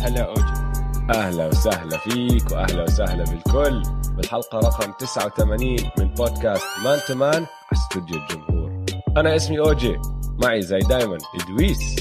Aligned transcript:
هلا 0.00 0.24
اوجي 0.28 0.68
أهلا 1.18 1.46
وسهلا 1.46 1.98
فيك 1.98 2.50
وأهلا 2.50 2.82
وسهلا 2.82 3.24
بالكل 3.24 3.82
بالحلقة 4.16 4.58
رقم 4.58 4.92
89 4.92 5.76
من 5.98 6.14
بودكاست 6.14 6.64
مان 6.84 7.00
تو 7.08 7.14
مان 7.14 7.46
على 7.46 7.46
استوديو 7.72 8.16
الجمهور. 8.16 8.86
أنا 9.16 9.36
اسمي 9.36 9.58
اوجي 9.58 9.96
معي 10.42 10.62
زي 10.62 10.78
دايما 10.78 11.18
إدويس. 11.34 11.96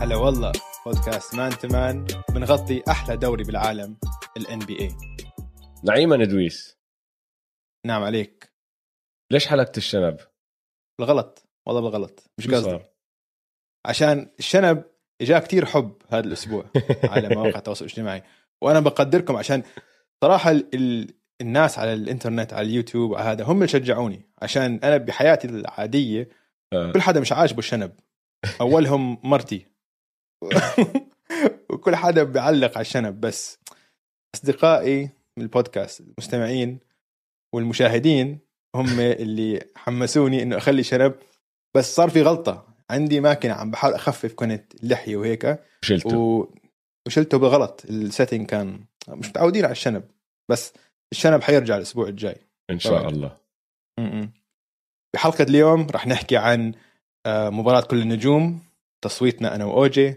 هلا 0.00 0.16
والله 0.16 0.52
بودكاست 0.86 1.34
Man 1.34 1.50
to 1.50 1.68
Man 1.68 2.06
بنغطي 2.34 2.82
أحلى 2.88 3.16
دوري 3.16 3.44
بالعالم 3.44 3.96
ال 4.36 4.58
NBA 4.58 4.96
نعيما 5.84 6.22
إدويس. 6.22 6.78
نعم 7.86 8.02
عليك. 8.02 8.52
ليش 9.32 9.46
حلقت 9.46 9.78
الشنب؟ 9.78 10.16
بالغلط 10.98 11.48
والله 11.66 11.80
بالغلط 11.80 12.30
مش 12.38 12.48
قصدي؟ 12.48 12.78
عشان 13.86 14.30
الشنب 14.38 14.84
اجاه 15.20 15.38
كتير 15.38 15.66
حب 15.66 15.92
هذا 16.08 16.26
الأسبوع 16.26 16.64
على 17.12 17.28
مواقع 17.28 17.58
التواصل 17.58 17.84
الاجتماعي. 17.84 18.22
وأنا 18.62 18.80
بقدركم 18.80 19.36
عشان 19.36 19.62
صراحة 20.24 20.50
ال... 20.50 20.66
ال... 20.74 21.14
الناس 21.40 21.78
على 21.78 21.92
الإنترنت 21.92 22.52
على 22.52 22.66
اليوتيوب 22.66 23.14
على 23.14 23.24
هذا 23.30 23.44
هم 23.44 23.56
اللي 23.56 23.68
شجعوني. 23.68 24.22
عشان 24.42 24.80
أنا 24.84 24.96
بحياتي 24.96 25.48
العادية 25.48 26.28
آه. 26.72 26.92
كل 26.92 27.00
حدا 27.00 27.20
مش 27.20 27.32
عاجبه 27.32 27.58
الشنب. 27.58 27.92
أولهم 28.60 29.18
مرتي. 29.24 29.66
وكل 31.70 31.96
حدا 31.96 32.22
بيعلق 32.22 32.72
على 32.74 32.80
الشنب. 32.80 33.20
بس 33.20 33.58
أصدقائي 34.34 35.10
من 35.36 35.42
البودكاست 35.42 36.00
المستمعين 36.00 36.78
والمشاهدين 37.54 38.38
هم 38.74 39.00
اللي 39.00 39.66
حمسوني 39.76 40.42
إنه 40.42 40.56
أخلي 40.56 40.82
شنب. 40.82 41.14
بس 41.76 41.94
صار 41.94 42.10
في 42.10 42.22
غلطة. 42.22 42.69
عندي 42.90 43.20
ماكينة 43.20 43.54
عم 43.54 43.70
بحاول 43.70 43.94
أخفف 43.94 44.34
كنت 44.34 44.74
اللحيه 44.82 45.16
وهيك. 45.16 45.58
شلته 45.82 46.18
و... 46.18 46.54
وشلته 47.06 47.38
بالغلط 47.38 47.84
ال 47.90 47.97
setting 47.97 48.46
كان 48.46 48.84
مش 49.08 49.28
متعودين 49.28 49.64
على 49.64 49.72
الشنب 49.72 50.04
بس 50.50 50.72
الشنب 51.12 51.42
حيرجع 51.42 51.76
الأسبوع 51.76 52.08
الجاي. 52.08 52.36
إن 52.70 52.78
شاء 52.78 53.08
الله. 53.08 53.36
م-م. 53.98 54.32
بحلقة 55.14 55.42
اليوم 55.42 55.86
رح 55.90 56.06
نحكي 56.06 56.36
عن 56.36 56.74
آه، 57.26 57.50
مباراة 57.50 57.80
كل 57.80 58.02
النجوم 58.02 58.62
تصويتنا 59.04 59.54
أنا 59.54 59.64
وأوجي. 59.64 60.14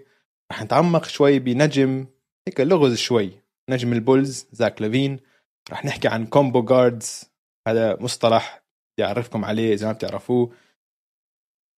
رح 0.51 0.63
نتعمق 0.63 1.05
شوي 1.05 1.39
بنجم 1.39 2.05
هيك 2.47 2.61
لغز 2.61 2.97
شوي. 2.97 3.31
نجم 3.69 3.93
البولز 3.93 4.47
زاك 4.51 4.81
لافين. 4.81 5.19
رح 5.71 5.85
نحكي 5.85 6.07
عن 6.07 6.25
combo 6.25 6.61
guards 6.61 7.23
هذا 7.67 7.97
مصطلح 7.99 8.63
بدي 8.97 9.07
أعرفكم 9.07 9.45
عليه 9.45 9.73
إذا 9.73 9.87
ما 9.87 9.93
بتعرفوه. 9.93 10.51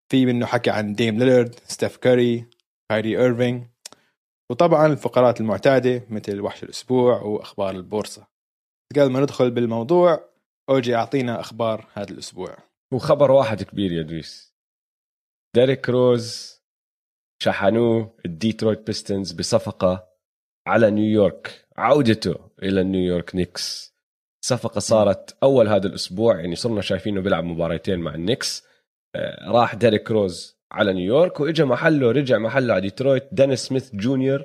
في 0.08 0.26
منه 0.26 0.46
حكي 0.46 0.70
عن 0.70 0.92
ديم 0.92 1.18
ليلرد 1.18 1.54
ستيف 1.54 1.96
كاري 1.96 2.46
كايري 2.90 3.18
إيرفينج 3.18 3.66
وطبعا 4.50 4.86
الفقرات 4.86 5.40
المعتادة 5.40 6.06
مثل 6.10 6.40
وحش 6.40 6.62
الأسبوع 6.62 7.22
وأخبار 7.22 7.70
البورصة. 7.70 8.26
قبل 8.96 9.10
ما 9.10 9.20
ندخل 9.20 9.50
بالموضوع 9.50 10.30
أوجي 10.70 10.94
أعطينا 10.94 11.40
أخبار 11.40 11.86
هذا 11.92 12.10
الأسبوع. 12.10 12.56
وخبر 12.92 13.30
واحد 13.30 13.62
كبير 13.62 13.92
يا 13.92 14.02
دويس. 14.02 14.54
ديريك 15.54 15.88
روز 15.88 16.54
شحنوه 17.42 18.16
الديترويت 18.26 18.86
بيستونز 18.86 19.32
بصفقة 19.32 20.08
على 20.66 20.90
نيويورك 20.90 21.68
عودته 21.76 22.50
إلى 22.62 22.84
نيويورك 22.84 23.34
نيكس. 23.34 23.94
صفقة 24.44 24.78
صارت 24.78 25.36
أول 25.42 25.68
هذا 25.68 25.86
الأسبوع 25.86 26.40
يعني 26.40 26.56
صرنا 26.56 26.80
شايفينه 26.80 27.20
بيلعب 27.20 27.44
مباراتين 27.44 27.98
مع 27.98 28.14
النكس 28.14 28.62
آه، 28.66 28.73
راح 29.48 29.74
ديريك 29.74 30.10
روز 30.10 30.56
على 30.72 30.92
نيويورك 30.92 31.40
وإجا 31.40 31.64
محله 31.64 32.10
رجع 32.10 32.38
محله 32.38 32.72
على 32.72 32.82
ديترويت 32.82 33.28
دينيس 33.32 33.60
سميث 33.66 33.90
جونيور 33.94 34.44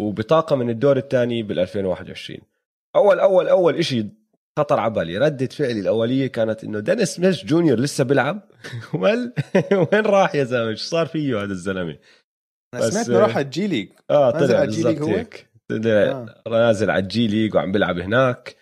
وبطاقة 0.00 0.56
من 0.56 0.70
الدور 0.70 0.96
الثاني 0.96 1.42
بال 1.42 1.58
2021 1.58 2.38
أول 2.96 3.20
أول 3.20 3.48
أول 3.48 3.76
إشي 3.76 4.06
خطر 4.58 4.80
على 4.80 4.92
بالي 4.92 5.18
ردة 5.18 5.46
فعلي 5.46 5.80
الأولية 5.80 6.26
كانت 6.26 6.64
إنه 6.64 6.80
دينيس 6.80 7.08
سميث 7.16 7.44
جونيور 7.44 7.78
لسه 7.78 8.04
بيلعب؟ 8.04 8.40
وين 9.00 9.32
وين 9.72 10.06
راح 10.06 10.34
يا 10.34 10.44
زلمة؟ 10.44 10.74
شو 10.74 10.84
صار 10.84 11.06
فيه 11.06 11.36
هذا 11.42 11.52
الزلمة؟ 11.52 11.96
بس- 12.74 12.84
سمعت 12.92 13.08
إنه 13.08 13.18
راح 13.18 13.36
على 13.36 13.44
الجي 13.44 13.66
ليج. 13.66 13.88
آه 14.10 14.30
طلع 14.30 14.56
على 14.56 14.64
الجي 14.64 14.82
ليج 14.82 15.02
هو؟ 15.02 15.06
هيك. 15.08 15.50
طلع 15.68 15.90
آه. 15.90 16.26
نازل 16.50 16.90
على 16.90 17.02
الجي 17.02 17.26
ليج 17.28 17.54
وعم 17.54 17.72
بيلعب 17.72 17.98
هناك. 17.98 18.56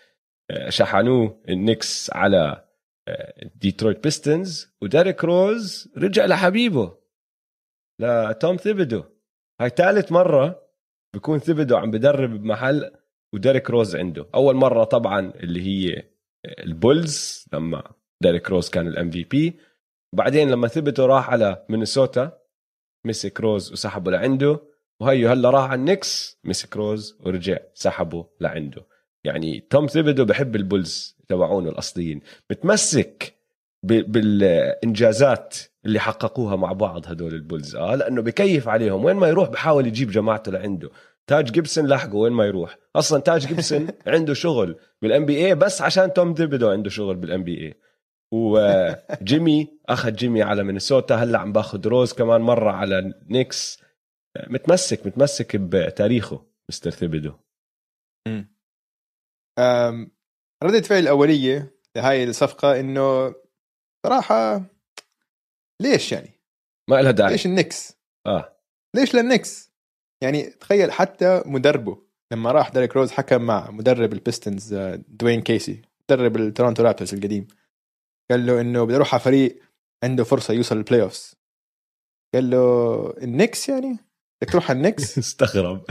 آه، 0.51 0.69
شحنوه 0.69 1.41
ال 1.49 1.58
Knicks 1.58 2.11
على 2.13 2.37
آه، 2.37 2.62
Detroit 3.55 4.03
Pistons 4.03 4.75
وديريك 4.81 5.23
روز 5.23 5.93
رجع 5.97 6.25
لحبيبه 6.25 6.97
لتوم 8.01 8.57
Thibodeau 8.57 9.03
هاي 9.61 9.69
ثالث 9.69 10.11
مرة 10.11 10.63
بكون 11.15 11.39
Thibodeau 11.39 11.77
عم 11.77 11.91
بدرب 11.91 12.29
بمحل 12.29 12.91
وديريك 13.33 13.69
روز 13.69 13.95
عنده. 13.95 14.29
أول 14.35 14.55
مرة 14.55 14.83
طبعا 14.83 15.33
اللي 15.35 15.61
هي 15.61 15.97
آه، 16.45 16.63
ال 16.63 16.77
Bulls 16.77 17.45
لما 17.53 17.91
ديريك 18.21 18.49
روز 18.49 18.69
كان 18.69 18.87
ال 18.87 19.11
MVP 19.11 19.59
وبعدين 20.13 20.51
لما 20.51 20.67
Thibodeau 20.67 21.05
راح 21.05 21.29
على 21.29 21.65
مينيسوتا 21.69 22.39
مسك 23.05 23.39
روز 23.39 23.71
وسحبه 23.71 24.11
لعنده. 24.11 24.59
وهيو 25.01 25.29
هلا 25.29 25.49
راح 25.49 25.63
على 25.63 25.79
ال 25.79 25.88
Knicks 25.88 26.39
مسك 26.43 26.77
روز 26.77 27.17
ورجع 27.19 27.57
سحبه 27.73 28.29
لعنده. 28.39 28.85
يعني 29.23 29.59
توم 29.59 29.87
Thibodeau 29.87 30.25
بحب 30.25 30.55
ال 30.55 30.65
Bulls 30.65 31.17
تبعونه 31.33 31.69
الأصليين. 31.69 32.21
متمسك 32.51 33.33
بالإنجازات 33.83 35.57
اللي 35.85 35.99
حققوها 35.99 36.55
مع 36.55 36.71
بعض 36.71 37.07
هدول 37.07 37.33
ال 37.33 37.39
Bulls. 37.39 37.75
آه 37.75 37.95
لأنه 37.95 38.21
بكيف 38.21 38.67
عليهم. 38.67 39.05
وين 39.05 39.15
ما 39.15 39.27
يروح 39.27 39.49
بحاول 39.49 39.87
يجيب 39.87 40.11
جماعته 40.11 40.51
لعنده. 40.51 40.89
تاج 41.27 41.51
جيبسون 41.51 41.87
لحقه 41.87 42.15
وين 42.15 42.33
ما 42.33 42.45
يروح. 42.45 42.77
أصلا 42.95 43.21
تاج 43.21 43.47
جيبسون 43.47 43.87
عنده 44.07 44.33
شغل 44.33 44.75
بال 45.01 45.25
NBA 45.25 45.55
بس 45.55 45.81
عشان 45.81 46.13
توم 46.13 46.33
Thibodeau 46.33 46.69
عنده 46.69 46.89
شغل 46.89 47.15
بال 47.15 47.43
NBA 47.43 47.73
وجيمي 48.31 49.67
أخذ 49.89 50.11
جيمي 50.11 50.41
على 50.41 50.63
مينيسوتا. 50.63 51.15
هلأ 51.15 51.39
عم 51.39 51.51
باخذ 51.53 51.87
روز 51.87 52.13
كمان 52.13 52.41
مرة 52.41 52.71
على 52.71 53.13
Knicks. 53.29 53.83
متمسك 54.47 55.05
متمسك 55.07 55.55
بتاريخه 55.55 56.45
mister 56.69 56.91
Thibodeau 56.91 57.33
أم، 59.59 60.11
ردة 60.63 60.81
فعلي 60.81 60.99
الأولية 60.99 61.75
لهاي 61.95 62.23
الصفقة 62.23 62.79
إنه 62.79 63.35
صراحة 64.05 64.65
ليش 65.81 66.11
يعني؟ 66.11 66.39
ما 66.89 67.01
لها 67.01 67.11
داعي. 67.11 67.31
ليش 67.31 67.45
ال 67.45 67.51
Knicks؟ 67.51 67.97
آه. 68.27 68.57
ليش 68.95 69.15
لل 69.15 69.27
Knicks؟ 69.27 69.71
يعني 70.23 70.43
تخيل 70.43 70.91
حتى 70.91 71.43
مدربه 71.45 71.97
لما 72.33 72.51
راح 72.51 72.69
ديريك 72.69 72.95
روز 72.95 73.11
حكى 73.11 73.41
مع 73.41 73.71
مدرب 73.71 74.13
ال 74.13 74.20
Pistons 74.20 74.73
آه، 74.73 75.03
دوين 75.07 75.41
كيسي 75.41 75.81
مدرب 76.03 76.37
ال 76.37 76.43
Toronto 76.43 76.83
Raptors 76.83 77.13
القديم. 77.13 77.47
قال 78.31 78.45
له 78.45 78.61
إنه 78.61 78.83
بدي 78.83 78.95
أروح 78.95 79.13
على 79.13 79.23
فريق 79.23 79.59
عنده 80.03 80.23
فرصة 80.23 80.53
يوصل 80.53 80.75
لل 80.77 81.01
playoffs 81.01 81.35
قال 82.33 82.49
له 82.49 83.13
ال 83.17 83.24
Knicks 83.24 83.69
يعني؟ 83.69 83.97
بدك 84.41 84.51
تروح 84.51 84.69
على 84.69 84.77
ال 84.77 84.82
Knicks؟ 84.82 85.17
استغرب. 85.17 85.85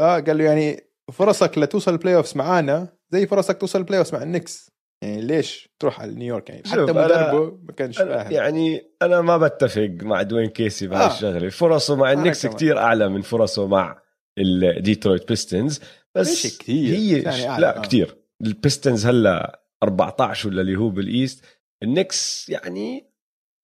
آه 0.00 0.20
قال 0.20 0.38
له 0.38 0.44
يعني 0.44 0.84
فرصك 1.12 1.58
لتوصل 1.58 1.92
ال 1.92 2.16
playoffs 2.16 2.36
معانا 2.36 2.97
زي 3.10 3.26
فرصك 3.26 3.58
توصل 3.58 3.78
ال 3.78 3.98
playoffs 3.98 4.14
مع 4.14 4.22
ال 4.22 4.28
Knicks. 4.28 4.70
يعني 5.02 5.20
ليش 5.20 5.68
تروح 5.78 6.00
على 6.00 6.14
نيويورك 6.14 6.50
يعني؟ 6.50 6.62
حتى 6.66 6.80
مدربه 6.80 7.58
ما 7.62 7.72
كانش 7.72 7.98
فاهم 7.98 8.32
يعني 8.32 8.92
أنا 9.02 9.20
ما 9.20 9.36
بتفق 9.36 9.90
مع 10.02 10.22
دوين 10.22 10.48
كيسي 10.48 10.86
بهاي 10.86 11.46
آه. 11.46 11.48
فرصه 11.48 11.96
مع 11.96 12.12
ال 12.12 12.16
Knicks. 12.16 12.46
كتير 12.46 12.78
أعلى 12.78 13.08
من 13.08 13.22
فرصه 13.22 13.66
مع 13.66 14.02
ال 14.38 14.49
Detroit 14.49 15.28
Pistons 15.28 15.80
بس 16.14 16.58
كتير؟ 16.58 16.94
هي 16.94 17.22
يعني 17.22 17.60
لا 17.60 17.78
آه. 17.78 17.82
كتير. 17.82 18.16
ال 18.42 18.50
Pistons 18.50 19.06
هلأ 19.06 19.62
14 19.82 20.48
ولا 20.48 20.60
اللي 20.60 20.76
هو 20.76 20.88
بال 20.88 21.07
East 21.07 21.44
ال 21.82 21.91
Knicks 21.91 22.48
يعني 22.48 23.08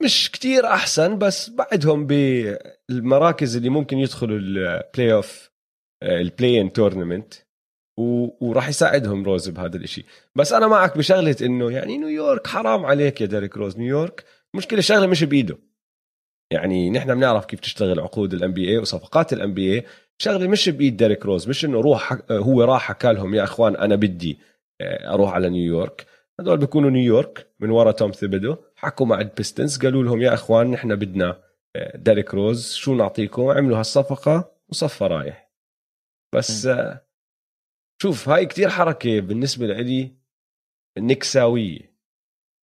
مش 0.03 0.31
كتير 0.31 0.67
أحسن 0.67 1.19
بس 1.19 1.51
بعدهم 1.51 2.07
بالمراكز 2.07 3.57
اللي 3.57 3.69
ممكن 3.69 3.99
يدخلوا 3.99 4.39
ال 4.39 5.13
playoff 5.13 5.51
ال 6.03 6.61
play-in 6.61 6.73
tournament 6.73 7.35
وراح 7.97 8.69
يساعدهم 8.69 9.25
روز 9.25 9.49
بهذا 9.49 9.77
الإشي. 9.77 10.05
بس 10.35 10.53
أنا 10.53 10.67
معك 10.67 10.99
بشغلة 10.99 11.37
إنه 11.43 11.71
يعني 11.71 11.99
نيويورك 11.99 12.47
حرام 12.47 12.87
عليك 12.87 13.21
يا 13.21 13.27
ديريك 13.27 13.57
روز. 13.57 13.79
نيويورك 13.79 14.25
مشكلة 14.55 14.79
الشغله 14.79 15.07
مش 15.07 15.25
بإيده. 15.25 15.59
يعني 16.51 16.91
نحن 16.91 17.15
بنعرف 17.15 17.45
كيف 17.45 17.61
تشتغل 17.61 18.01
عقود 18.01 18.35
ال 18.35 18.53
NBA 18.53 18.79
وصفقات 18.79 19.33
ال 19.33 19.55
NBA 19.55 19.85
شغلة 20.19 20.47
مش 20.49 20.69
بإيد 20.69 20.97
ديريك 20.97 21.27
روز. 21.27 21.49
مش 21.49 21.65
إنه 21.65 21.81
روح. 21.81 22.19
هو 22.31 22.63
راح 22.63 22.83
حكى 22.83 23.13
لهم 23.13 23.35
يا 23.35 23.45
إخوان 23.45 23.77
أنا 23.77 23.97
بدي 23.97 24.39
آه، 24.81 25.15
أروح 25.15 25.33
على 25.33 25.51
نيويورك 25.51 26.07
هدول 26.41 26.59
بيكونوا 26.59 26.91
نيويورك 26.91 27.47
من 27.61 27.71
ورا 27.71 27.93
توم 27.93 28.11
Thibodeau. 28.11 28.57
حكوا 28.77 29.07
مع 29.07 29.21
ال 29.21 29.27
Pistons. 29.27 29.79
قالوا 29.79 30.03
لهم 30.03 30.23
يا 30.23 30.35
إخوان 30.35 30.71
نحن 30.71 30.97
بدنا 30.97 31.43
آه، 31.77 31.97
ديريك 31.97 32.35
روز. 32.35 32.73
شو 32.73 32.95
نعطيكم؟ 32.95 33.43
عملوا 33.43 33.79
هالصفقة 33.79 34.53
وصفى 34.69 35.05
رايح. 35.05 35.51
بس 36.35 36.67
آه، 36.67 37.04
شوف 38.05 38.29
هاي 38.29 38.47
كتير 38.47 38.69
حركة 38.69 39.21
بالنسبة 39.21 39.67
لي 39.67 40.11
نكساوية. 40.99 41.95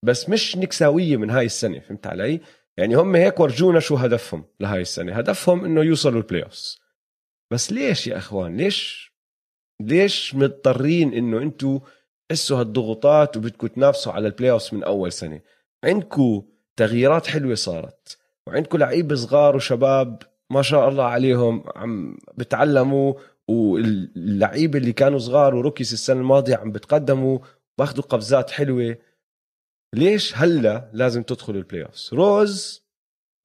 بس 0.05 0.29
مش 0.29 0.57
نكساوية 0.57 1.17
من 1.17 1.29
هاي 1.29 1.45
السنة 1.45 1.79
فهمت 1.79 2.07
علي؟ 2.07 2.41
يعني 2.77 2.95
هم 2.95 3.15
هيك 3.15 3.39
ورجونا 3.39 3.79
شو 3.79 3.95
هدفهم 3.95 4.45
لهاي 4.59 4.81
السنة. 4.81 5.13
هدفهم 5.13 5.65
إنه 5.65 5.81
يوصلوا 5.81 6.21
ال 6.21 6.43
playoff 6.43 6.75
بس 7.51 7.71
ليش 7.71 8.07
يا 8.07 8.17
إخوان؟ 8.17 8.57
ليش 8.57 9.11
ليش 9.81 10.35
مضطرين 10.35 11.13
إنه 11.13 11.37
أنتم 11.37 11.79
تحسوا 12.29 12.59
هالضغوطات 12.59 13.37
وبدكم 13.37 13.67
تنافسوا 13.67 14.13
على 14.13 14.27
ال 14.27 14.51
playoff 14.51 14.73
من 14.73 14.83
أول 14.83 15.11
سنة؟ 15.11 15.41
عندكم 15.83 16.43
تغييرات 16.75 17.27
حلوة 17.27 17.55
صارت 17.55 18.17
وعندكم 18.47 18.77
لعيبة 18.77 19.15
صغار 19.15 19.55
وشباب 19.55 20.23
ما 20.49 20.61
شاء 20.61 20.89
الله 20.89 21.03
عليهم 21.03 21.63
عم 21.75 22.17
بتعلموا 22.37 23.13
واللعيبة 23.49 24.79
اللي 24.79 24.93
كانوا 24.93 25.19
صغار 25.19 25.55
و 25.55 25.60
rookies 25.60 25.93
السنة 25.93 26.19
الماضية 26.19 26.55
عم 26.55 26.71
بتقدموا 26.71 27.39
باخذوا 27.79 28.03
قفزات 28.03 28.51
حلوة. 28.51 28.97
ليش 29.95 30.37
هلا 30.37 30.91
لازم 30.93 31.23
تدخلوا 31.23 31.59
ال 31.59 31.85
playoff 31.85 32.13
روز 32.13 32.83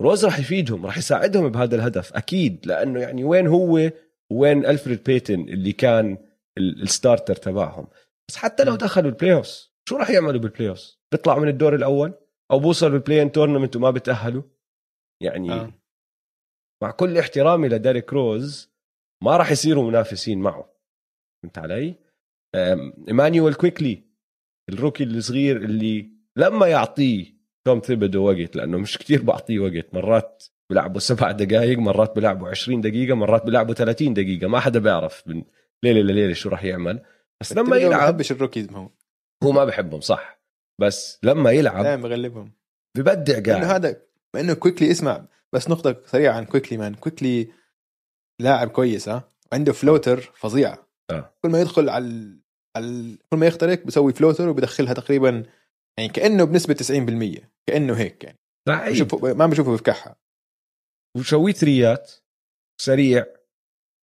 روز 0.03 0.25
راح 0.25 0.39
يفيدهم 0.39 0.87
راح 0.87 0.99
يساعدهم 0.99 1.49
بهذا 1.49 1.77
الهدف 1.77 2.13
أكيد. 2.13 2.67
لأنه 2.67 3.01
يعني 3.01 3.25
وين 3.25 3.47
هو 3.47 3.91
وين 4.33 4.67
ألفريد 4.67 5.05
بيتن 5.05 5.41
اللي 5.41 5.73
كان 5.73 6.19
ال 6.59 6.68
starter 6.69 7.37
تبعهم. 7.37 7.87
بس 8.29 8.37
حتى 8.37 8.65
لو 8.65 8.77
دخلوا 8.77 9.11
ال 9.11 9.35
playoff 9.35 9.71
شو 9.89 9.97
راح 9.97 10.11
يعملوا 10.11 10.41
بال 10.41 10.69
playoff 10.69 10.97
بيطلعوا 11.13 11.41
من 11.41 11.49
الدور 11.49 11.75
الأول؟ 11.75 12.15
أو 12.51 12.59
بوصلوا 12.59 12.91
بال 12.91 13.23
play-in 13.23 13.33
tournament 13.33 13.77
وما 13.77 13.91
بتأهلوا؟ 13.91 14.43
يعني 15.23 15.53
آه. 15.53 15.73
مع 16.83 16.91
كل 16.91 17.19
احترامي 17.19 17.69
لديريك 17.69 18.13
روز 18.13 18.76
ما 19.25 19.37
راح 19.37 19.51
يصيروا 19.51 19.91
منافسين 19.91 20.39
معه. 20.39 20.77
فهمت 21.43 21.59
علي؟ 21.59 21.95
ايمانويل 23.09 23.55
كويكلي 23.55 24.07
ال 24.69 24.74
rookie 24.74 25.05
الصغير 25.05 25.57
اللي 25.57 26.11
لما 26.37 26.67
يعطيه 26.67 27.37
توم 27.67 27.81
Thibodeau 27.81 28.29
وقت 28.29 28.57
لأنه 28.57 28.79
مش 28.79 28.99
كتير 28.99 29.23
بعطيه 29.23 29.59
وقت 29.59 29.95
مرات 29.95 30.45
بلعبوا 30.71 31.01
سبع 31.01 31.31
دقائق 31.31 31.79
مرات 31.79 32.17
بلعبوا 32.17 32.49
20 32.49 32.81
دقيقة 32.81 33.15
مرات 33.15 33.47
بلعبوا 33.47 33.75
30 33.75 34.15
دقيقة 34.15 34.47
ما 34.47 34.61
حدا 34.61 34.79
بيعرف 34.79 35.23
من 35.27 35.45
ليلة 35.83 36.01
لليلة 36.01 36.33
شو 36.33 36.49
راح 36.49 36.65
يعمل. 36.65 37.03
بس 37.41 37.53
لما 37.53 37.77
يلعب 37.77 38.01
ما 38.01 38.11
بحبش 38.11 38.33
ال 38.33 38.37
rookies 38.38 38.71
هو. 38.71 38.91
هو 39.45 39.53
ما 39.53 39.65
بحبهم 39.65 40.01
صح. 40.01 40.41
بس 40.81 41.19
لما 41.23 41.51
يلعب 41.51 41.83
دائما 41.83 42.03
بغلبهم. 42.03 42.53
ببدع 42.97 43.53
قاعد. 43.53 43.65
هذا 43.65 44.03
مع 44.35 44.41
انه 44.41 44.55
كويكلي 44.55 44.91
اسمع 44.91 45.27
بس 45.53 45.71
نقطة 45.71 46.03
سريعة 46.07 46.37
عن 46.37 46.45
كويكلي 46.45 46.79
man. 46.79 46.95
كويكلي 46.95 47.49
لاعب 48.41 48.69
كويس 48.69 49.09
ها؟ 49.09 49.33
عنده 49.53 49.73
floater 49.73 50.21
فظيع. 50.21 50.79
آه. 51.11 51.35
كل 51.43 51.49
ما 51.51 51.61
يدخل 51.61 51.89
على 51.89 52.39
على 52.77 53.17
كل 53.31 53.37
ما 53.37 53.47
يخترق 53.47 53.87
بسوي 53.87 54.13
floater 54.13 54.49
وبدخلها 54.49 54.95
تقريبا 54.95 55.47
يعني 55.99 56.13
كأنه 56.13 56.45
بنسبة 56.45 56.75
90% 56.75 57.47
كأنه 57.67 57.95
هيك 57.95 58.25
يعني. 58.25 58.39
بشوفه 58.69 59.35
ما 59.35 59.47
بشوفه 59.47 59.73
بفكحها 59.73 60.17
وشوي 61.17 61.53
ثريات 61.53 62.13
سريع 62.81 63.27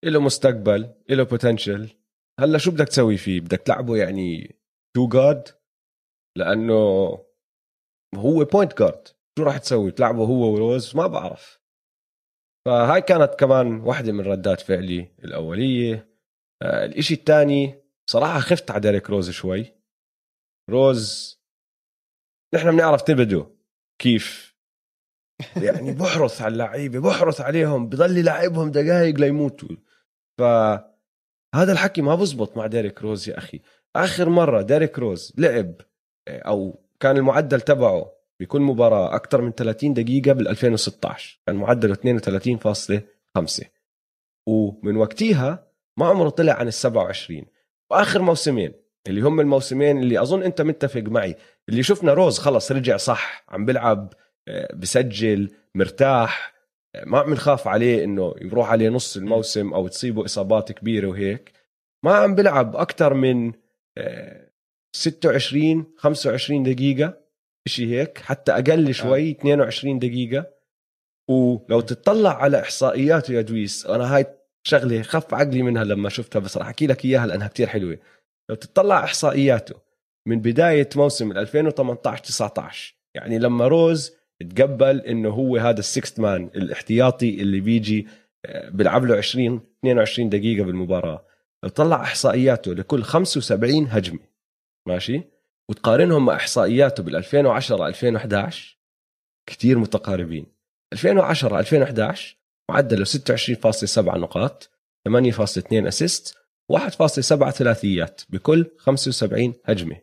له 0.04 0.20
مستقبل 0.20 0.94
له 1.10 1.22
potential 1.22 1.90
هلأ 2.40 2.58
شو 2.58 2.70
بدك 2.70 2.88
تسوي 2.88 3.16
فيه؟ 3.16 3.40
بدك 3.40 3.60
تلعبه 3.60 3.96
يعني 3.96 4.56
two 4.96 5.08
guard 5.08 5.48
لأنه 6.38 6.74
هو 8.14 8.44
point 8.44 8.78
guard 8.78 9.08
شو 9.38 9.44
راح 9.44 9.58
تسوي؟ 9.58 9.90
تلعبه 9.90 10.24
هو 10.24 10.52
وروز 10.54 10.96
ما 10.96 11.06
بعرف. 11.06 11.63
فهاي 12.64 13.02
كانت 13.02 13.34
كمان 13.34 13.80
واحدة 13.80 14.12
من 14.12 14.20
ردات 14.20 14.60
فعلي 14.60 15.08
الأولية. 15.24 16.14
آه 16.62 16.84
الإشي 16.84 17.14
الثاني 17.14 17.74
صراحة 18.10 18.40
خفت 18.40 18.70
على 18.70 18.80
ديريك 18.80 19.10
روز 19.10 19.30
شوي. 19.30 19.72
روز 20.70 21.34
نحن 22.54 22.70
بنعرف 22.70 23.02
تبدو 23.02 23.46
كيف. 23.98 24.54
يعني 25.56 25.92
بحرص 26.00 26.42
على 26.42 26.52
اللعيبة 26.52 27.00
بحرص 27.00 27.40
عليهم 27.40 27.88
بضل 27.88 28.18
يلعبهم 28.18 28.70
دقائق 28.70 29.14
ليموتوا. 29.14 29.76
فهذا 30.38 31.72
الحكي 31.72 32.02
ما 32.02 32.14
بزبط 32.14 32.56
مع 32.56 32.66
ديريك 32.66 33.02
روز 33.02 33.28
يا 33.28 33.38
أخي. 33.38 33.60
آخر 33.96 34.28
مرة 34.28 34.62
ديريك 34.62 34.98
روز 34.98 35.32
لعب 35.38 35.74
أو 36.28 36.84
كان 37.00 37.16
المعدل 37.16 37.60
تبعه 37.60 38.12
بكل 38.40 38.60
مباراة 38.60 39.14
أكثر 39.14 39.40
من 39.40 39.52
30 39.52 39.94
دقيقة 39.94 40.32
بال 40.32 40.48
2016 40.48 41.40
كان 41.46 41.56
معدله 41.56 41.94
32.5 41.94 43.64
ومن 44.48 44.96
وقتها 44.96 45.70
ما 45.98 46.06
عمره 46.06 46.28
طلع 46.28 46.52
عن 46.52 46.66
ال 46.66 46.72
27 46.72 47.42
وآخر 47.90 48.22
موسمين 48.22 48.72
اللي 49.06 49.20
هم 49.20 49.40
الموسمين 49.40 49.98
اللي 49.98 50.22
أظن 50.22 50.42
أنت 50.42 50.60
متفق 50.60 51.00
معي 51.00 51.36
اللي 51.68 51.82
شفنا 51.82 52.14
روز 52.14 52.38
خلص 52.38 52.72
رجع 52.72 52.96
صح 52.96 53.44
عم 53.48 53.64
بلعب 53.64 54.12
آه، 54.48 54.74
بسجل 54.74 55.50
مرتاح 55.74 56.54
آه، 56.94 57.04
ما 57.04 57.18
عم 57.18 57.32
نخاف 57.32 57.68
عليه 57.68 58.04
إنه 58.04 58.34
يروح 58.40 58.70
عليه 58.70 58.88
نص 58.88 59.16
الموسم 59.16 59.74
أو 59.74 59.88
تصيبه 59.88 60.24
إصابات 60.24 60.72
كبيرة 60.72 61.06
وهيك. 61.06 61.52
ما 62.04 62.14
عم 62.14 62.34
بلعب 62.34 62.76
أكثر 62.76 63.14
من 63.14 63.52
26 64.96 65.78
آه، 65.78 65.86
25 65.96 66.62
دقيقة. 66.62 67.23
شيء 67.68 67.88
هيك 67.88 68.18
حتى 68.18 68.52
أقل 68.52 68.94
شوي 68.94 69.30
22 69.30 69.98
دقيقة. 69.98 70.46
ولو 71.30 71.80
تطلع 71.80 72.42
على 72.42 72.60
احصائياته 72.60 73.34
يا 73.34 73.40
دويس 73.40 73.86
أنا 73.86 74.16
هاي 74.16 74.26
شغلة 74.66 75.02
خف 75.02 75.34
عقلي 75.34 75.62
منها 75.62 75.84
لما 75.84 76.08
شفتها 76.08 76.40
بس 76.40 76.56
راح 76.56 76.66
أحكي 76.66 76.86
لك 76.86 77.04
إياها 77.04 77.26
لأنها 77.26 77.48
كتير 77.48 77.66
حلوة. 77.66 77.98
لو 78.50 78.56
تطلع 78.56 79.04
إحصائياته 79.04 79.74
من 80.28 80.40
بداية 80.40 80.88
موسم 80.96 81.32
2018 81.32 82.22
19 82.24 82.94
يعني 83.14 83.38
لما 83.38 83.66
روز 83.68 84.12
تقبل 84.40 85.00
إنه 85.00 85.28
هو 85.28 85.56
هذا 85.56 85.78
ال 85.78 85.85
sixth 85.85 86.20
man 86.20 86.50
الاحتياطي 86.56 87.40
اللي 87.42 87.60
بيجي 87.60 88.06
آه، 88.46 88.68
بيلعب 88.68 89.04
له 89.04 89.16
20 89.16 89.60
22 89.80 90.28
دقيقة 90.28 90.64
بالمباراة. 90.64 91.26
لو 91.62 91.68
تطلع 91.68 92.02
إحصائياته 92.02 92.74
لكل 92.74 93.02
75 93.02 93.86
هجمة. 93.86 94.20
ماشي؟ 94.88 95.22
وتقارنهم 95.70 96.26
مع 96.26 96.36
إحصائياته 96.36 97.02
بال 97.02 97.16
2010 97.16 97.86
2011 97.86 98.78
كثير 99.46 99.78
متقاربين. 99.78 100.46
2010 100.92 101.58
2011 101.58 102.36
معدله 102.70 103.04
26.7 103.04 103.98
نقاط 103.98 104.70
8.2 105.08 105.72
أسيست 105.72 106.36
1.7 106.72 107.50
ثلاثيات 107.50 108.22
بكل 108.28 108.70
75 108.78 109.54
هجمة. 109.64 109.96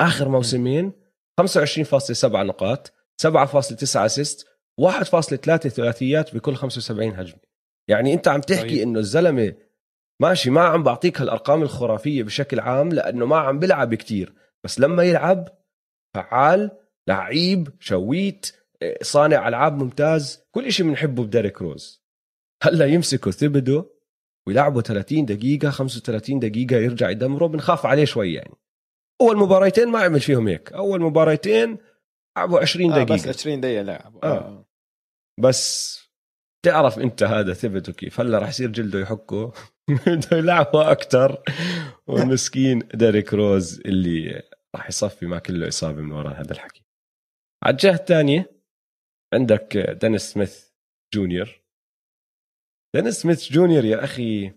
آخر 0.00 0.28
موسمين 0.28 0.92
25.7 1.40 2.24
نقاط 2.24 2.92
7.9 3.26 3.96
أسيست 3.96 4.46
1.3 4.80 5.56
ثلاثيات 5.56 6.34
بكل 6.34 6.56
75 6.56 7.12
هجمة. 7.12 7.40
يعني 7.88 8.14
أنت 8.14 8.28
عم 8.28 8.40
تحكي 8.40 8.68
طيب. 8.68 8.82
إنه 8.82 8.98
الزلمة 8.98 9.54
ماشي 10.20 10.50
ما 10.50 10.60
عم 10.60 10.82
بعطيك 10.82 11.20
هالأرقام 11.20 11.62
الخرافية 11.62 12.22
بشكل 12.22 12.60
عام 12.60 12.88
لأنه 12.88 13.26
ما 13.26 13.36
عم 13.36 13.58
بلعب 13.58 13.94
كتير. 13.94 14.32
بس 14.64 14.80
لما 14.80 15.02
يلعب 15.02 15.48
فعال 16.14 16.70
لعيب 17.08 17.68
شويت 17.80 18.52
صانع 19.02 19.48
ألعاب 19.48 19.82
ممتاز 19.82 20.44
كل 20.50 20.72
شيء 20.72 20.86
بنحبه 20.86 21.24
بديريك 21.24 21.62
روز. 21.62 22.02
هلأ 22.62 22.86
يمسكه 22.86 23.30
ثبدو 23.30 23.86
ويلعبه 24.48 24.80
30 24.80 25.24
دقيقة 25.24 25.70
35 25.70 26.38
دقيقة 26.38 26.76
يرجع 26.76 27.10
يدمره 27.10 27.46
بنخاف 27.46 27.86
عليه 27.86 28.04
شوي 28.04 28.34
يعني. 28.34 28.54
أول 29.20 29.36
مباريتين 29.36 29.88
ما 29.88 29.98
عمل 29.98 30.20
فيهم 30.20 30.48
هيك. 30.48 30.72
أول 30.72 31.00
مباريتين 31.00 31.78
لعبوا 32.36 32.60
20 32.60 32.90
دقيقه 32.90 33.12
آه 33.12 33.14
بس 33.14 33.28
20 33.28 33.60
دقيقة 33.60 33.82
لعبوا. 33.82 34.24
آه. 34.24 34.28
آه. 34.28 34.66
بس 35.40 35.98
تعرف 36.64 36.98
أنت 36.98 37.22
هذا 37.22 37.52
Thibodeau 37.52 37.92
كيف؟ 37.92 38.20
هلأ 38.20 38.38
راح 38.38 38.48
يصير 38.48 38.70
جلده 38.70 39.00
يحكه. 39.00 39.52
بده 40.06 40.36
يلعبه 40.36 40.90
أكثر 40.90 41.42
والمسكين 42.06 42.82
ديريك 42.94 43.34
روز 43.34 43.80
اللي 43.86 44.42
راح 44.76 44.88
يصفي 44.88 45.26
ما 45.26 45.38
كله 45.38 45.68
إصابة 45.68 46.02
من 46.02 46.12
وراء 46.12 46.40
هذا 46.40 46.52
الحكي. 46.52 46.84
على 47.64 47.72
الجهة 47.72 47.94
الثانية 47.94 48.62
عندك 49.34 49.76
دينيس 49.76 50.22
سميث 50.22 50.70
جونيور. 51.14 51.62
دينيس 52.94 53.14
سميث 53.14 53.52
جونيور 53.52 53.84
يا 53.84 54.04
أخي 54.04 54.52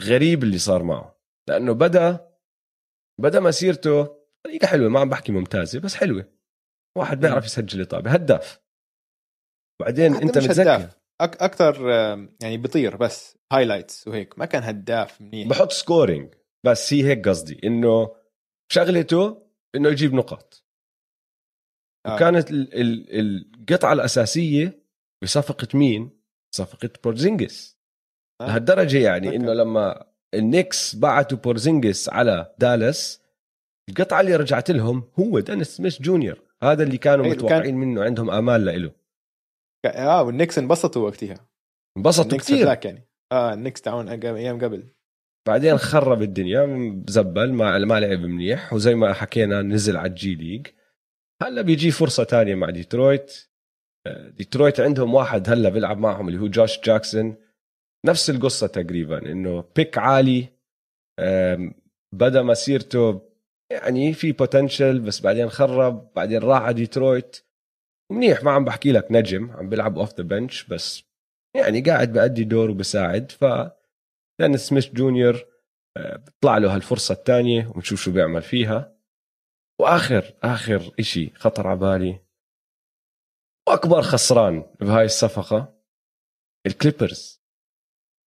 غريب 0.00 0.42
اللي 0.42 0.58
صار 0.58 0.82
معه 0.82 1.20
لأنه 1.48 1.72
بدا 1.72 2.32
بدأ 3.20 3.40
مسيرته 3.40 4.22
طريقة 4.46 4.66
حلوة 4.66 4.88
ما 4.88 5.00
عم 5.00 5.08
بحكي 5.08 5.32
ممتازة 5.32 5.80
بس 5.80 5.94
حلوة. 5.94 6.32
واحد 6.98 7.20
بيعرف 7.20 7.44
يسجل 7.44 7.80
اطابه 7.80 8.10
هداف. 8.10 8.60
بعدين 9.80 10.14
أنت 10.14 10.38
متذكر؟ 10.38 10.90
أك 11.20 11.42
أكثر 11.42 11.88
يعني 12.42 12.56
بيطير 12.56 12.96
بس 12.96 13.38
highlights 13.52 14.08
وهيك. 14.08 14.38
ما 14.38 14.44
كان 14.44 14.62
هداف 14.62 15.20
منيح. 15.20 15.48
بحط 15.48 15.72
scoring 15.72 16.34
بس 16.66 16.92
هي 16.92 17.04
هيك 17.04 17.28
قصدي 17.28 17.60
إنه 17.64 18.21
شغلته 18.72 19.42
إنه 19.74 19.88
يجيب 19.88 20.14
نقاط 20.14 20.64
آه. 22.06 22.14
وكانت 22.14 22.48
القطعة 22.50 23.92
الأساسية 23.92 24.82
بصفقة 25.22 25.68
مين؟ 25.74 26.10
صفقة 26.54 26.90
بورزينجس 27.04 27.78
آه. 28.40 28.46
لهالدرجة 28.46 28.98
يعني 28.98 29.26
okay. 29.26 29.36
إنه 29.36 29.52
لما 29.52 30.06
النكس 30.34 30.96
بعتوا 30.96 31.38
بورزينجس 31.38 32.08
على 32.08 32.54
دالاس 32.58 33.22
القطعة 33.88 34.20
اللي 34.20 34.36
رجعت 34.36 34.70
لهم 34.70 35.10
هو 35.20 35.40
دينيس 35.40 35.76
سميث 35.76 36.02
جونيور 36.02 36.42
هذا 36.62 36.82
اللي 36.82 36.98
كانوا 36.98 37.24
أيه 37.24 37.30
متوقعين 37.30 37.62
كان... 37.62 37.74
منه 37.74 38.04
عندهم 38.04 38.30
آمال 38.30 38.82
له 38.82 38.92
آه 39.86 40.22
والنكس 40.22 40.58
انبسطوا 40.58 41.08
وقتها 41.08 41.48
انبسطوا 41.96 42.38
كثير 42.38 42.78
يعني 42.84 43.08
آه 43.32 43.54
النكس 43.54 43.80
تاعون 43.80 44.08
أيام 44.08 44.64
قبل 44.64 44.92
بعدين 45.46 45.76
خرب 45.78 46.22
الدنيا 46.22 47.02
زبل 47.08 47.52
ما 47.52 47.78
ما 47.78 48.00
لعب 48.00 48.18
منيح 48.18 48.72
وزي 48.72 48.94
ما 48.94 49.12
حكينا 49.12 49.62
نزل 49.62 49.96
على 49.96 50.08
الجي 50.08 50.34
ليج. 50.34 50.66
هلا 51.42 51.62
بيجي 51.62 51.90
فرصة 51.90 52.24
تانية 52.24 52.54
مع 52.54 52.70
ديترويت. 52.70 53.48
آه، 54.06 54.28
ديترويت 54.28 54.80
عندهم 54.80 55.14
واحد 55.14 55.50
هلا 55.50 55.68
بيلعب 55.68 55.98
معهم 55.98 56.28
اللي 56.28 56.40
هو 56.40 56.48
جوش 56.48 56.80
جاكسون. 56.80 57.36
نفس 58.06 58.30
القصة 58.30 58.66
تقريبا 58.66 59.18
إنه 59.32 59.64
pick 59.76 59.98
عالي 59.98 60.48
بدا 62.14 62.42
مسيرته 62.42 63.28
يعني 63.72 64.12
في 64.12 64.32
potential 64.32 65.00
بس 65.00 65.20
بعدين 65.20 65.48
خرب 65.48 66.12
بعدين 66.16 66.38
راح 66.38 66.62
على 66.62 66.74
ديترويت. 66.74 67.36
منيح 68.12 68.44
ما 68.44 68.50
عم 68.50 68.64
بحكي 68.64 68.92
لك 68.92 69.06
نجم 69.10 69.50
عم 69.50 69.68
بيلعب 69.68 69.98
off 69.98 70.14
the 70.14 70.24
bench 70.24 70.64
بس 70.64 71.04
يعني 71.56 71.80
قاعد 71.80 72.12
بأدي 72.12 72.44
دور 72.44 72.70
وبساعد 72.70 73.32
ف 73.32 73.44
دينيس 74.40 74.56
سميث 74.56 74.92
جونيور 74.92 75.52
آه، 75.96 76.16
بيطلع 76.16 76.58
له 76.58 76.74
هالفرصة 76.74 77.12
الثانية 77.12 77.66
ونشوف 77.74 78.00
شو 78.00 78.12
بيعمل 78.12 78.42
فيها. 78.42 78.98
وآخر 79.80 80.34
آخر 80.42 80.94
إشي 81.00 81.30
خطر 81.34 81.66
على 81.66 81.78
بالي. 81.78 82.20
وأكبر 83.68 84.02
خسران 84.02 84.74
بهاي 84.80 85.04
الصفقة 85.04 85.82
الكليبرز. 86.66 87.42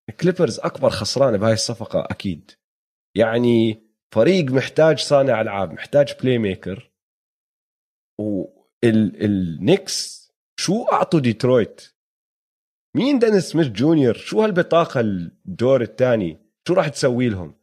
الكليبرز 0.09 0.59
أكبر 0.59 0.89
خسران 0.89 1.38
بهاي 1.38 1.53
الصفقة 1.53 2.05
أكيد. 2.12 2.51
يعني 3.17 3.85
فريق 4.13 4.51
محتاج 4.51 5.00
صانع 5.00 5.41
ألعاب 5.41 5.71
محتاج 5.71 6.15
playmaker 6.22 6.91
والنكس 8.83 10.25
شو 10.59 10.83
أعطوا 10.83 11.19
ديترويت؟ 11.19 11.94
مين 12.95 13.19
دينيس 13.19 13.43
سميث 13.43 13.67
جونيور؟ 13.67 14.13
شو 14.13 14.41
هالبطاقة 14.41 14.99
الدور 14.99 15.81
الثاني 15.81 16.37
شو 16.67 16.73
راح 16.73 16.87
تسوي 16.87 17.29
لهم؟ 17.29 17.55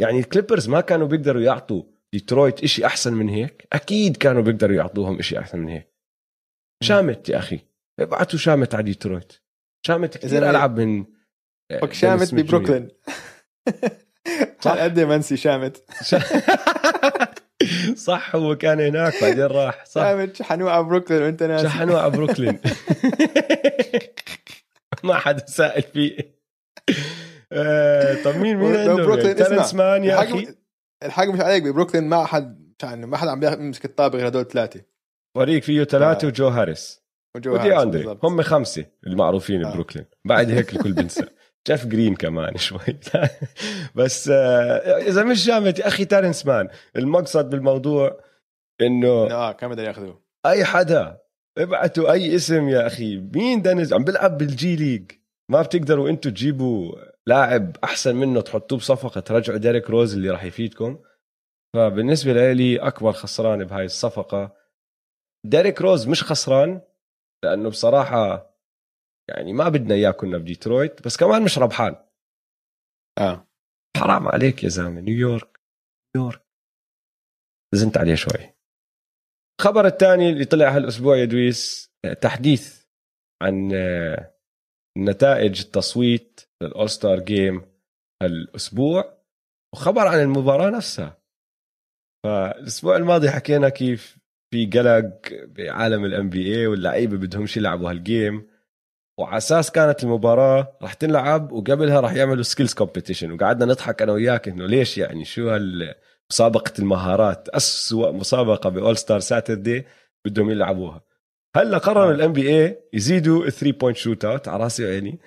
يعني 0.00 0.18
الكليبرز 0.18 0.68
ما 0.68 0.80
كانوا 0.80 1.06
بيقدروا 1.06 1.42
يعطوا 1.42 1.82
ديترويت 2.12 2.62
إشي 2.62 2.86
أحسن 2.86 3.12
من 3.14 3.28
هيك؟ 3.28 3.68
أكيد 3.72 4.16
كانوا 4.16 4.42
بيقدروا 4.42 4.76
يعطوهم 4.76 5.18
إشي 5.18 5.38
أحسن 5.38 5.58
من 5.58 5.68
هيك. 5.68 5.94
شامت 6.82 7.28
يا 7.28 7.38
أخي. 7.38 7.60
ابعتوا 8.00 8.38
شامت 8.38 8.74
على 8.74 8.84
ديترويت. 8.84 9.32
شامت 9.86 10.16
كثير 10.16 10.30
زلمة. 10.30 10.50
ألعب 10.50 10.80
من 10.80 11.04
آه، 11.70 11.90
شامت. 11.92 12.34
ببروكلين 12.34 12.88
صح. 14.64 14.72
قد 14.72 14.98
إيه 14.98 15.04
منسي 15.06 15.36
شامت. 15.36 15.76
صح 17.96 18.36
هو 18.36 18.56
كان 18.56 18.80
هناك 18.80 19.22
بعدين 19.22 19.44
راح. 19.44 19.84
صح. 19.84 20.02
شامت 20.02 20.36
شحنوه 20.36 20.70
على 20.72 20.84
بروكلين 20.84 21.22
وانت 21.22 21.42
ناسي. 21.42 21.68
شحنوه 21.68 22.00
على 22.00 22.10
بروكلين. 22.10 22.58
ما 25.04 25.14
حدا 25.14 25.46
سائل 25.46 25.82
فيه. 25.82 26.40
آه، 27.52 28.22
طب 28.24 28.36
مين 28.36 28.56
مين 28.56 28.76
عنده 28.76 29.60
اسمع. 29.60 29.84
مان 29.90 30.04
يا 30.04 30.22
أخي. 30.22 30.46
الحق 31.04 31.24
مش 31.24 31.40
عليك 31.40 31.62
ببروكلين 31.62 32.04
ما 32.08 32.24
حد 32.24 32.74
يعني 32.82 33.06
ما 33.06 33.16
حد 33.16 33.28
عم 33.28 33.42
يمسك 33.44 33.84
الطابق 33.84 34.16
غير 34.16 34.28
هدول 34.28 34.44
ثلاثة. 34.48 34.80
فريق 35.36 35.62
فيه 35.62 35.84
ثلاثة 35.84 36.26
آه. 36.26 36.28
وجو 36.28 36.48
هاريس. 36.48 37.00
وجو 37.36 37.54
ودي 37.54 37.76
أندري. 37.76 38.18
هم 38.22 38.42
خمسة 38.42 38.86
المعروفين 39.06 39.64
آه. 39.64 39.70
ببروكلين 39.70 40.06
بعد 40.24 40.50
هيك 40.50 40.72
الكل 40.72 40.92
بنسى 40.92 41.26
جيف 41.68 41.86
جرين 41.86 42.14
كمان 42.14 42.56
شوي. 42.56 42.78
بس 43.94 44.28
آه، 44.28 44.98
إذا 44.98 45.24
مش 45.24 45.46
جامد 45.46 45.78
يا 45.78 45.86
أخي 45.86 46.04
ترنس 46.04 46.46
مان. 46.46 46.68
المقصد 46.96 47.50
بالموضوع 47.50 48.20
إنه 48.80 49.08
آه 49.08 49.52
كان 49.52 49.70
بدهم 49.70 49.86
ياخذوه؟ 49.86 50.22
أي 50.46 50.64
حدا 50.64 51.18
ابعتوا 51.58 52.12
أي 52.12 52.34
اسم 52.34 52.68
يا 52.68 52.86
أخي. 52.86 53.16
مين 53.34 53.62
دينيس 53.62 53.92
عم 53.92 54.04
بيلعب 54.04 54.38
بالجي 54.38 54.76
ليج. 54.76 55.12
ما 55.50 55.62
بتقدروا 55.62 56.08
أنتم 56.08 56.30
تجيبوا 56.30 56.96
لاعب 57.26 57.76
أحسن 57.84 58.16
منه 58.16 58.40
تحطوه 58.40 58.78
بصفقة. 58.78 59.20
ترجعوا 59.20 59.58
ديريك 59.58 59.90
روز 59.90 60.14
اللي 60.14 60.30
راح 60.30 60.44
يفيدكم. 60.44 61.02
فبالنسبة 61.76 62.52
لي 62.52 62.78
أكبر 62.78 63.12
خسران 63.12 63.64
بهاي 63.64 63.84
الصفقة. 63.84 64.56
ديريك 65.46 65.80
روز 65.80 66.08
مش 66.08 66.24
خسران 66.24 66.80
لأنه 67.44 67.70
بصراحة 67.70 68.50
يعني 69.28 69.52
ما 69.52 69.68
بدنا 69.68 69.94
إياه 69.94 70.10
كنا 70.10 70.38
بديترويت 70.38 71.04
بس 71.04 71.16
كمان 71.16 71.42
مش 71.42 71.58
ربحان. 71.58 71.96
آه. 73.18 73.46
حرام 73.96 74.28
عليك 74.28 74.64
يا 74.64 74.68
زلمة. 74.68 75.00
نيويورك 75.00 75.60
نيويورك. 76.16 76.46
زنت 77.74 77.98
عليه 77.98 78.14
شوي. 78.14 78.59
الخبر 79.60 79.86
الثاني 79.86 80.30
اللي 80.30 80.44
طلع 80.44 80.76
هالأسبوع 80.76 81.16
يا 81.16 81.24
دويس 81.24 81.90
تحديث 82.20 82.82
عن 83.42 83.70
آه، 83.74 84.34
نتائج 84.98 85.60
التصويت 85.60 86.40
لل 86.62 86.90
All-Star 86.90 87.20
Game 87.20 87.62
هالأسبوع 88.22 89.18
وخبر 89.74 90.06
عن 90.06 90.20
المباراة 90.20 90.70
نفسها. 90.70 91.22
فالأسبوع 92.24 92.96
الماضي 92.96 93.30
حكينا 93.30 93.68
كيف 93.68 94.18
في 94.52 94.66
قلق 94.66 95.20
بعالم 95.46 96.04
ال 96.04 96.30
NBA 96.30 96.66
واللعيبة 96.66 97.16
بدهمش 97.16 97.56
يلعبوا 97.56 97.90
هال 97.90 98.09
game 98.09 98.46
وعلى 99.18 99.36
أساس 99.36 99.70
كانت 99.70 100.04
المباراة 100.04 100.78
راح 100.82 100.94
تنلعب 100.94 101.52
وقبلها 101.52 102.00
راح 102.00 102.12
يعملوا 102.12 102.42
skills 102.42 102.74
competition 102.74 103.32
وقعدنا 103.32 103.72
نضحك 103.72 104.02
أنا 104.02 104.12
وياك 104.12 104.48
إنه 104.48 104.66
ليش 104.66 104.98
يعني؟ 104.98 105.24
شو 105.24 105.50
هال 105.50 105.94
مسابقة 106.30 106.72
المهارات 106.78 107.48
أسوأ 107.48 108.10
مسابقة 108.10 108.70
ب 108.70 108.96
All-Star 108.96 109.20
Saturday 109.20 109.86
بدهم 110.26 110.50
يلعبوها. 110.50 111.04
هلأ 111.56 111.78
قرروا 111.78 112.10
آه. 112.10 112.14
ال 112.14 112.32
NBA 112.32 112.82
يزيدوا 112.92 113.50
3 113.50 113.78
point 113.78 113.96
shootout 113.96 114.48
على 114.48 114.62
راسي 114.62 114.84
وعيني 114.84 115.20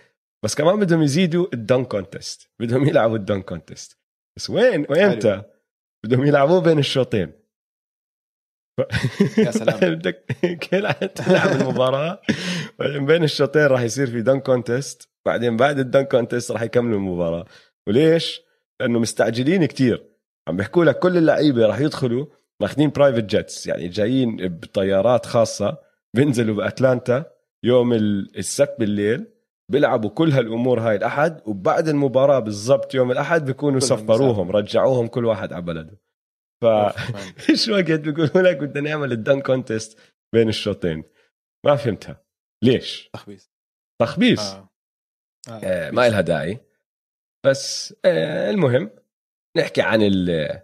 بس 0.44 0.56
كمان 0.56 0.80
بدهم 0.80 1.02
يزيدوا 1.02 1.48
ال 1.54 1.60
dunk 1.60 1.88
contest 1.88 2.50
بدهم 2.60 2.88
يلعبوا 2.88 3.16
ال 3.16 3.22
dunk 3.22 3.46
contest 3.46 3.98
بس 4.38 4.50
وين 4.50 4.86
وامتى 4.90 5.42
بدهم 6.06 6.26
يلعبوه 6.26 6.62
بين 6.62 6.80
الشوطين. 6.80 7.32
يا 9.38 9.52
سلام. 9.52 9.80
بدك 9.96 10.26
تلعب 11.16 11.52
المباراة؟ 11.62 12.22
بين 12.80 13.24
الشوطين 13.24 13.66
راح 13.66 13.82
يصير 13.82 14.08
في 14.08 14.22
dunk 14.22 14.44
contest 14.44 15.10
بعدين 15.26 15.58
بعد 15.58 15.80
ال 15.80 15.85
dunk 15.85 16.08
contest 16.12 16.52
راح 16.52 16.62
يكملوا 16.62 16.98
المباراة. 16.98 17.46
وليش؟ 17.88 18.42
لأنه 18.80 19.00
مستعجلين 19.00 19.66
كتير. 19.66 20.13
عم 20.48 20.58
بيحكوا 20.58 20.86
لك 20.86 21.00
كل 21.00 21.18
اللعيبة 21.18 21.66
راح 21.66 21.80
يدخلوا 21.80 22.26
ماخذين 22.62 22.90
private 22.90 23.24
jets 23.24 23.68
يعني 23.68 23.88
جايين 23.88 24.48
بطيارات 24.48 25.26
خاصة 25.26 25.78
بينزلوا 26.16 26.56
بأتلانتا 26.56 27.26
يوم 27.66 27.94
ال- 27.94 28.38
السبت 28.38 28.76
بالليل 28.80 29.28
بيلعبوا 29.72 30.10
كل 30.10 30.32
هالأمور 30.32 30.80
هاي 30.80 30.96
الأحد 30.96 31.42
وبعد 31.46 31.88
المباراة 31.88 32.40
بالضبط 32.40 32.96
يوم 32.96 33.12
الأحد 33.12 33.46
بيكونوا 33.46 33.80
سفروهم 33.80 34.52
رجعوهم 34.52 35.08
كل 35.08 35.26
واحد 35.26 35.54
على 35.54 35.62
بلده. 35.62 36.00
ف. 36.62 36.66
إيش 37.50 37.70
وقت 37.70 37.92
بيقولوا 37.92 38.50
لك 38.52 38.58
بدنا 38.58 38.90
نعمل 38.90 39.12
الدن 39.12 39.42
كونتست 39.42 40.00
بين 40.34 40.50
الشوطين؟ 40.50 41.04
ما 41.66 41.76
فهمتها. 41.76 42.24
ليش؟ 42.64 43.10
تخبيص. 43.14 43.52
تخبيص. 44.02 44.40
آه. 44.54 44.70
آه. 45.50 45.60
آه 45.64 45.92
ما 45.92 46.10
لها 46.10 46.22
داعي. 46.22 46.60
بس 47.46 47.96
آه 48.06 48.50
المهم 48.50 48.90
نحكي 49.58 49.82
عن 49.82 50.02
ال- 50.02 50.62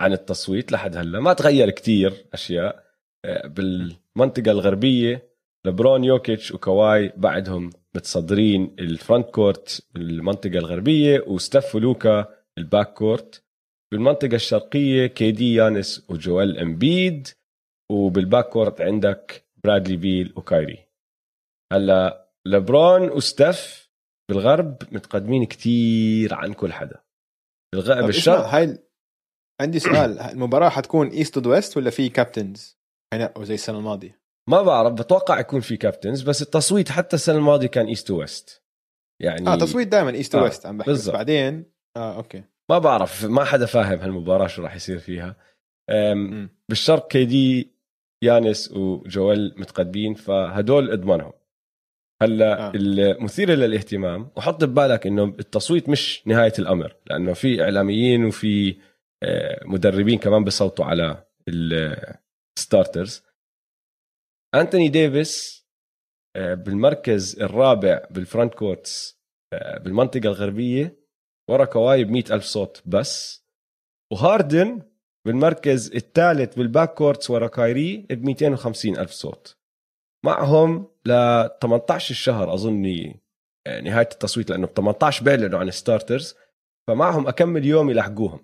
عن 0.00 0.12
التصويت 0.12 0.72
لحد 0.72 0.96
هلا. 0.96 1.20
ما 1.20 1.32
تغير 1.32 1.70
كتير 1.70 2.26
أشياء. 2.34 2.84
آه 3.24 3.46
بالمنطقة 3.46 4.50
الغربية 4.50 5.28
لبرون 5.66 6.04
يوكيتش 6.04 6.52
وكواي 6.52 7.12
بعدهم 7.16 7.70
متصدرين 7.94 8.76
ال 8.78 8.87
front 8.87 9.30
court 9.30 9.88
بالمنطقة 9.94 10.58
الغربية 10.58 11.20
وستيف 11.26 11.74
ولوكا 11.74 12.26
ال 12.58 12.65
back 12.65 12.92
court. 12.92 13.42
بالمنطقة 13.92 14.34
الشرقية 14.34 15.06
كي 15.06 15.30
دي 15.30 15.54
يانس 15.54 16.06
وجويل 16.10 16.58
إمبيد. 16.58 17.28
وبال 17.92 18.16
back 18.16 18.48
court 18.48 18.80
عندك 18.80 19.46
برادلي 19.64 19.96
بيل 19.96 20.32
وكايري. 20.36 20.78
هلا 21.72 22.28
لبرون 22.46 23.10
وستيف 23.10 23.90
بالغرب 24.28 24.76
متقدمين 24.92 25.44
كتير 25.46 26.34
عن 26.34 26.52
كل 26.52 26.72
حدا. 26.72 27.05
بالشرق 27.74 28.34
اسمع، 28.36 28.58
هاي 28.58 28.78
عندي 29.60 29.78
سؤال 29.78 30.18
المباراة 30.32 30.68
حتكون 30.68 31.08
east 31.08 31.36
ضد 31.36 31.46
west 31.46 31.76
ولا 31.76 31.90
في 31.90 32.08
captains 32.08 32.78
حينقوا 33.12 33.44
زي 33.44 33.54
السنة 33.54 33.78
الماضية؟ 33.78 34.20
ما 34.50 34.62
بعرف 34.62 34.92
بتوقع 34.92 35.40
يكون 35.40 35.60
في 35.60 35.76
captains 35.76 36.22
بس 36.22 36.42
التصويت 36.42 36.88
حتى 36.88 37.16
السنة 37.16 37.36
الماضية 37.36 37.66
كان 37.66 37.86
east 37.86 38.10
west 38.10 38.62
يعني 39.22 39.48
آه 39.48 39.56
تصويت 39.56 39.88
دائما 39.88 40.10
east 40.10 40.34
آه، 40.34 40.42
west 40.42 40.66
عم 40.66 40.78
بحكي 40.78 40.90
بس. 40.90 41.08
بعدين؟ 41.08 41.72
آه 41.96 42.16
okay. 42.16 42.44
ما 42.70 42.78
بعرف 42.78 43.24
ما 43.24 43.44
حدا 43.44 43.66
فاهم 43.66 43.98
هالمباراة 43.98 44.46
شو 44.46 44.62
راح 44.62 44.76
يصير 44.76 44.98
فيها. 44.98 45.36
بالشرق 46.68 47.08
كي 47.08 47.24
دي 47.24 47.76
يانس 48.24 48.72
وجويل 48.72 49.54
متقدمين 49.56 50.14
فهدول 50.14 50.90
اضمنهم. 50.90 51.32
هلا 52.22 52.66
آه. 52.68 52.72
المثير 52.74 53.50
للاهتمام 53.50 54.30
وحط 54.36 54.64
ببالك 54.64 55.06
إنه 55.06 55.24
التصويت 55.24 55.88
مش 55.88 56.26
نهاية 56.26 56.52
الأمر 56.58 56.96
لأنه 57.06 57.32
في 57.32 57.62
إعلاميين 57.62 58.24
وفي 58.24 58.80
آه، 59.22 59.64
مدربين 59.64 60.18
كمان 60.18 60.44
بيصوتوا 60.44 60.84
على 60.84 61.26
ال 62.58 62.64
starters. 62.64 63.22
أنتوني 64.54 64.88
ديفيس 64.88 65.66
آه، 66.36 66.54
بالمركز 66.54 67.40
الرابع 67.40 68.06
بال 68.10 68.23
front 68.23 68.54
courts 68.54 69.20
آه، 69.52 69.78
بالمنطقة 69.78 70.26
الغربية 70.26 71.06
ورا 71.50 71.64
كواي 71.64 72.04
ب 72.04 72.16
ألف 72.16 72.44
صوت 72.44 72.82
بس. 72.86 73.46
وهاردن 74.12 74.82
بالمركز 75.26 75.94
الثالث 75.94 76.54
بال 76.58 76.70
back 76.70 76.94
courts 76.94 77.30
ورا 77.30 77.46
كايري 77.46 77.96
ب 78.10 78.24
250 78.24 78.98
ألف 78.98 79.10
صوت. 79.10 79.56
معهم 80.24 80.95
ل 81.06 81.10
18 81.62 82.10
الشهر 82.10 82.54
أظني 82.54 83.20
آه، 83.66 83.80
نهاية 83.80 84.08
التصويت 84.12 84.50
لأنه 84.50 84.66
ب 84.66 84.70
18 84.70 85.24
بيعلنوا 85.24 85.58
عن 85.58 85.70
starters 85.70 86.34
فمعهم 86.88 87.28
أكمل 87.28 87.64
يوم 87.64 87.90
يلحقوهم. 87.90 88.40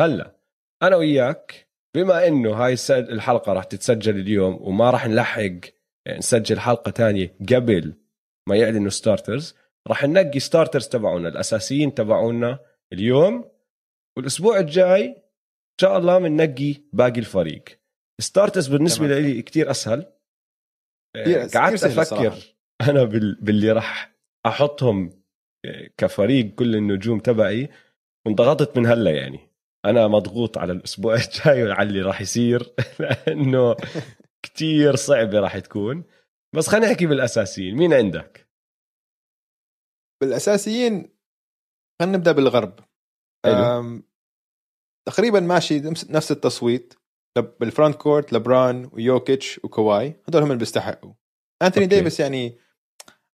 هلأ 0.00 0.36
أنا 0.82 0.96
وياك 0.96 1.68
بما 1.96 2.26
إنه 2.26 2.52
هاي 2.52 2.76
الحلقة 2.90 3.52
راح 3.52 3.64
تتسجل 3.64 4.16
اليوم 4.16 4.58
وما 4.60 4.90
راح 4.90 5.06
نلحق 5.06 5.60
نسجل 6.08 6.60
حلقة 6.60 6.90
تانية 6.90 7.36
قبل 7.52 7.94
ما 8.48 8.56
يعلنوا 8.56 8.90
starters 8.90 9.54
راح 9.88 10.04
ننقي 10.04 10.40
starters 10.40 10.88
تبعونا 10.88 11.28
الأساسيين 11.28 11.94
تبعونا 11.94 12.58
اليوم 12.92 13.50
والأسبوع 14.16 14.58
الجاي 14.58 15.06
إن 15.06 15.80
شاء 15.80 15.98
الله 15.98 16.18
بننقي 16.18 16.74
باقي 16.92 17.20
الفريق. 17.20 17.80
starters 18.20 18.66
بالنسبة 18.68 19.06
لي 19.06 19.42
كتير 19.42 19.70
أسهل. 19.70 20.12
قعدت 21.54 21.84
أفكر 21.84 22.34
أنا 22.80 23.04
باللي 23.40 23.72
راح 23.72 24.18
أحطهم 24.46 25.22
كفريق 25.96 26.54
كل 26.54 26.76
النجوم 26.76 27.18
تبعي 27.18 27.68
وانضغطت 28.26 28.78
من 28.78 28.86
هلا 28.86 29.10
يعني. 29.10 29.48
أنا 29.84 30.08
مضغوط 30.08 30.58
على 30.58 30.72
الأسبوع 30.72 31.14
الجاي 31.24 31.64
وعلى 31.64 31.88
اللي 31.88 32.02
راح 32.02 32.20
يصير 32.20 32.74
لأنه 33.00 33.76
كتير 34.42 34.96
صعبة 34.96 35.40
راح 35.40 35.58
تكون. 35.58 36.04
بس 36.56 36.68
خلينا 36.68 36.86
نحكي 36.86 37.06
بالأساسيين 37.06 37.76
مين 37.76 37.94
عندك؟ 37.94 38.48
بالأساسيين 40.22 41.18
خلينا 42.00 42.16
نبدأ 42.16 42.32
بالغرب. 42.32 42.80
تقريبا 45.08 45.40
ماشي 45.40 45.80
نفس 46.10 46.32
التصويت. 46.32 46.94
بال 47.36 47.53
front 47.53 47.94
court 47.94 48.32
لبرون 48.32 48.90
ويوكيتش 48.92 49.60
وكواي. 49.64 50.22
هدول 50.28 50.42
هم 50.42 50.48
اللي 50.48 50.58
بيستحقوا. 50.58 51.12
أنتوني 51.62 51.86
ديفيس 51.86 52.20
يعني 52.20 52.58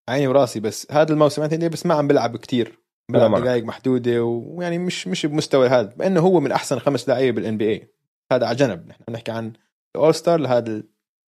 عيني 0.09 0.27
وراسي 0.27 0.59
بس 0.59 0.91
هذا 0.91 1.13
الموسم 1.13 1.41
أنتوني 1.41 1.61
ديفيس 1.61 1.85
ما 1.85 1.93
عم 1.93 2.07
بيلعب 2.07 2.37
كثير 2.37 2.79
بيلعب 3.11 3.35
دقائق 3.35 3.63
محدودة 3.63 4.23
ويعني 4.23 4.77
مش 4.77 5.07
مش 5.07 5.25
بمستوى 5.25 5.67
هذا 5.67 5.93
بانه 5.97 6.19
هو 6.19 6.39
من 6.39 6.51
أحسن 6.51 6.79
خمس 6.79 7.09
لعيبة 7.09 7.35
بال 7.35 7.57
NBA 7.57 7.93
هذا 8.31 8.45
على 8.45 8.55
جنب. 8.55 8.87
نحن 8.87 9.03
بنحكي 9.07 9.31
عن 9.31 9.53
ال 9.95 10.00
all 10.00 10.15
star 10.15 10.39
لهذا 10.39 10.83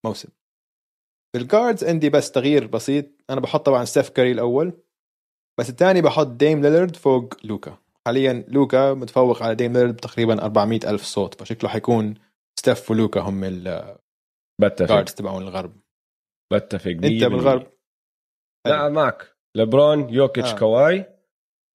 الموسم. 0.05 0.29
بال 1.33 1.46
guards 1.46 1.83
عندي 1.83 2.09
بس 2.09 2.31
تغيير 2.31 2.67
بسيط. 2.67 3.05
أنا 3.29 3.39
بحط 3.41 3.65
طبعا 3.65 3.85
ستيف 3.85 4.09
كاري 4.09 4.31
الأول. 4.31 4.73
بس 5.59 5.69
الثاني 5.69 6.01
بحط 6.01 6.27
ديم 6.27 6.61
ليلرد 6.61 6.95
فوق 6.95 7.33
لوكا. 7.43 7.77
حاليا 8.05 8.45
لوكا 8.47 8.93
متفوق 8.93 9.43
على 9.43 9.55
ديم 9.55 9.73
ليلرد 9.73 9.95
تقريبا 9.95 10.45
400 10.45 10.79
ألف 10.89 11.03
صوت 11.03 11.41
فشكله 11.41 11.69
حيكون 11.69 12.13
ستيف 12.65 12.91
ولوكا 12.91 13.19
هم 13.19 13.63
بتفق. 14.61 15.03
تبعون 15.03 15.43
الغرب. 15.43 15.81
بتفق. 16.53 16.91
انت 16.91 17.23
بالغرب. 17.23 17.71
لا 18.67 18.89
معك. 18.89 19.37
لبرون 19.57 20.09
يوكيتش 20.09 20.49
آه. 20.49 20.59
كواي 20.59 21.05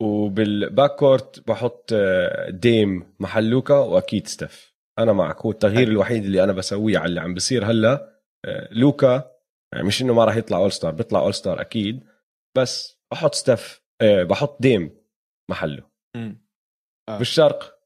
وبال 0.02 0.42
back 0.42 0.96
court 0.96 1.48
بحط 1.48 1.92
آه، 1.92 2.50
ديم 2.50 3.16
محل 3.20 3.50
لوكا 3.50 3.78
وأكيد 3.78 4.26
ستيف. 4.26 4.74
أنا 4.98 5.12
معك. 5.12 5.40
هو 5.40 5.50
التغيير 5.50 5.88
أي. 5.88 5.92
الوحيد 5.92 6.24
اللي 6.24 6.44
أنا 6.44 6.52
بسويه 6.52 6.98
على 6.98 7.06
اللي 7.08 7.20
عم 7.20 7.34
بصير 7.34 7.64
هلأ 7.70 8.20
آه، 8.46 8.68
لوكا. 8.72 9.30
يعني 9.74 9.86
مش 9.86 10.02
إنه 10.02 10.14
ما 10.14 10.24
راح 10.24 10.36
يطلع 10.36 10.58
all 10.58 10.72
star 10.72 10.94
بيطلع 10.94 11.20
all 11.20 11.34
star 11.34 11.60
أكيد. 11.60 12.04
بس 12.56 13.00
بحط 13.12 13.34
ستيف 13.34 13.82
آه، 14.02 14.22
بحط 14.22 14.62
ديم 14.62 14.96
محله. 15.50 15.90
آه. 17.08 17.18
بالشرق. 17.18 17.80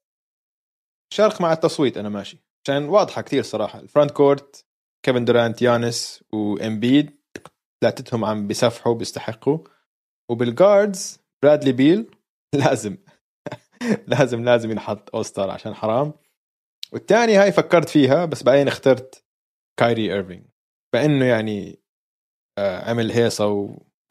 الشرق 1.13 1.41
مع 1.41 1.53
التصويت 1.53 1.97
أنا 1.97 2.09
ماشي. 2.09 2.45
عشان 2.65 2.89
واضحة 2.89 3.23
كثير 3.23 3.43
صراحة. 3.43 3.81
ال 3.81 3.86
front 3.86 4.11
court 4.11 4.67
كيفن 5.07 5.25
دورانت 5.25 5.63
يانيس 5.63 6.25
وإمبيد 6.33 7.21
ثلاثتهم 7.83 8.25
عم 8.25 8.47
بيستحقوا 8.47 8.95
بيستحقوا 8.95 9.59
وبال 10.31 10.61
guards 10.61 11.21
برادلي 11.43 11.73
بيل 11.73 12.11
لازم 12.65 12.97
لازم 14.07 14.45
لازم 14.45 14.71
ينحط 14.71 15.15
all 15.15 15.25
star 15.25 15.51
عشان 15.51 15.75
حرام. 15.75 16.13
والثاني 16.93 17.37
هاي 17.37 17.53
فكرت 17.53 17.89
فيها 17.89 18.25
بس 18.25 18.43
بعدين 18.43 18.69
اخترت 18.69 19.25
كايري 19.81 20.13
ايرفينج 20.13 20.45
فانه 20.95 21.25
يعني 21.25 21.79
آه، 22.59 22.91
عمل 22.91 23.13
هيصة 23.13 23.47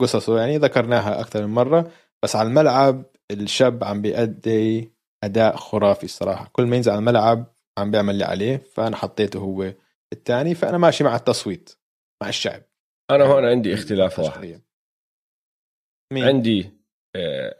وقصصه 0.01 0.39
يعني 0.39 0.57
ذكرناها 0.57 1.21
أكثر 1.21 1.47
من 1.47 1.53
مرة. 1.53 1.91
بس 2.23 2.35
على 2.35 2.47
الملعب 2.47 3.03
الشاب 3.31 3.83
عم 3.83 4.01
بيأدي 4.01 4.93
أداء 5.23 5.55
خرافي 5.55 6.03
الصراحه 6.03 6.49
كل 6.51 6.65
ما 6.65 6.75
ينزل 6.75 6.91
على 6.91 6.99
الملعب 6.99 7.52
عم 7.77 7.91
بيعمل 7.91 8.13
اللي 8.13 8.25
عليه 8.25 8.57
فأنا 8.57 8.95
حطيته 8.95 9.39
هو 9.39 9.73
الثاني 10.13 10.55
فأنا 10.55 10.77
ماشي 10.77 11.03
مع 11.03 11.15
التصويت 11.15 11.77
مع 12.23 12.29
الشعب. 12.29 12.63
أنا 13.11 13.23
هون 13.23 13.45
عندي 13.45 13.73
اختلاف 13.73 14.19
واحد. 14.19 14.61
مين؟ 16.13 16.23
عندي 16.23 16.71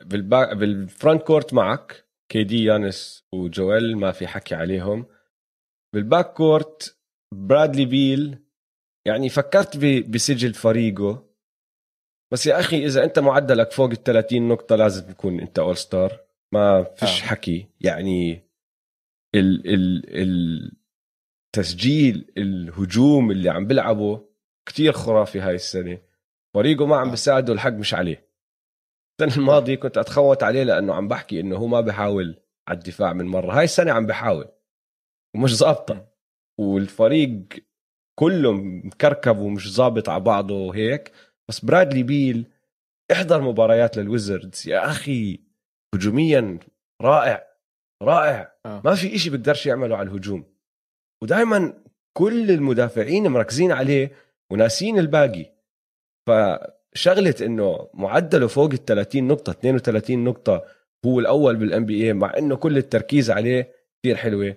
بال 0.02 0.21
back 0.21 0.58
بال 0.58 0.77
front 0.77 1.24
court 1.24 1.54
معك 1.54 2.06
كي 2.30 2.44
دي 2.44 2.64
يانيس 2.64 3.26
وجويل 3.34 3.98
ما 3.98 4.12
في 4.12 4.28
حكي 4.28 4.56
عليهم. 4.56 5.06
بال 5.94 6.07
back 6.07 6.34
court 6.34 6.98
برادلي 7.34 7.86
بيل. 7.86 8.40
يعني 9.06 9.30
فكرت 9.30 9.78
بسجل 10.10 10.54
فريقه. 10.54 11.26
بس 12.34 12.48
يا 12.48 12.60
أخي 12.60 12.86
إذا 12.86 13.04
أنت 13.04 13.20
معدلك 13.20 13.72
فوق 13.72 13.90
ال 13.90 14.04
30 14.04 14.48
نقطة 14.48 14.76
لازم 14.76 15.14
تكون 15.14 15.40
أنت 15.40 15.60
اول 15.60 15.78
ستار 15.78 16.20
ما 16.54 16.84
فيش 16.84 17.24
آه. 17.24 17.26
حكي. 17.26 17.68
يعني 17.82 18.44
ال 19.36 19.74
ال 20.16 20.84
التسجيل 21.58 22.32
الهجوم 22.38 23.32
اللي 23.32 23.50
عم 23.50 23.68
بيلعبه 23.68 24.30
كتير 24.66 24.92
خرافي 24.92 25.40
هاي 25.40 25.56
السنة. 25.56 26.02
فريقه 26.56 26.86
ما 26.86 26.96
عم. 26.98 27.10
بيساعده 27.10 27.54
الحق 27.54 27.70
مش 27.72 27.94
عليه. 27.94 28.30
السنة 29.22 29.38
الماضية 29.42 29.76
كنت 29.76 29.98
أتخوت 29.98 30.44
عليه 30.44 30.64
لأنه 30.64 30.94
عم 30.94 31.08
بحكي 31.08 31.40
إنه 31.40 31.56
هو 31.56 31.68
ما 31.68 31.82
بحاول 31.82 32.40
على 32.68 32.78
الدفاع 32.78 33.14
من 33.14 33.26
مرة. 33.26 33.58
هاي 33.58 33.64
السنة 33.64 33.92
عم 33.92 34.06
بحاول 34.06 34.48
ومش 35.36 35.56
ظابطة. 35.56 36.14
والفريق 36.60 37.44
كله 38.20 38.54
مكركب 38.54 39.38
ومش 39.38 39.74
ظابط 39.74 40.10
على 40.10 40.24
بعضه 40.24 40.54
وهيك 40.56 41.12
بس 41.50 41.66
برادلي 41.66 42.04
بيل 42.04 42.52
احضر 43.12 43.42
مباريات 43.42 43.98
للويزردز. 43.98 44.68
يا 44.68 44.86
أخي 44.90 45.40
هجوميا 45.96 46.60
رائع. 47.02 47.53
رائع. 48.04 48.54
آه. 48.66 48.82
ما 48.86 48.96
في 48.96 49.16
إشي 49.16 49.30
بيقدرش 49.30 49.66
يعمله 49.66 49.98
على 49.98 50.10
الهجوم. 50.10 50.46
ودائما 51.24 51.74
كل 52.18 52.52
المدافعين 52.52 53.28
مركزين 53.28 53.72
عليه 53.72 54.12
وناسين 54.52 55.00
الباقي. 55.00 55.46
ف 56.28 56.32
شغله 56.94 57.36
إنه 57.42 57.90
معدله 57.94 58.48
فوق 58.48 58.72
ال 58.72 58.86
30 58.86 59.28
نقطه 59.28 59.52
32 59.52 60.24
نقطة 60.24 60.66
هو 61.06 61.20
الأول 61.20 61.56
بال 61.56 61.86
NBA 61.86 62.14
مع 62.14 62.38
إنه 62.38 62.56
كل 62.56 62.78
التركيز 62.78 63.32
عليه 63.32 63.72
كثير 64.04 64.16
حلوة. 64.16 64.56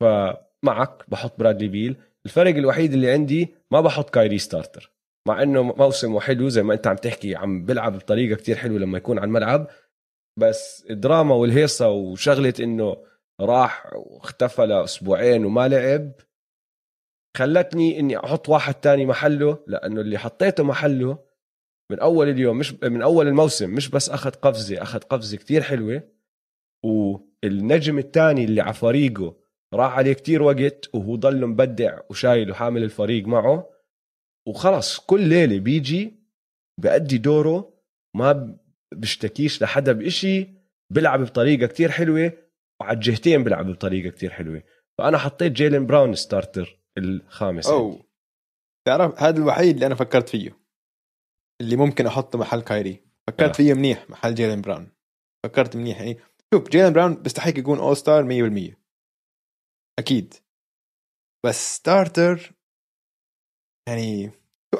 فمعك 0.00 1.04
بحط 1.08 1.38
برادلي 1.38 1.68
بيل. 1.68 1.96
الفرق 2.26 2.54
الوحيد 2.56 2.92
اللي 2.92 3.10
عندي 3.10 3.54
ما 3.70 3.80
بحط 3.80 4.10
كايري 4.10 4.38
starter 4.38 4.92
مع 5.28 5.42
إنه 5.42 5.62
موسمه 5.62 6.20
حلو 6.20 6.48
زي 6.48 6.62
ما 6.62 6.74
أنت 6.74 6.86
عم 6.86 6.96
تحكي 6.96 7.36
عم 7.36 7.64
بيلعب 7.64 7.98
بطريقة 7.98 8.36
كتير 8.36 8.56
حلوة 8.56 8.78
لما 8.78 8.98
يكون 8.98 9.18
على 9.18 9.26
الملعب. 9.26 9.66
بس 10.38 10.86
الدراما 10.90 11.34
والهيصة 11.34 11.90
وشغلة 11.90 12.54
إنه 12.60 12.96
راح 13.40 13.86
واختفى 13.94 14.66
لأسبوعين 14.66 15.44
وما 15.44 15.68
لعب 15.68 16.12
خلتني 17.36 18.00
إني 18.00 18.18
أحط 18.18 18.48
واحد 18.48 18.74
تاني 18.74 19.06
محله 19.06 19.58
لأنه 19.66 20.00
اللي 20.00 20.18
حطيته 20.18 20.64
محله 20.64 21.18
من 21.90 22.00
أول 22.00 22.28
اليوم 22.28 22.58
مش 22.58 22.74
من 22.82 23.02
أول 23.02 23.28
الموسم 23.28 23.74
مش 23.74 23.88
بس 23.88 24.10
أخذ 24.10 24.30
قفزة 24.30 24.82
أخذ 24.82 24.98
قفزة 24.98 25.36
كتير 25.36 25.62
حلوة. 25.62 26.02
والنجم 26.84 27.98
الثاني 27.98 28.44
اللي 28.44 28.60
على 28.60 28.74
فريقه 28.74 29.36
راح 29.74 29.98
عليه 29.98 30.12
كتير 30.12 30.42
وقت 30.42 30.94
وهو 30.94 31.16
ضل 31.16 31.46
مبدع 31.46 32.00
وشايل 32.10 32.50
وحامل 32.50 32.82
الفريق 32.82 33.26
معه. 33.26 33.70
وخلص 34.48 34.98
كل 34.98 35.28
ليلة 35.28 35.58
بيجي 35.58 36.14
بأدي 36.80 37.18
دوره 37.18 37.72
ما 38.16 38.56
بشتكيش 38.94 39.62
لحدا 39.62 39.92
بإشي 39.92 40.48
بيلعب 40.92 41.20
بطريقة 41.20 41.66
كتير 41.66 41.90
حلوة 41.90 42.32
وعلى 42.80 42.94
الجهتين 42.94 43.44
بيلعب 43.44 43.66
بطريقة 43.66 44.10
كتير 44.10 44.30
حلوة. 44.30 44.62
فأنا 44.98 45.18
حطيت 45.18 45.52
جيلين 45.52 45.86
براون 45.86 46.14
starter 46.14 46.80
الخامس 46.98 47.66
أو 47.66 48.06
تعرف 48.86 49.22
هذا 49.22 49.38
الوحيد 49.38 49.74
اللي 49.74 49.86
أنا 49.86 49.94
فكرت 49.94 50.28
فيه 50.28 50.58
اللي 51.60 51.76
ممكن 51.76 52.06
أحطه 52.06 52.38
محل 52.38 52.60
كايري. 52.60 53.04
فكرت 53.26 53.48
آه. 53.48 53.52
فيه 53.52 53.74
منيح 53.74 54.10
محل 54.10 54.34
جيلين 54.34 54.60
براون. 54.60 54.92
فكرت 55.46 55.76
منيح 55.76 56.00
يعني 56.00 56.18
شوف 56.54 56.68
جيلين 56.68 56.92
براون 56.92 57.14
بيستحق 57.14 57.58
يكون 57.58 57.78
all 57.78 57.96
star 57.96 58.24
100% 58.72 58.76
أكيد. 59.98 60.34
بس 61.46 61.74
starter 61.76 62.52
يعني 63.88 64.30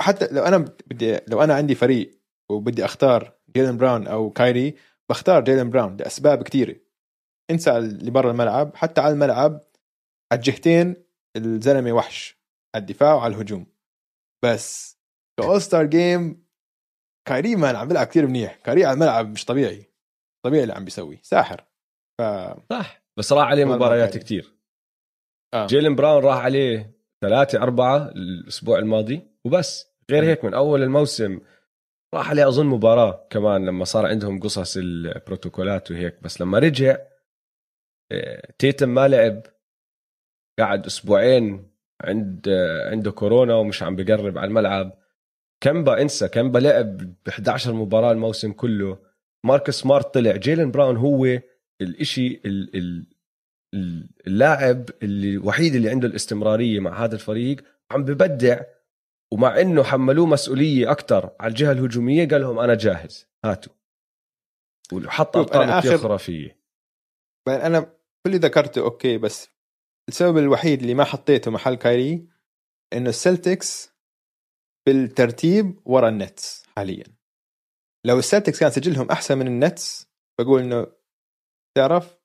حتى 0.01 0.29
لو 0.33 0.43
أنا 0.43 0.59
بدي 0.87 1.21
لو 1.29 1.43
أنا 1.43 1.55
عندي 1.55 1.75
فريق 1.75 2.21
وبدي 2.51 2.85
أختار 2.85 3.36
جيلن 3.57 3.77
براون 3.77 4.07
أو 4.07 4.31
كايري 4.31 4.77
بختار 5.11 5.45
جيلن 5.45 5.71
براون 5.71 5.97
لأسباب 5.97 6.43
كثيره 6.43 6.77
انسى 7.51 7.77
اللي 7.79 8.11
برا 8.11 8.31
الملعب 8.31 8.77
حتى 8.77 9.01
على 9.01 9.13
الملعب 9.15 9.53
على 10.33 10.39
الجهتين 10.39 10.97
الزلمة 11.37 11.93
وحش 11.93 12.39
على 12.75 12.83
الدفاع 12.83 13.15
وعلى 13.15 13.35
الهجوم. 13.35 13.67
بس 14.45 14.99
ك 15.41 15.46
all 15.46 15.63
star 15.63 15.87
game 15.87 16.47
كايري 17.29 17.57
مان 17.57 17.77
عم 17.77 17.89
بيلعب 17.89 18.07
كثير 18.07 18.27
منيح. 18.27 18.57
كايري 18.57 18.85
على 18.85 18.95
الملعب 18.95 19.29
مش 19.29 19.45
طبيعي. 19.45 19.93
طبيعي 20.45 20.63
اللي 20.63 20.75
عم 20.75 20.85
بيسوي. 20.85 21.19
ساحر. 21.23 21.65
ف 22.21 22.23
صح. 22.71 23.03
بس 23.19 23.33
راح 23.33 23.49
عليه 23.49 23.65
ما 23.65 23.77
مباريات. 23.77 24.19
كتير. 24.19 24.53
آه. 25.55 25.67
جيلن 25.67 25.95
براون 25.95 26.25
راح 26.25 26.37
عليه 26.37 26.97
ثلاثة 27.25 27.63
أربعة 27.63 28.09
الأسبوع 28.09 28.79
الماضي 28.79 29.31
وبس. 29.45 29.87
غير 30.11 30.23
مم. 30.23 30.29
هيك 30.29 30.45
من 30.45 30.55
أول 30.55 30.83
الموسم 30.83 31.41
راح 32.15 32.31
عليه 32.31 32.49
أظن 32.49 32.67
مباراة 32.67 33.27
كمان 33.31 33.67
لما 33.67 33.85
صار 33.85 34.07
عندهم 34.07 34.41
قصص 34.41 34.77
البروتوكولات 34.77 35.91
وهيك 35.91 36.23
بس 36.23 36.41
لما 36.41 36.59
رجع 36.59 36.97
آه، 38.13 38.53
تيتوم 38.59 38.89
ما 38.89 39.09
لعب. 39.09 39.43
قعد 40.59 40.87
أسبوعين 40.87 41.71
عند 42.01 42.49
آه، 42.49 42.91
عنده 42.91 43.11
كورونا 43.11 43.55
ومش 43.55 43.83
عم 43.83 43.97
بقرب 43.97 44.39
على 44.39 44.49
الملعب. 44.49 44.99
كيمبا 45.61 46.03
انسى 46.03 46.29
كيمبا 46.29 46.59
لعب 46.59 46.97
ب 46.97 47.29
11 47.29 47.73
مباراة 47.73 48.13
الموسم 48.13 48.53
كله. 48.53 48.99
ماركوس 49.45 49.75
سمارت 49.81 50.15
طلع. 50.15 50.37
جيلن 50.37 50.71
براون 50.71 50.97
هو 50.97 51.25
الإشي 51.81 52.41
ال 52.45 52.77
ال 52.77 53.07
ال- 53.75 54.09
اللاعب 54.27 54.91
الوحيد 55.03 55.75
اللي 55.75 55.91
عنده 55.91 56.09
الاستمرارية 56.09 56.81
مع 56.81 57.05
هذا 57.05 57.15
الفريق. 57.15 57.61
عم 57.91 58.05
ببدع 58.05 58.61
ومع 59.33 59.61
إنه 59.61 59.83
حملوه 59.83 60.27
مسؤولية 60.27 60.91
أكثر 60.91 61.37
على 61.41 61.51
الجهة 61.51 61.73
الهجومية 61.73 62.29
قال 62.29 62.41
لهم 62.41 62.59
أنا 62.59 62.75
جاهز 62.75 63.29
هاتوا. 63.45 63.73
وحط 64.93 65.37
أرقام 65.37 65.81
كثير 65.81 65.99
خرافية 65.99 66.61
أنا 67.49 67.81
كل 67.81 67.91
اللي 68.27 68.39
ذكرته 68.39 68.81
okay 68.81 69.19
بس 69.19 69.49
السبب 70.09 70.39
الوحيد 70.39 70.81
اللي 70.81 70.95
ما 70.95 71.05
حطيته 71.05 71.51
محل 71.51 71.75
كايري 71.75 72.29
إنه 72.93 73.09
السلتكس 73.09 73.93
بالترتيب 74.87 75.81
ورا 75.85 76.09
النتس 76.09 76.67
حاليا. 76.77 77.05
لو 78.07 78.19
السلتكس 78.19 78.61
كان 78.61 78.71
سجلهم 78.71 79.11
أحسن 79.11 79.39
من 79.39 79.47
النتس 79.47 80.09
بقول 80.41 80.63
إنه 80.63 80.87
تعرف 81.77 82.19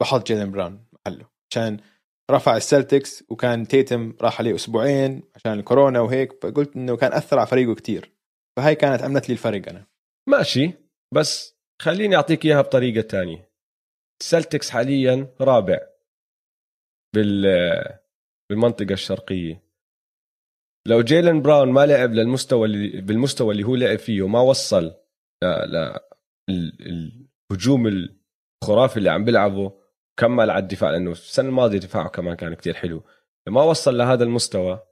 بحط 0.00 0.26
جيلن 0.26 0.50
براون 0.50 0.86
محله 0.92 1.28
عشان 1.50 1.80
رفع 2.30 2.56
السلتكس 2.56 3.24
وكان 3.28 3.68
تيتوم 3.68 4.16
راح 4.20 4.40
عليه 4.40 4.54
أسبوعين 4.54 5.22
عشان 5.36 5.52
الكورونا 5.52 6.00
وهيك 6.00 6.32
فقلت 6.42 6.76
إنه 6.76 6.96
كان 6.96 7.12
أثر 7.12 7.38
على 7.38 7.46
فريقه 7.46 7.74
كتير. 7.74 8.12
فهاي 8.56 8.74
كانت 8.74 9.02
عملت 9.02 9.28
لي 9.28 9.32
الفرق 9.32 9.68
أنا. 9.68 9.86
ماشي 10.28 10.72
بس 11.14 11.56
خليني 11.82 12.16
أعطيك 12.16 12.44
إياها 12.44 12.60
بطريقة 12.60 13.00
تانية. 13.00 13.50
السلتكس 14.22 14.70
حاليا 14.70 15.34
رابع 15.40 15.78
بال 17.14 17.42
بالمنطقة 18.50 18.92
الشرقية. 18.92 19.62
لو 20.88 21.02
جيلن 21.02 21.42
براون 21.42 21.72
ما 21.72 21.86
لعب 21.86 22.12
للمستوى 22.12 22.66
اللي 22.66 23.00
بالمستوى 23.00 23.52
اللي 23.52 23.64
هو 23.64 23.74
لعب 23.74 23.98
فيه 23.98 24.22
وما 24.22 24.40
وصل 24.40 24.84
ل... 24.84 25.46
ل... 25.46 25.76
ال- 26.50 27.16
الهجوم 27.50 27.86
الخرافي 27.86 28.96
اللي 28.96 29.10
عم 29.10 29.24
بيلعبه 29.24 29.81
كمل 30.16 30.50
على 30.50 30.62
الدفاع 30.62 30.90
لأنه 30.90 31.10
السنة 31.10 31.48
الماضية 31.48 31.78
دفاعه 31.78 32.08
كمان 32.08 32.36
كان 32.36 32.54
كتير 32.54 32.74
حلو. 32.74 33.02
لما 33.48 33.62
وصل 33.62 33.98
لهذا 33.98 34.24
المستوى 34.24 34.82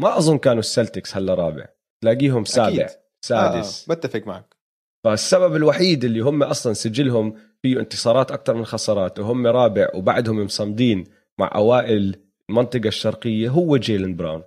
ما 0.00 0.18
أظن 0.18 0.38
كانوا 0.38 0.58
السلتكس 0.58 1.16
هلا 1.16 1.34
رابع. 1.34 1.68
تلاقيهم 2.02 2.44
سابع 2.44 2.68
أكيد. 2.68 2.96
سادس. 3.24 3.90
آه 3.90 3.94
بتفق 3.94 4.26
معك. 4.26 4.56
فالسبب 5.04 5.56
الوحيد 5.56 6.04
اللي 6.04 6.20
هم 6.20 6.42
أصلا 6.42 6.72
سجلهم 6.72 7.36
فيه 7.62 7.80
انتصارات 7.80 8.30
أكثر 8.30 8.54
من 8.54 8.64
خسارات 8.64 9.18
وهم 9.18 9.46
رابع 9.46 9.88
وبعدهم 9.94 10.44
مصمدين 10.44 11.04
مع 11.40 11.50
أوائل 11.54 12.22
المنطقة 12.50 12.88
الشرقية 12.88 13.48
هو 13.48 13.76
جيلن 13.76 14.16
براون. 14.16 14.42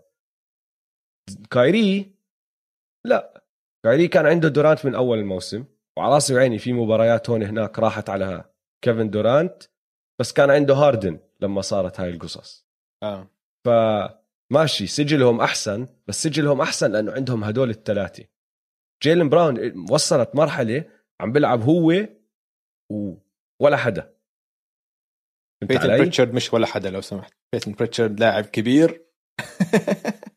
كايري 1.52 2.12
لا. 3.06 3.44
كايري 3.86 4.08
كان 4.08 4.26
عنده 4.26 4.50
دورانت 4.50 4.86
من 4.86 4.96
أول 4.96 5.20
الموسم 5.20 5.66
وعلى 5.98 6.14
رأسي 6.14 6.36
وعيني 6.36 6.58
في 6.58 6.74
مباريات 6.74 7.30
هون 7.30 7.44
هناك 7.44 7.80
راحت 7.80 8.10
على 8.10 8.44
كيفن 8.82 9.10
دورانت. 9.10 9.64
بس 10.22 10.34
كان 10.34 10.50
عنده 10.50 10.74
هاردن 10.74 11.20
لما 11.40 11.62
صارت 11.62 12.00
هاي 12.00 12.10
القصص. 12.10 12.68
آه. 13.04 13.30
فماشي 13.66 14.88
سجلهم 14.88 15.42
أحسن 15.42 15.88
بس 16.08 16.24
سجلهم 16.24 16.62
أحسن 16.62 16.92
لأنه 16.92 17.12
عندهم 17.12 17.44
هدول 17.44 17.70
الثلاثة. 17.70 18.26
جيلن 19.04 19.30
براون 19.30 19.86
وصلت 19.92 20.36
مرحلة 20.36 20.86
عم 21.22 21.32
بيلعب 21.32 21.62
هو 21.62 22.08
و... 22.92 23.14
ولا 23.62 23.78
حدا. 23.78 24.14
بيتن؟ 25.64 25.88
بريتشارد 25.88 26.34
مش 26.34 26.54
ولا 26.54 26.68
حدا 26.68 26.90
لو 26.90 27.02
سمحت. 27.02 27.34
بيتن 27.54 27.72
بريتشارد 27.72 28.20
لاعب 28.20 28.46
كبير. 28.46 29.06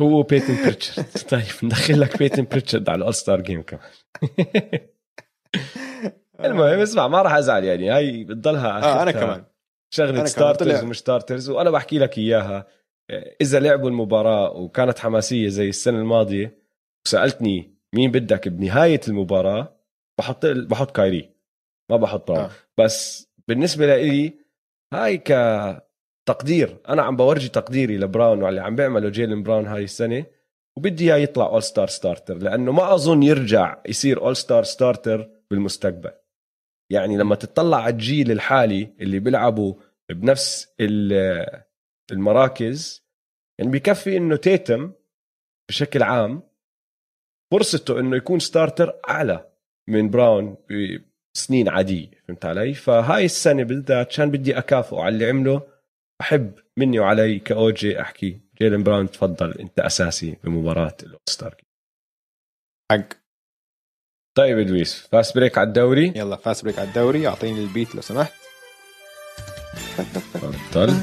هو 0.00 0.22
بيتن 0.22 0.64
بريتشارد. 0.64 1.08
طيب 1.30 1.44
ندخل 1.62 2.00
لك 2.00 2.18
بيتن 2.18 2.44
بريتشارد 2.44 2.88
على 2.88 2.98
ال 2.98 3.14
All-Star 3.14 3.40
game 3.40 3.62
كمان. 3.62 3.90
المهم 6.44 6.78
اسمع 6.78 7.08
ما 7.08 7.22
راح 7.22 7.34
أزعل 7.34 7.64
يعني. 7.64 7.90
هاي 7.90 8.24
بتضلها 8.24 8.82
آه 8.82 9.02
أنا 9.02 9.12
كمان. 9.12 9.44
شغلة 9.94 10.24
starters 10.24 10.84
ومش 10.84 10.98
starters 10.98 11.50
وأنا 11.50 11.70
بحكي 11.70 11.98
لك 11.98 12.18
إياها. 12.18 12.66
إذا 13.40 13.60
لعبوا 13.60 13.88
المباراة 13.88 14.50
وكانت 14.50 14.98
حماسية 14.98 15.48
زي 15.48 15.68
السنة 15.68 15.98
الماضية 15.98 16.58
وسألتني 17.06 17.74
مين 17.94 18.10
بدك 18.10 18.48
بنهاية 18.48 19.00
المباراة 19.08 19.76
بحط 20.18 20.46
بحط 20.46 20.90
كايري. 20.90 21.30
ما 21.90 21.96
بحط 21.96 22.30
براون 22.30 22.44
آه. 22.44 22.50
بس 22.78 23.28
بالنسبة 23.48 23.96
لي 23.96 24.32
هاي 24.94 25.18
كتقدير. 25.18 26.76
أنا 26.88 27.02
عم 27.02 27.16
بورجي 27.16 27.48
تقديري 27.48 27.98
لبراون 27.98 28.42
وعلى 28.42 28.48
اللي 28.48 28.60
عم 28.60 28.76
بيعمله 28.76 29.08
جيلن 29.08 29.42
براون 29.42 29.66
هاي 29.66 29.84
السنة 29.84 30.26
وبدي 30.76 31.04
إياه 31.04 31.16
يطلع 31.16 31.46
All-Star 31.46 31.86
starter 31.86 32.38
لأنه 32.38 32.72
ما 32.72 32.94
أظن 32.94 33.22
يرجع 33.22 33.78
يصير 33.86 34.20
All-Star 34.20 34.64
starter 34.64 35.30
بالمستقبل. 35.50 36.10
يعني 36.92 37.16
لما 37.16 37.34
تطلع 37.34 37.76
على 37.82 37.92
الجيل 37.92 38.30
الحالي 38.30 38.94
اللي 39.00 39.18
بيلعبوا 39.18 39.74
بنفس 40.10 40.74
ال- 40.80 41.62
المراكز 42.12 43.06
يعني 43.58 43.70
بكفي 43.72 44.16
إنه 44.16 44.36
تيتم 44.36 44.92
بشكل 45.68 46.02
عام 46.02 46.42
فرصته 47.52 48.00
إنه 48.00 48.16
يكون 48.16 48.38
starter 48.38 49.00
أعلى 49.08 49.52
من 49.88 50.10
براون 50.10 50.56
بسنين 51.34 51.68
عادية 51.68 52.10
فهمت 52.28 52.44
علي؟ 52.44 52.74
فهاي 52.74 53.24
السنة 53.24 53.62
بالذات 53.62 54.08
عشان 54.08 54.30
بدي 54.30 54.58
أكافئه 54.58 55.00
على 55.00 55.14
اللي 55.14 55.26
عمله 55.28 55.62
حب 56.20 56.52
مني 56.76 56.98
وعلي 56.98 57.38
ك 57.38 57.59
OG 57.59 58.00
أحكي 58.00 58.40
جيلن 58.58 58.82
براون 58.82 59.10
تفضل 59.10 59.52
أنت 59.58 59.80
أساسي 59.80 60.36
بمباراة 60.44 60.96
ال 61.02 61.08
All-Star 61.08 61.56
حق 62.92 63.08
طيب 64.38 64.58
دويس 64.58 65.06
fast 65.12 65.34
break 65.34 65.58
على 65.58 65.68
الدوري. 65.68 66.12
يلا 66.16 66.36
fast 66.36 66.64
break 66.64 66.78
على 66.78 66.88
الدوري. 66.88 67.28
أعطيني 67.28 67.60
ال 67.60 67.67
beat 67.67 67.94
لو 67.94 68.00
سمحت. 68.00 68.32
تفضل. 70.14 70.94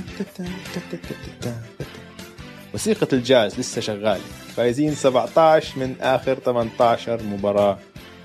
موسيقة 2.74 3.08
الجاز 3.14 3.60
لسه 3.60 3.82
شغالة. 3.82 4.22
فايزين 4.56 4.96
17 4.96 5.80
من 5.80 5.96
آخر 6.02 6.36
18 6.36 7.24
مباراة. 7.24 7.80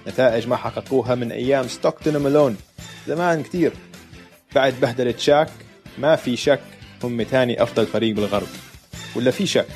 نتائج 0.06 0.48
ما 0.48 0.56
حققوها 0.56 1.14
من 1.14 1.32
أيام 1.32 1.68
ستوكتون 1.68 2.16
ومالون 2.16 2.56
زمان 3.06 3.42
كتير. 3.42 3.72
بعد 4.54 4.74
بهدلة 4.80 5.14
شاك 5.18 5.50
ما 5.98 6.16
في 6.16 6.36
شك 6.36 6.60
هم 7.02 7.22
تاني 7.22 7.62
أفضل 7.62 7.86
فريق 7.86 8.14
بالغرب. 8.14 8.48
ولا 9.16 9.30
في 9.30 9.46
شك؟ 9.46 9.66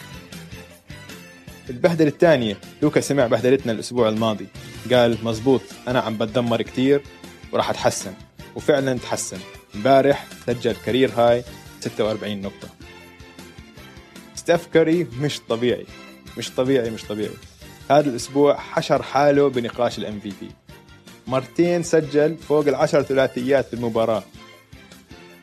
البهدلة 1.70 2.09
الثانية. 2.09 2.57
لوكا 2.83 3.00
سمع 3.00 3.27
بهدلتنا 3.27 3.72
الأسبوع 3.72 4.09
الماضي. 4.09 4.46
قال 4.92 5.18
مزبوط 5.24 5.62
أنا 5.88 6.00
عم 6.00 6.18
بتدمر 6.18 6.62
كتير 6.62 7.03
وراح 7.53 7.70
أتحسن. 7.70 8.12
وفعلا 8.57 8.98
تحسن. 8.98 9.38
امبارح 9.74 10.27
سجل 10.46 10.77
career 10.87 11.11
high 11.17 11.45
46 11.81 12.40
نقطة. 12.40 12.68
ستيف 14.35 14.66
كاري 14.66 15.07
مش 15.20 15.40
طبيعي. 15.48 15.87
مش 16.38 16.50
طبيعي 16.50 16.90
مش 16.90 17.05
طبيعي. 17.05 17.35
هذا 17.90 18.11
الأسبوع 18.11 18.57
حشر 18.57 19.03
حاله 19.03 19.48
بنقاش 19.48 19.98
ال 19.99 20.21
MVP. 20.21 20.51
مرتين 21.27 21.83
سجل 21.83 22.37
فوق 22.37 22.68
العشر 22.68 23.03
ثلاثيات 23.03 23.66
بالمباراة. 23.72 24.22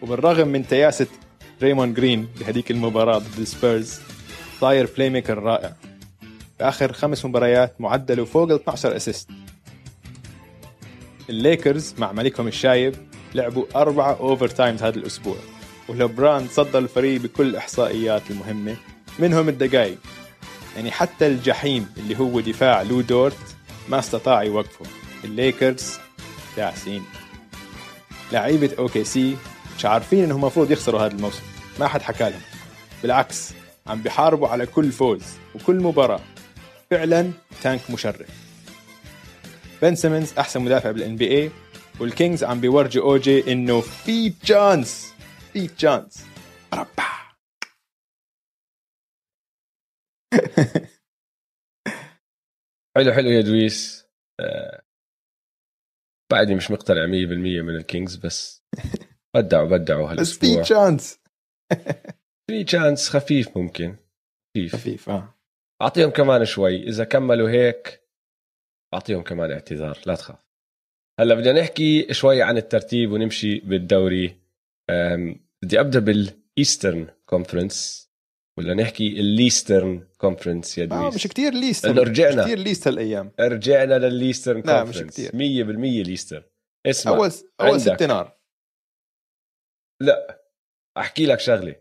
وبالرغم 0.01 0.47
من 0.47 0.67
تياسة 0.67 1.07
دريمون 1.61 1.93
جرين 1.93 2.27
بهذيك 2.39 2.71
المباراة 2.71 3.17
ضد 3.17 3.39
السبيرز 3.39 3.99
صاير 4.59 4.89
playmaker 4.97 5.37
رائع. 5.37 5.73
آخر 6.61 6.93
خمس 6.93 7.25
مباريات 7.25 7.81
معدله 7.81 8.25
فوق 8.25 8.43
ال 8.43 8.55
12 8.55 8.95
assist 8.95 9.29
الليكرز 11.29 11.95
مع 11.97 12.11
ملكهم 12.11 12.47
الشايب 12.47 12.95
لعبوا 13.35 13.65
أربعة 13.75 14.13
overtimes 14.19 14.83
هذا 14.83 14.95
الأسبوع 14.97 15.35
ولبران 15.89 16.47
تصدر 16.47 16.79
الفريق 16.79 17.21
بكل 17.21 17.47
الإحصائيات 17.47 18.21
المهمة 18.31 18.75
منهم 19.19 19.49
الدقائق 19.49 19.97
يعني 20.75 20.91
حتى 20.91 21.27
الجحيم 21.27 21.87
اللي 21.97 22.19
هو 22.19 22.39
دفاع 22.39 22.81
لو 22.81 23.01
دورت 23.01 23.37
ما 23.89 23.99
استطاع 23.99 24.43
يوقفه. 24.43 24.85
الليكرز 25.23 25.97
داعسين 26.57 27.03
لعيبة 28.31 28.69
OKC 28.79 29.37
مش 29.77 29.85
عارفين 29.85 30.23
إنهم 30.23 30.37
المفروض 30.37 30.71
يخسروا 30.71 31.01
هذا 31.01 31.15
الموسم. 31.15 31.41
ما 31.79 31.87
حد 31.87 32.01
حكى 32.01 32.29
لهم 32.29 32.41
بالعكس 33.01 33.53
عم 33.87 34.01
بيحاربوا 34.01 34.47
على 34.47 34.65
كل 34.65 34.91
فوز 34.91 35.21
وكل 35.55 35.75
مباراة. 35.75 36.19
فعلا 36.91 37.31
tank 37.63 37.91
مشرف. 37.91 38.51
بن 39.81 39.95
سيمنز 39.95 40.33
أحسن 40.33 40.61
مدافع 40.61 40.91
بال 40.91 41.15
NBA 41.15 41.51
والكينجز 41.99 42.43
عم 42.43 42.61
بيورجوا 42.61 43.03
OG 43.03 43.51
إنه 43.51 43.81
في 43.81 44.29
chance 44.29 45.13
في 45.53 45.67
chance 45.67 46.25
ربع. 46.73 47.11
حلو 52.97 53.13
حلو 53.13 53.29
يا 53.29 53.41
دويس. 53.41 54.07
آه، 54.39 54.81
بعدني 56.31 56.55
مش 56.55 56.71
مقتنع 56.71 57.05
100% 57.07 57.61
من 57.63 57.75
الكينجز 57.75 58.15
بس 58.15 58.63
بدعوا 59.35 59.69
بدعوا 59.77 60.13
بس 60.13 60.31
في 60.37 60.45
هالأسبوع. 60.45 60.63
chance 60.63 61.19
في 62.49 62.63
chance 62.63 63.09
خفيف 63.09 63.57
ممكن. 63.57 63.95
خفيف. 64.55 64.75
خفيف 64.75 65.09
آه. 65.09 65.40
أعطيهم 65.81 66.09
كمان 66.09 66.45
شوي. 66.45 66.83
إذا 66.83 67.03
كملوا 67.03 67.49
هيك 67.49 68.01
أعطيهم 68.93 69.23
كمان 69.23 69.51
اعتذار 69.51 69.99
لا 70.05 70.15
تخاف. 70.15 70.47
هلأ 71.19 71.35
بدنا 71.35 71.61
نحكي 71.61 72.13
شوي 72.13 72.41
عن 72.41 72.57
الترتيب 72.57 73.11
ونمشي 73.11 73.59
بالدوري. 73.59 74.41
بدي 75.63 75.79
أبدأ 75.79 75.99
بال 75.99 76.23
Eastern 76.23 77.07
Conference. 77.25 78.11
ولا 78.57 78.73
نحكي 78.73 79.07
ال 79.19 79.29
Leastern 79.29 80.07
Conference 80.17 80.77
يا 80.77 80.83
آه 80.83 80.87
دويس 80.87 81.15
مش 81.15 81.27
كتير 81.27 81.53
least 81.53 81.85
لأنه 81.85 82.01
رجعنا. 82.01 82.43
كتير 82.43 82.59
least 82.59 82.87
هالايام 82.87 83.31
رجعنا 83.39 83.97
لل 83.97 84.10
Leastern 84.10 84.61
لا، 84.65 84.83
مش 84.83 84.97
كتير. 84.97 85.31
100% 85.31 86.03
Leastern. 86.03 86.43
اسمع. 86.85 87.15
أول 87.15 87.31
أول 87.61 87.71
عندك. 87.71 87.95
استنى. 87.95 88.37
لا 90.01 90.43
أحكي 90.97 91.25
لك 91.25 91.39
شغلة. 91.39 91.75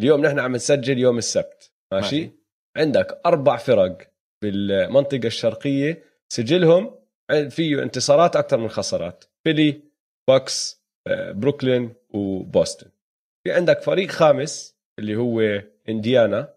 اليوم 0.00 0.26
نحن 0.26 0.38
عم 0.38 0.52
نسجل 0.52 0.98
يوم 0.98 1.18
السبت. 1.18 1.72
ماشي, 1.92 2.20
ماشي. 2.20 2.39
عندك 2.76 3.20
أربع 3.26 3.56
فرق 3.56 4.12
بالمنطقة 4.42 5.26
الشرقية 5.26 6.04
سجلهم 6.28 7.00
فيه 7.48 7.82
انتصارات 7.82 8.36
أكثر 8.36 8.56
من 8.56 8.68
خسارات. 8.68 9.24
فيلي 9.44 9.82
بوكس 10.28 10.80
آه، 11.06 11.32
بروكلين 11.32 11.94
وبوسطن 12.10 12.90
في 13.44 13.52
عندك 13.52 13.82
فريق 13.82 14.10
خامس 14.10 14.76
اللي 14.98 15.16
هو 15.16 15.40
إنديانا. 15.88 16.54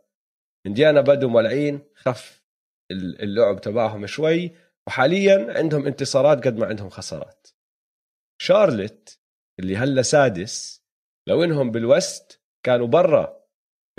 إنديانا 0.68 1.02
بدوا 1.02 1.30
مولعين 1.30 1.82
خف 1.96 2.44
اللعب 2.92 3.62
تبعهم 3.62 4.06
شوي 4.06 4.52
وحاليا 4.88 5.58
عندهم 5.58 5.86
انتصارات 5.88 6.48
قد 6.48 6.58
ما 6.58 6.66
عندهم 6.66 6.90
خسارات. 6.90 7.48
شارلت 8.42 9.20
اللي 9.60 9.78
هلا 9.78 10.02
سادس 10.02 10.84
لو 11.28 11.44
إنهم 11.44 11.72
بال 11.72 11.95
West 11.95 12.42
كانوا 12.66 12.88
برا 12.88 13.43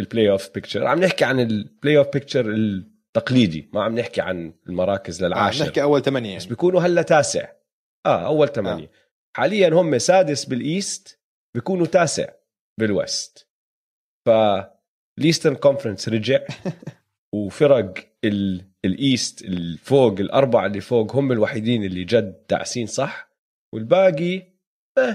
ال 0.01 0.31
playoff 0.31 0.51
picture 0.55 0.87
عم 0.87 1.01
نحكي 1.01 1.25
عن 1.25 1.41
ال 1.41 1.99
playoff 1.99 2.09
picture 2.13 2.51
التقليدي 2.51 3.71
ما 3.73 3.83
عم 3.83 3.99
نحكي 3.99 4.21
عن 4.21 4.55
المراكز 4.67 5.23
آه 5.23 5.27
للعاشر. 5.27 5.65
نحكي 5.65 5.83
أول 5.83 6.03
ثمانية 6.03 6.37
بس 6.37 6.43
يعني. 6.43 6.51
بيكونوا 6.51 6.81
هلا 6.81 7.03
تاسع. 7.03 7.49
آه 8.07 8.27
أول 8.27 8.49
ثمانية. 8.49 8.85
آه. 8.85 8.91
حاليا 9.37 9.69
هم 9.69 9.99
سادس 9.99 10.45
بال 10.45 10.70
East 10.70 11.21
بيكونوا 11.55 11.87
تاسع 11.87 12.29
بال 12.81 13.00
West. 13.00 13.49
فال 14.27 14.52
Leastern 14.52 15.55
Conference 15.55 16.09
رجع 16.09 16.41
وفرق 17.35 17.95
ال... 18.25 18.65
ال 18.85 18.96
East 18.96 19.43
الفوق 19.43 20.21
الأربعة 20.21 20.67
اللي 20.67 20.81
فوق 20.81 21.17
هم 21.17 21.33
الوحيدين 21.33 21.85
اللي 21.85 22.05
جد 22.05 22.47
داعسين 22.51 22.87
صح. 22.87 23.31
والباقي 23.75 24.41
إيه, 25.01 25.15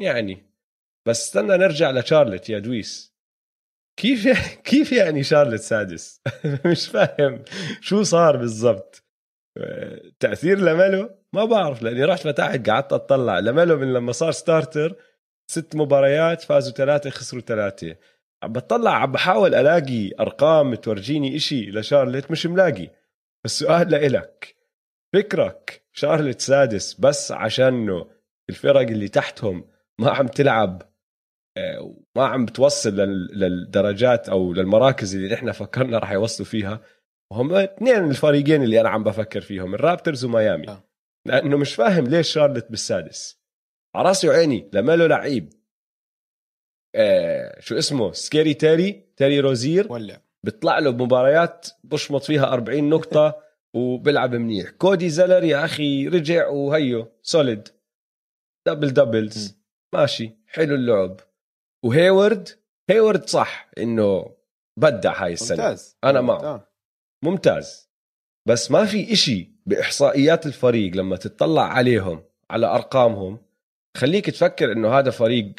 يعني. 0.00 0.50
بس 1.08 1.24
استنى 1.24 1.56
نرجع 1.56 1.90
لشارلت 1.90 2.50
يا 2.50 2.58
دويس. 2.58 3.09
كيف 4.00 4.28
كيف 4.70 4.92
يعني 4.92 5.22
شارلت 5.22 5.60
سادس 5.60 6.20
مش 6.66 6.88
فاهم. 6.88 7.44
شو 7.80 8.02
صار 8.02 8.36
بالضبط؟ 8.36 9.04
تأثير 10.20 10.58
لميلو؟ 10.58 11.10
ما 11.32 11.44
بعرف 11.44 11.82
لأني 11.82 12.04
رحت 12.04 12.20
فتحت 12.22 12.68
قعدت 12.68 12.92
أطلع. 12.92 13.38
لميلو 13.38 13.76
من 13.76 13.92
لما 13.92 14.12
صار 14.12 14.30
ستارتر 14.32 14.96
ست 15.50 15.76
مباريات 15.76 16.42
فازوا 16.42 16.72
ثلاثة 16.72 17.10
خسروا 17.10 17.42
ثلاثة. 17.42 17.96
عم 18.42 18.52
بطلع 18.52 18.90
عم 18.90 19.12
بحاول 19.12 19.54
ألاقي 19.54 20.10
أرقام 20.20 20.74
تورجيني 20.74 21.36
إشي 21.36 21.70
لشارلت 21.70 22.30
مش 22.30 22.46
ملاقي. 22.46 22.90
السؤال 23.44 23.90
لإلك. 23.90 24.56
فكرك 25.14 25.82
شارلت 25.92 26.40
سادس 26.40 26.94
بس 26.94 27.32
عشانه 27.32 28.06
الفرق 28.50 28.80
اللي 28.80 29.08
تحتهم 29.08 29.64
ما 29.98 30.10
عم 30.10 30.26
تلعب 30.26 30.82
آه، 30.82 30.89
ما 32.16 32.26
عم 32.26 32.44
بتوصل 32.46 32.90
لل- 32.96 33.38
للدرجات 33.40 34.28
أو 34.28 34.52
للمراكز 34.52 35.14
اللي 35.16 35.34
نحن 35.34 35.52
فكرنا 35.52 35.98
راح 35.98 36.12
يوصلوا 36.12 36.48
فيها. 36.48 36.80
وهم 37.32 37.54
اثنين 37.54 38.10
الفريقين 38.10 38.62
اللي 38.62 38.80
أنا 38.80 38.88
عم 38.88 39.04
بفكر 39.04 39.40
فيهم 39.40 39.74
ال 39.74 39.80
Raptors 39.80 40.24
وميامي. 40.24 40.68
آه. 40.68 40.84
لأنه 41.26 41.56
مش 41.56 41.74
فاهم 41.74 42.04
ليش 42.06 42.32
شارلت 42.32 42.70
بالسادس. 42.70 43.40
على 43.96 44.08
راسي 44.08 44.28
وعيني 44.28 44.70
لماله 44.72 45.06
لعيب 45.06 45.52
آه 46.94 47.60
شو 47.60 47.78
اسمه 47.78 48.12
Scary 48.12 48.54
Terry 48.54 48.92
تيري 49.16 49.40
روزير 49.40 49.92
ولا 49.92 50.22
بيطلع 50.44 50.78
له 50.78 50.90
بمباريات 50.90 51.66
بشمط 51.84 52.22
فيها 52.22 52.52
40 52.52 52.88
نقطة 52.90 53.42
وبيلعب 53.76 54.34
منيح. 54.34 54.70
كودي 54.70 55.08
زلر 55.08 55.44
يا 55.44 55.64
أخي 55.64 56.08
رجع 56.08 56.48
وهيو 56.48 57.12
solid 57.22 57.68
double 58.66 58.90
doubles 58.90 59.56
ماشي. 59.94 60.30
حلو 60.46 60.74
اللعب. 60.74 61.20
وهيورد 61.84 62.48
هيورد 62.90 63.28
صح 63.28 63.70
إنه 63.78 64.36
بدع 64.80 65.24
هاي 65.24 65.32
السنة. 65.32 65.56
ممتاز. 65.56 65.96
أنا 66.04 66.20
معه. 66.20 66.40
آه. 66.40 66.68
ممتاز. 67.24 67.90
بس 68.48 68.70
ما 68.70 68.84
في 68.84 69.12
إشي 69.12 69.52
بإحصائيات 69.66 70.46
الفريق 70.46 70.96
لما 70.96 71.16
تطلع 71.16 71.62
عليهم 71.62 72.22
على 72.50 72.66
أرقامهم 72.66 73.38
خليك 73.96 74.30
تفكر 74.30 74.72
إنه 74.72 74.98
هذا 74.98 75.10
فريق 75.10 75.54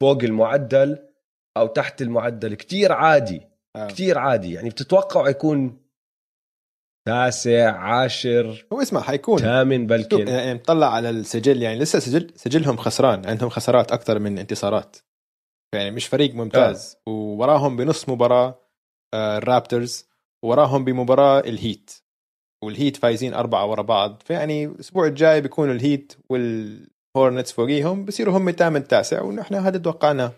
فوق 0.00 0.24
المعدل 0.24 1.08
أو 1.56 1.66
تحت 1.66 2.02
المعدل. 2.02 2.54
كتير 2.54 2.92
عادي. 2.92 3.42
آه. 3.76 3.86
كتير 3.86 4.18
عادي. 4.18 4.52
يعني 4.52 4.68
بتتوقع 4.70 5.28
يكون 5.28 5.86
تاسع 7.08 7.76
عاشر 7.76 8.66
هو 8.72 8.82
اسمع 8.82 9.00
حيكون. 9.00 9.38
ثامن 9.38 9.86
بلكن 9.86 10.28
يعني 10.28 10.54
مطلع 10.54 10.94
على 10.94 11.10
السجل 11.10 11.62
يعني 11.62 11.78
لسه 11.78 11.98
سجل 11.98 12.32
سجلهم 12.36 12.76
خسران. 12.76 13.26
عندهم 13.26 13.48
خسارات 13.48 13.92
أكثر 13.92 14.18
من 14.18 14.38
انتصارات. 14.38 14.96
يعني 15.76 15.90
مش 15.90 16.06
فريق 16.06 16.34
ممتاز. 16.34 16.96
آه. 17.08 17.10
ووراهم 17.10 17.76
بنص 17.76 18.08
مباراة 18.08 18.60
آه 19.14 19.38
ال 19.38 19.47
Raptors 19.47 20.08
وراهم 20.44 20.84
بمباراة 20.84 21.40
ال 21.40 21.48
Heat. 21.48 21.90
وال 22.64 22.75
Heat 22.75 22.96
فايزين 22.96 23.34
أربعة 23.34 23.66
ورا 23.66 23.82
بعض. 23.82 24.22
فيعني 24.24 24.64
الأسبوع 24.64 25.06
الجاي 25.06 25.40
بيكونوا 25.40 25.74
ال 25.74 25.82
Heat 25.82 26.12
وال 26.30 26.57
Hornets 26.57 27.52
فوقيهم. 27.52 28.04
بصيروا 28.04 28.38
هم 28.38 28.48
الثامن 28.48 28.88
تاسع 28.88 29.22
ونحن 29.22 29.54
هذا 29.54 29.78
توقعناه 29.78 30.32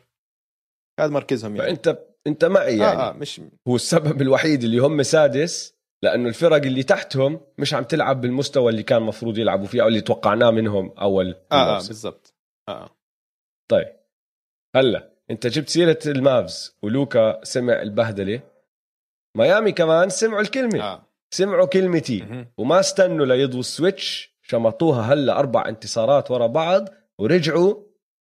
هذا 1.01 1.11
مركزهم 1.11 1.57
يعني. 1.57 1.68
فانت 1.68 1.98
أنت 2.27 2.44
معي 2.44 2.79
يعني. 2.79 3.01
آه 3.01 3.09
آه 3.09 3.12
مش 3.12 3.40
هو 3.68 3.77
السبب 3.77 4.22
الوحيد 4.22 4.62
اللي 4.62 4.79
هم 4.79 5.03
سادس 5.03 5.74
لأنه 6.05 6.29
الفرق 6.29 6.57
اللي 6.57 6.83
تحتهم 6.83 7.40
مش 7.59 7.74
عم 7.74 7.85
تلعب 7.85 8.20
بالمستوى 8.20 8.70
اللي 8.70 8.83
كان 8.83 9.03
مفروض 9.03 9.38
يلعبوا 9.38 9.66
فيه 9.66 9.83
أو 9.83 9.88
اللي 9.88 10.01
توقعناه 10.01 10.51
منهم 10.51 10.90
أول 10.90 11.35
آه 11.53 11.68
الموسم. 11.70 11.88
بالضبط. 11.88 12.35
آه. 12.68 12.90
طيب. 13.70 13.96
هلا. 14.77 15.17
انت 15.31 15.47
جبت 15.47 15.69
سيرة 15.69 15.99
المافز 16.07 16.77
ولوكا 16.83 17.45
سمع 17.45 17.83
البهدلة. 17.83 18.41
ميامي 19.37 19.73
كمان 19.73 20.09
سمعوا 20.09 20.41
الكلمة. 20.41 20.81
آه. 20.83 21.07
سمعوا 21.35 21.67
كلمتي. 21.67 22.23
مهم. 22.23 22.47
وما 22.59 22.81
استنوا 22.81 23.27
ليضوا 23.27 23.61
السويتش 23.61 24.35
شمطوها 24.43 25.12
هلا 25.12 25.38
أربع 25.38 25.69
انتصارات 25.69 26.31
ورا 26.31 26.47
بعض 26.47 26.88
ورجعوا 27.19 27.75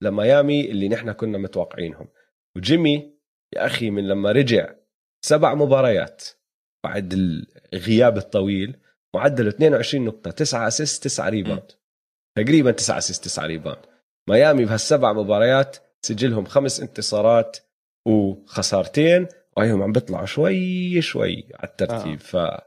لميامي 0.01 0.71
اللي 0.71 0.89
نحن 0.89 1.11
كنا 1.11 1.37
متوقعينهم. 1.37 2.07
وجيمي 2.57 3.15
يا 3.55 3.65
أخي 3.65 3.89
من 3.89 4.07
لما 4.07 4.31
رجع 4.31 4.75
سبع 5.25 5.53
مباريات 5.53 6.23
بعد 6.83 7.13
الغياب 7.73 8.17
الطويل 8.17 8.77
معدله 9.15 9.49
22 9.49 10.05
نقطة 10.05 10.31
9 10.31 10.67
assist 10.67 11.03
9 11.03 11.29
rebound 11.29 11.71
تقريبا 12.37 12.71
9 12.71 12.97
assist 12.97 13.23
9 13.23 13.45
rebound 13.45 13.79
ميامي 14.29 14.65
بهالسبع 14.65 15.13
مباريات 15.13 15.77
سجلهم 16.05 16.45
خمس 16.45 16.79
انتصارات 16.79 17.57
وخسارتين 18.07 19.27
وهيهم 19.57 19.83
عم 19.83 19.91
بيطلعوا 19.91 20.25
شوي 20.25 21.01
شوي 21.01 21.47
على 21.53 21.69
الترتيب. 21.69 22.19
آه. 22.35 22.57
ف 22.57 22.61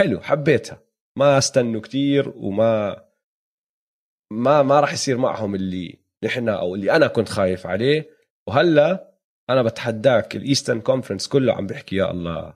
حلو 0.00 0.20
حبيتها. 0.20 0.82
ما 1.18 1.38
استنوا 1.38 1.80
كتير 1.80 2.32
وما 2.36 3.02
ما 4.32 4.62
ما 4.62 4.80
راح 4.80 4.92
يصير 4.92 5.18
معهم 5.18 5.54
اللي 5.54 5.98
نحن 6.24 6.48
أو 6.48 6.74
اللي 6.74 6.92
أنا 6.92 7.06
كنت 7.06 7.28
خايف 7.28 7.66
عليه. 7.66 8.10
وهلا 8.48 9.14
أنا 9.50 9.62
بتحداك 9.62 10.36
ال 10.36 10.41
Eastern 10.41 10.80
Conference 10.80 11.28
كله 11.28 11.52
عم 11.52 11.66
بيحكي 11.66 11.96
يا 11.96 12.10
الله 12.10 12.54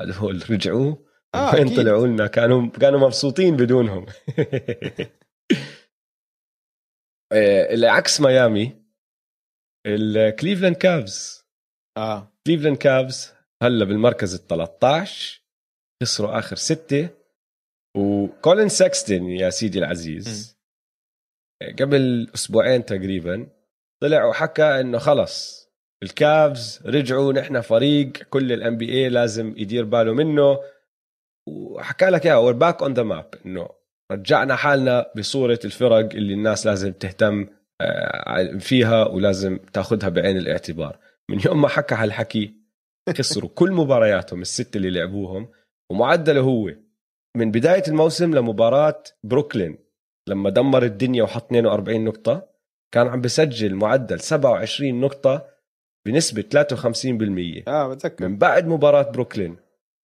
هذول 0.00 0.50
رجعوا 0.50 0.96
آه 1.34 1.54
وين. 1.54 1.68
طلعوا 1.76 2.06
لنا؟ 2.06 2.26
كانوا 2.26 2.68
كانوا 2.70 3.00
مبسوطين 3.00 3.56
بدونهم. 3.56 4.06
إيه، 7.32 7.74
اللي 7.74 7.86
عكس 7.86 8.20
ميامي. 8.20 8.85
ال 9.86 9.95
Cleveland 9.95 10.76
Cavs. 10.76 11.44
آه. 11.98 12.32
Cleveland 12.46 12.76
Cavs 12.76 13.32
هلا 13.62 13.84
بالمركز 13.84 14.34
ال 14.34 14.46
13 14.46 15.42
خسروا 16.02 16.38
آخر 16.38 16.56
ستة. 16.56 17.08
وكولين 17.96 18.68
ساكستن 18.68 19.24
يا 19.24 19.50
سيدي 19.50 19.78
العزيز. 19.78 20.56
قبل 21.80 22.30
أسبوعين 22.34 22.84
تقريبا 22.84 23.48
طلع 24.02 24.24
وحكى 24.24 24.80
إنه 24.80 24.98
خلص. 24.98 25.66
ال 26.02 26.18
Cavs 26.18 26.82
رجعوا 26.86 27.32
نحن 27.32 27.60
فريق 27.60 28.12
كل 28.12 28.52
ال 28.52 28.76
NBA 28.76 29.08
لازم 29.08 29.54
يدير 29.56 29.84
باله 29.84 30.12
منه. 30.12 30.58
وحكى 31.48 32.06
لك 32.06 32.26
إياها 32.26 32.36
we're 32.36 32.54
back 32.54 32.82
on 32.82 32.94
the 32.94 33.02
map 33.02 33.34
إنه 33.46 33.68
رجعنا 34.12 34.56
حالنا 34.56 35.12
بصورة 35.16 35.58
الفرق 35.64 36.14
اللي 36.14 36.34
الناس 36.34 36.66
لازم 36.66 36.92
تهتم 36.92 37.48
فيها 38.58 39.04
ولازم 39.08 39.58
تاخذها 39.72 40.08
بعين 40.08 40.36
الاعتبار. 40.36 40.98
من 41.30 41.40
يوم 41.46 41.62
ما 41.62 41.68
حكى 41.68 41.94
هالحكي 41.94 42.54
خسروا 43.18 43.50
كل 43.54 43.72
مبارياتهم 43.72 44.40
الست 44.40 44.76
اللي 44.76 44.90
لعبوهم 44.90 45.48
ومعدله 45.90 46.40
هو. 46.40 46.70
من 47.36 47.50
بداية 47.50 47.82
الموسم 47.88 48.34
لمباراة 48.34 49.02
بروكلين 49.24 49.78
لما 50.28 50.50
دمر 50.50 50.82
الدنيا 50.82 51.22
وحط 51.22 51.44
42 51.44 52.04
نقطة 52.04 52.48
كان 52.94 53.08
عم 53.08 53.20
بسجل 53.20 53.74
معدل 53.74 54.20
27 54.20 55.00
نقطة 55.00 55.46
بنسبة 56.06 56.42
53% 56.42 57.68
آه 57.68 57.88
بتذكر. 57.88 58.28
من 58.28 58.38
بعد 58.38 58.66
مباراة 58.66 59.10
بروكلين 59.10 59.56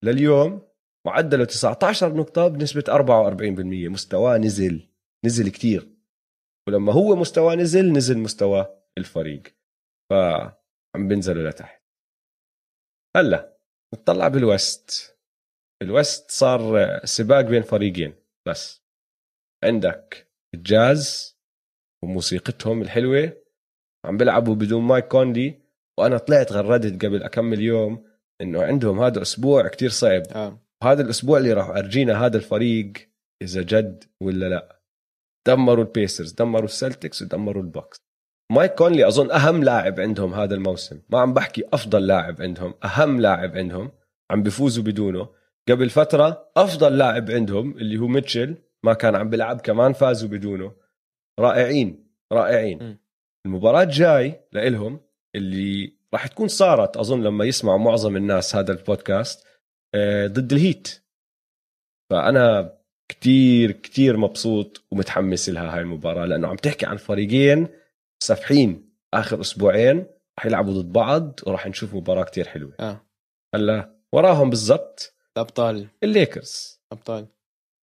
لليوم 0.03 0.61
معدله 1.07 1.45
19 1.45 2.13
نقطة 2.13 2.47
بنسبة 2.47 2.83
44% 2.87 3.89
مستواه 3.89 4.37
نزل 4.37 4.87
نزل 5.25 5.49
كتير. 5.49 5.92
ولما 6.67 6.93
هو 6.93 7.15
مستواه 7.15 7.55
نزل 7.55 7.91
نزل 7.91 8.17
مستوى 8.17 8.83
الفريق. 8.97 9.43
فعم 10.09 11.07
بينزلوا 11.07 11.49
لتحت. 11.49 11.83
هلا 13.17 13.57
نطلع 13.93 14.27
بالوست. 14.27 15.17
الوست 15.81 16.31
صار 16.31 16.99
سباق 17.05 17.41
بين 17.41 17.61
فريقين 17.61 18.13
بس. 18.47 18.83
عندك 19.63 20.31
الجاز 20.55 21.37
وموسيقتهم 22.03 22.81
الحلوة. 22.81 23.43
عم 24.05 24.17
بيلعبوا 24.17 24.55
بدون 24.55 24.81
مايك 24.81 25.07
كونلي. 25.07 25.63
وأنا 25.99 26.17
طلعت 26.17 26.51
غردت 26.51 27.05
قبل 27.05 27.23
أكمل 27.23 27.61
يوم 27.61 28.07
إنه 28.41 28.63
عندهم 28.63 28.99
هذا 28.99 29.21
أسبوع 29.21 29.67
كتير 29.67 29.89
صعب. 29.89 30.23
آه. 30.27 30.59
هذا 30.83 31.01
الأسبوع 31.01 31.37
اللي 31.37 31.53
راح 31.53 31.69
أرجينا 31.69 32.25
هذا 32.25 32.37
الفريق 32.37 32.93
إذا 33.41 33.61
جد 33.61 34.03
ولا 34.21 34.49
لا. 34.49 34.82
دمروا 35.47 35.83
ال 35.83 35.90
Pacers 35.90 36.31
دمروا 36.31 36.65
ال 36.65 36.72
Celtics 36.72 37.21
ودمروا 37.21 37.63
ال 37.63 37.68
Bucks. 37.68 37.97
مايك 38.51 38.75
كونلي 38.75 39.07
أظن 39.07 39.31
أهم 39.31 39.63
لاعب 39.63 39.99
عندهم 39.99 40.33
هذا 40.33 40.55
الموسم. 40.55 41.01
ما 41.09 41.19
عم 41.19 41.33
بحكي 41.33 41.63
أفضل 41.73 42.07
لاعب 42.07 42.41
عندهم 42.41 42.73
أهم 42.83 43.21
لاعب 43.21 43.57
عندهم. 43.57 43.91
عم 44.31 44.43
بيفوزوا 44.43 44.83
بدونه. 44.83 45.29
قبل 45.69 45.89
فترة 45.89 46.51
أفضل 46.57 46.97
لاعب 46.97 47.31
عندهم 47.31 47.77
اللي 47.77 47.97
هو 47.97 48.07
ميتشل 48.07 48.57
ما 48.83 48.93
كان 48.93 49.15
عم 49.15 49.29
بيلعب 49.29 49.61
كمان 49.61 49.93
فازوا 49.93 50.29
بدونه. 50.29 50.75
رائعين 51.39 52.07
رائعين. 52.33 52.83
م. 52.83 52.97
المباراة 53.45 53.83
الجاي 53.83 54.41
لإلهم 54.51 54.99
اللي 55.35 55.93
راح 56.13 56.27
تكون 56.27 56.47
صارت 56.47 56.97
أظن 56.97 57.23
لما 57.23 57.45
يسمعوا 57.45 57.77
معظم 57.77 58.17
الناس 58.17 58.55
هذا 58.55 58.71
البودكاست 58.71 59.47
آه، 59.95 60.27
ضد 60.27 60.53
الهيت. 60.53 61.03
فأنا 62.09 62.73
كتير 63.13 63.71
كتير 63.71 64.17
مبسوط 64.17 64.83
ومتحمس 64.91 65.49
لها 65.49 65.75
هاي 65.75 65.81
المباراة 65.81 66.25
لأنه 66.25 66.47
عم 66.47 66.55
تحكي 66.55 66.85
عن 66.85 66.97
فريقين 66.97 67.67
سافحين 68.23 68.89
آخر 69.13 69.41
أسبوعين 69.41 70.05
رح 70.39 70.45
يلعبوا 70.45 70.73
ضد 70.81 70.91
بعض 70.93 71.39
وراح 71.47 71.67
نشوف 71.67 71.93
مباراة 71.95 72.23
كتير 72.23 72.47
حلوة. 72.47 72.73
آه. 72.79 73.01
هلأ 73.55 73.95
وراهم 74.13 74.49
بالضبط 74.49 75.13
الأبطال. 75.37 75.87
الليكرز. 76.03 76.79
ابطال 76.91 77.25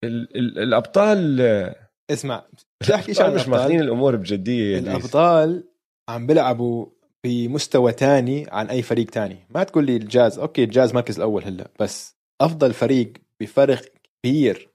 ال- 0.05 0.37
ال- 0.37 0.59
الأبطال 0.59 1.41
آه، 1.41 1.77
اسمع 2.11 2.45
بدي 2.83 2.95
أحكي 2.95 3.15
شيء 3.15 3.25
عن 3.25 3.35
مش 3.35 3.49
ماخذين 3.49 3.67
الابطال 3.77 3.85
الأمور 3.89 4.17
بجدية 4.17 4.73
يا 4.75 4.79
إدريس. 4.79 4.97
الأبطال 4.97 5.65
عم 6.09 6.27
بيلعبوا 6.27 6.87
بمستوى 7.25 7.93
تاني 7.93 8.47
عن 8.51 8.67
أي 8.71 8.83
فريق 8.83 9.11
تاني. 9.11 9.39
ما 9.51 9.63
تقول 9.65 9.87
لي 9.87 9.97
ال 9.97 10.05
Jazz 10.05 10.39
okay 10.39 10.65
ال 10.65 10.71
Jazz 10.71 10.95
مركز 10.95 11.17
الأول 11.17 11.45
هلأ 11.45 11.71
بس 11.81 12.17
أفضل 12.41 12.73
فريق 12.73 13.13
بفرق 13.41 13.83
كبير 14.23 14.69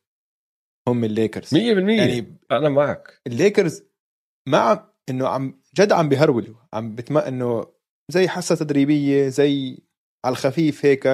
هم 0.87 1.03
الليكرز. 1.03 1.49
100% 1.55 1.57
يعني 1.57 2.37
أنا 2.51 2.69
معك. 2.69 3.21
الليكرز 3.27 3.83
مع 4.47 4.89
إنه 5.09 5.27
عم 5.27 5.61
جد 5.77 5.91
عم 5.91 6.09
بيهرولوا 6.09 6.55
عم 6.73 6.95
بتم 6.95 7.17
إنه 7.17 7.65
زي 8.11 8.27
حصة 8.27 8.55
تدريبية 8.55 9.27
زي 9.27 9.77
على 10.25 10.31
الخفيف 10.33 10.85
هيك 10.85 11.07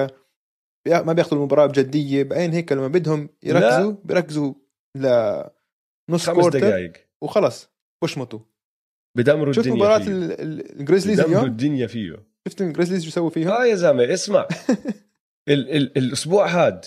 ما 0.88 1.12
بياخذوا 1.12 1.38
المباراة 1.38 1.66
بجدية 1.66 2.22
بعدين 2.22 2.52
هيك 2.52 2.72
لما 2.72 2.88
بدهم 2.88 3.28
يركزوا 3.42 3.94
بيركزوا 4.04 4.54
لنص 4.96 6.26
خمس 6.30 6.46
دقائق 6.46 6.92
وخلص 7.22 7.70
بشمطوا. 8.04 8.40
بدمروا 9.16 9.52
شفت 9.52 9.66
الدنيا. 9.66 9.96
ال- 9.96 10.32
ال- 10.40 10.80
Grizzlies 10.80 11.20
بدمروا 11.20 11.38
اليوم؟ 11.40 11.50
الدنيا 11.52 11.86
فيه. 11.86 12.26
شفت 12.48 12.60
ال 12.62 12.66
Grizzlies 12.66 13.04
شو 13.04 13.10
سووا 13.10 13.30
فيها 13.30 13.62
آه 13.62 13.64
يا 13.66 13.74
زلمة 13.74 14.12
اسمع. 14.14 14.48
ال 15.48 15.70
ال 15.76 15.98
الأسبوع 15.98 16.46
هاد 16.48 16.84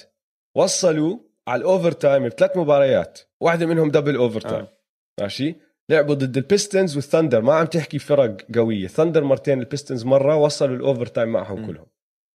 وصلوا 0.58 1.18
على 1.48 1.60
ال 1.60 1.92
overtime 1.92 2.28
بثلاث 2.28 2.58
مباريات. 2.58 3.20
واحدة 3.42 3.66
منهم 3.66 3.92
double 3.92 4.16
overtime 4.16 4.64
آه. 4.66 4.78
ماشي؟ 5.22 5.56
لعبوا 5.92 6.16
ضد 6.16 6.38
ال 6.38 6.45
Pistons 6.45 6.96
وال 6.96 7.06
Thunder 7.06 7.42
ما 7.42 7.54
عم 7.54 7.66
تحكي 7.66 8.00
فرق 8.00 8.52
قوية. 8.56 8.88
Thunder 8.88 9.24
مرتين 9.24 9.60
ال 9.60 9.65
Pistons 9.65 10.06
مرة 10.06 10.36
وصلوا 10.36 10.76
ال 10.76 11.06
overtime 11.06 11.30
معهم 11.30 11.62
م. 11.64 11.68
كلهم. 11.68 11.88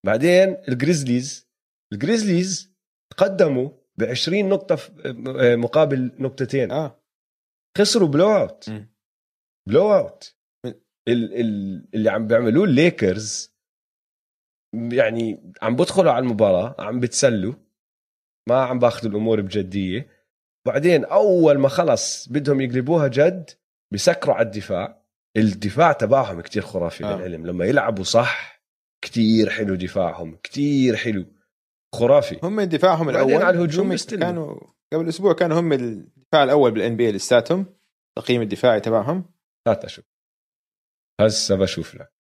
بعدين 0.06 0.56
ال 0.68 0.76
Grizzlies 0.76 1.48
ال 1.92 2.01
Grizzlies 2.01 2.74
تقدموا 3.16 3.70
ب 3.98 4.02
20 4.02 4.48
نقطه 4.48 4.78
آه، 5.40 5.56
مقابل 5.56 6.12
نقطتين. 6.18 6.70
آه. 6.72 7.00
خسروا 7.78 8.08
blowout. 8.08 8.70
بلو 9.68 9.94
اوت 9.94 10.36
م. 10.66 10.68
ال- 11.08 11.40
ال- 11.40 11.88
اللي 11.94 12.10
عم 12.10 12.26
بيعملوه 12.26 12.64
الليكرز 12.64 13.54
يعني 14.92 15.52
عم 15.62 15.76
بدخلوا 15.76 16.12
على 16.12 16.22
المباراة 16.22 16.76
عم 16.78 17.00
بتسلوا. 17.00 17.54
ما 18.48 18.64
عم 18.64 18.78
باخذوا 18.78 19.10
الأمور 19.10 19.40
بجدية. 19.40 20.08
بعدين 20.66 21.04
أول 21.04 21.58
ما 21.58 21.68
خلص 21.68 22.28
بدهم 22.28 22.60
يقلبوها 22.60 23.08
جد 23.08 23.50
بسكروا 23.92 24.34
على 24.34 24.46
الدفاع. 24.46 25.02
الدفاع 25.36 25.92
تبعهم 25.92 26.40
كتير 26.40 26.62
خرافي 26.62 27.04
آه. 27.04 27.16
بالعلم 27.16 27.46
لما 27.46 27.64
يلعبوا 27.64 28.04
صح 28.04 28.62
كتير 29.04 29.50
حلو 29.50 29.74
دفاعهم 29.74 30.36
كتير 30.36 30.96
حلو. 30.96 31.26
خرافي. 31.94 32.38
هم 32.42 32.60
دفاعهم 32.60 33.08
الأول. 33.08 33.42
على 33.42 33.58
الهجوم. 33.58 33.96
كانوا 33.96 34.60
قبل 34.92 35.08
أسبوع 35.08 35.32
كانوا 35.32 35.60
هم 35.60 35.72
الدفاع 35.72 36.44
الأول 36.44 36.70
بالان 36.70 36.96
بي 36.96 37.12
لساتهم. 37.12 37.66
التقييم 38.18 38.42
الدفاعي 38.42 38.80
تبعهم. 38.80 39.24
هات 39.68 39.84
أشوف. 39.84 40.04
هسه 41.20 41.56
بشوف 41.56 41.94
لك. 41.94 42.12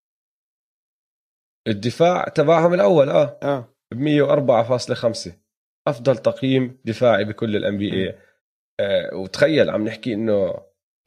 الدفاع 1.68 2.24
تبعهم 2.28 2.74
الأول 2.74 3.08
آه. 3.08 3.38
آه. 3.42 3.74
ب 3.92 3.96
104.5 3.96 5.47
أفضل 5.88 6.18
تقييم 6.18 6.78
دفاعي 6.84 7.24
بكل 7.24 7.56
ال 7.56 7.78
NBA 7.78 8.14
وتخيل 9.12 9.70
عم 9.70 9.84
نحكي 9.84 10.14
إنه 10.14 10.54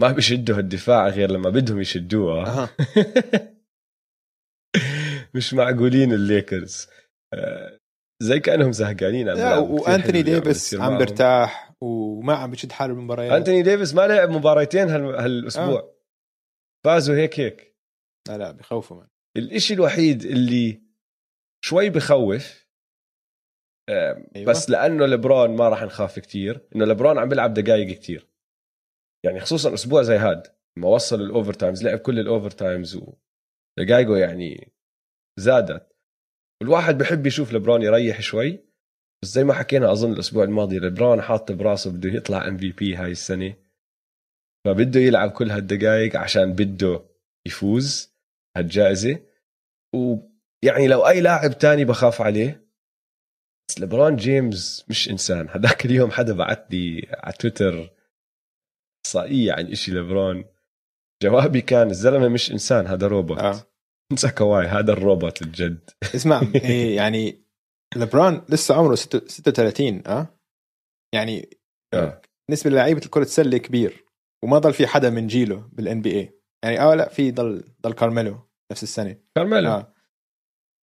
ما 0.02 0.12
بيشدوا 0.12 0.58
الدفاع 0.60 1.08
غير 1.08 1.32
لما 1.32 1.50
بدهم 1.50 1.80
يشدوها. 1.82 2.70
مش 5.36 5.54
معقولين 5.54 6.14
الليكرز. 6.14 6.88
آه، 7.34 7.80
زي 8.24 8.40
كأنهم 8.40 8.72
زهقانين 8.72 9.30
عم 9.30 9.38
لا 9.38 9.58
وأنتوني 9.58 10.22
ديفيس 10.22 10.76
عم. 10.76 10.98
برتاح 10.98 11.74
وما 11.82 12.34
عم 12.36 12.52
بشد 12.52 12.72
حاله 12.72 12.94
بالمباريات 12.94 13.32
أنتوني 13.32 13.62
ديفيس 13.64 13.94
ما 13.94 14.08
لعب 14.08 14.30
مباراتين 14.30 14.90
هال- 14.90 15.16
هالأسبوع. 15.16 15.80
آه. 15.80 15.96
فازوا 16.86 17.16
هيك 17.16 17.40
هيك. 17.40 17.76
لا 18.28 18.38
لا 18.38 18.52
بخوفوا 18.52 18.98
من 18.98 19.08
الإشي 19.38 19.74
الوحيد 19.74 20.24
اللي 20.26 20.82
شوي 21.66 21.90
بخوف 21.90 22.46
آه، 22.46 22.61
أيوة. 23.92 24.50
بس 24.50 24.70
لأنه 24.70 25.06
لبرون 25.06 25.56
ما 25.56 25.70
راح 25.70 25.84
نخاف 25.84 26.20
كتير 26.20 26.68
إنه 26.76 26.86
لبرون 26.86 27.18
عم 27.18 27.30
بيلعب 27.30 27.54
دقائق 27.54 27.96
كتير. 27.96 28.28
يعني 29.26 29.40
خصوصا 29.40 29.74
أسبوع 29.74 30.02
زي 30.02 30.18
هاد 30.18 30.48
ما 30.78 30.88
وصل 30.88 31.22
ال 31.22 31.54
overtimes 31.54 31.84
لعب 31.84 32.00
كل 32.00 32.20
ال 32.20 32.52
overtimes 32.52 32.96
ودقائقه 32.96 34.18
يعني 34.18 34.72
زادت. 35.40 35.96
والواحد 36.62 36.98
بحب 36.98 37.28
يشوف 37.28 37.54
لبرون 37.54 37.82
يريح 37.82 38.22
شوي. 38.22 38.60
بس 39.24 39.30
زي 39.30 39.44
ما 39.44 39.54
حكينا 39.54 39.92
أظن 39.92 40.14
الأسبوع 40.14 40.44
الماضي 40.44 40.80
لبرون 40.80 41.22
حاط 41.22 41.52
براسه 41.52 41.92
بده 41.92 42.10
يطلع 42.10 42.48
MVP 42.48 42.96
هاي 42.96 43.12
السنة. 43.12 43.54
فبده 44.66 45.00
يلعب 45.00 45.32
كل 45.32 45.52
هالدقائق 45.52 46.16
عشان 46.16 46.54
بده 46.54 47.06
يفوز 47.48 48.16
هالجائزة. 48.58 49.20
ويعني 49.96 50.88
لو 50.88 51.08
أي 51.08 51.22
لاعب 51.22 51.58
تاني 51.58 51.86
بخاف 51.86 52.22
عليه 52.22 52.71
بس 53.72 53.80
لبرون 53.80 54.16
جيمس 54.16 54.86
مش 54.90 55.10
إنسان. 55.10 55.50
هذاك 55.50 55.86
اليوم 55.86 56.12
حدا 56.12 56.34
بعت 56.34 56.72
لي 56.72 57.08
على 57.14 57.34
تويتر 57.34 57.90
إحصائية 59.06 59.54
عن 59.54 59.72
إشي 59.72 59.92
لبرون 59.92 60.46
جوابي 61.24 61.62
كان 61.62 61.90
الزلمة 61.90 62.28
مش 62.28 62.52
إنسان 62.52 62.88
هذا 62.88 63.08
روبوت. 63.08 63.40
آه. 63.40 63.64
انسى 64.12 64.32
كواي 64.32 64.66
هذا 64.66 64.94
الروبوت 64.94 65.42
الجد. 65.42 65.90
اسمع 66.16 66.42
إيه 66.56 66.96
يعني 66.96 67.46
لبرون 67.96 68.42
لسه 68.50 68.76
عمره 68.76 68.96
36 68.96 70.04
آه؟ 70.08 70.28
يعني 71.16 71.50
آه. 71.94 72.22
بالنسبة 72.48 72.70
للعيبة 72.70 73.02
الكرة 73.06 73.22
السله 73.22 73.58
كبير 73.58 74.06
وما 74.44 74.60
ضل 74.60 74.74
في 74.74 74.88
حدا 74.88 75.10
من 75.10 75.28
جيله 75.28 75.70
بال 75.74 76.02
NBA 76.02 76.40
يعني 76.64 76.80
آه 76.80 76.96
لا 76.96 77.10
في 77.10 77.32
ضل 77.32 77.64
ضل 77.82 77.94
كارميلو 77.94 78.40
نفس 78.72 78.84
السنة. 78.84 79.18
كارميلو. 79.36 79.70
آه. 79.70 79.94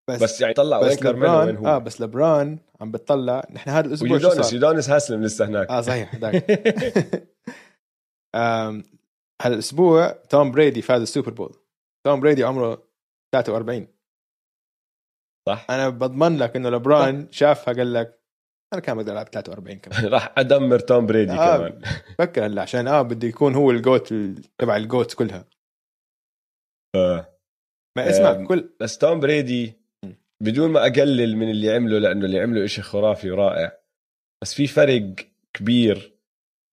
بس, 0.09 0.23
بس 0.23 0.41
يعني 0.41 0.53
طلع 0.53 0.77
وين 0.77 0.87
بس 0.89 0.95
كارميلو 0.99 1.39
وين 1.39 1.49
لبران 1.49 1.57
هو. 1.57 1.67
آه 1.67 1.77
بس 1.77 2.01
لبران 2.01 2.59
عم 2.81 2.91
بتطلع. 2.91 3.47
نحن 3.51 3.69
هذا 3.69 3.87
الأسبوع 3.87 4.11
ويودونس 4.11 4.45
صار؟ 4.45 4.53
يودونس 4.53 4.89
هاسلم 4.89 5.23
لسه 5.23 5.45
هناك. 5.45 5.69
آه 5.69 5.81
صحيح 5.81 6.15
هذاك 6.15 6.35
هذا 9.41 9.53
الأسبوع 9.53 10.11
توم 10.11 10.51
بريدي 10.51 10.81
فاز 10.81 11.01
ال 11.01 11.06
Super 11.06 11.31
Bowl. 11.31 11.55
توم 12.05 12.19
بريدي 12.19 12.43
عمره 12.43 12.87
43 13.35 13.87
صح. 15.49 15.65
أنا 15.69 15.89
بضمن 15.89 16.37
لك 16.37 16.55
إنه 16.55 16.69
لبران 16.69 17.31
شافها 17.31 17.73
قال 17.73 17.93
لك 17.93 18.23
أنا 18.73 18.81
كان 18.81 18.97
بقدر 18.97 19.11
ألعب 19.11 19.27
43 19.27 19.79
كمان. 19.79 20.05
راح 20.13 20.33
أدمر 20.37 20.79
توم 20.79 21.05
بريدي 21.05 21.31
آه. 21.31 21.57
كمان. 21.57 21.81
فكر 22.19 22.45
هلا 22.45 22.61
عشان 22.61 22.87
آه 22.87 23.01
بده 23.01 23.27
يكون 23.27 23.55
هو 23.55 23.71
ال 23.71 23.79
GOAT 23.79 24.11
ال- 24.11 24.41
تبع 24.57 24.75
ال 24.77 24.84
GOAT 24.84 25.13
كلها. 25.13 25.45
آه. 26.95 27.39
ما 27.97 28.09
اسمع 28.09 28.45
كل 28.45 28.69
بس 28.79 28.97
توم 28.97 29.19
بريدي. 29.19 29.86
بدون 30.43 30.69
ما 30.71 30.81
أقلل 30.87 31.37
من 31.37 31.49
اللي 31.51 31.71
عمله 31.75 31.99
لأنه 31.99 32.25
اللي 32.25 32.39
عمله 32.39 32.63
إشي 32.65 32.81
خرافي 32.81 33.31
ورائع. 33.31 33.71
بس 34.43 34.53
في 34.53 34.67
فرق 34.67 35.13
كبير 35.53 36.13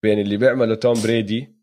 بين 0.04 0.18
اللي 0.20 0.36
بيعمله 0.36 0.74
توم 0.74 0.94
بريدي 1.02 1.54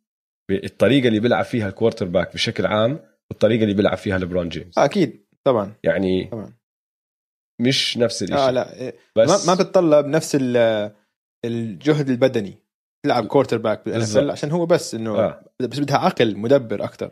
الطريقة 0.52 1.08
اللي 1.08 1.20
بيلعب 1.20 1.46
فيها 1.46 1.70
ال 1.70 2.06
quarterback 2.06 2.34
بشكل 2.34 2.66
عام 2.66 3.00
والطريقة 3.32 3.64
اللي 3.64 3.74
بيلعب 3.74 3.98
فيها 3.98 4.18
لبرون 4.18 4.50
جيمس. 4.50 4.78
أكيد 4.78 5.26
طبعا. 5.44 5.74
يعني 5.84 6.26
طبعا. 6.32 6.54
مش 7.62 7.98
نفس 7.98 8.24
الشيء 8.24 8.38
آه 8.38 8.52
لا 8.52 8.80
إيه، 8.82 8.96
بس 9.18 9.48
ما 9.48 9.56
ما 9.56 9.64
بتطلب 9.64 10.06
نفس 10.06 10.38
ال- 10.42 10.92
الجهد 11.46 12.10
البدني 12.10 12.54
تلعب 13.06 13.28
quarterback 13.28 13.58
بال 13.58 13.86
NFL. 13.86 14.30
عشان 14.30 14.52
هو 14.52 14.66
بس 14.66 14.96
إنه 14.96 15.20
آه. 15.20 15.44
بس 15.62 15.80
بدها 15.80 15.98
عقل 15.98 16.38
مدبر 16.38 16.84
أكثر 16.84 17.12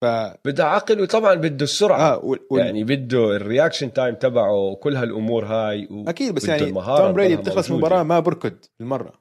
ف 0.00 0.04
بده 0.44 0.64
عقل 0.66 1.00
وطبعا 1.00 1.34
بده 1.34 1.64
السرعة 1.64 2.24
وال... 2.24 2.38
وال... 2.50 2.60
يعني 2.60 2.84
بده 2.84 3.36
ال 3.36 3.42
reaction 3.42 3.92
time 3.92 4.14
تبعه 4.14 4.52
وكل 4.52 4.96
هالأمور 4.96 5.44
هاي 5.44 5.88
و... 5.90 6.04
أكيد 6.08 6.34
بس 6.34 6.48
يعني 6.48 6.72
توم 6.72 7.12
بريدي 7.12 7.36
بتخلص. 7.36 7.70
مباراه 7.70 8.02
ما 8.02 8.20
بركض 8.20 8.56
بالمرة 8.78 9.20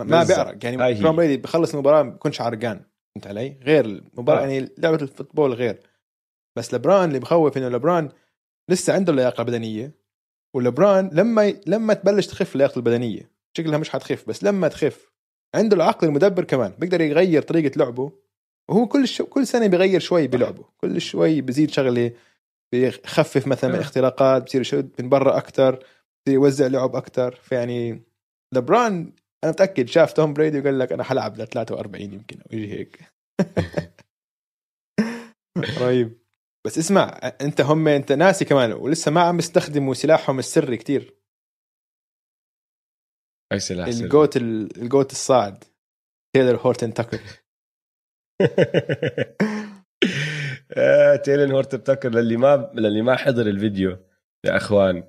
ما-. 0.00 0.26
بيعرق 0.26 0.64
يعني. 0.64 0.94
توم 0.94 1.16
بريدي 1.16 1.36
بخلص 1.36 1.72
المباراة 1.74 2.02
ما 2.02 2.10
بكونش 2.10 2.40
عرقان 2.40 2.80
فهمت 3.14 3.26
علي؟ 3.26 3.58
غير 3.62 3.84
المباراة 3.84 4.38
آه. 4.38 4.46
يعني 4.46 4.68
لعبة 4.78 5.02
الفوتبول 5.02 5.52
غير 5.52 5.80
بس 6.58 6.74
لبران 6.74 7.08
اللي 7.08 7.18
بخوف 7.18 7.56
إنه 7.56 7.68
لبران 7.68 8.08
لسه 8.70 8.92
عنده 8.94 9.12
اللياقة 9.12 9.40
البدنية 9.40 9.94
ولبران 10.56 11.10
لما. 11.12 11.54
لما 11.66 11.94
تبلش 11.94 12.26
تخف 12.26 12.52
اللياقة 12.52 12.76
البدنية 12.78 13.30
شكلها 13.56 13.78
مش 13.78 13.90
حتخف 13.90 14.28
بس 14.28 14.44
لما 14.44 14.68
تخف 14.68 15.12
عنده 15.54 15.76
العقل 15.76 16.08
المدبر 16.08 16.44
كمان 16.44 16.72
بيقدر 16.78 17.00
يغير 17.00 17.42
طريقة 17.42 17.78
لعبه 17.78 18.23
وهو 18.70 18.86
كل 18.88 19.08
ش... 19.08 19.22
كل 19.22 19.46
سنة 19.46 19.66
بيغير 19.66 20.00
شوي 20.00 20.26
بلعبه. 20.26 20.64
كل 20.76 21.00
شوي 21.00 21.40
بزيد 21.40 21.70
شغلة 21.70 22.12
بيخفف 22.72 23.46
مثلا 23.46 23.70
من 23.70 23.76
آه. 23.76 23.80
اختراقات 23.82 24.42
بصير 24.42 24.60
يشد 24.60 24.90
من 25.02 25.08
برا 25.08 25.36
أكثر 25.38 25.74
بصير 25.76 26.34
يوزع 26.34 26.66
لعب 26.66 26.96
أكثر 26.96 27.34
فيعني 27.34 28.02
لبران 28.54 29.12
أنا 29.44 29.52
متأكد 29.52 29.88
شاف 29.88 30.12
توم 30.12 30.34
بريدي 30.34 30.60
وقال 30.60 30.78
لك 30.78 30.92
أنا 30.92 31.02
حلعب 31.04 31.36
ل 31.40 31.46
43 31.46 32.12
يمكن 32.12 32.40
أو 32.40 32.50
شيء 32.50 32.68
هيك. 32.72 32.98
رهيب 35.58 36.18
بس 36.66 36.78
اسمع 36.78 37.20
أنت 37.40 37.60
هم 37.60 37.88
أنت 37.88 38.12
ناسي 38.12 38.44
كمان 38.44 38.72
ولسه 38.72 39.10
ما 39.10 39.20
عم 39.20 39.38
يستخدموا 39.38 39.94
سلاحهم 39.94 40.38
السري 40.38 40.76
كتير. 40.76 41.14
أي 43.52 43.60
سلاح. 43.60 43.88
ال 43.88 43.98
GOAT 43.98 44.36
ال- 44.36 44.82
ال 44.82 44.88
GOAT 44.88 45.12
الصاعد 45.12 45.64
تايلر 46.34 46.56
هورتن 46.56 46.94
تاكر. 46.94 47.20
تيلن 51.24 51.52
هورتن 51.52 51.84
تاكر 51.84 52.10
للي 52.10 52.36
ما 52.36 52.72
للي 52.74 53.02
ما 53.02 53.16
حضر 53.16 53.46
الفيديو. 53.46 53.90
يا 54.46 54.56
إخوان 54.56 55.04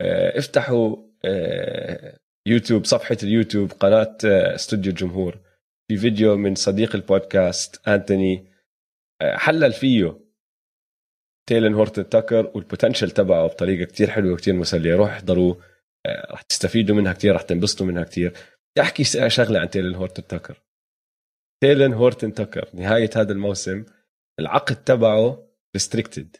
آه، 0.00 0.38
افتحوا 0.38 0.96
آه، 1.24 2.18
يوتيوب 2.46 2.84
صفحة 2.84 3.16
اليوتيوب 3.22 3.72
قناة 3.72 4.16
آه، 4.24 4.54
استوديو 4.54 4.92
الجمهور. 4.92 5.40
في 5.88 5.96
فيديو 5.96 6.36
من 6.36 6.54
صديق 6.54 6.94
البودكاست 6.94 7.88
أنتوني. 7.88 8.46
آه، 9.22 9.36
حلل 9.36 9.72
فيه 9.72 10.20
تيلن 11.48 11.74
هورتن 11.74 12.08
تاكر 12.08 12.50
وال 12.54 12.64
potential 12.64 13.10
تبعه 13.10 13.46
بطريقة 13.46 13.84
كتير 13.84 14.10
حلوة 14.10 14.32
وكتير 14.32 14.54
مسلية. 14.54 14.94
روح 14.94 15.10
احضروا 15.10 15.54
آه، 16.06 16.32
رح 16.32 16.42
تستفيدوا 16.42 16.96
منها 16.96 17.12
كتير 17.12 17.34
رح 17.34 17.42
تنبسطوا 17.42 17.86
منها 17.86 18.04
كتير. 18.04 18.32
احكي 18.80 19.04
شغلة 19.28 19.60
عن 19.60 19.70
تيلن 19.70 19.94
هورتن 19.94 20.26
تاكر 20.26 20.62
تيلن 21.62 21.92
هورتن 21.92 22.34
تاكر 22.34 22.70
نهاية 22.74 23.10
هذا 23.16 23.32
الموسم 23.32 23.84
العقد 24.40 24.84
تبعه 24.84 25.48
restricted 25.76 26.36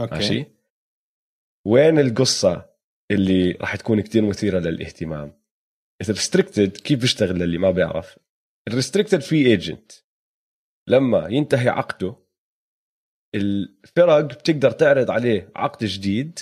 okay. 0.00 0.14
ماشي؟ 0.14 0.44
وين 1.66 1.98
القصة 1.98 2.70
اللي 3.10 3.50
راح 3.52 3.76
تكون 3.76 4.00
كتير 4.00 4.22
مثيرة 4.28 4.58
للاهتمام؟ 4.58 5.40
ال 6.02 6.09
restricted 6.09 6.76
كيف 6.76 7.00
بيشتغل 7.00 7.38
للي 7.38 7.58
ما 7.58 7.70
بيعرف؟ 7.70 8.18
ال 8.68 8.73
restricted 8.73 9.20
free 9.20 9.46
agent 9.46 9.92
لما 10.88 11.28
ينتهي 11.28 11.68
عقده 11.68 12.16
الفرق 13.34 14.20
بتقدر 14.20 14.70
تعرض 14.70 15.10
عليه 15.10 15.52
عقد 15.56 15.84
جديد 15.86 16.38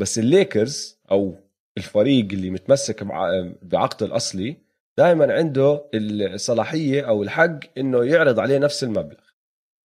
بس 0.00 0.18
الليكرز 0.18 1.00
أو 1.10 1.36
الفريق 1.78 2.32
اللي 2.32 2.50
متمسك 2.50 3.04
بع- 3.04 3.56
بعقده 3.62 4.06
الأصلي 4.06 4.56
دائما 4.98 5.32
عنده 5.34 5.90
الصلاحية 5.94 7.08
أو 7.08 7.22
الحق 7.22 7.58
إنه 7.78 8.04
يعرض 8.04 8.40
عليه 8.40 8.58
نفس 8.58 8.84
المبلغ. 8.84 9.18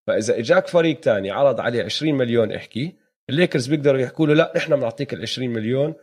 فإذا 0.08 0.40
إجاك 0.40 0.68
فريق 0.68 1.00
تاني 1.00 1.32
عرض 1.32 1.60
عليه 1.60 1.84
20 1.84 2.14
مليون 2.14 2.52
احكي 2.52 2.96
الليكرز 3.30 3.68
بيقدروا 3.68 4.00
يحكوا 4.00 4.28
له 4.28 4.34
لا 4.34 4.58
إحنا 4.58 4.76
بنعطيك 4.76 5.14
ال 5.14 5.22
20 5.22 5.50
مليون 5.50 5.96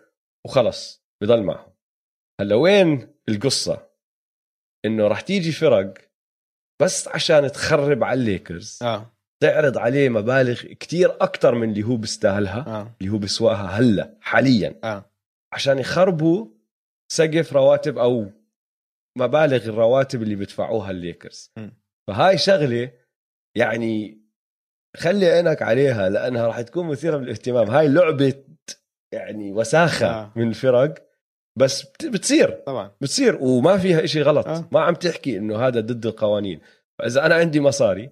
وخلص 0.46 1.04
بضل 1.22 1.42
معهم. 1.42 1.72
هلأ 2.40 2.54
وين 2.54 3.08
القصة؟ 3.28 3.86
إنه 4.84 5.08
راح 5.08 5.20
تيجي 5.20 5.52
فرق 5.52 5.94
بس 6.82 7.08
عشان 7.08 7.52
تخرب 7.52 8.04
على 8.04 8.20
الليكرز. 8.20 8.78
آه. 8.82 9.12
تعرض 9.42 9.78
عليه 9.78 10.08
مبالغ 10.08 10.62
كتير 10.62 11.11
أكثر 11.11 11.54
من 11.54 11.70
اللي 11.70 11.82
هو 11.82 11.96
بيستاهلها 11.96 12.64
آه. 12.66 12.94
اللي 13.00 13.12
هو 13.12 13.18
بيسواها 13.18 13.66
هلأ 13.66 14.16
حاليا. 14.20 14.80
آه. 14.84 15.04
عشان 15.52 15.78
يخربوا 15.78 16.46
سقف 17.12 17.52
رواتب 17.52 17.98
أو 17.98 18.39
مبالغ 19.18 19.64
الرواتب 19.68 20.22
اللي 20.22 20.34
بيدفعوها 20.34 20.90
الليكرز 20.90 21.52
م. 21.56 21.68
فهاي 22.08 22.38
شغلة 22.38 22.90
يعني 23.56 24.20
خلي 24.96 25.26
عينك 25.26 25.62
عليها 25.62 26.08
لأنها 26.08 26.46
راح 26.46 26.61
تكون 26.61 26.86
مثيرة 26.86 27.18
للاهتمام 27.18 27.70
هاي 27.70 27.88
لعبة 27.88 28.34
يعني 29.14 29.52
وساخة 29.52 30.06
آه. 30.06 30.32
من 30.36 30.48
الفرق 30.48 30.94
بس 31.58 31.82
بت- 31.82 32.06
بتصير 32.06 32.50
طبعا 32.50 32.90
بتصير 33.00 33.36
وما 33.42 33.78
فيها 33.78 34.04
إشي 34.04 34.22
غلط 34.22 34.46
آه. 34.48 34.68
ما 34.72 34.80
عم 34.80 34.94
تحكي 34.94 35.36
إنه 35.36 35.66
هذا 35.66 35.80
ضد 35.80 36.06
القوانين 36.06 36.61
فإذا 36.98 37.26
أنا 37.26 37.34
عندي 37.34 37.61
مصاري 37.61 38.11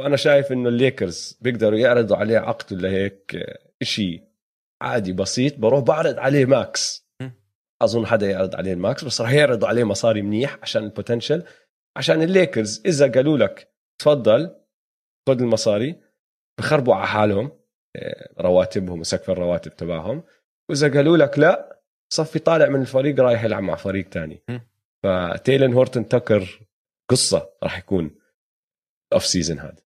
وأنا 0.00 0.16
شايف 0.16 0.52
إنه 0.52 0.68
الليكرز 0.68 1.38
بيقدروا 1.40 1.78
يعرضوا 1.78 2.16
عليه 2.16 2.38
عقد 2.38 2.72
ولا 2.72 2.88
هيك 2.90 3.36
إشي 3.82 4.22
عادي 4.82 5.12
بسيط 5.12 5.58
بروح 5.58 5.80
بعرض 5.80 6.18
عليه 6.18 6.44
max. 6.44 7.01
أظن 7.84 8.06
حدا 8.06 8.30
يعرض 8.30 8.54
عليه 8.54 8.72
ال 8.72 8.80
max 8.80 9.04
بس 9.04 9.20
راح 9.20 9.32
يعرضوا 9.32 9.68
عليه 9.68 9.84
مصاري 9.84 10.22
منيح 10.22 10.58
عشان 10.62 10.84
ال 10.84 10.90
potential 10.90 11.44
عشان 11.96 12.22
الليكرز 12.22 12.82
إذا 12.86 13.12
قالوا 13.12 13.38
لك 13.38 13.72
تفضل 14.00 14.56
خذ 15.28 15.40
المصاري 15.40 16.00
بخربوا 16.58 16.94
على 16.94 17.06
حالهم 17.06 17.62
آه، 17.96 18.34
رواتبهم 18.40 19.00
وسقف 19.00 19.30
الرواتب 19.30 19.76
تبعهم. 19.76 20.24
وإذا 20.70 20.92
قالوا 20.94 21.16
لك 21.16 21.38
لا 21.38 21.82
صفي 22.12 22.38
طالع 22.38 22.68
من 22.68 22.80
الفريق 22.80 23.20
رايح 23.20 23.44
يلعب 23.44 23.62
مع 23.62 23.74
فريق 23.74 24.08
تاني. 24.08 24.44
فتيلن 25.04 25.72
هورتن 25.72 26.08
تاكر 26.08 26.68
قصة 27.10 27.52
راح 27.62 27.78
يكون 27.78 28.18
ال 29.08 29.12
off 29.12 29.26
season 29.26 29.58
هذا. 29.58 29.82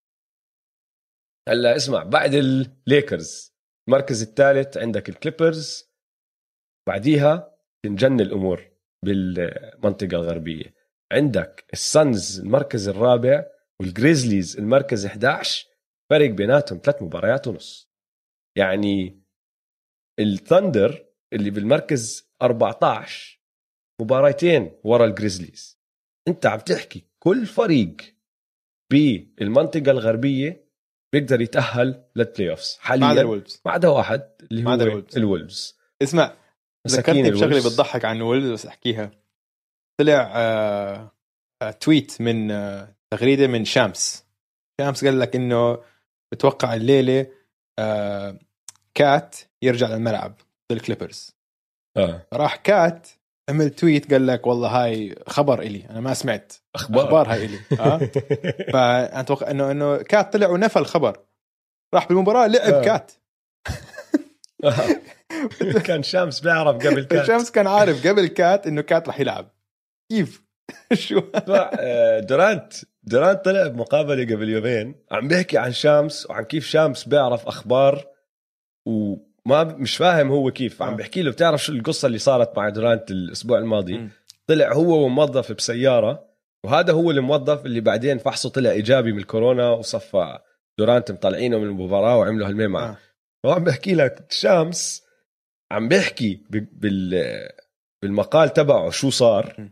هلا 1.49 1.76
اسمع 1.76 2.03
بعد 2.03 2.34
الليكرز 2.34 3.57
المركز 3.88 4.22
الثالث 4.22 4.76
عندك 4.76 5.09
الكليبرز 5.09 5.90
بعديها 6.88 7.55
تنجن 7.87 8.20
الأمور 8.20 8.70
بالمنطقة 9.05 10.16
الغربية. 10.16 10.74
عندك 11.12 11.64
السانز 11.72 12.41
المركز 12.41 12.89
الرابع 12.89 13.45
والجريزليز 13.80 14.57
المركز 14.57 15.07
11 15.07 15.66
فرق 16.11 16.30
بيناتهم 16.30 16.80
ثلاث 16.84 17.03
مباريات 17.03 17.47
ونص. 17.47 17.91
يعني 18.59 19.22
الثندر 20.20 21.07
اللي 21.32 21.51
بالمركز 21.51 22.30
14 22.43 23.41
مباراتين 24.01 24.72
ورا 24.84 25.05
الجريزليز. 25.07 25.80
أنت 26.28 26.47
عم 26.47 26.59
تحكي 26.59 27.05
كل 27.18 27.47
فريق 27.47 27.97
بالمنطقة 28.93 29.91
الغربية 29.91 30.66
بيقدر 31.12 31.41
يتأهل 31.41 32.05
لل 32.16 32.50
playoffs 32.50 32.78
ما 32.84 32.91
عدا 32.91 33.07
حاليا 33.07 33.22
الولفز 33.22 33.62
ما 33.66 33.72
عدا 33.72 33.89
واحد 33.89 34.30
اللي 34.53 34.68
هو 34.68 34.74
الولفز. 35.16 35.78
اسمع 36.03 36.37
ذكرتني 36.87 37.30
بشغلة. 37.30 37.59
بتضحك 37.59 38.05
عن 38.05 38.16
الولفز 38.16 38.51
بس 38.51 38.66
أحكيها. 38.66 39.11
طلع 40.01 40.32
آه 40.34 41.12
آه 41.62 41.70
tweet 41.70 42.20
من 42.20 42.51
آه 42.51 42.95
تغريدة 43.11 43.47
من 43.47 43.64
شامس. 43.64 44.24
شامس 44.80 45.05
قال 45.05 45.20
لك 45.20 45.37
إنه 45.37 45.78
بتوقع 46.32 46.74
الليلة 46.74 47.26
آه 47.78 48.39
كات 48.95 49.37
يرجع 49.62 49.89
للملعب 49.89 50.34
ضد 50.72 50.76
الكليبرز. 50.78 51.37
آه. 51.97 52.26
راح 52.32 52.57
كات 52.57 53.09
عمل 53.51 53.70
tweet 53.70 54.12
قال 54.12 54.26
لك 54.26 54.47
والله 54.47 54.68
هاي 54.84 55.16
خبر 55.26 55.62
إلي 55.62 55.87
أنا 55.91 56.01
ما 56.01 56.14
سمعت. 56.14 56.53
أخبار. 56.74 57.05
أخبار 57.05 57.32
هاي 57.32 57.45
إلي. 57.45 57.59
آه. 57.80 57.99
فأنا 58.72 59.20
أتوقع 59.20 59.51
إنه 59.51 59.70
إنه 59.70 59.97
كات 59.97 60.32
طلع 60.32 60.49
ونفى 60.49 60.78
الخبر. 60.78 61.18
راح 61.95 62.09
بالمباراة 62.09 62.47
لعب 62.47 62.74
آه. 62.74 62.82
كات. 62.84 63.12
كان 65.86 66.03
شامس 66.03 66.40
بيعرف 66.40 66.86
قبل 66.86 67.03
كان 67.05 67.24
شامس 67.24 67.50
كان 67.51 67.66
عارف 67.66 68.07
قبل 68.07 68.26
كات 68.26 68.66
إنه 68.66 68.82
كات 68.82 69.09
راح 69.09 69.20
يلعب 69.20 69.51
كيف 70.11 70.42
شو 70.94 71.22
آه، 71.34 72.20
دورانت 72.20 72.72
دورانت 73.03 73.44
طلع 73.44 73.66
بمقابلة 73.66 74.34
قبل 74.34 74.49
يومين 74.49 74.94
عم 75.11 75.28
بيحكي 75.28 75.59
عن 75.59 75.72
شامس 75.72 76.30
وعن 76.30 76.44
كيف 76.44 76.66
شامس 76.66 77.05
بيعرف 77.05 77.47
أخبار 77.47 78.07
وما 78.86 79.64
مش 79.64 79.97
فاهم 79.97 80.28
هو 80.28 80.51
كيف 80.51 80.82
آه. 80.82 80.86
عم 80.86 80.97
بحكي 80.97 81.22
له 81.22 81.30
بتعرف 81.30 81.64
شو 81.64 81.72
القصة 81.72 82.07
اللي 82.07 82.18
صارت 82.18 82.59
مع 82.59 82.68
دورانت 82.68 83.11
الأسبوع 83.11 83.59
الماضي 83.59 83.99
مم. 83.99 84.11
طلع 84.47 84.72
هو 84.72 85.05
وموظف 85.05 85.53
بسيارة 85.53 86.26
وهذا 86.64 86.92
هو 86.92 87.11
الموظف 87.11 87.66
اللي 87.66 87.80
بعدين 87.80 88.18
فحصه 88.18 88.49
طلع 88.49 88.70
إيجابي 88.70 89.12
من 89.12 89.18
الكورونا 89.18 89.70
وصفى 89.70 90.38
دورانت 90.78 91.12
مطلعينه 91.12 91.59
من 91.59 91.64
المباراة 91.64 92.18
وعملوا 92.18 92.49
هالمين 92.49 92.70
معه 92.70 92.90
آه. 92.90 92.97
وعم 93.44 93.64
بحكي 93.64 93.94
لك 93.94 94.26
شامس 94.30 95.05
عم 95.72 95.88
بيحكي 95.88 96.40
بال 96.50 97.48
بالمقال 98.02 98.52
تبعه 98.52 98.90
شو 98.90 99.10
صار. 99.10 99.70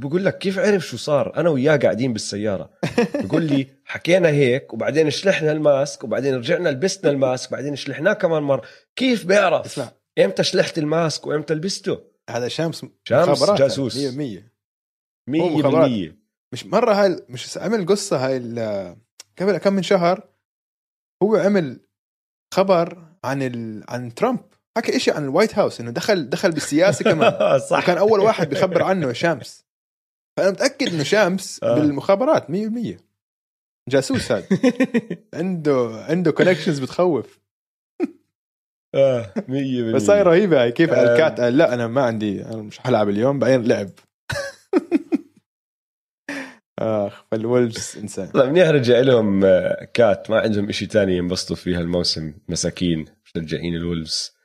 بقول 0.00 0.24
لك 0.24 0.38
كيف 0.38 0.58
عرف 0.58 0.86
شو 0.86 0.96
صار؟ 0.96 1.36
أنا 1.36 1.50
وياه 1.50 1.76
قاعدين 1.76 2.12
بالسيارة. 2.12 2.70
بقول 3.14 3.42
لي 3.42 3.66
حكينا 3.84 4.28
هيك 4.28 4.72
وبعدين 4.72 5.10
شلحنا 5.10 5.52
الماسك 5.52 6.04
وبعدين 6.04 6.34
رجعنا 6.34 6.68
لبسنا 6.68 7.10
الماسك 7.10 7.50
بعدين 7.50 7.76
شلحناه 7.76 8.12
كمان 8.12 8.42
مرة. 8.42 8.62
كيف 8.96 9.26
بيعرف؟ 9.26 9.66
اسمع. 9.66 9.90
إمتى 10.18 10.44
شلحت 10.44 10.78
ال 10.78 10.88
mask 10.88 11.26
وإمتى 11.26 11.54
لبسته؟ 11.54 12.00
هذا 12.30 12.48
شامس 12.48 12.86
شامس 13.04 13.50
جاسوس. 13.50 13.98
100% 13.98 13.98
100% 13.98 14.42
مخابرات. 15.28 16.14
مش 16.52 16.66
مرة 16.66 16.94
هاي 16.94 17.24
مش 17.28 17.58
عمل 17.58 17.86
قصة 17.86 18.26
هاي 18.26 18.38
قبل 19.38 19.58
كم 19.58 19.72
من 19.72 19.82
شهر. 19.82 20.28
هو 21.22 21.36
عمل 21.36 21.80
خبر 22.54 23.08
عن 23.24 23.42
ال... 23.42 23.84
عن 23.88 24.14
ترامب. 24.14 24.40
حكى 24.76 24.96
إشي 24.96 25.10
عن 25.10 25.24
ال 25.24 25.30
White 25.30 25.58
House 25.58 25.80
إنه 25.80 25.90
دخل 25.90 26.30
دخل 26.30 26.52
بالسياسة 26.52 27.04
كمان. 27.04 27.58
صح. 27.70 27.78
وكان 27.78 27.98
أول 27.98 28.20
واحد 28.20 28.48
بيخبر 28.48 28.82
عنه 28.82 29.12
شامس. 29.12 29.64
فأنا 30.36 30.50
متأكد 30.50 30.94
إنه 30.94 31.02
شامس 31.02 31.60
آه. 31.62 31.74
بالمخابرات 31.74 32.46
100% 32.50 33.00
جاسوس 33.88 34.32
هذا. 34.32 34.46
عنده 35.34 36.04
عنده 36.08 36.30
connections 36.30 36.78
بتخوف. 36.78 37.38
آه 38.94 39.32
100% 39.36 39.94
بس 39.94 40.10
هاي 40.10 40.22
رهيبة 40.22 40.62
هاي 40.62 40.72
كيف 40.72 40.92
آه. 40.92 41.12
ال 41.12 41.19
KAT 41.19 41.40
قال 41.40 41.56
لا 41.56 41.74
أنا 41.74 41.86
ما 41.86 42.02
عندي 42.02 42.44
أنا 42.44 42.62
مش 42.62 42.78
حلعب 42.78 43.08
اليوم 43.08 43.38
بعدين 43.38 43.64
لعب. 43.64 43.90
آخ 46.78 47.24
فال 47.30 47.47
Wolves 47.47 47.98
إنسان. 47.98 48.30
لا 48.34 48.46
منيح 48.46 48.68
رجع 48.68 49.00
لهم 49.00 49.44
آه، 49.44 49.88
KAT 49.94 50.30
ما 50.30 50.40
عندهم 50.40 50.68
إشي 50.68 50.86
تاني 50.86 51.16
ينبسطوا 51.16 51.56
فيه 51.56 51.78
الموسم 51.78 52.34
مساكين 52.48 53.04
مشجعين 53.24 53.74
ال 53.74 53.82
Wolves. 53.82 54.37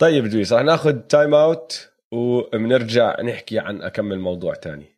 طيب 0.00 0.24
دويس 0.24 0.52
رح 0.52 0.62
ناخذ 0.62 1.00
time 1.00 1.34
out 1.34 1.92
وبنرجع 2.12 3.20
نحكي 3.20 3.58
عن 3.58 3.82
أكمل 3.82 4.18
موضوع 4.18 4.54
تاني. 4.54 4.96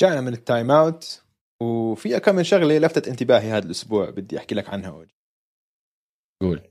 رجعنا 0.00 0.20
من 0.20 0.32
ال 0.32 0.40
time 0.40 0.70
out 0.70 1.24
وفي 1.62 2.20
كم 2.20 2.34
من 2.34 2.44
شغلة 2.44 2.78
لفتت 2.78 3.08
انتباهي 3.08 3.50
هذا 3.50 3.66
الأسبوع 3.66 4.10
بدي 4.10 4.38
أحكي 4.38 4.54
لك 4.54 4.68
عنها. 4.68 4.90
أوكي. 4.90 5.16
قول 6.42 6.70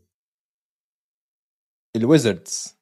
ال 1.95 2.06
Wizards 2.06 2.77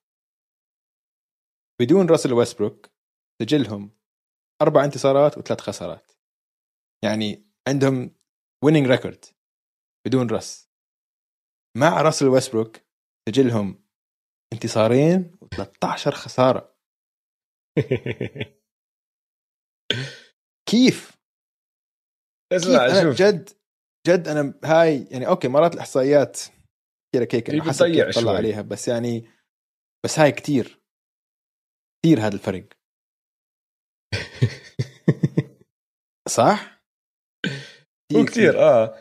بدون 1.81 2.09
راسل 2.09 2.33
ويستبروك 2.33 2.89
سجلهم. 3.41 4.02
أربع 4.63 4.83
انتصارات 4.83 5.37
وثلاث 5.37 5.61
خسارات. 5.61 6.11
يعني 7.03 7.49
عندهم 7.67 8.15
winning 8.63 8.87
record 8.87 9.25
بدون 10.07 10.29
رس. 10.29 10.69
مع 11.77 12.01
راسل 12.01 12.27
ويستبروك 12.27 12.77
سجلهم 13.29 13.83
انتصارين 14.53 15.31
و13 15.45 16.09
خسارة. 16.09 16.73
كيف؟ 20.69 21.17
اسمع 22.53 23.03
شوف. 23.03 23.15
جد 23.21 23.49
جد 24.07 24.27
أنا 24.27 24.59
هاي 24.63 25.03
يعني 25.11 25.27
okay 25.27 25.47
مرات 25.47 25.73
الإحصائيات 25.73 26.39
كذا 27.15 27.25
هيك 27.25 27.49
أنا 27.49 27.63
حسب 27.63 27.85
طلع 27.85 28.11
شوي. 28.11 28.37
عليها 28.37 28.61
بس 28.61 28.87
يعني 28.87 29.29
بس 30.05 30.19
هاي 30.19 30.31
كتير. 30.31 30.83
كتير 31.99 32.19
هذا 32.19 32.35
الفرق. 32.35 32.82
صح؟ 36.29 36.83
هو 38.15 38.25
كثير 38.25 38.59
آه. 38.61 38.95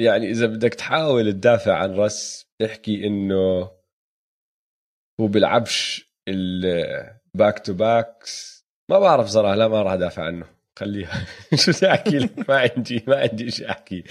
يعني 0.00 0.30
إذا 0.30 0.46
بدك 0.46 0.74
تحاول 0.74 1.32
تدافع 1.32 1.74
عن 1.74 1.94
رس 1.94 2.46
تحكي 2.62 3.06
إنه 3.06 3.70
هو 5.20 5.26
بيلعبش 5.28 6.10
ال 6.28 7.58
back-to-backs 7.58 8.64
ما 8.90 8.98
بعرف 8.98 9.26
صراحة 9.26 9.54
لا 9.54 9.68
ما 9.68 9.82
راح 9.82 9.92
أدافع 9.92 10.22
عنه. 10.24 10.46
خليها. 10.78 11.26
شو 11.64 11.72
بدي 11.72 11.86
احكي 11.90 12.18
لك؟ 12.18 12.48
ما 12.50 12.58
عندي 12.58 13.04
ما 13.08 13.16
عندي 13.16 13.50
شيء 13.50 13.70
أحكي. 13.70 14.04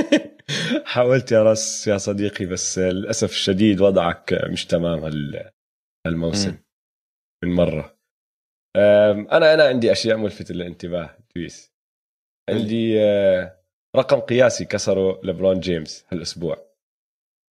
حاولت 0.92 1.32
يا 1.32 1.42
رس 1.42 1.86
يا 1.86 1.98
صديقي 1.98 2.46
بس 2.46 2.78
للأسف 2.78 3.30
الشديد 3.30 3.80
وضعك 3.80 4.34
مش 4.52 4.66
تمام 4.66 5.04
هال- 5.04 5.50
هالموسم. 6.06 6.56
من 7.44 7.54
مرة. 7.54 7.96
أنا 8.76 9.54
أنا 9.54 9.64
عندي 9.64 9.92
أشياء 9.92 10.16
ملفتة 10.16 10.54
للانتباه 10.54 11.16
دويس. 11.36 11.72
عندي 12.50 13.02
آه، 13.04 13.60
رقم 13.96 14.20
قياسي 14.20 14.64
كسره 14.64 15.20
لبرون 15.24 15.60
جيمس 15.60 16.06
هالأسبوع. 16.12 16.64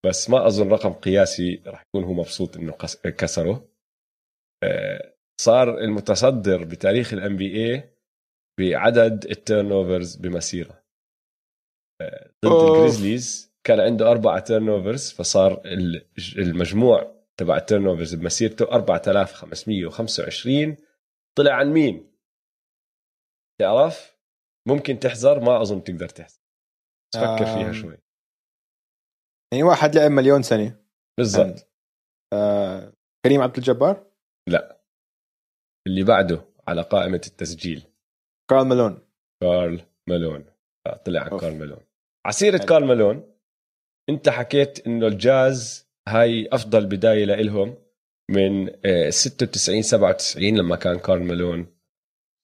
بس 0.06 0.30
ما 0.30 0.48
أظن 0.48 0.70
رقم 0.70 0.94
قياسي 0.94 1.62
راح 1.68 1.82
يكون 1.82 2.04
هو 2.04 2.14
مبسوط 2.14 2.58
إنه 2.58 2.72
كسره. 3.18 3.68
آه، 4.64 5.14
صار 5.42 5.78
المتصدر 5.78 6.64
بتاريخ 6.64 7.14
ال 7.14 7.38
NBA 7.38 7.90
بعدد 8.60 9.26
ال 9.26 9.72
turnovers 9.72 10.16
بمسيرة. 10.16 10.84
آه، 12.02 12.32
ضد. 12.46 12.52
ال 12.52 12.62
Grizzlies 12.62 13.54
كان 13.64 13.80
عنده 13.80 14.12
أربعة 14.12 14.40
turnovers 14.40 15.12
فصار 15.12 15.62
ال- 15.66 16.06
المجموع 16.38 17.16
تبع 17.38 17.58
ال 17.58 17.88
turnovers 17.88 18.16
بمسيرته 18.16 18.66
4525 18.72 20.78
طلع 21.38 21.54
عن 21.54 21.74
مين؟ 21.74 22.14
تعرف؟ 23.62 24.20
ممكن 24.68 25.00
تحزر 25.00 25.40
ما 25.40 25.62
أظن 25.62 25.84
تقدر 25.84 26.10
تحزر. 26.10 26.44
فكر 27.16 27.46
فيها. 27.46 27.72
شوي. 27.72 27.98
يعني 29.54 29.64
واحد 29.64 29.96
لعب 29.96 30.12
مليون 30.12 30.42
سنة. 30.42 30.86
بالضبط. 31.18 31.70
آه 32.34 32.94
كريم 33.26 33.42
عبد 33.42 33.58
الجبار؟ 33.58 34.14
اللي 35.88 36.04
بعده 36.04 36.46
على 36.68 36.82
قائمة 36.82 37.22
التسجيل. 37.28 37.84
كارل 38.50 38.68
مالون. 38.68 39.08
كارل 39.44 39.86
مالون. 40.10 40.46
آه، 40.88 40.98
طلع 40.98 41.22
عن. 41.22 41.40
كارل 41.40 41.56
مالون. 41.60 41.86
عسيرة. 42.26 42.58
كارل 42.58 42.86
مالون 42.86 43.40
أنت 44.10 44.30
حكيت 44.30 44.88
إنه 44.88 45.08
الجاز 45.08 45.90
هاي 46.08 46.50
أفضل 46.52 46.86
بداية 46.86 47.26
لإلهم. 47.26 47.83
من 48.32 48.70
آه، 48.86 49.10
96 49.10 49.82
97 49.82 50.58
لما 50.58 50.76
كان 50.76 51.00
كارل 51.00 51.24
مالون 51.24 51.68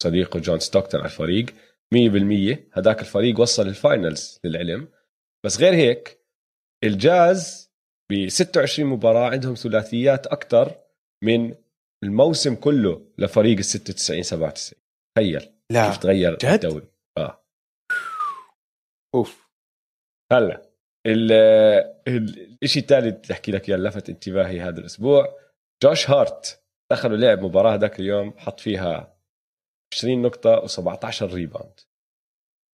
صديقه 0.03 0.39
جون 0.39 0.59
ستوكتون 0.59 0.99
على 0.99 1.09
الفريق. 1.09 1.45
100% 1.93 2.69
هذاك 2.73 2.99
الفريق 2.99 3.39
وصل 3.39 3.67
ال 3.67 3.78
finals 3.78 4.39
للعلم. 4.45 4.87
بس 5.45 5.59
غير 5.59 5.73
هيك 5.73 6.25
الجاز 6.83 7.71
ب 8.11 8.27
26 8.29 8.89
مباراة 8.89 9.29
عندهم 9.29 9.53
ثلاثيات 9.55 10.27
أكثر 10.27 10.75
من 11.23 11.55
الموسم 12.03 12.55
كله 12.55 13.11
لفريق 13.17 13.57
ال 13.57 13.65
96 13.65 14.23
97 14.23 14.79
تخيل 15.17 15.49
لا. 15.71 15.87
كيف 15.89 15.97
تغير 15.97 16.35
جد؟ 16.35 16.45
الدوري. 16.45 16.87
آه. 17.17 17.43
أوف. 19.15 19.49
هلا 20.31 20.69
ال- 21.07 21.31
ال- 22.07 22.57
الشيء 22.63 22.81
الثالث 22.83 23.23
اللي 23.23 23.31
أحكي 23.33 23.51
لك 23.51 23.69
إياه 23.69 23.77
لفت 23.77 24.09
انتباهي 24.09 24.61
هذا 24.61 24.79
الأسبوع. 24.79 25.48
جوش 25.83 26.09
هارت 26.09 26.63
دخلوا 26.91 27.17
لعب 27.17 27.41
مباراة 27.41 27.75
ذاك 27.75 27.99
اليوم 27.99 28.33
حط 28.37 28.59
فيها 28.59 29.17
20 29.93 30.21
نقطة 30.21 30.67
و17 30.67 31.21
rebound 31.23 31.79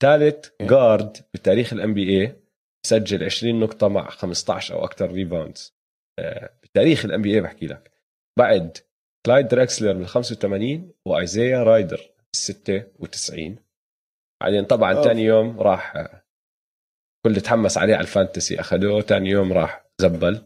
ثالث 0.02 0.50
إيه. 0.62 0.68
guard 0.68 1.18
بتاريخ 1.34 1.74
ال 1.74 1.94
NBA 1.94 2.42
سجل 2.86 3.24
20 3.24 3.60
نقطة 3.60 3.88
مع 3.88 4.10
15 4.10 4.76
أو 4.76 4.86
أكثر 4.86 5.12
rebounds 5.12 5.76
آه، 6.20 6.54
بتاريخ 6.64 7.06
ال 7.06 7.22
NBA 7.22 7.42
بحكي 7.42 7.68
لك. 7.68 7.92
بعد 8.38 8.78
كلايد 9.26 9.48
دريكسلر 9.48 9.94
بال 9.94 10.08
85 10.08 10.92
وإيزيا 11.08 11.64
رايدر 11.64 11.98
بال 11.98 12.36
96 12.36 13.56
بعدين 14.42 14.66
طبعا. 14.66 15.04
ثاني 15.04 15.24
يوم 15.24 15.60
راح 15.60 15.96
آه، 15.96 16.24
كل 17.26 17.42
تحمس 17.42 17.78
عليه 17.78 17.96
على 17.96 18.02
ال 18.02 18.09
fantasy 18.09 18.60
أخذوه 18.60 19.02
ثاني 19.02 19.30
يوم 19.30 19.54
راح 19.54 19.86
زبل. 20.02 20.42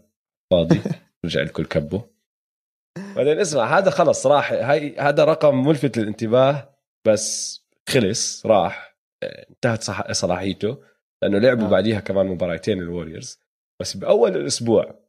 فاضي. 0.52 0.82
رجع 1.26 1.42
الكل 1.42 1.66
كبه. 1.66 2.19
بعدين 3.20 3.40
اسمع 3.40 3.78
هذا 3.78 3.90
خلص 3.90 4.28
راح 4.28 4.52
هاي 4.54 4.96
هذا 5.00 5.24
رقم 5.24 5.68
ملفت 5.68 5.98
للانتباه 5.98 6.76
بس 7.08 7.60
خلص 7.90 8.46
راح 8.46 8.98
انتهت 9.24 9.84
صح- 9.84 10.12
صلاحيته 10.12 10.78
لأنه 11.22 11.38
لعبوا 11.38 11.66
آه. 11.68 11.70
بعديها 11.70 12.00
كمان 12.00 12.26
مباراتين 12.28 12.80
الوريورز. 12.82 13.40
بس 13.82 13.98
بأول 13.98 14.36
الأسبوع 14.38 15.00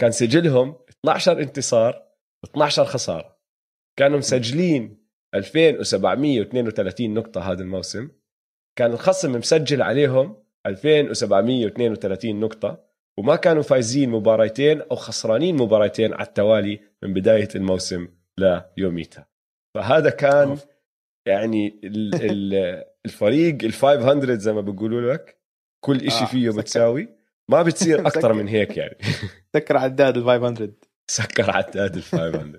كان 0.00 0.10
سجلهم 0.10 0.76
12 0.90 1.40
انتصار 1.40 2.02
و12 2.46 2.80
خسارة. 2.80 3.38
كانوا 3.98 4.18
مسجلين 4.18 5.06
2732 5.34 7.14
نقطة 7.14 7.52
هذا 7.52 7.62
الموسم. 7.62 8.08
كان 8.76 8.92
الخصم 8.92 9.32
مسجل 9.32 9.82
عليهم 9.82 10.42
2732 10.66 12.40
نقطة 12.40 12.84
وما 13.18 13.36
كانوا 13.36 13.62
فايزين 13.62 14.10
مباراتين 14.10 14.80
أو 14.82 14.96
خسرانين 14.96 15.56
مباراتين 15.56 16.12
على 16.14 16.26
التوالي 16.26 16.80
من 17.02 17.12
بداية 17.14 17.48
الموسم 17.54 18.08
ليوميتها 18.78 19.28
فهذا 19.76 20.10
كان. 20.10 20.58
يعني 21.26 21.80
ال- 21.84 22.14
ال- 22.30 22.84
الفريق 23.06 23.64
ال 23.64 23.72
500 23.72 24.34
زي 24.34 24.52
ما 24.52 24.60
بيقولوا 24.60 25.12
لك 25.12 25.40
كل 25.84 26.10
شيء 26.10 26.22
آه، 26.22 26.26
فيه 26.26 26.50
سكر. 26.50 26.60
بتساوي 26.60 27.08
ما 27.50 27.62
بتصير 27.62 28.00
أكثر 28.06 28.20
سكر. 28.20 28.32
من 28.32 28.48
هيك 28.48 28.76
يعني. 28.76 28.98
تذكر 29.52 29.76
عداد 29.76 30.16
ال 30.16 30.24
500 30.24 30.72
سكر 31.10 31.50
عداد 31.50 31.96
ال 31.96 32.02
500 32.02 32.58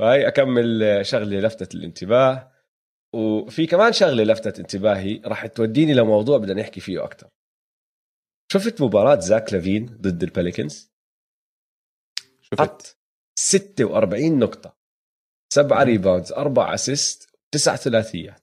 فهي 0.00 0.28
أكمل 0.28 1.00
شغلة 1.06 1.40
لفتت 1.40 1.74
الانتباه. 1.74 2.52
وفي 3.14 3.66
كمان 3.66 3.92
شغلة 3.92 4.24
لفتت 4.24 4.58
انتباهي 4.58 5.20
راح 5.24 5.46
توديني 5.46 5.94
لموضوع 5.94 6.38
بدنا 6.38 6.60
نحكي 6.60 6.80
فيه 6.80 7.04
أكثر. 7.04 7.28
شفت 8.52 8.82
مباراة 8.82 9.18
زاك 9.18 9.52
لافين 9.52 9.86
ضد 9.86 10.22
ال 10.22 10.30
Pelicans 10.30 10.92
شفت. 12.40 12.60
حط 12.60 12.96
46 13.40 14.38
نقطة. 14.38 14.76
سبعة. 15.52 15.82
rebounds 15.82 16.32
أربع 16.32 16.74
assist 16.74 17.38
تسع 17.52 17.76
ثلاثيات. 17.76 18.42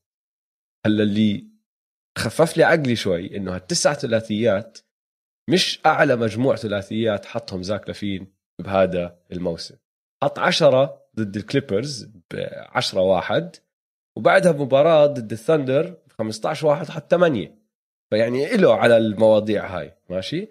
هلأ 0.86 1.04
اللي 1.04 1.48
خفف 2.18 2.58
لي 2.58 2.64
عقلي 2.64 2.96
شوي 2.96 3.38
إنه 3.38 3.56
هالتسع 3.56 3.94
ثلاثيات 3.94 4.78
مش 5.50 5.80
أعلى 5.86 6.16
مجموع 6.16 6.56
ثلاثيات 6.56 7.26
حطهم 7.26 7.64
زاك 7.64 7.88
لافين 7.88 8.34
بهذا 8.60 9.20
الموسم. 9.32 9.76
حط 10.24 10.40
عشرة 10.40 11.04
ضد 11.16 11.36
ال 11.36 11.43
Clippers 11.43 12.04
ب 12.04 12.48
10 12.52 13.02
واحد 13.02 13.56
وبعدها 14.18 14.52
بمباراة 14.52 15.06
ضد 15.06 15.32
ال 15.32 15.39
Thunder 15.39 15.90
ب 15.90 16.12
15 16.18 16.68
واحد 16.68 16.90
حط 16.90 17.12
8 17.12 17.58
فيعني 18.10 18.58
له 18.58 18.76
على 18.76 18.98
المواضيع 18.98 19.78
هاي 19.78 19.98
ماشي. 20.10 20.48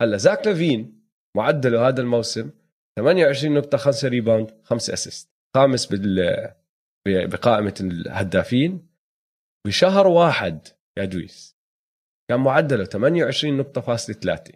هلأ 0.00 0.16
زاك 0.16 0.46
لافين 0.46 1.08
معدله 1.36 1.88
هذا 1.88 2.00
الموسم 2.00 2.50
28 2.98 3.54
نقطة 3.54 3.78
5 3.78 4.08
rebound 4.08 4.50
5 4.64 4.92
assist. 4.92 5.30
خامس 5.56 5.86
بال 5.86 6.54
بقائمة 7.08 7.74
الهدافين. 7.80 8.88
بشهر 9.66 10.06
واحد 10.06 10.68
يا 10.98 11.04
دويس 11.04 11.56
كان 12.30 12.40
معدله 12.40 12.84
28 12.84 13.56
نقطة 13.56 13.80
فاصلة 13.80 14.16
3 14.16 14.52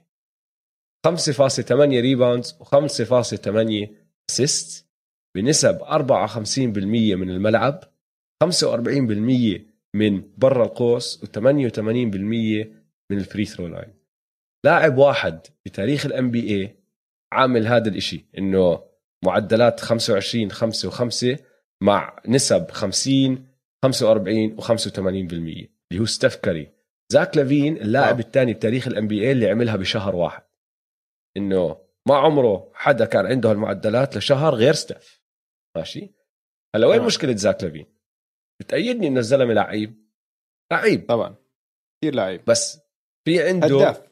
5.8 1.06 1.70
rebounds 2.00 2.52
و5.8 2.52 3.88
assist. 4.30 4.88
بنسب 5.36 5.78
54% 5.82 7.16
من 7.16 7.30
الملعب 7.30 7.84
45% 8.44 9.60
من 9.94 10.38
برا 10.38 10.64
القوس 10.64 11.24
و88% 11.24 11.38
من 13.10 13.18
ال 13.18 13.23
free 13.23 13.44
throw 13.44 13.66
line 13.66 13.94
لاعب 14.64 14.98
واحد 14.98 15.46
بتاريخ 15.66 16.06
ال 16.06 16.30
NBA 16.30 16.77
عامل 17.32 17.66
هذا 17.66 17.88
الإشي 17.88 18.26
إنه 18.38 18.84
معدلات 19.24 19.80
25 19.80 20.50
5 20.50 20.90
و5 20.90 21.40
مع 21.82 22.22
نسب 22.28 22.70
50 22.70 23.48
45 23.84 24.60
و85% 24.60 24.98
اللي 24.98 26.00
هو 26.00 26.04
ستيف 26.04 26.36
كاري. 26.36 26.72
زاك 27.12 27.36
لافين 27.36 27.76
اللاعب. 27.76 28.20
الثاني 28.20 28.54
بتاريخ 28.54 28.86
ال 28.86 29.08
NBA 29.08 29.32
اللي 29.32 29.50
عملها 29.50 29.76
بشهر 29.76 30.16
واحد. 30.16 30.42
إنه 31.36 31.80
ما 32.08 32.16
عمره 32.16 32.70
حدا 32.74 33.04
كان 33.04 33.26
عنده 33.26 33.50
هالمعدلات 33.50 34.16
لشهر 34.16 34.54
غير 34.54 34.72
ستيف. 34.72 35.22
ماشي؟ 35.76 36.14
هلا 36.74 36.86
وين 36.86 37.00
آه. 37.00 37.06
مشكلة 37.06 37.36
زاك 37.36 37.64
لافين؟ 37.64 37.86
بتأيدني 38.60 39.06
إنه 39.06 39.18
الزلمة 39.20 39.54
لعيب. 39.54 40.08
لعيب. 40.72 41.06
طبعا. 41.08 41.36
كثير 42.02 42.14
لعيب. 42.14 42.44
بس 42.44 42.80
في 43.24 43.48
عنده 43.48 43.66
هداف. 43.66 44.02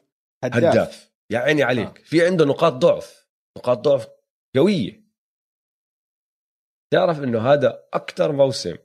هداف, 0.43 0.63
هداف. 0.63 1.06
يا 1.31 1.39
عيني 1.39 1.63
عليك. 1.63 1.99
آه. 1.99 2.03
في 2.03 2.25
عنده 2.25 2.45
نقاط 2.45 2.73
ضعف. 2.73 3.27
نقاط 3.57 3.77
ضعف 3.77 4.07
قوية. 4.55 5.07
تعرف 6.93 7.19
إنه 7.19 7.53
هذا 7.53 7.87
أكثر 7.93 8.31
موسم 8.31 8.77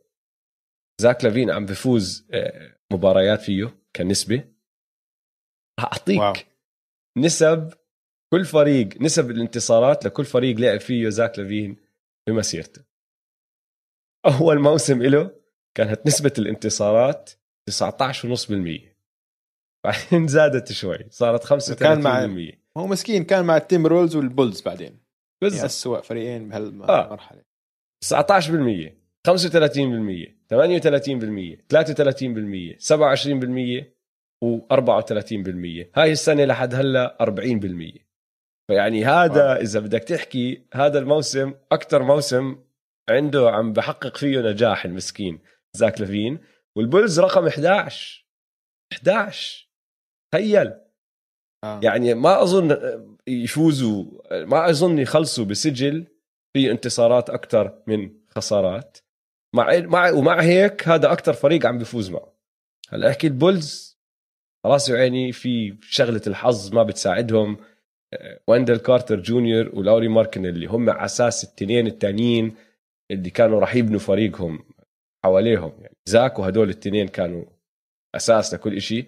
زاك 1.00 1.24
لافين 1.24 1.50
عم 1.50 1.66
بفوز 1.66 2.28
آه، 2.32 2.78
مباريات 2.92 3.40
فيه 3.40 3.78
كنسبة. 3.96 4.52
أعطيك 5.80 6.20
واو. 6.20 6.32
نسب 7.18 7.72
كل 8.32 8.44
فريق 8.44 9.00
نسب 9.00 9.30
الانتصارات 9.30 10.04
لكل 10.04 10.24
فريق 10.24 10.56
لعب 10.56 10.80
فيه 10.80 11.08
زاك 11.08 11.38
لافين 11.38 11.76
بمسيرته. 12.28 12.84
أول 14.26 14.58
موسم 14.58 15.02
له 15.02 15.42
كانت 15.76 16.06
نسبة 16.06 16.32
الانتصارات 16.38 17.30
19.5% 17.70 18.91
بعدين 19.84 20.26
زادت 20.28 20.72
شوي 20.72 20.98
صارت 21.10 21.44
35% 21.44 21.74
كان 21.74 22.00
مع- 22.00 22.50
هو 22.76 22.86
مسكين 22.86 23.24
كان 23.24 23.44
مع 23.44 23.56
ال 23.56 23.86
Timberwolves 23.86 24.16
وال 24.16 24.29
Bulls 24.29 24.60
بعدين. 24.62 24.98
بالضبط. 25.42 25.64
أسوأ 25.64 26.00
فريقين 26.00 26.52
آه. 26.52 26.58
بهالمرحلة. 26.60 27.42
19% 28.04 28.96
35% 29.28 30.36
38% 30.48 31.64
33% 31.68 32.76
27% 32.78 33.84
و34% 34.44 35.86
هاي 35.94 36.12
السنة 36.12 36.44
لحد 36.44 36.74
هلا 36.74 37.16
40% 37.20 37.98
فيعني 38.70 39.04
هذا 39.04 39.44
واو. 39.52 39.60
إذا 39.60 39.80
بدك 39.80 40.04
تحكي 40.04 40.66
هذا 40.74 40.98
الموسم 40.98 41.54
أكثر 41.72 42.02
موسم 42.02 42.56
عنده 43.10 43.50
عم 43.50 43.72
بحقق 43.72 44.16
فيه 44.16 44.38
نجاح 44.40 44.84
المسكين 44.84 45.38
زاك 45.76 46.00
لافين. 46.00 46.38
وال 46.76 46.89
Bulls 46.89 47.20
رقم 47.20 47.46
11 47.46 48.26
11 48.92 49.71
تخيل. 50.32 50.72
آه. 51.64 51.80
يعني 51.82 52.14
ما 52.14 52.42
أظن 52.42 52.78
يفوزوا 53.26 54.04
ما 54.44 54.70
أظن 54.70 54.98
يخلصوا 54.98 55.44
بسجل 55.44 56.06
في 56.52 56.70
انتصارات 56.70 57.30
أكثر 57.30 57.82
من 57.86 58.10
خسارات. 58.28 58.98
مع 59.54 59.78
مع 59.78 60.10
ومع 60.10 60.40
هيك 60.40 60.88
هذا 60.88 61.12
أكثر 61.12 61.32
فريق 61.32 61.66
عم 61.66 61.78
بيفوز 61.78 62.10
معه. 62.10 62.32
هلأ 62.88 63.10
أحكي 63.10 63.26
ال 63.26 63.38
Bulls 63.38 63.98
خلاص 64.64 64.88
يا 64.88 64.96
عيني 64.96 65.32
في 65.32 65.76
شغلة 65.82 66.20
الحظ 66.26 66.74
ما 66.74 66.82
بتساعدهم. 66.82 67.56
آه، 68.14 68.40
ويندل 68.48 68.76
كارتر 68.76 69.20
جونيور 69.20 69.70
ولاوري 69.78 70.08
ماركانن 70.08 70.46
اللي 70.46 70.66
هم 70.66 70.90
على 70.90 71.04
أساس 71.04 71.44
التنين 71.44 71.86
التانيين 71.86 72.54
اللي 73.10 73.30
كانوا 73.30 73.60
راح 73.60 73.74
يبنوا 73.74 73.98
فريقهم 74.00 74.64
حواليهم. 75.24 75.72
يعني 75.80 75.96
زاك 76.06 76.38
وهدول 76.38 76.68
التنين 76.68 77.08
كانوا 77.08 77.44
أساس 78.14 78.54
لكل 78.54 78.76
إشي. 78.76 79.06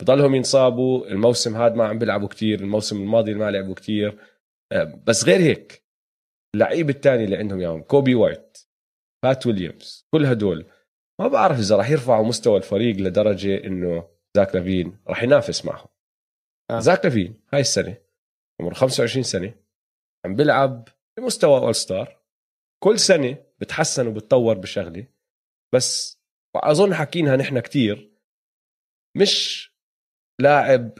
بضلهم 0.00 0.34
ينصابوا 0.34 1.06
الموسم 1.06 1.56
هذا 1.56 1.74
ما 1.74 1.88
عم 1.88 1.98
بيلعبوا 1.98 2.28
كتير 2.28 2.60
الموسم 2.60 3.02
الماضي 3.02 3.34
ما 3.34 3.50
لعبوا 3.50 3.74
كتير. 3.74 4.18
آه، 4.72 5.02
بس 5.06 5.24
غير 5.24 5.40
هيك 5.40 5.84
اللعيب 6.54 6.90
الثاني 6.90 7.24
اللي 7.24 7.36
عندهم 7.36 7.60
اياهم 7.60 7.82
كوبي 7.82 8.14
وايت 8.14 8.58
باتريك 9.24 9.46
ويليامز 9.46 10.06
كل 10.10 10.26
هدول 10.26 10.66
ما 11.20 11.28
بعرف 11.28 11.58
إذا 11.58 11.76
راح 11.76 11.90
يرفعوا 11.90 12.26
مستوى 12.26 12.56
الفريق 12.56 12.96
لدرجة 12.96 13.64
إنه 13.66 14.08
زاك 14.36 14.54
لافين 14.54 14.98
راح 15.08 15.22
ينافس 15.22 15.64
معهم. 15.64 15.88
آه. 16.70 16.80
زاك 16.80 17.04
لافين 17.04 17.40
هاي 17.52 17.60
السنة 17.60 17.96
عمره 18.60 18.74
25 18.74 19.22
سنة 19.22 19.54
عم 20.24 20.34
بيلعب 20.34 20.88
بمستوى 21.18 21.58
all-star 21.58 22.20
كل 22.82 22.98
سنة 22.98 23.44
بتحسن 23.58 24.06
وبتطور 24.06 24.58
بشغلة. 24.58 25.06
بس 25.74 26.20
أظن 26.56 26.94
حكينها 26.94 27.36
نحن 27.36 27.60
كتير 27.60 28.10
مش 29.16 29.69
لاعب 30.40 30.98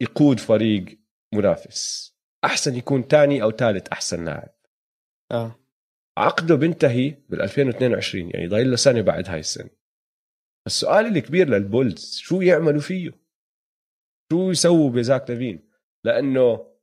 يقود 0.00 0.40
فريق 0.40 0.98
منافس. 1.34 2.14
أحسن 2.44 2.74
يكون 2.74 3.08
تاني 3.08 3.42
أو 3.42 3.50
ثالث 3.50 3.88
أحسن 3.88 4.24
لاعب. 4.24 4.54
آه. 5.32 5.60
عقده 6.18 6.54
بينتهي 6.54 7.10
بال 7.28 7.42
2022 7.42 8.30
يعني 8.30 8.46
ضايل 8.46 8.70
له 8.70 8.76
سنة 8.76 9.02
بعد 9.02 9.28
هاي 9.28 9.40
السنة. 9.40 9.70
السؤال 10.66 11.06
الكبير 11.06 11.48
لل 11.48 11.67
Bulls 11.67 12.16
شو 12.16 12.40
يعملوا 12.40 12.80
فيه؟ 12.80 13.10
شو 14.32 14.50
يسووا 14.50 14.90
بزاك 14.90 15.30
لافين؟ 15.30 15.70
لأنه 16.04 16.74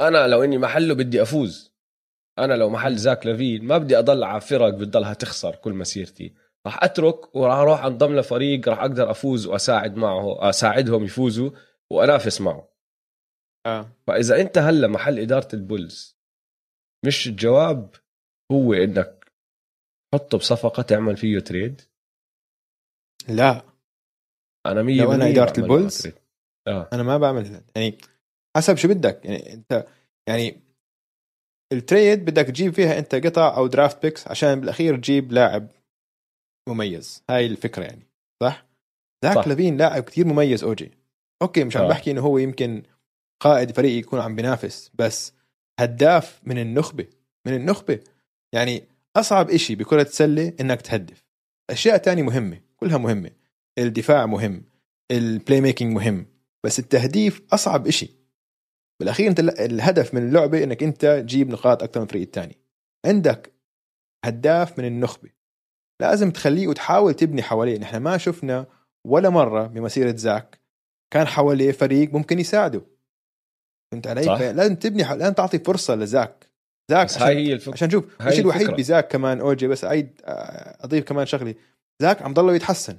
أنا 0.00 0.26
لو 0.26 0.44
إني 0.44 0.58
محله 0.58 0.94
بدي 0.94 1.22
أفوز. 1.22 1.76
أنا 2.38 2.54
لو 2.54 2.70
محل 2.70 2.96
زاك 2.96 3.26
لافين 3.26 3.64
ما 3.64 3.78
بدي 3.78 3.98
أضل 3.98 4.24
على 4.24 4.40
فرق 4.40 4.68
بتضلها 4.68 5.14
تخسر 5.14 5.56
كل 5.56 5.72
مسيرتي. 5.72 6.34
راح 6.66 6.84
اترك 6.84 7.36
وراح 7.36 7.56
أروح 7.56 7.84
انضم 7.84 8.16
لفريق 8.16 8.68
راح 8.68 8.78
أقدر 8.78 9.10
افوز 9.10 9.46
واساعد 9.46 9.96
معه 9.96 10.48
اساعدهم 10.48 11.04
يفوزوا 11.04 11.50
وانافس 11.92 12.40
معه. 12.40 12.68
آه. 13.66 13.90
فإذا 14.06 14.40
أنت 14.40 14.58
هلا 14.58 14.88
محل 14.88 15.18
إدارة 15.18 15.48
ال 15.54 15.64
Bulls 15.64 16.16
مش 17.06 17.26
الجواب 17.26 17.94
هو 18.52 18.74
إنك 18.74 19.32
تحطه 20.12 20.38
بصفقة 20.38 20.82
تعمل 20.82 21.16
فيه 21.16 21.38
trade؟ 21.38 21.80
لا. 23.28 23.62
أنا 24.66 24.82
100% 24.82 24.86
لو 24.86 25.12
إدارة 25.12 25.52
بعمل 25.52 25.62
ال 25.62 25.69
Bulls؟ 25.69 26.08
آه. 26.68 26.88
أنا 26.92 27.02
ما 27.02 27.18
بعمل 27.18 27.62
يعني 27.76 27.98
حسب 28.56 28.76
شو 28.76 28.88
بدك. 28.88 29.24
يعني 29.24 29.52
أنت 29.52 29.86
يعني 30.28 30.60
ال 31.72 31.81
trade 31.81 32.24
بدك 32.24 32.46
تجيب 32.46 32.74
فيها 32.74 32.98
أنت 32.98 33.14
قطع 33.14 33.56
أو 33.56 33.66
draft 33.66 34.02
picks 34.02 34.28
عشان 34.28 34.60
بالأخير 34.60 34.96
تجيب 34.96 35.32
لاعب. 35.32 35.75
مميز. 36.68 37.22
هاي 37.30 37.46
الفكرة 37.46 37.82
يعني 37.84 38.06
صح؟ 38.42 38.66
ذاك 39.24 39.34
صح. 39.34 39.48
لافين 39.48 39.76
لاعب 39.76 40.02
كثير 40.02 40.26
مميز 40.26 40.64
أوكي 40.64 41.64
مش 41.64 41.76
عم 41.76 41.82
آه. 41.84 41.88
بحكي 41.88 42.10
إنه 42.10 42.20
هو 42.20 42.38
يمكن 42.38 42.82
قائد 43.42 43.70
فريق 43.70 43.98
يكون 43.98 44.20
عم 44.20 44.36
بينافس 44.36 44.90
بس 44.94 45.32
هداف 45.80 46.40
من 46.44 46.58
النخبة 46.58 47.06
من 47.46 47.54
النخبة. 47.54 48.00
يعني 48.52 48.84
أصعب 49.16 49.50
إشي 49.50 49.74
بكرة 49.74 50.02
السله 50.02 50.52
إنك 50.60 50.82
تهدف. 50.82 51.24
أشياء 51.70 51.96
تانية 51.96 52.22
مهمة 52.22 52.60
كلها 52.76 52.98
مهمة. 52.98 53.30
الدفاع 53.78 54.26
مهم 54.26 54.62
ال 55.10 55.60
playmaking 55.60 55.92
مهم 55.94 56.26
بس 56.64 56.78
التهديف 56.78 57.42
أصعب 57.52 57.86
إشي. 57.86 58.10
بالأخير 59.00 59.28
أنت 59.30 59.40
ال- 59.40 59.60
الهدف 59.60 60.14
من 60.14 60.22
اللعبة 60.28 60.64
إنك 60.64 60.82
أنت 60.82 61.06
تجيب 61.06 61.48
نقاط 61.48 61.82
أكثر 61.82 62.00
من 62.00 62.06
الفريق 62.06 62.22
الثاني 62.22 62.56
عندك 63.06 63.52
هداف 64.24 64.78
من 64.78 64.84
النخبة. 64.84 65.30
لازم 66.00 66.30
تخليه 66.30 66.68
وتحاول 66.68 67.14
تبني 67.14 67.42
حواليه. 67.42 67.78
نحن 67.78 67.96
ما 67.96 68.18
شفنا 68.18 68.66
ولا 69.06 69.28
مرة 69.30 69.66
بمسيرة 69.66 70.16
زاك 70.16 70.60
كان 71.12 71.26
حواليه 71.26 71.72
فريق 71.72 72.12
ممكن 72.14 72.38
يساعده. 72.38 72.82
فهمت 73.92 74.06
علي؟ 74.06 74.22
صح. 74.22 74.40
لازم 74.40 74.74
تبني 74.74 75.04
ح- 75.04 75.12
لازم 75.12 75.34
تعطي 75.34 75.58
فرصة 75.58 75.94
لزاك. 75.94 76.46
زاك 76.90 77.06
بس 77.06 77.16
عشان, 77.16 77.26
هاي 77.26 77.48
هي 77.48 77.52
الفكرة 77.52 77.72
عشان 77.72 77.90
شوف 77.90 78.04
هاي 78.20 78.28
الشيء 78.28 78.42
الوحيد 78.42 78.62
الفكرة. 78.62 78.76
بزاك 78.76 79.08
كمان 79.12 79.40
أوجي 79.40 79.66
بس 79.68 79.84
عيد 79.84 80.20
آه، 80.24 80.84
أضيف 80.84 81.04
كمان 81.04 81.26
شغله 81.26 81.54
زاك 82.02 82.22
عم 82.22 82.34
ضله 82.34 82.54
يتحسن. 82.54 82.98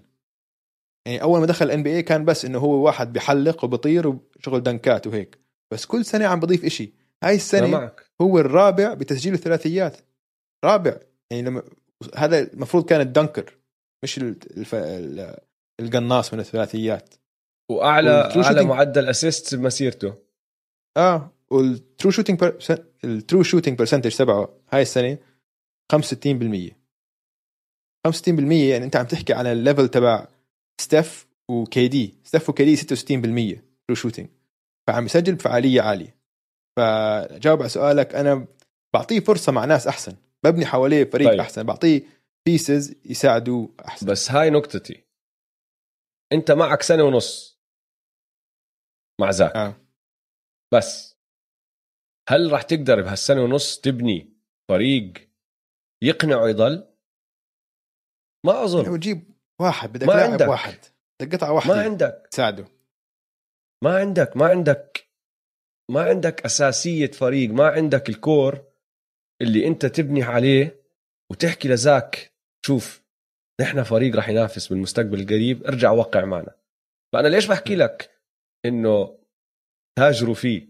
يعني 1.08 1.22
أول 1.22 1.40
ما 1.40 1.46
دخل 1.46 1.66
ال 1.66 1.84
NBA 1.84 2.04
كان 2.04 2.26
بس 2.26 2.46
إنه 2.46 2.60
هو 2.60 2.86
واحد 2.86 3.14
بحلق 3.14 3.64
وبطير 3.64 4.08
وشغل 4.08 4.64
دنكات 4.64 5.08
وهيك. 5.08 5.38
بس 5.72 5.86
كل 5.86 6.06
سنة 6.06 6.26
عم 6.26 6.40
بضيف 6.40 6.66
إشي. 6.66 6.94
هاي 7.24 7.36
السنة 7.36 7.68
معك. 7.68 8.06
هو 8.22 8.40
الرابع 8.40 8.94
بتسجيل 8.94 9.34
الثلاثيات. 9.34 9.98
رابع. 10.66 10.98
يعني 11.32 11.44
لما 11.44 11.64
هذا 12.16 12.40
المفروض 12.54 12.86
كان 12.86 13.02
ال 13.02 13.09
dunker 13.09 13.54
مش 14.04 14.18
الف... 14.18 14.76
ال- 14.76 15.38
القناص 15.80 16.34
من 16.34 16.40
الثلاثيات. 16.40 17.14
وأعلى 17.72 18.10
أعلى 18.46 18.64
معدل 18.64 19.10
assist 19.10 19.56
بمسيرته 19.56 20.16
آه 20.98 21.32
وال 21.52 21.72
true 21.72 22.12
shooting 22.12 22.40
per... 22.40 22.58
ال 23.04 23.12
true 23.12 23.44
shooting 23.44 23.78
percentage 23.80 24.16
تبعه 24.16 24.50
هاي 24.72 24.82
السنة 24.82 25.18
65% 25.94 25.98
65% 28.08 28.52
يعني 28.52 28.86
أنت 28.86 28.96
عم 28.96 29.06
تحكي 29.06 29.34
على 29.34 29.52
ال 29.52 29.58
level 29.58 29.88
تبع 29.90 30.28
ستيف 30.82 31.28
و 31.50 31.88
KD 31.88 32.16
ستيف 32.24 32.50
و 32.50 32.66
KD 32.66 32.78
66% 32.78 33.60
true 33.88 33.96
shooting 33.96 34.30
فعم 34.88 35.06
يسجل 35.06 35.36
بفعالية 35.36 35.82
عالية. 35.82 36.18
فجاوب 36.78 37.60
على 37.60 37.70
سؤالك 37.70 38.16
أنا 38.16 38.48
بعطيه 38.94 39.20
فرصة 39.20 39.52
مع 39.52 39.66
ناس 39.66 39.88
أحسن. 39.88 40.16
ببني 40.46 40.66
حواليه 40.66 41.04
فريق 41.10 41.30
طيب. 41.30 41.40
أحسن. 41.40 41.64
بعطيه 41.64 42.02
pieces 42.48 42.96
يساعدوه 43.06 43.76
أحسن. 43.86 44.12
بس 44.12 44.32
هاي 44.32 44.50
نقطتي. 44.50 45.04
أنت 46.34 46.52
معك 46.52 46.82
سنة 46.82 47.04
ونص 47.04 47.60
مع 49.22 49.32
زاك. 49.32 49.56
آه. 49.56 49.76
بس 50.74 51.18
هل 52.30 52.52
راح 52.52 52.62
تقدر 52.62 53.02
بهالسنة 53.02 53.44
ونص 53.44 53.80
تبني 53.80 54.38
فريق 54.70 55.14
يقنعه 56.04 56.48
يضل؟ 56.48 56.94
ما 58.46 58.52
لو 58.52 58.64
اظن 58.64 59.00
تجيب 59.00 59.38
واحد 59.62 59.90
بدك 59.90 60.08
ما 60.08 60.14
لاعب 60.14 60.32
عندك. 60.32 60.48
واحد. 60.48 60.80
بدك 61.22 61.36
قطعة 61.36 61.54
واحدة 61.54 61.76
ما 61.76 61.82
عندك. 61.82 62.28
تساعده. 62.32 62.68
ما 63.84 63.98
عندك 64.00 64.38
ما 64.38 64.46
عندك 64.46 65.10
ما 65.92 66.02
عندك 66.10 66.46
أساسية 66.46 67.12
فريق 67.12 67.50
ما 67.50 67.68
عندك 67.68 68.10
الكور. 68.10 68.72
اللي 69.42 69.68
انت 69.68 69.86
تبني 69.86 70.24
عليه 70.24 70.84
وتحكي 71.32 71.68
لزاك 71.68 72.34
شوف 72.66 73.04
نحن 73.62 73.84
فريق 73.84 74.16
راح 74.16 74.30
ينافس 74.30 74.68
بالمستقبل 74.68 75.20
القريب 75.20 75.64
ارجع 75.64 75.92
وقع 75.92 76.26
معنا. 76.26 76.56
فأنا 77.14 77.28
ليش 77.28 77.48
بحكي 77.48 77.76
لك 77.76 78.12
إنه 78.66 79.20
تاجروا 79.98 80.36
فيه؟ 80.36 80.68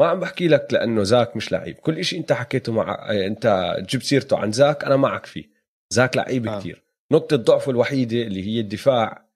ما 0.00 0.06
عم 0.06 0.20
بحكي 0.20 0.48
لك 0.48 0.72
لأنه 0.72 1.02
زاك 1.02 1.36
مش 1.36 1.52
لعيب. 1.52 1.74
كل 1.76 1.98
إشي 1.98 2.16
أنت 2.16 2.32
حكيته 2.32 2.72
مع 2.72 3.10
أنت 3.10 3.76
جبت 3.80 4.02
سيرته 4.02 4.38
عن 4.38 4.52
زاك 4.52 4.84
أنا 4.84 4.96
معك 4.96 5.26
فيه. 5.26 5.50
زاك 5.92 6.16
لعيب 6.16 6.48
آه. 6.48 6.60
كتير. 6.60 6.84
نقطة 7.12 7.36
ضعفه 7.36 7.70
الوحيدة 7.70 8.22
اللي 8.22 8.46
هي 8.46 8.60
الدفاع. 8.60 9.28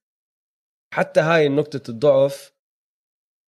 حتى 0.95 1.21
هاي 1.21 1.49
نقطة 1.49 1.91
الضعف 1.91 2.53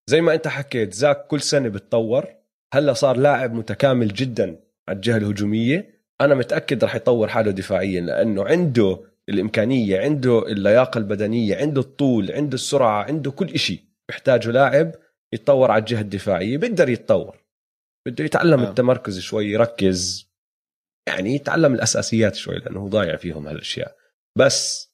زي 0.09 0.21
ما 0.21 0.33
أنت 0.33 0.47
حكيت 0.47 0.93
زاك 0.93 1.27
كل 1.27 1.41
سنة 1.41 1.69
بتطور. 1.69 2.35
هلأ 2.73 2.93
صار 2.93 3.17
لاعب 3.17 3.53
متكامل 3.53 4.07
جدا. 4.07 4.63
على 4.89 4.95
الجهة 4.95 5.17
الهجومية 5.17 6.03
أنا 6.21 6.35
متأكد 6.35 6.83
رح 6.83 6.95
يطور 6.95 7.27
حاله 7.27 7.51
دفاعيا 7.51 8.01
لأنه 8.01 8.45
عنده 8.45 9.13
الإمكانية 9.29 9.99
عنده 9.99 10.47
اللياقة 10.47 10.97
البدنية 10.97 11.55
عنده 11.57 11.81
الطول 11.81 12.31
عنده 12.31 12.55
السرعة 12.55 13.03
عنده 13.03 13.31
كل 13.31 13.49
إشي. 13.49 13.93
بيحتاجه 14.07 14.51
لاعب 14.51 14.91
يتطور 15.33 15.71
على 15.71 15.79
الجهة 15.79 16.01
الدفاعية 16.01 16.57
بيقدر 16.57 16.89
يتطور. 16.89 17.43
بده 18.07 18.23
يتعلم 18.23 18.59
آه. 18.59 18.69
التمركز 18.69 19.19
شوي 19.19 19.45
يركز. 19.45 20.31
يعني 21.07 21.35
يتعلم 21.35 21.73
الأساسيات 21.73 22.35
شوي 22.35 22.55
لأنه 22.55 22.79
هو 22.79 22.87
ضايع 22.87 23.15
فيهم 23.15 23.47
هالأشياء. 23.47 23.95
بس 24.37 24.93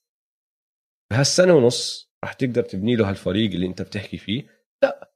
بهالسنة 1.12 1.54
ونص 1.54 2.12
رح 2.26 2.34
تقدر 2.34 2.64
تبني 2.64 2.96
له 2.96 3.10
هالفريق 3.10 3.52
اللي 3.52 3.66
أنت 3.66 3.82
بتحكي 3.82 4.18
فيه؟ 4.18 4.48
لا. 4.84 5.12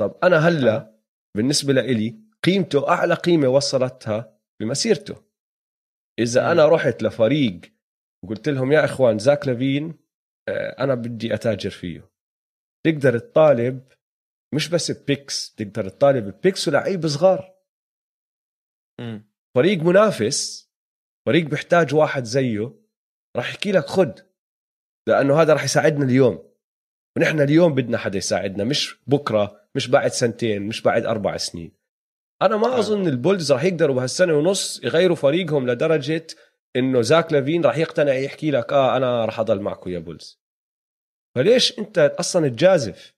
طب 0.00 0.18
أنا 0.22 0.36
هلأ 0.36 0.76
آه. 0.76 1.00
بالنسبة 1.36 1.72
لإلي 1.72 2.25
قيمته 2.44 2.88
أعلى 2.88 3.14
قيمة 3.14 3.48
وصلتها 3.48 4.38
بمسيرته. 4.60 5.24
إذا. 6.18 6.52
أنا 6.52 6.68
رحت 6.68 7.02
لفريق 7.02 7.60
وقلت 8.24 8.48
لهم 8.48 8.72
يا 8.72 8.84
إخوان 8.84 9.18
زاك 9.18 9.48
لافين 9.48 9.94
آه، 10.48 10.82
أنا 10.84 10.94
بدي 10.94 11.34
أتاجر 11.34 11.70
فيه. 11.70 12.10
تقدر 12.86 13.18
تطالب 13.18 13.92
مش 14.54 14.68
بس 14.68 14.90
picks 14.90 15.54
تقدر 15.54 15.88
تطالب 15.88 16.40
picks 16.40 16.68
ولعيب 16.68 17.06
صغار. 17.06 17.54
فريق 19.56 19.82
منافس 19.82 20.70
فريق 21.26 21.46
بيحتاج 21.46 21.94
واحد 21.94 22.24
زيه 22.24 22.72
راح 23.36 23.48
يحكي 23.48 23.72
لك 23.72 23.86
خد 23.86 24.20
لأنه 25.08 25.40
هذا 25.42 25.52
راح 25.52 25.64
يساعدنا 25.64 26.04
اليوم. 26.04 26.52
ونحن 27.16 27.40
اليوم 27.40 27.74
بدنا 27.74 27.98
حدا 27.98 28.18
يساعدنا 28.18 28.64
مش 28.64 28.96
بكرة 29.06 29.68
مش 29.74 29.88
بعد 29.88 30.10
سنتين 30.10 30.62
مش 30.62 30.82
بعد 30.82 31.06
أربع 31.06 31.36
سنين. 31.36 31.75
أنا 32.42 32.56
ما 32.56 32.66
آه. 32.66 32.78
أظن 32.78 33.08
ال 33.08 33.15
Bulls 33.15 33.52
راح 33.52 33.64
يقدروا 33.64 33.96
بهالسنة 33.96 34.34
ونص 34.34 34.80
يغيروا 34.84 35.16
فريقهم 35.16 35.70
لدرجة 35.70 36.26
إنه 36.76 37.02
زاك 37.02 37.32
لافين 37.32 37.64
راح 37.64 37.76
يقتنع 37.76 38.14
يحكي 38.14 38.50
لك 38.50 38.72
آه 38.72 38.96
أنا 38.96 39.24
راح 39.24 39.40
أضل 39.40 39.60
معكم 39.60 39.90
يا 39.90 39.98
Bulls 39.98 40.40
فليش 41.34 41.78
أنت 41.78 41.98
أصلا 41.98 42.48
تجازف؟ 42.48 43.14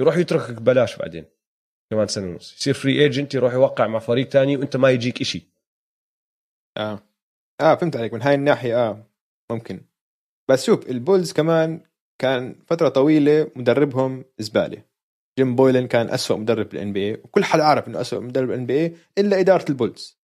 يروح 0.00 0.16
يتركك 0.16 0.60
ببلاش 0.60 0.96
بعدين 0.96 1.24
كمان 1.90 2.06
سنة 2.06 2.30
ونص. 2.30 2.56
يصير 2.60 2.74
free 2.74 3.02
agent 3.02 3.34
يروح 3.34 3.52
يوقع 3.52 3.86
مع 3.86 3.98
فريق 3.98 4.28
تاني 4.28 4.56
وأنت 4.56 4.76
ما 4.76 4.90
يجيك 4.90 5.20
إشي. 5.20 5.48
آه. 6.76 6.98
آه 7.60 7.74
فهمت 7.74 7.96
عليك 7.96 8.12
من 8.12 8.22
هاي 8.22 8.34
الناحية 8.34 8.88
آه 8.88 9.06
ممكن. 9.50 9.80
بس 10.48 10.64
شوف 10.66 10.90
ال 10.90 10.97
Bulls 10.97 11.32
كمان 11.32 11.80
كان 12.18 12.62
فترة 12.66 12.88
طويلة 12.88 13.50
مدربهم 13.56 14.24
زباله 14.38 14.82
جيم 15.38 15.56
بويلن 15.56 15.86
كان 15.86 16.10
أسوأ 16.10 16.36
مدرب 16.36 16.68
بال 16.68 16.92
NBA 16.92 17.12
وكل 17.12 17.44
حدا 17.44 17.64
عارف 17.64 17.88
إنه 17.88 18.00
أسوأ 18.00 18.20
مدرب 18.20 18.48
بال 18.48 18.66
NBA 18.66 18.96
إلا 19.18 19.40
إدارة 19.40 19.64
ال 19.68 19.76
Bulls 19.76 20.18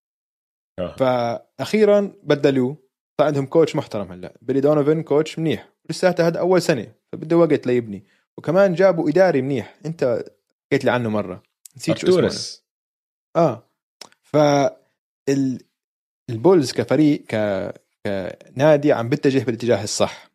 آه. 0.79 0.97
فاخيرا 0.97 2.13
بدلوه 2.23 2.77
صار 3.21 3.27
عندهم 3.27 3.47
coach 3.47 3.77
محترم 3.77 4.13
هلأ. 4.13 4.39
بيلي 4.43 4.61
دونوفن 4.61 5.03
coach 5.03 5.39
منيح 5.39 5.69
لساته 5.91 6.27
هذا 6.27 6.39
أول 6.39 6.63
سنة 6.63 6.93
فبده 7.13 7.37
وقت 7.37 7.67
ليبني. 7.67 8.05
وكمان 8.37 8.75
جابوا 8.75 9.09
إداري 9.09 9.43
منيح. 9.43 9.79
أنت 9.87 10.25
حكيت 10.67 10.85
لي 10.85 10.91
عنه 10.91 11.09
مرة. 11.09 11.43
نسيت 11.77 11.99
شو 11.99 12.27
اسمه. 12.27 12.65
آه. 13.37 13.71
ف 14.23 14.37
ال... 15.29 15.61
البولز 16.31 16.73
كفريق 16.73 17.25
ك... 17.29 17.35
كنادي 18.07 18.93
عم 18.93 19.09
بتجه 19.09 19.45
بالاتجاه 19.45 19.85
الصح. 19.85 20.31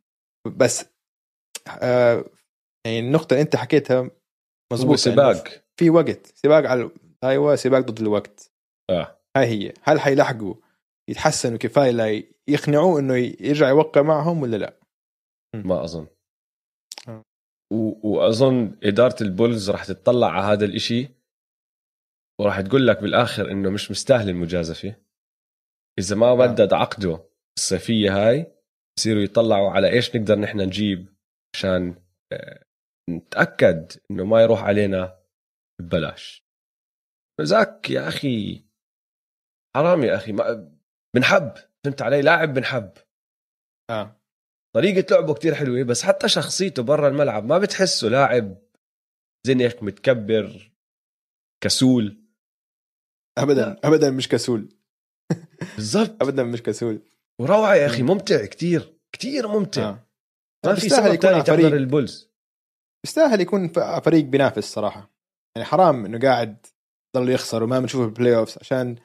بس 0.45 0.85
آه 1.81 2.25
يعني 2.85 2.99
النقطة 2.99 3.33
اللي 3.33 3.41
أنت 3.41 3.55
حكيتها 3.55 4.09
مزبوط 4.73 4.97
سباق. 4.97 5.47
في 5.79 5.89
وقت 5.89 6.25
سباق 6.25 6.65
على 6.65 6.89
أيوه 7.23 7.55
سباق 7.55 7.79
ضد 7.79 7.99
الوقت. 7.99 8.51
آه. 8.89 9.19
هاي 9.37 9.45
هي. 9.45 9.73
هل 9.81 9.99
حيلحقوا 9.99 10.55
يتحسنوا 11.09 11.57
كفاية 11.57 11.91
ليقنعوه 12.47 12.99
إنه 12.99 13.15
يرجع 13.17 13.69
يوقع 13.69 14.01
معهم 14.01 14.41
ولا 14.41 14.57
لا؟ 14.57 14.73
ما 15.55 15.83
أظن. 15.83 16.07
آه. 17.07 17.23
و... 17.73 18.09
وأظن 18.09 18.75
إدارة 18.83 19.23
البولز 19.23 19.69
راح 19.69 19.85
تطلع 19.85 20.27
على 20.27 20.45
هذا 20.45 20.65
الإشي 20.65 21.09
وراح 22.41 22.61
تقول 22.61 22.87
لك 22.87 23.01
بالآخر 23.01 23.51
إنه 23.51 23.69
مش 23.69 23.91
مستاهل 23.91 24.29
المجازفة. 24.29 24.95
إذا 25.99 26.15
ما 26.15 26.35
مدد 26.35 26.73
عقده 26.73 27.19
الصيفية 27.57 28.27
هاي 28.27 28.51
يصيروا 28.99 29.23
يطلعوا 29.23 29.71
على 29.71 29.89
إيش 29.89 30.15
نقدر 30.15 30.39
نحن 30.39 30.61
نجيب 30.61 31.13
عشان 31.55 31.95
آه، 32.33 32.63
نتأكد 33.09 33.91
إنه 34.11 34.25
ما 34.25 34.41
يروح 34.41 34.63
علينا 34.63 35.19
ببلاش. 35.81 36.45
زاك 37.41 37.89
يا 37.89 38.07
أخي 38.07 38.65
حرام 39.75 40.03
يا 40.03 40.15
أخي 40.15 40.31
ما 40.31 40.71
بنحب 41.15 41.53
فهمت 41.85 42.01
علي؟ 42.01 42.21
لاعب 42.21 42.53
بنحب. 42.53 42.91
آه. 43.89 44.21
طريقة 44.75 45.15
لعبه 45.15 45.33
كتير 45.33 45.55
حلوة 45.55 45.83
بس 45.83 46.03
حتى 46.03 46.29
شخصيته 46.29 46.83
برا 46.83 47.07
الملعب 47.07 47.45
ما 47.45 47.57
بتحسه 47.57 48.07
لاعب 48.07 48.57
زنخ 49.47 49.83
متكبر 49.83 50.71
كسول. 51.63 52.23
ابدا 53.37 53.79
ابدا 53.83 54.11
مش 54.11 54.27
كسول. 54.29 54.69
بالضبط. 55.75 56.23
ابدا 56.23 56.43
مش 56.43 56.63
كسول. 56.63 57.01
وروعة 57.41 57.75
يا 57.75 57.85
أخي 57.85 58.03
ممتع 58.03 58.45
كتير 58.45 58.99
كتير 59.11 59.47
ممتع. 59.47 59.89
آه. 59.89 60.07
ما 60.65 60.75
في 60.75 60.89
سبب 60.89 61.19
تاني 61.19 61.43
تحضر. 61.43 61.77
البولز. 61.77 62.32
بيستاهل 63.03 63.41
يكون 63.41 63.67
فريق 63.99 64.25
بينافس 64.25 64.63
صراحة. 64.63 65.13
يعني 65.55 65.67
حرام 65.67 66.05
إنه 66.05 66.19
قاعد 66.19 66.65
ضل 67.15 67.29
يخسر 67.29 67.63
وما 67.63 67.79
بنشوفه 67.79 68.05
بال 68.05 68.35
playoffs 68.35 68.57
عشان 68.61 68.95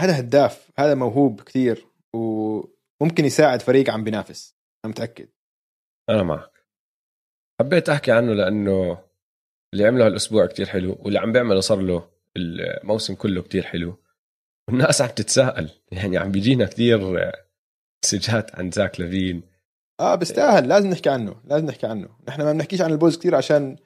هذا 0.00 0.18
هداف 0.18 0.70
هذا 0.78 0.94
موهوب 0.94 1.40
كثير 1.40 1.86
وممكن 2.14 3.24
يساعد 3.24 3.62
فريق 3.62 3.90
عم 3.90 4.04
بينافس 4.04 4.56
أنا 4.84 4.90
متأكد. 4.92 5.28
أنا 6.10 6.22
معك. 6.22 6.64
حبيت 7.60 7.88
أحكي 7.88 8.12
عنه 8.12 8.32
لأنه 8.32 9.04
اللي 9.74 9.86
عمله 9.86 10.06
هالأسبوع 10.06 10.46
كتير 10.46 10.66
حلو 10.66 10.96
واللي 11.00 11.18
عم 11.18 11.32
بيعمله 11.32 11.60
صار 11.60 11.80
له 11.80 12.10
الموسم 12.36 13.14
كله 13.14 13.42
كتير 13.42 13.62
حلو. 13.62 13.98
والناس 14.68 15.02
عم 15.02 15.08
تتساءل 15.08 15.70
يعني 15.92 16.18
عم 16.18 16.32
بيجينا 16.32 16.66
كتير 16.66 17.00
مسجات 18.04 18.54
عن 18.54 18.70
زاك 18.70 19.00
لافين. 19.00 19.42
آه 20.00 20.14
بيستاهل 20.14 20.68
لازم 20.68 20.90
نحكي 20.90 21.10
عنه 21.10 21.40
لازم 21.44 21.66
نحكي 21.66 21.86
عنه. 21.86 22.08
نحن 22.28 22.42
ما 22.42 22.52
بنحكيش 22.52 22.80
عن 22.80 22.92
ال 22.92 22.96
Bulls 22.96 23.18
كثير 23.18 23.34
عشان 23.34 23.76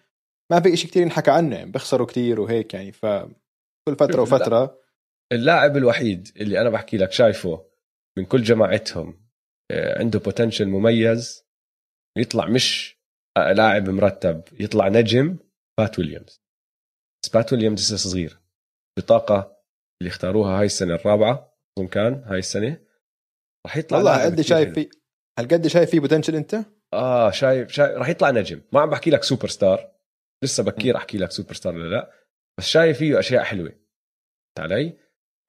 ما 0.53 0.61
في 0.61 0.73
إشي 0.75 0.89
كثير 0.89 1.03
ينحكى 1.03 1.31
عنه 1.31 1.57
يعني 1.57 1.71
بيخسروا 1.71 2.07
كثير 2.07 2.41
وهيك 2.41 2.75
يعني. 2.75 2.93
ف 2.93 3.07
كل 3.89 3.97
فترة. 3.97 4.23
وفترة. 4.23 4.79
اللاعب 5.33 5.77
الوحيد 5.77 6.29
اللي 6.37 6.61
أنا 6.61 6.71
بحكي 6.71 6.97
لك 6.97 7.13
شايفه 7.13 7.67
من 8.19 8.25
كل 8.25 8.43
جماعتهم 8.43 9.29
آه، 9.73 9.99
عنده 9.99 10.19
بوتنشل 10.19 10.69
مميز 10.69 11.45
يطلع 12.19 12.47
مش 12.47 12.99
لاعب 13.39 13.91
مرتب 13.91 14.43
يطلع 14.61 14.89
نجم 14.89 15.39
بات 15.79 15.99
ويليامز 15.99 16.43
بس 17.25 17.31
بات 17.31 17.53
ويليامز 17.53 17.95
لسه 17.95 18.11
صغير. 18.11 18.41
بطاقة 18.99 19.57
اللي 20.01 20.11
اختاروها 20.11 20.59
هاي 20.61 20.67
السنة 20.67 20.95
الرابعة 20.95 21.57
أظن 21.79 21.89
كان 21.89 22.15
هاي 22.27 22.39
السنة. 22.39 22.81
رح 23.67 23.77
يطلع 23.77 23.99
والله 23.99 24.25
قد 24.25 24.33
كتير 24.33 24.45
شايف. 24.45 24.75
في 24.75 24.91
هل 25.39 25.49
قد 25.49 25.67
شايف 25.67 25.91
فيه 25.91 26.01
بوتنشل 26.01 26.37
أنت؟ 26.37 26.65
آه 26.95 27.31
شايف 27.31 27.73
شايف 27.73 27.91
رح 27.99 28.09
يطلع 28.09 28.31
نجم. 28.31 28.61
ما 28.73 28.81
عم 28.81 28.91
بحكي 28.91 29.11
لك 29.11 29.23
سوبر 29.23 29.49
ستار 29.49 29.93
لسه 30.45 30.63
بكير 30.63 30.97
أحكي 30.97 31.19
لك 31.19 31.31
سوبر 31.31 31.55
ستار 31.55 31.75
ولا 31.75 31.89
لا. 31.89 32.11
بس 32.59 32.67
شايف 32.67 32.99
فيه 32.99 33.19
أشياء 33.19 33.43
حلوة. 33.43 33.69
فهمت 33.69 34.73
علي؟ 34.73 34.99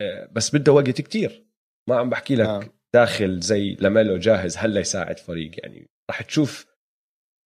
آه، 0.01 0.29
بس 0.31 0.55
بده 0.55 0.71
وقت 0.71 1.01
كتير. 1.01 1.45
ما 1.89 1.95
عم 1.95 2.09
بحكي 2.09 2.35
لك 2.35 2.47
آه. 2.47 2.63
داخل 2.93 3.39
زي 3.39 3.73
لاميلو 3.79 4.17
جاهز 4.17 4.57
هلا 4.57 4.79
يساعد 4.79 5.19
فريق 5.19 5.51
يعني. 5.57 5.89
رح 6.09 6.21
تشوف 6.21 6.65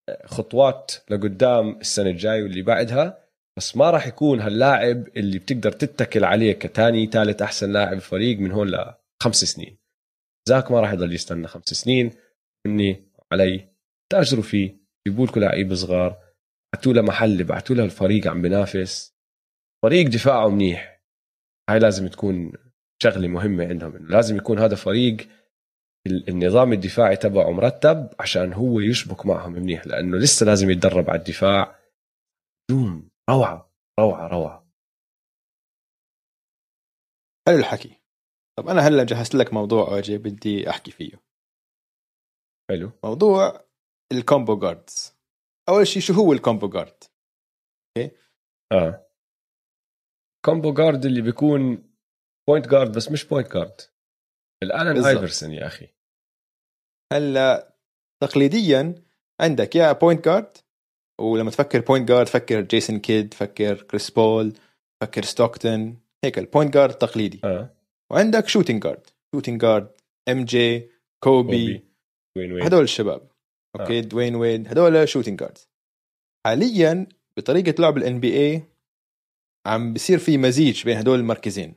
آه، 0.09 0.25
خطوات 0.25 0.91
لقدام 1.09 1.79
السنة 1.79 2.09
الجاي 2.09 2.43
واللي 2.43 2.61
بعدها. 2.61 3.27
بس 3.57 3.77
ما 3.77 3.89
راح 3.89 4.07
يكون 4.07 4.39
هاللاعب 4.39 5.07
اللي 5.17 5.39
بتقدر 5.39 5.71
تتكل 5.71 6.25
عليه 6.25 6.53
كتاني 6.53 7.05
ثالث 7.05 7.41
أحسن 7.41 7.73
لاعب 7.73 7.99
فريق 7.99 8.39
من 8.39 8.51
هون 8.51 8.71
لخمس 8.71 9.43
سنين. 9.43 9.77
زاك 10.49 10.71
ما 10.71 10.79
راح 10.79 10.93
يضل 10.93 11.13
يستنى 11.13 11.47
خمس 11.47 11.69
سنين. 11.69 12.11
مني 12.68 13.12
علي. 13.32 13.70
تأجروا 14.12 14.43
فيه. 14.43 14.78
جيبوا 15.08 15.26
لكم 15.26 15.39
لعيبه 15.41 15.76
صغار. 15.76 16.24
بعتوا 16.74 16.93
له 16.93 17.01
محل 17.01 17.43
بعتوا 17.43 17.76
له 17.76 17.84
الفريق 17.84 18.28
عم 18.28 18.41
بينافس. 18.41 19.16
فريق 19.86 20.08
دفاعه 20.08 20.49
منيح. 20.49 21.03
هاي 21.70 21.80
لازم 21.80 22.08
تكون 22.08 22.51
شغلة 23.03 23.28
مهمة 23.28 23.68
عندهم. 23.68 24.08
لازم 24.08 24.38
يكون 24.38 24.60
هذا 24.60 24.76
فريق 24.76 25.18
ال- 26.08 26.30
النظام 26.30 26.74
الدفاعي 26.74 27.16
تبعه 27.16 27.51
مرتب 27.51 28.10
عشان 28.20 28.53
هو 28.53 28.80
يشبك 28.80 29.26
معهم 29.26 29.51
منيح 29.51 29.88
لأنه 29.88 30.18
لسه 30.18 30.45
لازم 30.45 30.70
يتدرب 30.70 31.10
على 31.10 31.20
الدفاع. 31.20 31.80
دوم 32.70 33.10
روعة 33.30 33.74
روعة 33.99 34.28
روعة. 34.28 34.68
حلو 37.47 37.58
الحكي. 37.58 38.01
طب 38.58 38.68
أنا 38.68 38.82
هلأ 38.82 39.03
جهزت 39.03 39.36
لك 39.36 39.53
موضوع 39.53 39.88
أوجي 39.88 40.18
بدي 40.18 40.70
أحكي 40.70 40.91
فيه. 40.91 41.26
حلو. 42.70 42.91
موضوع 43.03 43.65
ال 44.11 44.19
combo 44.19 44.59
guards 44.59 45.15
أول 45.70 45.88
شيء 45.88 46.01
شو 46.01 46.13
هو 46.13 46.34
ال 46.34 46.39
combo 46.39 46.69
guard 46.69 47.03
آه. 48.72 49.07
combo 50.45 50.73
guard 50.73 51.05
اللي 51.05 51.22
بيكون 51.22 51.91
point 52.49 52.67
guard 52.67 52.95
بس 52.97 53.11
مش 53.11 53.26
point 53.25 53.53
guard 53.53 53.82
الآلن. 54.63 55.05
ايفرسون 55.05 55.51
يا 55.51 55.68
أخي. 55.68 55.88
هلأ 57.13 57.76
تقليديا 58.24 58.95
عندك 59.41 59.76
يا 59.76 59.91
point 59.91 60.25
guard 60.25 60.57
ولما 61.22 61.51
تفكر 61.51 61.82
point 61.82 62.07
guard 62.07 62.28
فكر 62.28 62.61
جيسون 62.61 62.99
كيد 62.99 63.34
فكر 63.34 63.82
كريس 63.82 64.11
بول 64.11 64.53
فكر 65.03 65.24
ستوكتون 65.24 65.99
هيك 66.26 66.39
ال 66.39 66.45
point 66.45 66.73
guard 66.73 66.93
تقليدي. 66.93 67.41
آه. 67.43 67.70
وعندك 68.11 68.47
shooting 68.47 68.84
guard 68.84 69.07
shooting 69.36 69.61
guard 69.61 69.91
MJ 70.30 70.91
كوبي 71.24 71.78
كوبي 71.78 71.86
وين 72.38 72.51
وين 72.51 72.63
هدول 72.63 72.83
الشباب. 72.83 73.27
okay 73.80 74.01
دوين 74.01 74.35
ويد 74.35 74.67
هدول 74.67 75.09
shooting 75.09 75.39
guards 75.39 75.69
حاليا 76.45 77.07
بطريقة 77.38 77.81
لعب 77.81 77.97
ال 77.97 78.19
NBA 78.19 78.63
عم 79.65 79.93
بصير 79.93 80.17
في 80.17 80.38
مزيج 80.38 80.83
بين 80.83 80.97
هدول 80.97 81.19
المركزين. 81.19 81.75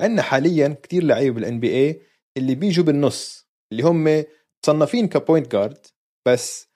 عندنا 0.00 0.22
حاليا 0.22 0.76
كتير 0.82 1.04
لعيبة 1.04 1.34
بال 1.34 1.60
NBA 1.60 2.02
اللي 2.36 2.54
بيجوا 2.54 2.84
بالنص 2.84 3.48
اللي 3.72 3.82
هم 3.82 4.24
مصنفين 4.64 5.08
ك 5.08 5.15
point 5.15 5.52
guard 5.52 5.86
بس 6.28 6.68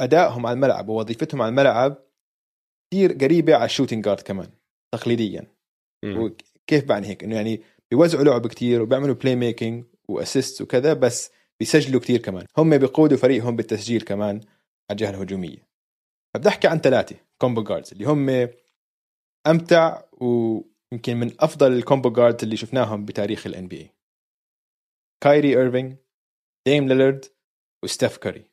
أدائهم 0.00 0.46
على 0.46 0.54
الملعب 0.54 0.88
ووظيفتهم 0.88 1.42
على 1.42 1.48
الملعب 1.48 2.04
كثير 2.90 3.12
قريبة 3.12 3.54
على 3.54 3.64
ال 3.64 3.68
shooting 3.68 4.04
guard 4.04 4.20
كمان 4.20 4.50
تقليديا. 4.94 5.46
مم. 6.04 6.18
وكيف 6.18 6.84
يعني 6.84 7.06
هيك؟ 7.06 7.24
إنه 7.24 7.36
يعني 7.36 7.62
بيوزعوا 7.90 8.24
لعب 8.24 8.46
كتير 8.46 8.82
وبيعملوا 8.82 9.14
playmaking 9.14 9.36
و 9.36 9.84
assist 10.08 10.62
وكذا 10.62 10.92
بس 10.92 11.30
بيسجلوا 11.60 12.00
كتير 12.00 12.20
كمان. 12.20 12.46
هم 12.58 12.78
بيقودوا 12.78 13.16
فريقهم 13.16 13.56
بالتسجيل 13.56 14.02
كمان 14.02 14.36
على 14.36 14.42
الجهة 14.90 15.10
الهجومية. 15.10 15.68
فبدي 16.34 16.48
أحكي 16.48 16.68
عن 16.68 16.78
ثلاثة 16.78 17.16
combo 17.38 17.62
guards 17.62 17.92
اللي 17.92 18.04
هم 18.04 18.48
أمتع 19.46 20.02
ويمكن 20.12 21.16
من 21.16 21.32
أفضل 21.40 21.72
ال 21.72 21.78
combo 21.78 22.10
guards 22.10 22.44
اللي 22.44 22.56
شفناهم 22.56 23.04
بتاريخ 23.04 23.46
ال 23.46 23.68
NBA 23.68 23.94
كايري 25.24 25.56
ايرفينج 25.56 25.96
ديم 26.66 26.88
ليلرد 26.88 27.24
وستيف 27.84 28.16
كاري 28.16 28.44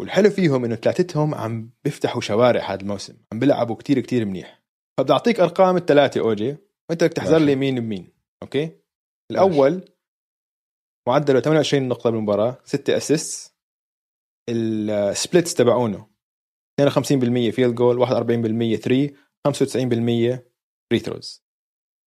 والحلو 0.00 0.30
فيهم 0.30 0.64
إنه 0.64 0.74
ثلاثتهم 0.74 1.34
عم 1.34 1.70
بيفتحوا 1.84 2.20
شوارع 2.20 2.72
هذا 2.72 2.80
الموسم 2.80 3.16
عم 3.32 3.38
بيلعبوا 3.38 3.76
كتير 3.76 4.00
كتير 4.00 4.24
منيح. 4.24 4.62
فبدي 4.98 5.12
أعطيك 5.12 5.40
أرقام 5.40 5.76
الثلاثة 5.76 6.20
اوجي 6.20 6.56
وأنت 6.90 7.04
بدك 7.04 7.12
تحزر 7.12 7.32
ماشي. 7.32 7.44
لي 7.44 7.56
مين 7.56 7.80
بمين 7.80 8.12
okay؟ 8.42 8.70
الأول 9.30 9.84
معدله 11.08 11.40
28 11.40 11.88
نقطة 11.88 12.10
بالمباراة 12.10 12.58
6 12.64 12.96
assist 12.96 13.54
ال 14.50 14.65
splits 14.65 15.54
تبعونه 15.54 16.10
52% 16.80 16.84
field 17.50 17.74
goal 17.74 18.06
41% 18.06 18.80
3 18.80 19.08
95% 20.38 20.40
free 20.90 20.98
throws 20.98 21.44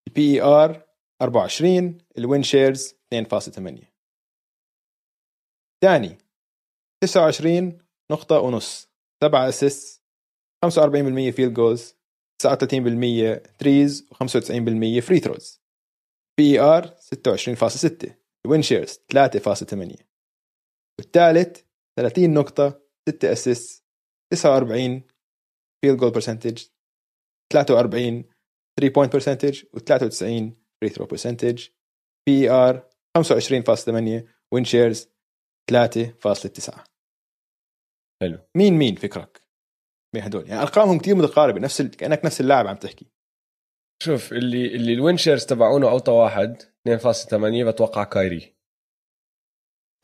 ال 0.09 0.35
PER 0.35 0.87
24 1.23 1.99
ال 2.18 2.25
win 2.25 2.43
shares 2.43 2.95
2.8 3.15 3.85
ثاني 5.83 6.19
29 7.03 7.79
نقطة 8.13 8.39
ونص 8.39 8.91
7 9.25 9.49
assist 9.49 10.05
45% 10.67 10.69
field 11.31 11.55
goals 11.55 11.97
39% 12.43 13.57
threes 13.59 14.09
و95% 14.15 15.01
free 15.01 15.21
throws 15.21 15.62
PER 16.39 16.87
26.6 16.87 18.20
ال 18.47 18.51
win 18.51 18.62
shares 18.62 19.01
3.8 19.12 20.05
والثالث 20.99 21.61
30 21.99 22.34
نقطة 22.34 22.82
6 23.09 23.32
assist 23.33 23.85
49 24.32 25.03
field 25.85 25.97
goal 25.99 26.11
percentage 26.11 26.64
43 27.53 28.24
3 28.80 28.95
point 28.95 29.12
percentage 29.12 29.62
و93 29.64 30.55
free 30.81 30.89
throw 30.89 31.07
percentage 31.07 31.68
PER 32.29 32.91
25.8 33.18 34.28
win 34.53 34.64
shares 34.64 35.09
3.9 35.72 36.91
حلو. 38.22 38.38
مين 38.57 38.74
مين 38.74 38.95
فكرك؟ 38.97 39.45
بين 40.14 40.22
هدول؟ 40.22 40.49
يعني 40.49 40.62
أرقامهم 40.62 40.99
كثير 40.99 41.14
متقاربة 41.14 41.61
نفس 41.61 41.80
ال... 41.80 41.91
كأنك 41.91 42.24
نفس 42.24 42.41
اللاعب 42.41 42.66
عم 42.66 42.76
تحكي. 42.76 43.07
شوف 44.03 44.33
اللي 44.33 44.67
اللي 44.77 44.93
ال 44.95 45.00
win 45.00 45.16
shares 45.16 45.47
تبعونه 45.47 45.91
اوطى 45.91 46.11
واحد 46.13 46.63
2.8 46.89 47.69
بتوقع 47.69 48.05
كايري. 48.05 48.57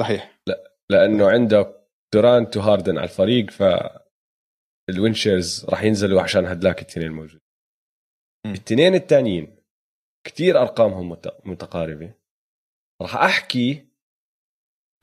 صحيح. 0.00 0.40
لأنه 0.90 1.30
عنده 1.30 1.86
دورانت 2.14 2.56
وهاردن 2.56 2.98
على 2.98 3.04
الفريق 3.04 3.50
ف 3.50 3.62
ال 4.90 4.96
win 4.96 5.14
shares 5.14 5.64
راح 5.64 5.82
ينزلوا 5.82 6.22
عشان 6.22 6.44
هدلاك 6.46 6.78
الاثنين 6.82 7.12
موجود 7.12 7.40
م. 8.46 8.48
الاثنين 8.50 8.94
الثانيين 8.94 9.56
كتير 10.26 10.60
أرقامهم 10.62 11.08
مت- 11.08 11.46
متقاربة. 11.46 12.14
راح 13.02 13.16
أحكي 13.16 13.86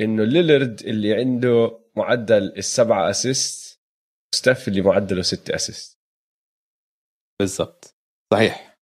إنه 0.02 0.24
ليلرد 0.24 0.80
اللي 0.82 1.14
عنده 1.14 1.80
معدل 1.96 2.58
السبعة 2.58 3.10
assist 3.09 3.82
ستيف 4.36 4.68
اللي 4.68 4.82
معدله 4.82 5.22
ستة 5.22 5.56
assist 5.55 5.99
بالضبط. 7.41 7.96
صحيح. 8.34 8.72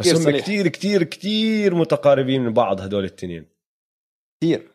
بس 0.00 0.08
هم 0.08 0.22
صريح. 0.22 0.42
كتير 0.42 0.68
كتير 0.68 1.02
كتير 1.02 1.74
متقاربين 1.74 2.42
من 2.42 2.52
بعض 2.52 2.80
هدول 2.80 3.04
الاثنين 3.04 3.46
كثير 4.40 4.72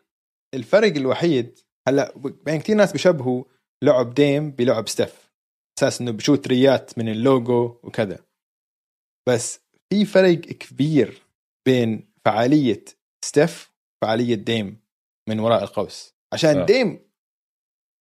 الفرق 0.54 0.96
الوحيد 0.96 1.60
هلأ 1.88 2.14
بين 2.18 2.60
كثير 2.60 2.76
ناس 2.76 2.92
بيشبهوا 2.92 3.44
لعب 3.84 4.14
ديم 4.14 4.52
بلعب 4.52 4.88
ستيف 4.88 5.34
أساس 5.80 6.02
إنه 6.02 6.12
بشوت 6.12 6.48
three 6.48 6.89
ات 6.89 6.98
من 6.98 7.10
اللوجو 7.10 7.80
وكذا 7.84 8.20
بس 9.30 9.60
في 9.90 10.06
فرق 10.06 10.40
كبير 10.40 11.22
بين 11.68 12.14
فعالية 12.26 12.86
ستيف 13.26 13.74
وفعالية 14.04 14.36
ديم 14.36 14.84
من 15.30 15.40
وراء 15.40 15.64
القوس 15.64 16.16
عشان 16.34 16.58
آه. 16.58 16.62
آه. 16.62 16.66
ديم 16.66 17.00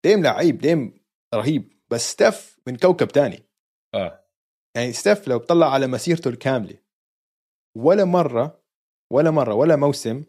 ديم 0.06 0.24
لعيب 0.24 0.58
ديم 0.58 1.02
رهيب 1.36 1.74
بس 1.92 2.12
ستيف 2.12 2.60
من 2.68 2.78
كوكب 2.78 3.08
تاني 3.08 3.44
آه 3.96 4.26
يعني 4.78 4.94
ستيف 4.94 5.28
لو 5.28 5.40
بطلع 5.40 5.74
على 5.74 5.88
مسيرته 5.88 6.30
الكاملة 6.30 6.81
ولا 7.78 8.06
مرة 8.06 8.64
ولا 9.14 9.32
مرة 9.32 9.54
ولا 9.54 9.76
موسم 9.76 10.24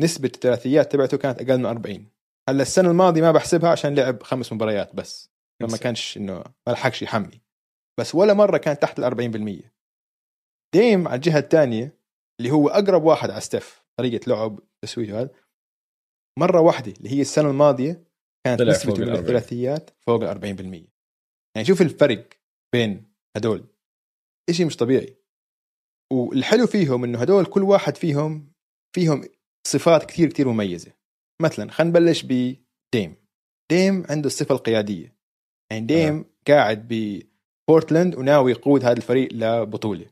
نسبة 0.00 0.30
الثلاثيات 0.34 0.92
تبعته 0.92 1.16
كانت 1.16 1.40
أقل 1.40 1.58
من 1.58 1.66
40 1.66 2.06
هلأ 2.48 2.62
السنة 2.62 2.90
الماضية 2.90 3.20
ما 3.20 3.32
بحسبها 3.32 3.70
عشان 3.70 3.94
لعب 3.94 4.22
خمس 4.22 4.52
مباريات 4.52 4.94
بس. 4.94 5.30
فما. 5.62 5.76
كانش 5.76 6.16
إنه 6.16 6.44
ما 6.66 6.72
لحقش 6.72 7.02
يحمي. 7.02 7.40
بس 8.00 8.14
ولا 8.14 8.34
مرة 8.34 8.58
كانت 8.58 8.82
تحت 8.82 8.98
ال 8.98 9.04
40% 9.04 9.70
ديم 10.74 11.08
على 11.08 11.16
الجهة 11.16 11.38
الثانية 11.38 11.98
اللي 12.40 12.50
هو 12.50 12.68
أقرب 12.68 13.02
واحد 13.02 13.30
على 13.30 13.40
ستيف 13.40 13.84
طريقة 13.98 14.28
لعب 14.28 14.60
تسويته 14.84 15.20
هذا. 15.20 15.30
مرة 16.38 16.60
واحدة 16.60 16.92
اللي 16.92 17.10
هي 17.10 17.20
السنة 17.20 17.50
الماضية 17.50 18.04
كانت 18.46 18.62
نسبته 18.62 18.94
ال 18.94 19.00
من 19.00 19.08
40. 19.08 19.18
الثلاثيات 19.24 19.90
فوق 20.06 20.22
ال 20.22 20.40
40% 20.40 20.92
يعني 21.56 21.66
شوف 21.66 21.82
الفرق 21.82 22.28
بين 22.72 23.12
هدول. 23.36 23.66
إشي 24.48 24.64
مش 24.64 24.76
طبيعي. 24.76 25.21
والحلو 26.12 26.66
فيهم 26.66 27.04
إنه 27.04 27.18
هدول 27.18 27.44
كل 27.46 27.62
واحد 27.62 27.96
فيهم 27.96 28.52
فيهم 28.94 29.24
صفات 29.66 30.04
كثير 30.04 30.28
كثير 30.28 30.48
مميزة. 30.48 30.92
مثلا 31.42 31.70
خلينا 31.70 31.98
نبلش 31.98 32.22
بديم 32.22 33.14
ديم. 33.70 34.04
عنده 34.10 34.26
الصفة 34.26 34.54
القيادية. 34.54 35.16
يعني 35.70 35.86
ديم 35.86 36.24
قاعد 36.48 36.88
ببورتلاند 36.88 38.14
وناوي 38.14 38.50
يقود 38.50 38.84
هذا 38.84 38.96
الفريق 38.96 39.32
لبطولة. 39.32 40.06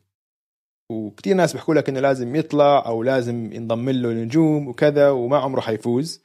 وكثير 0.91 1.35
ناس 1.35 1.53
بيحكوا 1.53 1.75
لك 1.75 1.89
إنه 1.89 1.99
لازم 1.99 2.35
يطلع 2.35 2.85
أو 2.85 3.03
لازم 3.03 3.53
ينضم 3.53 3.89
له 3.89 4.13
نجوم 4.13 4.67
وكذا 4.67 5.09
وما 5.09 5.37
عمره 5.37 5.61
حيفوز. 5.61 6.23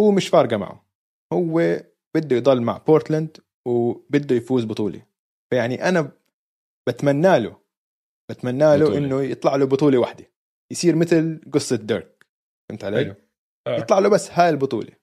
هو 0.00 0.10
مش 0.10 0.28
فارقة 0.28 0.56
معه. 0.56 0.86
هو 1.32 1.82
بده 2.16 2.36
يضل 2.36 2.60
مع 2.62 2.76
بورتلاند 2.76 3.36
وبده 3.68 4.36
يفوز 4.36 4.64
بطولة. 4.64 5.02
فيعني 5.50 5.88
أنا 5.88 6.12
بتمنى 6.88 7.40
له 7.40 7.65
بتمنى 8.30 8.76
له. 8.76 8.98
إنه 8.98 9.22
يطلع 9.22 9.56
له 9.56 9.66
بطولة 9.66 9.98
واحدة 9.98 10.32
يصير 10.72 10.96
مثل 10.96 11.40
قصة 11.52 11.76
ديرك. 11.76 12.26
فهمت 12.68 12.84
علي؟ 12.84 13.04
حلو. 13.04 13.14
آه. 13.66 13.78
يطلع 13.78 13.98
له 13.98 14.08
بس 14.08 14.30
هاي 14.30 14.48
البطولة. 14.48 14.96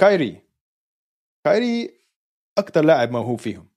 كايري. 0.00 0.42
كايري 1.46 2.00
أكثر 2.58 2.84
لاعب 2.84 3.10
موهوب 3.10 3.38
فيهم. 3.38 3.68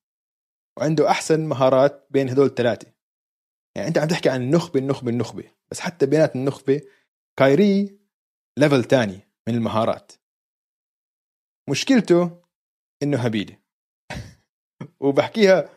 وعنده 0.80 1.10
أحسن 1.10 1.46
مهارات 1.46 2.08
بين 2.10 2.30
هدول 2.30 2.46
الثلاثة. 2.46 2.94
يعني 3.76 3.88
أنت 3.88 3.98
عم 3.98 4.08
تحكي 4.08 4.30
عن 4.30 4.42
النخبه 4.42 4.80
النخبه 4.80 5.10
النخبه 5.10 5.52
بس 5.72 5.80
حتى 5.80 6.06
بينات 6.06 6.36
النخبة 6.36 6.82
كايري 7.40 8.00
level 8.58 8.84
تاني 8.84 9.20
من 9.48 9.56
المهارات. 9.56 10.12
مشكلته 11.70 12.42
إنه 13.04 13.18
هبيلة. 13.18 13.60
وبحكيها 15.00 15.70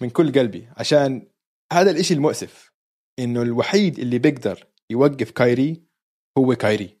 من 0.00 0.10
كل 0.10 0.32
قلبي 0.32 0.68
عشان 0.76 1.28
هذا 1.72 1.90
الإشي 1.90 2.14
المؤسف 2.14 2.72
إنه 3.18 3.42
الوحيد 3.42 3.98
اللي 3.98 4.18
بيقدر 4.18 4.66
يوقف 4.90 5.30
كايري 5.30 5.82
هو 6.38 6.54
كايري. 6.54 6.98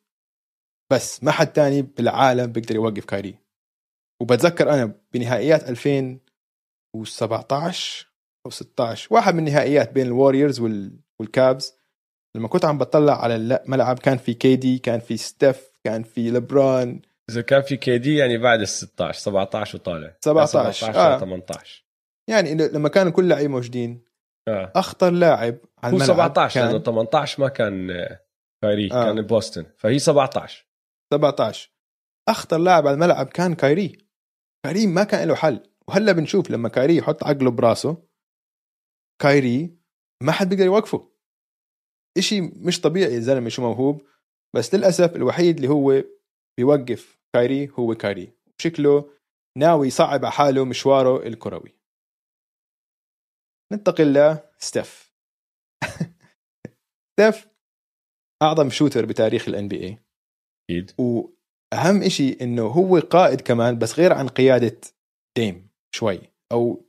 بس 0.92 1.24
ما 1.24 1.30
حد 1.30 1.52
تاني 1.52 1.82
بالعالم 1.82 2.52
بيقدر 2.52 2.74
يوقف 2.74 3.04
كايري. 3.04 3.38
وبتذكر 4.22 4.72
أنا 4.72 5.00
بنهائيات 5.12 5.68
2017 5.68 8.12
أو 8.46 8.50
16 8.50 9.14
واحد 9.14 9.34
من 9.34 9.48
النهائيات 9.48 9.92
بين 9.92 10.06
الواريورز 10.06 10.60
وال... 10.60 11.00
والكافز 11.20 11.76
لما 12.36 12.48
كنت 12.48 12.64
عم 12.64 12.78
بطلع 12.78 13.22
على 13.22 13.36
الملعب 13.36 13.98
كان 13.98 14.16
في 14.16 14.34
كيدي 14.34 14.78
كان 14.78 15.00
في 15.00 15.16
ستيف 15.16 15.70
كان 15.84 16.02
في 16.02 16.30
لبران 16.30 17.02
إذا 17.30 17.42
كان 17.42 17.62
في 17.62 17.76
كي 17.76 17.98
دي 17.98 18.16
يعني 18.16 18.38
بعد 18.38 18.60
ال 18.60 18.68
16 18.68 19.20
17 19.20 19.76
وطالع 19.76 20.16
17 20.24 20.72
17 20.72 21.00
آه. 21.00 21.18
18 21.18 21.85
يعني 22.30 22.54
لما 22.54 22.88
كانوا 22.88 23.12
كل 23.12 23.24
اللعيبه 23.24 23.52
موجودين 23.52 24.04
آه. 24.48 24.72
أخطر 24.76 25.10
لاعب 25.10 25.58
على 25.82 25.92
هو 25.92 25.96
الملعب 25.96 26.16
17 26.16 26.60
كان 26.60 26.66
لأنه 26.66 26.78
18 26.78 27.42
ما 27.42 27.48
كان 27.48 27.90
آه، 27.90 28.20
كايري 28.62 28.92
آه. 28.92 29.04
كان 29.04 29.22
بوسطن 29.22 29.66
فهي 29.78 29.98
17 29.98 30.66
17 31.14 31.76
أخطر 32.28 32.58
لاعب 32.58 32.86
على 32.86 32.94
الملعب 32.94 33.26
كان 33.26 33.54
كايري. 33.54 33.98
كايري 34.64 34.86
ما 34.86 35.04
كان 35.04 35.28
له 35.28 35.34
حل. 35.34 35.62
وهلا 35.88 36.12
بنشوف 36.12 36.50
لما 36.50 36.68
كايري 36.68 36.96
يحط 36.96 37.24
عقله 37.24 37.50
براسه 37.50 38.02
كايري 39.22 39.76
ما 40.22 40.32
حد 40.32 40.48
بيقدر 40.48 40.64
يوقفه. 40.64 41.10
إشي 42.18 42.40
مش 42.40 42.80
طبيعي 42.80 43.16
الزلمه 43.16 43.48
شو 43.48 43.62
موهوب. 43.62 44.02
بس 44.56 44.74
للأسف 44.74 45.16
الوحيد 45.16 45.56
اللي 45.56 45.68
هو 45.68 46.04
بيوقف 46.58 47.18
كايري 47.34 47.70
هو 47.78 47.94
كايري. 47.94 48.32
شكله 48.58 49.10
ناوي 49.58 49.86
يصعب 49.86 50.24
على 50.24 50.32
حاله 50.32 50.64
مشواره 50.64 51.26
الكروي. 51.26 51.75
ننتقل 53.72 54.38
لستيف 54.62 55.12
ستيف. 57.12 57.48
أعظم 58.42 58.70
shooter 58.70 59.04
بتاريخ 59.06 59.48
الان 59.48 59.68
بي 59.68 59.84
اي 59.84 59.98
أكيد. 60.70 61.00
وأهم 61.00 62.02
إشي 62.02 62.32
إنه 62.40 62.66
هو 62.66 62.98
قائد 62.98 63.40
كمان 63.40 63.78
بس 63.78 63.98
غير 63.98 64.12
عن 64.12 64.28
قيادة 64.28 64.80
ديم 65.38 65.68
شوي. 65.94 66.20
أو 66.52 66.84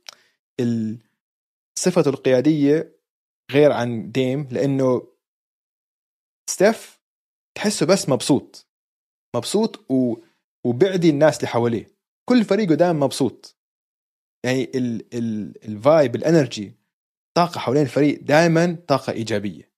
صفته 1.78 2.08
القيادية 2.08 2.98
غير 3.52 3.72
عن 3.72 4.12
ديم 4.12 4.48
لأنه 4.52 5.12
ستيف 6.50 7.00
تحسه 7.56 7.86
بس 7.86 8.08
مبسوط. 8.08 8.68
مبسوط 9.36 9.90
و... 9.90 10.16
وبعدي 10.66 11.10
الناس 11.10 11.36
اللي 11.36 11.48
حواليه. 11.48 11.86
كل 12.28 12.44
فريقه 12.44 12.74
دائما 12.74 13.06
مبسوط. 13.06 13.57
يعني 14.44 14.64
ال... 14.74 15.14
ال... 15.14 15.64
ال 15.64 15.74
vibe 15.74 16.16
ال 16.16 16.24
energy 16.24 16.74
طاقة 17.36 17.58
حوالين 17.58 17.82
الفريق 17.82 18.20
دائما 18.22 18.78
طاقة 18.88 19.12
إيجابية. 19.12 19.72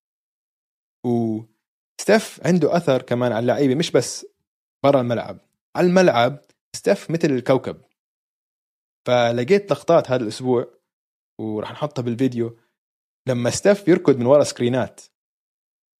وستيف 1.07 2.47
عنده 2.47 2.77
أثر 2.77 3.03
كمان 3.03 3.33
على 3.33 3.39
اللعيبة 3.43 3.75
مش 3.75 3.91
بس 3.91 4.27
برا 4.85 5.01
الملعب. 5.01 5.39
على 5.77 5.87
الملعب 5.87 6.45
ستيف 6.77 7.11
مثل 7.11 7.29
الكوكب. 7.31 7.83
فلقيت 9.07 9.71
لقطات 9.73 10.11
هذا 10.11 10.23
الأسبوع 10.23 10.75
وراح 11.41 11.73
نحطها 11.73 12.03
بالفيديو. 12.03 12.59
لما 13.29 13.51
ستيف 13.51 13.89
يركض 13.89 14.17
من 14.17 14.27
ورا 14.27 14.45
screenات 14.45 15.01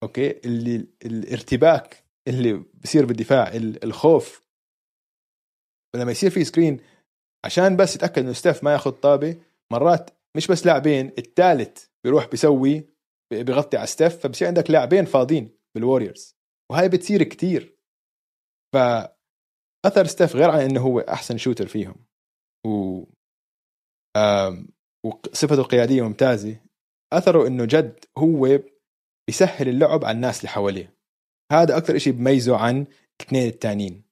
okay 0.03 0.39
اللي 0.45 0.87
الارتباك 1.05 2.03
اللي 2.27 2.53
بصير 2.53 3.05
بالدفاع 3.05 3.47
ال- 3.47 3.83
الخوف. 3.83 4.43
لما 5.95 6.11
يصير 6.11 6.29
في 6.29 6.43
screen 6.43 6.81
عشان 7.45 7.77
بس 7.77 7.95
يتأكد 7.95 8.21
إنه 8.21 8.33
ستيف 8.33 8.63
ما 8.63 8.73
ياخذ 8.73 8.91
طابة 8.91 9.41
مرات 9.73 10.09
مش 10.37 10.47
بس 10.47 10.65
لاعبين 10.65 11.11
الثالث 11.17 11.85
بيروح 12.03 12.27
بيسوي 12.27 12.87
بيغطي 13.33 13.77
على 13.77 13.87
ستيف 13.87 14.19
فبصير 14.19 14.47
عندك 14.47 14.71
لاعبين 14.71 15.05
فاضيين 15.05 15.57
بالوريورز 15.75 16.35
وهاي 16.71 16.89
بتصير 16.89 17.23
كتير. 17.23 17.77
ف 18.73 18.77
أثر 19.85 20.05
ستيف 20.05 20.35
غير 20.35 20.49
عن 20.49 20.59
إنه 20.59 20.81
هو 20.81 20.99
أحسن 20.99 21.37
shooter 21.37 21.67
فيهم. 21.67 22.05
و 22.67 23.03
وصفته 25.05 25.63
قياديه 25.63 26.01
ممتازة. 26.01 26.59
أثره 27.13 27.47
إنه 27.47 27.65
جد 27.65 28.05
هو 28.17 28.59
بيسهل 29.27 29.69
اللعب 29.69 30.05
على 30.05 30.15
الناس 30.15 30.39
اللي 30.39 30.49
حواليه. 30.49 30.95
هذا 31.51 31.77
أكثر 31.77 31.97
شيء 31.97 32.13
بميزه 32.13 32.57
عن 32.57 32.85
الاثنين 33.21 33.47
الثانيين 33.47 34.03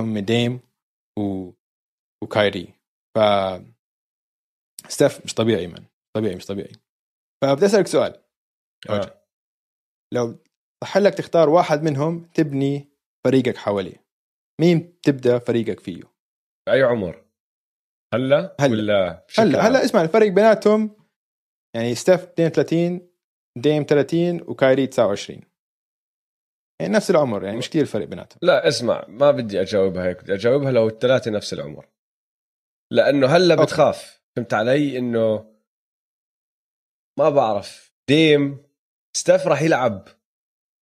هم 0.00 0.18
ديم 0.18 0.60
و... 1.18 1.50
وكايري. 2.24 2.74
ف 3.16 3.18
ستيف 4.88 5.24
مش 5.24 5.34
طبيعي 5.34 5.66
من 5.66 5.84
طبيعي 6.16 6.36
مش 6.36 6.46
طبيعي. 6.46 6.72
فبدي 7.44 7.66
أسألك 7.66 7.86
سؤال. 7.86 8.22
آه. 8.90 9.24
لو 10.14 10.38
صح 10.84 10.98
لك 10.98 11.14
تختار 11.14 11.48
واحد 11.48 11.82
منهم 11.82 12.24
تبني 12.34 12.88
فريقك 13.26 13.56
حواليه 13.56 14.04
مين 14.60 15.00
تبدأ 15.00 15.38
فريقك 15.38 15.80
فيه؟ 15.80 16.02
بأي 16.68 16.82
عمر؟ 16.82 17.24
هلا 18.14 18.56
هلا. 18.60 18.72
ولا 18.72 19.26
هلا؟ 19.38 19.68
هلا 19.68 19.84
اسمع 19.84 20.02
الفرق 20.02 20.28
بيناتهم 20.28 20.96
يعني 21.76 21.94
ستيف 21.94 22.22
32 22.22 23.10
ديم 23.58 23.86
30 23.88 24.40
وكايري 24.42 24.86
29 24.86 25.40
يعني 26.80 26.92
نفس 26.92 27.10
العمر 27.10 27.44
يعني 27.44 27.56
مش 27.56 27.70
كثير 27.70 27.82
الفرق 27.82 28.04
بيناتهم. 28.04 28.38
لا 28.42 28.68
اسمع 28.68 29.04
ما 29.08 29.30
بدي 29.30 29.60
أجاوبها 29.60 30.08
هيك 30.08 30.22
بدي 30.22 30.34
أجاوبها 30.34 30.72
لو 30.72 30.88
الثلاثة 30.88 31.30
نفس 31.30 31.52
العمر. 31.52 31.88
لأنه 32.92 33.26
هلا. 33.26 33.54
بتخاف. 33.54 34.22
فهمت 34.36 34.54
علي؟ 34.54 34.98
إنه 34.98 35.54
ما 37.18 37.30
بعرف. 37.30 37.92
ديم 38.08 38.62
ستاف 39.16 39.46
راح 39.46 39.62
يلعب 39.62 40.08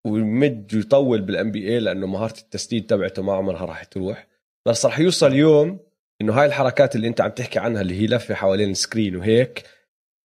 ويمد 0.07 0.75
ويطول 0.75 1.21
بالان 1.21 1.51
بي 1.51 1.69
اي 1.69 1.81
لأنه 1.81 2.07
مهارة 2.07 2.39
التسديد 2.39 2.87
تبعته 2.87 3.23
ما 3.23 3.33
عمرها 3.33 3.65
راح 3.65 3.85
تروح. 3.85 4.29
بس 4.69 4.87
راح 4.87 4.99
يوصل 4.99 5.33
يوم 5.33 5.81
إنه 6.21 6.33
هاي 6.33 6.47
الحركات 6.47 6.97
اللي 6.97 7.09
أنت 7.09 7.21
عم 7.21 7.31
تحكي 7.31 7.59
عنها 7.59 7.81
اللي 7.81 8.01
هي 8.01 8.07
لفة 8.07 8.35
حوالين 8.35 8.71
ال 8.71 8.78
screen 8.78 9.17
وهيك 9.17 9.65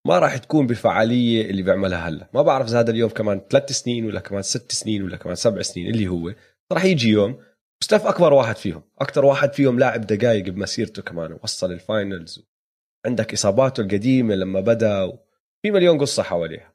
ما 0.07 0.19
راح 0.19 0.37
تكون 0.37 0.67
بفعالية 0.67 1.49
اللي 1.49 1.61
بيعملها 1.61 2.09
هلا. 2.09 2.29
ما 2.33 2.41
بعرف 2.41 2.67
إذا 2.67 2.79
هذا 2.79 2.91
اليوم 2.91 3.09
كمان 3.09 3.41
ثلاث 3.49 3.71
سنين 3.71 4.05
ولا 4.05 4.19
كمان 4.19 4.41
ست 4.41 4.71
سنين 4.71 5.03
ولا 5.03 5.17
كمان 5.17 5.35
سبع 5.35 5.61
سنين 5.61 5.87
اللي 5.93 6.07
هو. 6.07 6.33
راح 6.71 6.85
يجي 6.85 7.09
يوم 7.09 7.39
ستاف 7.83 8.05
أكبر 8.07 8.33
واحد 8.33 8.55
فيهم. 8.55 8.83
أكثر 8.99 9.25
واحد 9.25 9.53
فيهم 9.53 9.79
لاعب 9.79 10.01
دقائق 10.01 10.43
بمسيرته 10.49 11.01
كمان 11.01 11.39
وصل 11.43 11.71
ال 11.71 11.80
finals. 11.80 12.45
عندك 13.05 13.33
إصاباته 13.33 13.81
القديمة 13.81 14.35
لما 14.35 14.59
بدأ 14.61 15.17
في 15.61 15.71
مليون 15.71 15.97
قصة 15.99 16.23
حواليها. 16.23 16.73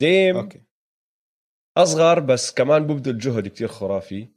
ديم 0.00 0.36
okay. 0.36 0.62
أصغر 1.76 2.20
بس 2.20 2.52
كمان 2.54 2.86
ببذل 2.86 3.18
جهد 3.18 3.48
كتير 3.48 3.68
خرافي. 3.68 4.28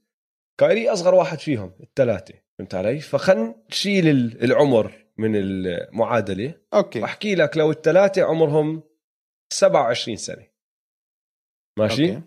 كايري 0.60 0.90
أصغر 0.90 1.16
واحد 1.16 1.40
فيهم 1.40 1.74
الثلاثه 1.84 2.34
فهمت 2.58 2.76
علي؟ 2.76 3.00
فخل 3.00 3.56
نشيل 3.70 4.08
ال- 4.08 4.44
العمر 4.44 5.06
من 5.18 5.36
المعادلة. 5.36 6.54
okay. 6.74 7.02
وأحكي 7.02 7.36
لك 7.36 7.58
لو 7.58 7.72
الثلاثه 7.72 8.24
عمرهم 8.24 8.84
27 9.54 10.18
سنة. 10.18 10.48
ماشي؟ 11.80 12.16
okay. 12.16 12.22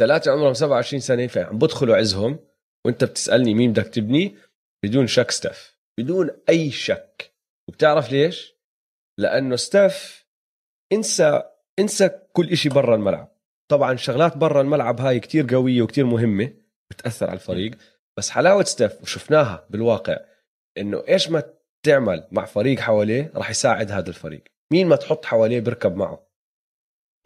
ثلاثة 0.00 0.32
عمرهم 0.32 0.54
27 0.54 1.00
سنة 1.00 1.26
فعم 1.26 1.58
بدخلوا 1.58 1.96
عزهم 1.96 2.38
وانت 2.86 3.04
بتسألني 3.04 3.54
مين 3.54 3.72
بدك 3.72 3.86
تبني؟ 3.86 4.36
بدون 4.84 5.06
شك 5.06 5.30
ستاف. 5.30 5.78
بدون 5.98 6.30
أي 6.48 6.70
شك. 6.70 7.34
وبتعرف 7.68 8.12
ليش؟ 8.12 8.54
لأنه 9.18 9.56
ستاف 9.56 10.26
انسى 10.92 11.42
انسى 11.78 12.08
كل 12.32 12.48
إشي 12.48 12.68
برا 12.68 12.94
الملعب. 12.94 13.36
طبعا 13.70 13.96
شغلات 13.96 14.36
برا 14.36 14.60
الملعب 14.60 15.00
هاي 15.00 15.20
كتير 15.20 15.46
قوية 15.54 15.82
وكتير 15.82 16.06
مهمة 16.06 16.54
بتأثر 16.90 17.26
على 17.26 17.34
الفريق. 17.34 17.74
بس 18.18 18.30
حلاوة 18.30 18.64
ستاف 18.64 19.02
وشفناها 19.02 19.66
بالواقع 19.70 20.18
إنه 20.78 21.04
إيش 21.08 21.30
ما 21.30 21.42
تعمل 21.82 22.28
مع 22.32 22.44
فريق 22.44 22.80
حواليه 22.80 23.32
راح 23.34 23.50
يساعد 23.50 23.90
هذا 23.90 24.08
الفريق. 24.08 24.44
مين 24.72 24.86
ما 24.86 24.96
تحط 24.96 25.24
حواليه 25.24 25.60
بركب 25.60 25.96
معه. 25.96 26.26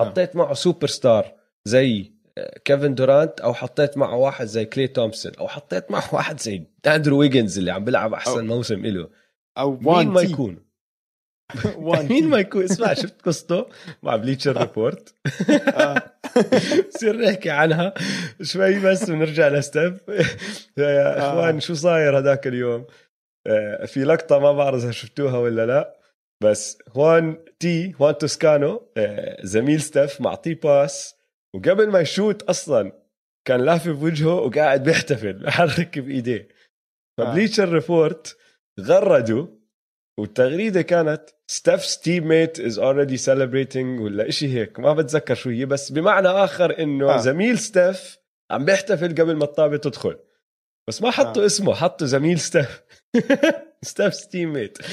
حطيت 0.01 0.37
معه 0.37 0.55
سوبر 0.55 0.87
ستار 0.87 1.37
زي 1.65 2.16
كيفن 2.65 2.95
دورانت 2.95 3.41
أو 3.41 3.55
حطيت 3.55 3.97
معه 3.99 4.17
واحد 4.17 4.47
زي 4.47 4.65
كلي 4.65 4.87
تومسون 4.89 5.33
أو 5.39 5.49
حطيت 5.49 5.91
معه 5.91 6.05
واحد 6.15 6.41
زي 6.41 6.63
اندرو 6.87 7.19
ويجنز 7.19 7.59
اللي 7.59 7.71
عم 7.71 7.85
بيلعب 7.85 8.15
أحسن 8.15 8.35
أو- 8.49 8.51
موسم 8.51 8.87
له 8.87 9.09
أو 9.59 9.77
مين 9.77 10.09
ما. 10.09 10.21
يكون؟ 10.21 10.59
مين. 12.11 12.29
ما 12.29 12.39
يكون؟ 12.39 12.63
اسمع 12.65 12.95
شفت 12.95 13.23
قصته؟ 13.23 13.67
مع 14.03 14.17
بليتشر 14.17 14.57
ريبورت 14.57 15.15
آه. 15.51 16.03
بصير 16.95 17.17
نحكي 17.17 17.51
عنها. 17.51 17.95
شوي 18.43 18.79
بس 18.81 19.09
ونرجع 19.11 19.49
لستيف 19.49 19.95
يا 20.79 21.19
إخوان 21.19 21.61
شو 21.61 21.75
صاير 21.75 22.19
هذاك 22.19 22.47
اليوم؟ 22.47 22.87
آه، 23.47 23.85
في 23.85 24.05
لقطة 24.05 24.39
ما 24.39 24.53
بعرف 24.53 24.83
إذا 24.83 24.91
شفتوها 24.91 25.39
ولا 25.39 25.67
لا. 25.67 25.97
بس 26.43 26.79
هون 26.91 27.45
تي 27.61 27.95
هون 28.01 28.19
توسكانو 28.19 28.89
آه، 28.97 29.37
زميل 29.43 29.81
ستيف 29.81 30.21
معطيه 30.21 30.61
pass. 30.65 31.16
وقبل 31.57 31.91
ما 31.91 32.01
يشوت 32.01 32.43
أصلا 32.43 32.93
كان 33.49 33.61
لافف 33.61 34.03
وجهه 34.03 34.35
وقاعد 34.35 34.83
بيحتفل 34.83 35.33
بحرك 35.33 35.99
بإيديه 35.99 36.49
فبليتشر 37.19 37.69
ريبورت 37.69 38.37
غردوا 38.81 39.47
والتغريدة 40.19 40.83
كانت 40.83 41.31
Steph's 41.53 41.97
teammate 41.97 42.59
is 42.59 42.79
already 42.79 43.17
celebrating 43.17 44.01
ولا 44.01 44.29
إشي 44.29 44.49
هيك 44.49 44.81
ما 44.81 44.93
بتذكر 44.93 45.35
شو 45.35 45.51
هي 45.51 45.67
بس 45.67 45.93
بمعنى 45.93 46.29
آخر 46.29 46.79
إنه 46.83 47.15
آه. 47.15 47.17
زميل 47.17 47.59
ستيف 47.59 48.19
عم 48.51 48.65
بيحتفل 48.65 49.09
قبل 49.09 49.37
ما 49.37 49.45
الطابة 49.45 49.77
تدخل 49.77 50.19
بس 50.89 51.03
ما 51.03 51.11
حطوا 51.11 51.43
آه. 51.43 51.45
آه. 51.45 51.47
اسمه 51.47 51.75
حطوا 51.75 52.07
زميل 52.07 52.41
ستيف 52.41 52.83
ستيف's 53.91 54.25
teammate 54.25 54.85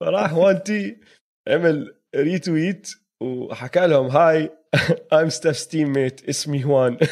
فراح 0.00 0.34
وانتي 0.34 1.00
عمل 1.48 1.96
ريتويت 2.16 2.90
وحكى 3.24 3.86
لهم 3.86 4.06
هاي 4.06 4.50
I'm 5.14 5.30
Steph's 5.30 5.66
teammate 5.66 6.28
اسمي 6.28 6.64
هوان. 6.64 6.98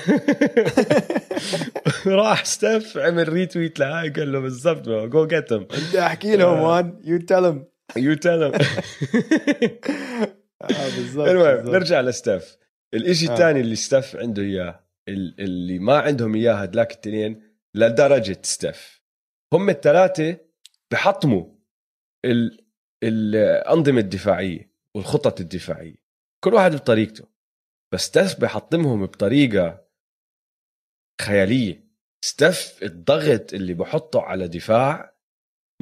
راح 2.06 2.44
ستيف 2.44 2.98
عمل 2.98 3.28
ريتويت 3.28 3.78
لهاي 3.78 4.08
قال 4.10 4.32
له 4.32 4.38
بالضبط 4.40 4.88
جو 4.88 5.26
جيت 5.26 5.52
بدي 5.52 6.00
أحكي 6.00 6.36
لهم 6.36 6.58
آه. 6.58 6.68
وان 6.76 7.00
يو 7.04 7.18
تيل 7.18 7.62
tell 8.16 8.52
him 8.52 8.62
بالضبط 10.96 11.28
المهم. 11.28 11.70
نرجع 11.74 12.00
لستاف 12.00 12.56
الإشي 12.94 13.28
آه. 13.28 13.32
الثاني 13.32 13.60
اللي 13.60 13.76
ستيف 13.76 14.16
عنده 14.16 14.42
إياه 14.42 14.80
ال- 15.08 15.40
اللي 15.40 15.78
ما 15.78 15.98
عندهم 15.98 16.34
إياه 16.34 16.54
هدلاك 16.54 16.92
التنين 16.92 17.42
لدرجة 17.74 18.38
ستيف 18.42 19.02
هم 19.52 19.70
الثلاثه 19.70 20.36
بحطموا 20.92 21.44
ال- 22.24 22.58
الأنظمة 23.02 24.00
الدفاعية 24.00 24.72
والخطط 24.96 25.40
الدفاعية. 25.40 26.01
كل 26.44 26.54
واحد 26.54 26.74
بطريقته 26.74 27.28
بس 27.94 28.00
ستيف 28.00 28.40
بحطمهم 28.40 29.06
بطريقة 29.06 29.88
خيالية. 31.22 31.92
ستيف 32.24 32.82
الضغط 32.82 33.52
اللي 33.54 33.74
بحطه 33.74 34.22
على 34.22 34.48
دفاع 34.48 35.16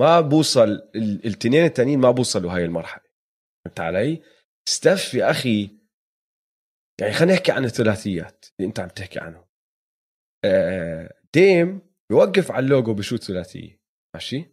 ما 0.00 0.20
بوصل 0.20 0.62
ال- 0.94 1.26
التنين 1.26 1.64
التانيين 1.64 1.98
ما 2.00 2.10
بوصلوا 2.10 2.52
هاي 2.52 2.64
المرحلة. 2.64 3.04
فهمت 3.64 3.80
علي؟ 3.80 4.22
ستيف 4.68 5.14
يا 5.14 5.30
أخي 5.30 5.80
يعني 7.00 7.12
خلينا 7.12 7.34
نحكي 7.34 7.52
عن 7.52 7.64
الثلاثيات 7.64 8.46
اللي 8.58 8.68
أنت 8.68 8.80
عم 8.80 8.88
تحكي 8.88 9.20
عنهم. 9.20 9.44
آه، 10.44 11.14
ديم 11.34 11.82
بيوقف 12.10 12.50
على 12.50 12.64
اللوجو 12.64 12.94
بشوت 12.94 13.22
ثلاثية 13.24 13.80
ماشي؟ 14.14 14.44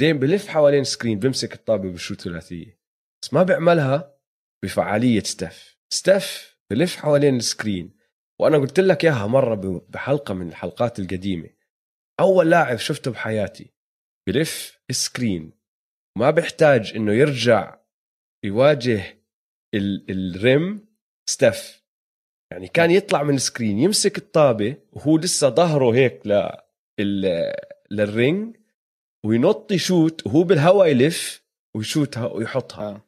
ديم 0.00 0.18
بلف 0.18 0.48
حوالين 0.48 0.84
screen 0.84 1.18
بمسك 1.18 1.52
الطابة 1.54 1.92
بشوت 1.92 2.20
ثلاثية 2.20 2.80
بس 3.22 3.34
ما 3.34 3.42
بيعملها 3.42 4.17
بفعالية 4.64 5.20
ستيف. 5.22 5.76
ستيف 5.92 6.56
بلف 6.70 6.96
حوالين 6.96 7.36
ال 7.36 7.45
screen 7.45 7.98
وأنا 8.40 8.58
قلت 8.58 8.80
لك 8.80 9.04
إياها 9.04 9.26
مرة 9.26 9.84
بحلقة 9.88 10.34
من 10.34 10.48
الحلقات 10.48 10.98
القديمة. 10.98 11.50
أول 12.20 12.50
لاعب 12.50 12.76
شفته 12.78 13.10
بحياتي 13.10 13.70
بلف 14.28 14.80
screen 14.90 15.52
ما 16.18 16.30
بيحتاج 16.30 16.92
إنه 16.96 17.12
يرجع 17.12 17.78
يواجه 18.44 19.22
ال- 19.74 20.10
ال 20.10 20.30
rim 20.30 20.88
ستيف. 21.30 21.84
يعني 22.52 22.68
كان 22.68 22.90
يطلع 22.90 23.22
من 23.22 23.34
ال 23.34 23.40
screen 23.40 23.78
يمسك 23.78 24.18
الطابة 24.18 24.76
وهو 24.92 25.16
لسه 25.16 25.48
ظهره 25.48 25.94
هيك 25.94 26.26
ل 26.26 26.50
لل 27.90 28.12
ring 28.12 28.56
وينط 29.26 29.72
يشوت 29.72 30.26
وهو 30.26 30.42
بالهواء 30.42 30.88
يلف 30.88 31.42
ويشوتها 31.76 32.26
ويحطها. 32.26 32.88
آه. 32.88 33.07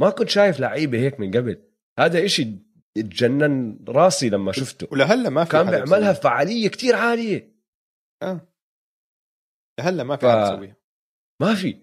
ما 0.00 0.10
كنت 0.10 0.28
شايف 0.28 0.60
لعيبة 0.60 0.98
هيك 0.98 1.20
من 1.20 1.30
قبل. 1.30 1.62
هذا 1.98 2.24
إشي 2.24 2.58
تجنن 2.94 3.84
راسي 3.88 4.28
لما 4.28 4.52
شفته. 4.52 4.88
ولهلا 4.92 5.30
ما 5.30 5.44
في 5.44 5.50
كان 5.50 5.70
بيعملها. 5.70 6.12
فعاليه 6.12 6.68
كتير 6.68 6.94
عالية. 6.96 7.54
آه. 8.22 8.40
لهلا 9.80 10.04
ما 10.04 10.16
في 10.16 10.22
ف- 10.26 10.30
حدا 10.30 10.42
يسويها 10.54 10.76
ما 11.42 11.54
في. 11.54 11.82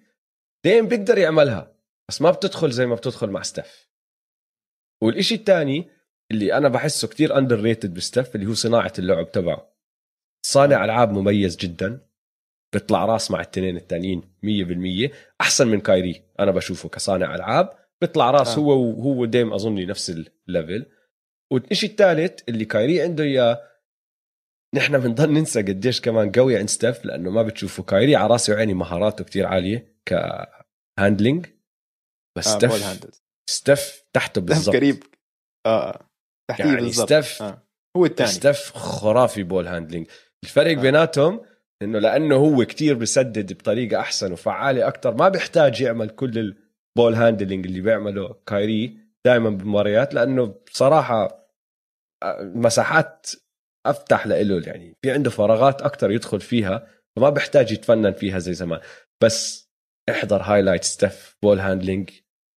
ديم 0.66 0.88
بيقدر 0.88 1.18
يعملها 1.18 1.76
بس 2.10 2.22
ما 2.22 2.32
بتدخل 2.32 2.72
زي 2.72 2.86
ما 2.86 2.96
بتدخل 2.96 3.30
مع 3.30 3.42
ستيف 3.42 3.90
والإشي 5.04 5.36
الثاني 5.36 5.90
اللي 6.32 6.54
أنا 6.58 6.70
بحسه 6.70 7.08
كتير 7.08 7.38
underrated 7.38 7.94
بستيف 7.94 8.36
اللي 8.36 8.46
هو 8.48 8.54
صناعة 8.54 8.94
اللعب 9.00 9.32
تبعه. 9.32 9.74
صانع 10.46 10.86
ألعاب 10.86 11.12
مميز 11.12 11.58
جدا. 11.58 12.08
بيطلع 12.74 13.06
راس 13.06 13.32
مع 13.32 13.42
التنين 13.42 13.78
التانيين 13.78 14.22
100% 14.44 15.12
أحسن 15.42 15.68
من 15.68 15.80
كايري 15.82 16.24
أنا 16.40 16.52
بشوفه 16.52 16.90
كصانع 16.90 17.36
ألعاب. 17.36 17.81
بيطلع 18.02 18.32
راس 18.32 18.58
آه. 18.58 18.62
هو 18.62 18.82
وهو 18.82 19.26
ديم 19.26 19.54
أظني 19.54 19.86
نفس 19.86 20.10
ال 20.48 20.54
level 20.54 20.86
والشيء 21.54 21.90
الثالث 21.90 22.40
اللي 22.50 22.66
كايري 22.66 23.02
عنده 23.02 23.24
إياه 23.24 23.62
نحن 24.76 24.98
بنضل 25.00 25.32
ننسى 25.34 25.62
قديش 25.62 26.02
كمان 26.02 26.32
قوي 26.32 26.58
عند 26.58 26.70
ستيف 26.70 27.06
لأنه 27.06 27.30
ما 27.30 27.44
بتشوفه. 27.44 27.84
كايري 27.84 28.16
على 28.16 28.28
راسي 28.28 28.52
وعيني 28.54 28.74
مهاراته 28.74 29.24
كتير 29.24 29.46
عالية 29.46 29.98
ك 30.06 30.21
handling 30.21 31.46
بس 32.38 32.48
آه 32.48 32.58
ستيف 32.58 33.22
ستيف 33.50 34.04
تحته 34.14 34.42
بالضبط. 34.42 34.76
قريب. 34.76 35.04
آه 35.66 35.90
آه. 35.90 36.10
تحتيه 36.50 36.64
يعني 36.66 36.82
بالضبط. 36.82 37.06
ستيف 37.06 37.42
آه. 37.42 37.68
هو 37.98 38.06
الثاني. 38.06 38.30
ستيف 38.30 38.72
خرافي 38.72 39.44
ball 39.44 39.68
handling 39.68 40.08
الفرق 40.44 40.72
آه. 40.72 40.82
بيناتهم 40.82 41.42
إنه 41.82 42.00
لأنه 42.00 42.36
هو 42.36 42.66
كتير 42.66 42.96
بسدد 42.96 43.54
بطريقة 43.54 44.00
أحسن 44.00 44.32
وفعالة 44.32 44.88
أكثر 44.88 45.16
ما 45.16 45.30
بيحتاج 45.30 45.82
يعمل 45.82 46.10
كل 46.10 46.56
ال 46.98 47.01
ball 47.01 47.14
handling 47.14 47.66
اللي 47.66 47.82
بيعمله 47.82 48.34
كايري 48.46 48.98
دائما 49.26 49.50
بالمباريات 49.50 50.14
لأنه 50.14 50.46
بصراحة 50.46 51.48
آه، 52.24 52.42
مساحات 52.42 53.28
أفتح 53.88 54.28
له 54.28 54.62
يعني 54.68 54.98
في 55.02 55.12
عنده 55.12 55.30
فراغات 55.30 55.82
أكثر 55.82 56.12
يدخل 56.12 56.42
فيها 56.42 56.88
فما 57.16 57.30
بيحتاج 57.30 57.72
يتفنن 57.72 58.12
فيها 58.12 58.40
زي 58.40 58.54
زمان 58.54 58.82
بس 59.24 59.72
احضر 60.10 60.42
highlight 60.42 60.84
ستيف 60.84 61.38
ball 61.44 61.60
handling 61.60 62.10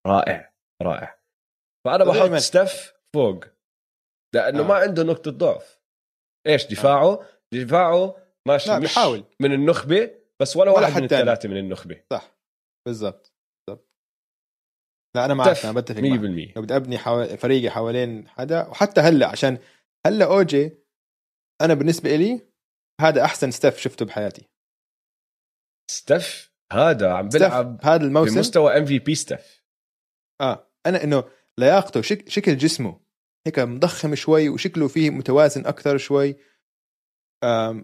رائع 0.07 0.55
رائع 0.83 1.21
فأنا 1.87 2.05
بحط. 2.05 2.35
ستيف 2.35 2.93
فوق 3.15 3.45
لأنه 4.35 4.61
آه. 4.61 4.67
ما 4.67 4.75
عنده 4.75 5.03
نقطة 5.03 5.31
ضعف 5.31 5.81
إيش 6.47 6.67
دفاعه 6.67 7.27
دفاعه 7.55 8.17
ماشي 8.49 8.69
لا 8.71 8.79
مش 8.79 8.83
بيحاول. 8.83 9.25
من 9.41 9.53
النخبة 9.53 10.11
بس 10.41 10.57
ولا, 10.57 10.71
ولا 10.71 10.81
واحد 10.81 10.93
حد 10.93 10.99
من. 10.99 11.05
الثلاثة 11.05 11.49
من 11.49 11.57
النخبة 11.57 12.05
صح 12.13 12.39
بالضبط 12.87 13.34
لا 15.15 15.25
أنا 15.25 15.35
معك 15.35 15.65
أنا 15.65 15.73
بتفق 15.73 16.01
معك. 16.01 16.21
100% 16.21 16.57
لو 16.57 16.63
بدي 16.63 16.77
ابني 16.77 16.99
حو... 16.99 17.27
فريقي 17.27 17.71
حوالين 17.71 18.29
حدا 18.29 18.69
وحتى 18.69 19.01
هلأ 19.01 19.27
عشان 19.27 19.59
هلأ 20.07 20.25
اوجي 20.25 20.79
أنا 21.61 21.75
بالنسبة 21.75 22.17
لي 22.17 22.41
هذا 23.01 23.25
أحسن 23.25 23.51
ستيف 23.51 23.79
شفته 23.79 24.05
بحياتي. 24.05 24.49
ستيف؟ 25.91 26.55
هذا 26.73 27.13
عم 27.13 27.29
بيلعب 27.29 27.81
هذا 27.83 28.05
الموسم؟ 28.05 28.35
بمستوى 28.35 28.79
MVP 28.79 29.15
ستيف. 29.15 29.65
آه 30.41 30.71
أنا 30.87 31.05
إنه 31.05 31.25
لياقته 31.59 32.03
شك... 32.03 32.29
شكل 32.29 32.57
جسمه 32.57 33.01
هيك 33.47 33.59
مضخم 33.59 34.15
شوي 34.15 34.49
وشكله 34.49 34.89
فيه 34.89 35.11
متوازن 35.11 35.67
أكثر 35.67 35.97
شوي. 35.97 36.37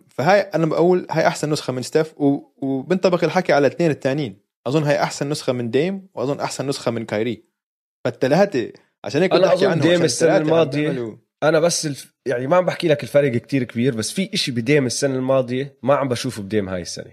فهاي 0.09 0.41
أنا 0.41 0.67
بقول 0.67 1.07
هاي 1.11 1.27
أحسن 1.27 1.51
نسخة 1.51 1.73
من 1.73 1.83
ستيف 1.83 2.21
و... 2.21 2.53
وبنطبق 2.57 3.25
الحكي 3.25 3.53
على 3.53 3.67
الاثنين 3.67 3.91
الثانيين 3.91 4.50
أظن 4.67 4.83
هاي 4.85 5.03
أحسن 5.03 5.29
نسخة 5.29 5.53
من 5.53 5.71
ديم 5.71 6.07
وأظن 6.15 6.41
أحسن 6.41 6.67
نسخة 6.67 6.91
من 6.91 7.05
كايري 7.05 7.45
فالثلاثه 8.05 8.73
عشان 9.05 9.23
هيك 9.23 9.33
أظن 9.33 9.67
عنهم 9.71 9.81
ديم 9.81 10.03
الماضية 10.43 10.89
بيعملوا- 10.91 11.17
أنا 11.43 11.61
بس 11.61 11.87
الف... 11.87 12.15
يعني 12.27 12.47
ما 12.47 12.57
عم 12.57 12.65
بحكي 12.67 12.89
لك 12.89 13.03
الفرق 13.03 13.33
كتير 13.33 13.65
كبير 13.65 13.95
بس 13.97 14.11
في 14.13 14.31
إشي 14.35 14.53
بديم 14.53 14.87
السنة 14.87 15.15
الماضية 15.15 15.79
ما 15.83 15.95
عم 15.95 16.09
بشوفه 16.09 16.43
بديم 16.43 16.69
هاي 16.69 16.83
السنة 16.83 17.13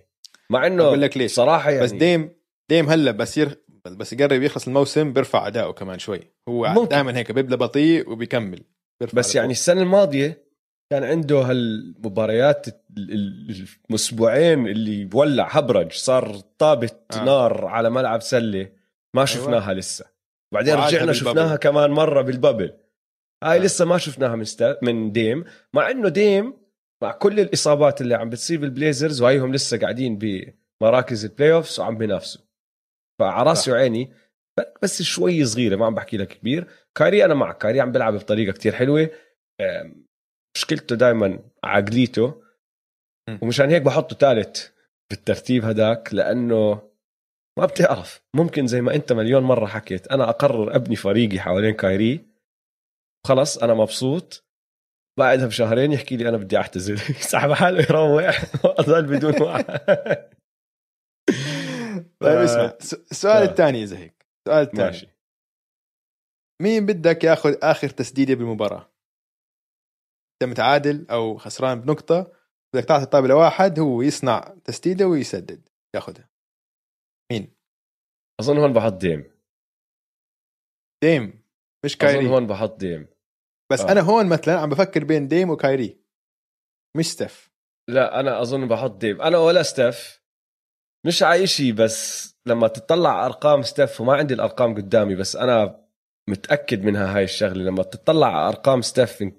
مع 0.50 0.68
إنه 0.68 0.84
أقول 0.84 1.02
لك 1.02 1.18
ليش. 1.18 1.34
صراحة 1.34 1.70
يعني 1.72 1.84
بس 1.84 1.92
ديم 1.92 2.30
ديم 2.70 2.90
هلأ 2.90 3.12
بس 3.12 3.38
ير... 3.38 3.64
بس 3.86 4.14
يقرب 4.14 4.42
يخلص 4.44 4.68
الموسم 4.68 5.14
بيرفع 5.14 5.48
أداؤه 5.48 5.74
كمان 5.74 6.00
شوي 6.00 6.20
هو. 6.50 6.86
دائما 6.86 7.18
هيك 7.18 7.32
بيبدا 7.32 7.56
بطيء 7.56 8.10
وبيكمل 8.10 8.64
بس 9.14 9.36
يعني. 9.36 9.52
السنة 9.52 9.82
الماضية 9.82 10.48
كان 10.92 11.04
عنده 11.04 11.38
هالمباريات 11.42 12.68
ال- 12.68 12.74
ال- 12.74 12.80
الأسبوعين 12.98 14.68
اللي 14.68 15.06
بولع 15.06 15.48
هبرج 15.48 15.92
صار 15.92 16.40
طابت 16.58 17.16
آه. 17.16 17.24
نار 17.24 17.66
على 17.66 17.90
ملعب 17.90 18.22
سلة 18.22 18.72
ما 19.16 19.26
شفناها 19.26 19.74
لسه 19.74 20.06
بعدين 20.54 20.76
رجعنا. 20.76 21.14
شفناها 21.14 21.56
كمان 21.56 21.92
مرة 21.92 22.22
بال 22.22 22.35
bubble 22.35 22.74
هاي 23.44 23.58
آه. 23.58 23.62
لسه 23.62 23.86
ما 23.86 23.98
شفناها 23.98 24.36
من 24.36 24.44
ستا... 24.44 24.78
من 24.82 25.12
ديم 25.12 25.46
مع 25.74 25.92
إنه 25.92 26.10
ديم 26.10 26.54
مع 27.04 27.12
كل 27.12 27.40
الإصابات 27.40 28.02
اللي 28.02 28.16
عم 28.16 28.30
بتصير 28.30 28.60
بال 28.60 28.74
Blazers 28.74 29.22
وهيهم 29.22 29.54
لسه 29.54 29.80
قاعدين 29.80 30.20
بمراكز 30.82 31.26
ال 31.26 31.54
playoffs 31.54 31.80
وعم 31.80 31.98
بينافسوا 31.98 32.42
فعلى 33.20 33.50
راسي. 33.50 33.72
وعيني 33.72 34.12
بس 34.82 35.02
شوي 35.02 35.46
صغيرة 35.46 35.76
ما 35.76 35.86
عم 35.86 35.96
بحكي 35.96 36.18
لك 36.18 36.28
كبير 36.28 36.68
كايري 36.96 37.26
أنا 37.26 37.34
معك 37.34 37.58
كايري 37.58 37.82
عم 37.82 37.92
بيلعب 37.92 38.14
بطريقة 38.14 38.54
كتير 38.54 38.76
حلوة 38.76 39.10
مشكلته 40.58 40.96
دائما 40.96 41.40
عقليته. 41.64 42.47
ومشان 43.42 43.70
هيك 43.70 43.82
بحطه 43.82 44.16
ثالث 44.16 44.68
بالترتيب 45.10 45.66
هداك 45.66 46.14
لأنه 46.14 46.92
ما 47.60 47.66
بتعرف. 47.66 48.22
ممكن 48.36 48.68
زي 48.68 48.82
ما 48.82 48.96
أنت 48.96 49.14
مليون 49.14 49.44
مرة 49.44 49.66
حكيت 49.66 50.08
أنا 50.08 50.30
أقرر 50.30 50.76
أبني 50.76 50.96
فريقي 50.96 51.40
حوالين 51.40 51.74
كايري. 51.74 52.28
خلص 53.28 53.58
أنا 53.58 53.74
مبسوط. 53.74 54.44
بعدها 55.20 55.48
بشهرين 55.48 55.92
يحكي 55.92 56.18
لي 56.18 56.30
أنا 56.30 56.38
بدي 56.38 56.58
أعتزل. 56.58 56.94
يسحب 57.20 57.52
حاله 57.52 57.80
يروح 57.80 58.44
واضل 58.66 59.06
بدون 59.06 59.42
وعي 59.42 59.64
طيب 62.22 62.38
اسمع. 62.38 62.78
السؤال 63.12 63.44
آه. 63.48 63.52
الثاني 63.52 63.84
إذا 63.84 63.98
هيك. 63.98 64.26
السؤال 64.48 64.64
الثاني. 64.64 64.84
ماشي. 64.84 65.08
مين 66.62 66.86
بدك 66.86 67.24
ياخذ 67.24 67.56
آخر 67.64 67.90
تسديدة 67.90 68.34
بالمباراة؟ 68.34 68.92
أنت 70.34 70.52
متعادل 70.52 71.08
أو 71.10 71.38
خسران 71.38 71.82
بنقطة 71.82 72.32
بدك 72.74 72.86
تعطي 72.86 73.04
الطابه 73.04 73.28
لواحد 73.28 73.80
هو 73.80 74.02
يصنع 74.02 74.40
تسديدة 74.64 75.08
ويسدد 75.08 75.70
ياخذها. 75.96 76.30
مين؟ 77.32 77.54
أظن 78.40 78.58
هون 78.58 78.74
بحط 78.74 78.94
ديم. 78.94 79.32
ديم 81.04 81.44
مش 81.86 81.92
أظن 81.96 82.00
كايري. 82.00 82.28
هون 82.30 82.48
بحط 82.48 82.76
ديم. 82.80 83.08
بس 83.72 83.82
آه. 83.82 83.92
أنا 83.92 84.02
هون 84.02 84.30
مثلا 84.30 84.60
عم 84.60 84.70
بفكر 84.70 85.04
بين 85.04 85.28
ديم 85.28 85.50
وكايري 85.50 85.98
مش 86.98 87.06
ستيف. 87.12 87.52
لا 87.90 88.20
أنا 88.20 88.42
أظن 88.42 88.68
بحط 88.68 88.92
ديم. 88.98 89.22
أنا 89.22 89.38
ولا 89.38 89.64
ستيف. 89.64 90.22
مش 91.06 91.24
على 91.24 91.48
شيء 91.48 91.74
بس 91.74 92.34
لما 92.46 92.68
تطلع 92.68 93.26
أرقام 93.26 93.62
ستيف 93.62 94.02
وما 94.02 94.14
عندي 94.14 94.34
الأرقام 94.34 94.76
قدامي 94.76 95.16
بس 95.16 95.36
أنا 95.36 95.86
متأكد 96.30 96.84
منها 96.84 97.16
هاي 97.18 97.24
الشغلة. 97.24 97.64
لما 97.64 97.84
تطلع 97.84 98.48
أرقام 98.50 98.82
ستيف 98.82 99.22
ال- 99.22 99.38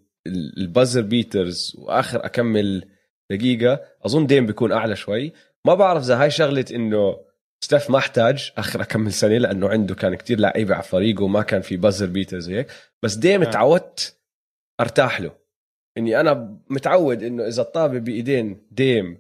ال 0.59 0.65
buzzer 0.65 1.03
beaters 1.03 1.77
وآخر 1.79 2.25
أكم 2.25 2.98
دقيقة 3.31 3.81
أظن 4.07 4.27
ديم 4.27 4.47
بيكون 4.47 4.73
أعلى 4.73 4.97
شوي 4.97 5.33
ما 5.65 5.75
بعرف 5.75 6.03
إذا 6.03 6.23
هاي 6.23 6.31
شغلة 6.31 6.65
إنه 6.75 7.29
ستيف 7.65 7.91
ما 7.91 7.99
احتاج 7.99 8.53
آخر 8.59 8.83
اكم 8.83 9.13
سنة 9.13 9.39
لأنه 9.39 9.69
عنده 9.69 9.95
كان 9.95 10.15
كتير 10.15 10.41
لعيبة 10.41 10.75
على 10.75 10.83
فريقه 10.83 11.25
وما 11.25 11.43
كان 11.43 11.61
في 11.61 11.77
buzzer 11.77 12.07
beaters 12.07 12.51
وهيك 12.51 12.67
بس 13.03 13.15
ديم 13.15 13.43
آه. 13.43 13.51
تعودت 13.51 14.17
أرتاح 14.81 15.21
له 15.21 15.33
إني 15.99 16.21
أنا 16.21 16.59
متعود 16.71 17.23
إنه 17.23 17.47
إذا 17.47 17.63
الطابة 17.63 17.99
بإيدين 17.99 18.67
ديم 18.71 19.19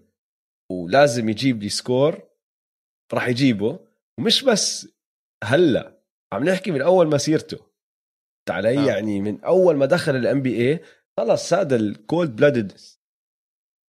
ولازم 0.71 1.29
يجيب 1.29 1.63
لي 1.63 1.69
score 1.69 2.23
راح 3.15 3.29
يجيبه 3.29 3.79
ومش 4.19 4.43
بس 4.45 4.89
هلأ 5.45 5.99
عم 6.33 6.45
نحكي 6.45 6.71
من 6.71 6.83
أول 6.83 7.07
مسيرته 7.09 7.59
علي 8.51 8.79
آه. 8.79 8.83
آه. 8.83 8.87
يعني 8.87 9.21
من 9.21 9.41
أول 9.45 9.77
ما 9.77 9.87
دخل 9.87 10.17
ال 10.17 10.43
NBA 10.43 10.81
خلص 11.17 11.53
هذا 11.53 11.77
ال 11.77 11.89
cold 11.89 12.37
blooded 12.37 12.73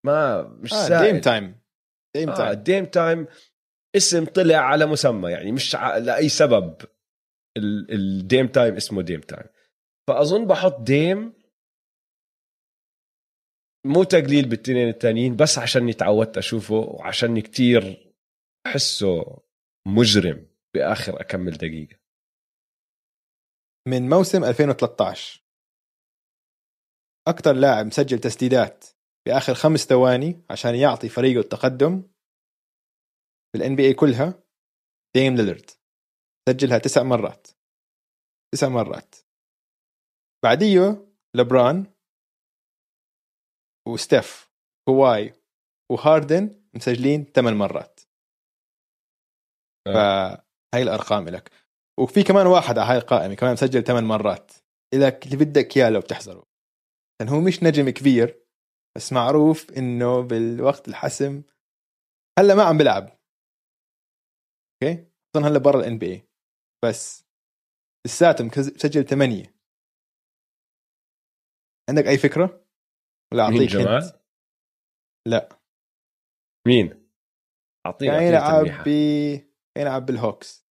ما 0.08 0.42
مش 0.42 0.72
آه 0.72 0.88
سائل 0.88 1.12
Dame 1.12 1.20
Time 1.20 1.60
Dame 2.16 2.30
آه 2.30 2.34
Time 2.36 2.62
Dame 2.62 2.84
Time 2.84 3.26
اسم 3.96 4.24
طلع 4.24 4.56
على 4.56 4.86
مسمى 4.86 5.30
يعني 5.30 5.52
مش 5.52 5.74
ع... 5.74 5.96
لأي 5.96 6.28
سبب. 6.28 6.76
ال- 7.56 7.92
ال 7.94 8.05
Dame 8.05 8.46
Time 8.48 8.74
اسمه 8.74 9.02
Dame 9.02 9.20
Time 9.20 9.46
فأظن 10.08 10.46
بحط 10.46 10.80
ديم 10.80 11.32
مو 13.86 14.04
تقليل 14.04 14.48
بالتنين 14.48 14.88
التانيين 14.88 15.36
بس 15.36 15.58
عشان 15.58 15.96
تعودت 15.96 16.38
أشوفه 16.38 16.74
وعشان 16.74 17.40
كتير 17.40 18.12
أحسه 18.66 19.40
مجرم 19.86 20.46
بآخر 20.74 21.20
أكمل 21.20 21.52
دقيقة. 21.52 21.96
من 23.88 24.08
موسم 24.08 24.44
2013 24.44 25.44
أكثر 27.28 27.52
لاعب 27.52 27.86
مسجل 27.86 28.18
تسديدات 28.18 28.84
في 29.28 29.36
اخر 29.36 29.54
خمس 29.54 29.80
ثواني 29.80 30.42
عشان 30.50 30.74
يعطي 30.74 31.08
فريقه 31.08 31.40
التقدم 31.40 32.02
في 33.52 33.58
ال 33.58 33.76
NBA 33.76 33.94
كلها 33.94 34.42
ديم 35.16 35.36
ليلرد 35.36 35.70
سجلها 36.48 36.78
تسع 36.78 37.02
مرات. 37.02 37.48
تسع 38.54 38.68
مرات. 38.68 39.14
بعديه 40.44 41.06
ليبرون 41.36 41.86
وستيف 43.88 44.50
كاري 44.88 45.34
وهاردن 45.92 46.62
مسجلين 46.74 47.24
ثمان 47.24 47.54
مرات. 47.54 48.00
آه. 49.86 49.92
فهاي 49.92 50.82
الأرقام 50.82 51.28
لك. 51.28 51.50
وفي 52.00 52.22
كمان 52.22 52.46
واحد 52.46 52.78
على 52.78 52.90
هاي 52.90 52.98
القائمة 52.98 53.34
كمان 53.34 53.52
مسجل 53.52 53.84
ثمان 53.84 54.04
مرات. 54.04 54.52
إذا 54.94 55.18
اللي 55.18 55.36
بدك 55.36 55.76
إياه 55.76 55.90
لو 55.90 56.00
بتحضره. 56.00 56.46
لأن 57.20 57.28
هو 57.28 57.40
مش 57.40 57.62
نجم 57.62 57.90
كبير. 57.90 58.47
بس 58.98 59.12
معروف 59.12 59.70
إنه 59.70 60.20
بالوقت 60.20 60.88
الحسم 60.88 61.42
هلا 62.38 62.54
ما 62.54 62.62
عم 62.62 62.78
بلعب 62.78 63.18
okay 64.82 65.06
أصلا 65.30 65.48
هلا 65.48 65.58
برا 65.58 65.80
ال 65.80 65.98
NBA 65.98 66.28
بس 66.84 67.24
لساته 68.06 68.44
مسجل 68.44 69.04
ثمانية 69.04 69.54
عندك 71.88 72.06
أي 72.06 72.18
فكرة؟ 72.18 72.66
ولا 73.32 73.50
مين 73.50 73.60
أعطيك 73.60 73.70
جمال؟ 73.70 74.02
hint؟ 74.02 74.16
لا 75.28 75.48
مين؟ 76.66 77.08
أعطيني 77.86 78.10
كان 78.10 78.22
يلعب. 78.22 78.84
ب 78.84 78.88
يلعب 79.78 80.06
بالهوكس 80.06 80.66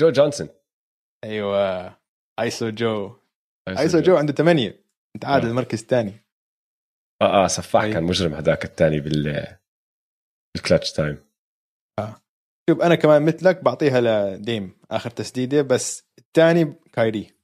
جو 0.00 0.10
جونسون 0.10 0.48
أيوه 1.24 2.00
Iso 2.40 2.70
Joe 2.70 3.20
Iso 3.68 3.80
Iso 3.80 4.00
Joe 4.00 4.16
عنده 4.16 4.32
ثمانية 4.32 4.84
انت 5.16 5.24
عادل 5.24 5.46
آه. 5.46 5.50
المركز 5.50 5.80
الثاني 5.80 6.23
آه 7.24 7.44
آه 7.44 7.46
سفاح 7.46 7.82
أي. 7.82 7.92
كان 7.92 8.04
مجرم 8.04 8.34
هذاك 8.34 8.64
الثاني 8.64 9.00
بال 9.00 9.46
بال 10.56 10.65
clutch 10.65 10.92
time 10.92 11.24
شوف 12.70 12.82
أنا 12.82 12.94
كمان 12.94 13.22
مثلك 13.22 13.64
بعطيها 13.64 14.00
لديم 14.00 14.76
آخر 14.90 15.10
تسديدة 15.10 15.62
بس 15.62 16.04
الثاني 16.18 16.74
كايري 16.92 17.34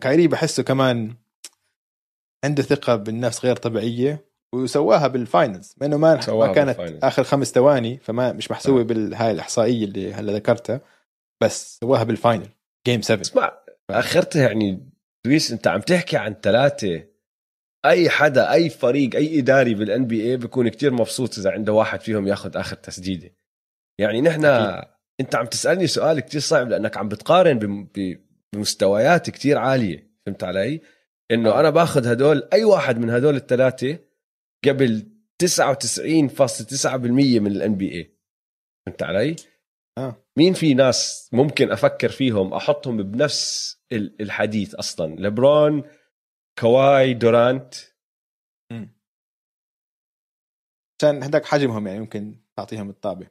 كايري 0.00 0.28
بحسه 0.28 0.62
كمان 0.62 1.14
عنده 2.44 2.62
ثقة 2.62 2.96
بالنفس 2.96 3.44
غير 3.44 3.56
طبيعية 3.56 4.26
وسواها 4.54 5.08
بال 5.08 5.24
finals 5.24 5.74
مع 5.80 5.86
انه 5.86 5.96
ما, 5.96 6.20
سواها 6.20 6.48
ما 6.48 6.54
كانت 6.54 6.68
بال 6.68 6.76
finals. 6.76 7.04
آخر 7.04 7.24
خمس 7.24 7.52
ثواني 7.52 7.98
فما 7.98 8.32
مش 8.32 8.50
محسوبة 8.50 8.80
آه. 8.80 8.84
بالهاي 8.84 9.30
الإحصائية 9.30 9.84
اللي 9.84 10.14
هلا 10.14 10.32
ذكرتها 10.32 10.80
بس 11.42 11.78
سواها 11.80 12.04
بال 12.04 12.17
final 12.17 12.48
game 12.86 13.02
7 13.02 13.20
اسمع 13.20 13.52
آخرتها 13.90 14.48
يعني 14.48 14.90
دويس 15.26 15.52
أنت 15.52 15.66
عم 15.66 15.80
تحكي 15.80 16.16
عن 16.16 16.34
ثلاثة 16.42 17.04
أي 17.88 18.10
حدا 18.10 18.52
أي 18.52 18.70
فريق 18.70 19.14
أي 19.16 19.38
إداري 19.38 19.74
بال 19.74 20.06
NBA 20.06 20.36
بيكون 20.36 20.68
كتير 20.68 20.92
مبسوط 20.92 21.38
إذا 21.38 21.50
عنده 21.50 21.72
واحد 21.72 22.00
فيهم 22.00 22.26
ياخذ 22.28 22.56
آخر 22.56 22.76
تسديدة. 22.76 23.34
يعني 24.00 24.20
نحن 24.20 24.44
أكيد. 24.44 24.88
أنت 25.20 25.34
عم 25.34 25.46
تسألني 25.46 25.86
سؤال 25.86 26.20
كتير 26.20 26.40
صعب 26.40 26.68
لأنك 26.68 26.96
عم 26.96 27.08
بتقارن 27.08 27.88
بمستويات 28.54 29.30
كتير 29.30 29.58
عالية 29.58 30.10
فهمت 30.26 30.44
علي؟ 30.44 30.80
إنه 31.30 31.50
آه. 31.50 31.60
أنا 31.60 31.70
باخذ 31.70 32.06
هدول 32.06 32.48
أي 32.52 32.64
واحد 32.64 32.98
من 32.98 33.10
هدول 33.10 33.36
الثلاثه 33.36 33.98
قبل 34.64 35.06
99.9% 35.44 36.96
من 36.96 37.46
ال 37.46 37.74
NBA 37.74 38.16
فهمت 38.86 39.02
علي؟ 39.02 39.36
آه. 39.98 40.26
مين 40.36 40.52
في 40.52 40.74
ناس 40.74 41.30
ممكن 41.32 41.70
أفكر 41.72 42.08
فيهم 42.08 42.54
أحطهم 42.54 42.96
بنفس 43.02 43.76
ال- 43.92 44.22
الحديث 44.22 44.74
أصلا؟ 44.74 45.14
لبرون 45.20 45.82
كواي 46.60 47.14
دورانت. 47.14 47.74
عشان 51.02 51.22
هداك 51.22 51.44
حجمهم 51.44 51.86
يعني 51.86 52.00
ممكن 52.00 52.40
تعطيهم 52.58 52.90
الطابة. 52.90 53.30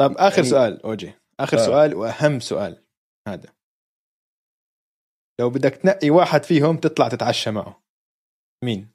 طيب 0.00 0.12
آخر 0.12 0.36
يعني- 0.38 0.48
سؤال 0.50 0.82
أوجي. 0.82 1.12
آخر 1.40 1.56
آه. 1.58 1.66
سؤال 1.66 1.94
وأهم 1.94 2.40
سؤال 2.40 2.84
هذا. 3.28 3.52
لو 5.40 5.50
بدك 5.50 5.70
تنقي 5.76 6.10
واحد 6.10 6.42
فيهم 6.42 6.76
تطلع 6.76 7.08
تتعشى 7.08 7.50
معه. 7.50 7.84
مين؟ 8.64 8.90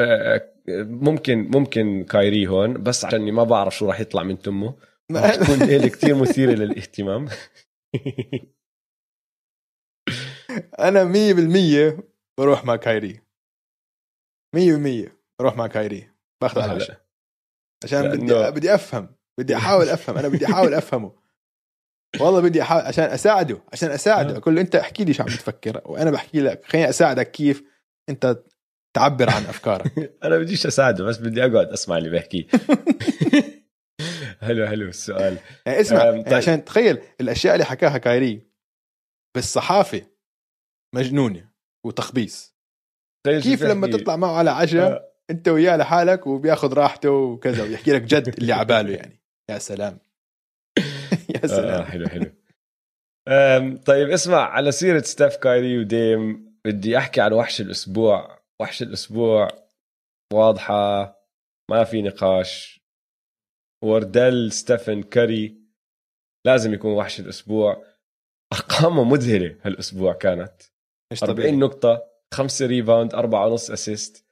آه، 0.00 0.54
ممكن 0.84 1.38
ممكن 1.54 2.04
كايري 2.04 2.46
هون 2.46 2.82
بس 2.82 3.04
عشاني 3.04 3.32
ما 3.32 3.44
بعرف 3.44 3.74
شو 3.76 3.86
راح 3.86 4.00
يطلع 4.00 4.22
من 4.22 4.38
تمه. 4.38 4.76
تكون 5.44 5.68
ليلة 5.68 5.88
كتير 5.88 6.14
مثيرة 6.22 6.50
للاهتمام. 6.52 7.28
أنا 10.78 11.04
100% 11.04 12.15
بروح 12.38 12.64
مع 12.64 12.76
كايري. 12.76 13.20
100% 14.56 15.10
بروح 15.40 15.56
مع 15.56 15.66
كايري. 15.66 16.10
باخذه 16.42 16.62
على. 16.62 16.72
العشاء. 16.72 17.06
عشان 17.84 18.02
لأنه- 18.12 18.14
بدي 18.22 18.50
بدي 18.50 18.74
أفهم. 18.74 19.16
بدي 19.40 19.56
أحاول 19.56 19.88
أفهم. 19.88 20.18
أنا 20.18 20.28
بدي 20.28 20.46
أحاول 20.46 20.74
أفهمه. 20.74 21.12
والله 22.20 22.40
بدي 22.40 22.62
أحاول 22.62 22.82
عشان 22.82 23.04
أساعده. 23.04 23.60
عشان 23.72 23.90
أساعده. 23.90 24.34
آه. 24.34 24.38
أقول 24.38 24.54
له 24.54 24.60
أنت 24.60 24.76
احكي 24.76 25.04
لي 25.04 25.12
شو 25.12 25.22
عم 25.22 25.28
بتفكر 25.28 25.82
وأنا 25.84 26.10
بحكي 26.10 26.40
لك. 26.40 26.64
خليني 26.64 26.88
أساعدك 26.88 27.30
كيف 27.30 27.62
أنت 28.08 28.42
تعبر 28.96 29.30
عن 29.30 29.42
أفكارك. 29.44 29.92
أنا 30.24 30.38
بديش 30.38 30.66
أساعده 30.66 31.04
بس 31.04 31.18
بدي 31.18 31.40
أقعد 31.40 31.66
أسمع 31.68 31.96
اللي 31.96 32.10
بحكيه 32.10 32.46
حلو 34.46 34.66
حلو 34.66 34.88
السؤال. 34.88 35.38
يعني 35.66 35.80
اسمع 35.80 36.04
يعني. 36.04 36.34
عشان 36.34 36.64
تخيل 36.64 36.98
الأشياء 37.20 37.54
اللي 37.54 37.64
حكاها 37.64 37.98
كايري 37.98 38.46
بالصحافة 39.34 40.06
مجنونة. 40.94 41.50
وتخبيص. 41.86 42.56
كيف 43.26 43.62
لما. 43.62 43.86
تطلع 43.86 44.16
معه 44.16 44.32
على 44.32 44.50
عشاء 44.50 44.92
آه، 44.92 45.12
انت 45.30 45.48
وياه 45.48 45.76
لحالك 45.76 46.26
وبياخذ 46.26 46.72
راحته 46.74 47.10
وكذا 47.10 47.62
ويحكي 47.62 47.92
لك 47.92 48.02
جد 48.02 48.28
اللي 48.38 48.52
عباله 48.52 48.94
يعني. 48.94 49.20
يا 49.50 49.58
سلام. 49.58 49.98
يا 51.34 51.44
آه 51.44 51.46
سلام. 51.46 51.84
حلو 51.84 52.08
حلو. 52.08 52.32
أم، 53.28 53.76
طيب 53.76 54.10
اسمع 54.10 54.36
على 54.38 54.72
سيرة 54.72 55.02
ستيف 55.02 55.36
كاري 55.36 55.78
وديم 55.78 56.56
بدي 56.64 56.98
أحكي 56.98 57.20
عن 57.20 57.32
وحش 57.32 57.60
الأسبوع. 57.60 58.38
وحش 58.60 58.82
الأسبوع 58.82 59.48
واضحة 60.32 61.16
ما 61.70 61.84
في 61.84 62.02
نقاش. 62.02 62.80
وردل 63.84 64.52
ستيفن 64.52 65.02
كاري 65.02 65.60
لازم 66.46 66.74
يكون 66.74 66.92
وحش 66.92 67.20
الأسبوع. 67.20 67.84
أرقامه 68.52 69.04
مذهلة 69.04 69.56
هالأسبوع 69.62 70.12
كانت. 70.12 70.62
مش 71.12 71.22
40 71.22 71.36
طبيعي؟ 71.36 71.56
نقطة 71.56 72.04
5 72.34 72.66
rebound 72.66 73.14
4 73.14 73.46
ونص 73.46 73.70
assist 73.70 74.26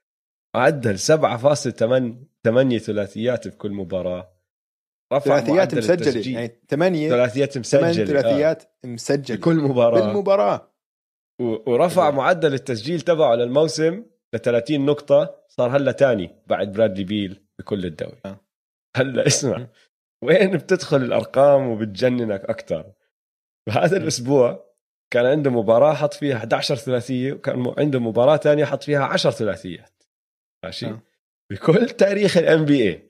معدل 0.56 0.98
7.8 0.98 2.78
ثلاثيات 2.78 3.48
بكل 3.48 3.70
مباراة. 3.72 4.34
رفع 5.12 5.40
ثلاثيات 5.40 5.74
مسجلة 5.74 5.94
التسجيل. 5.94 6.34
يعني 6.34 6.60
ثمانية 6.68 7.08
ثلاثيات 7.08 7.58
ثمان 7.58 7.90
مسجلة 7.90 8.06
ثلاثيات 8.06 8.62
آه. 8.62 8.88
مسجله 8.88 9.38
بكل 9.38 9.56
مباراة. 9.56 10.00
بالمباراه 10.06 10.74
و- 11.40 11.70
ورفع 11.72 12.10
معدل 12.10 12.54
التسجيل 12.54 13.00
تبعه 13.00 13.34
للموسم 13.34 14.04
ل 14.34 14.38
30 14.38 14.86
نقطة. 14.86 15.44
صار 15.48 15.76
هلا 15.76 15.92
تاني 15.92 16.42
بعد 16.46 16.72
برادلي 16.72 17.04
بيل 17.04 17.44
بكل 17.58 17.84
الدوري. 17.86 18.20
آه. 18.26 18.40
هلا 18.96 19.26
اسمع 19.26 19.58
م. 19.58 19.68
وين 20.24 20.56
بتدخل 20.56 20.96
الأرقام 20.96 21.68
وبتجننك 21.68 22.44
أكثر 22.44 22.92
بهذا 23.68 23.96
الأسبوع 23.96 24.73
كان 25.14 25.26
عنده 25.26 25.50
مباراة 25.50 25.94
حط 25.94 26.14
فيها 26.14 26.36
11 26.36 26.76
ثلاثية 26.76 27.32
وكان 27.32 27.74
عنده 27.78 27.98
مباراة 27.98 28.36
تانية 28.36 28.64
حط 28.64 28.82
فيها 28.82 29.04
10 29.04 29.30
ثلاثيات. 29.30 30.02
ماشي؟ 30.64 30.86
آه. 30.86 31.02
بكل 31.52 31.90
تاريخ 31.90 32.36
ال 32.36 32.64
NBA 32.64 33.08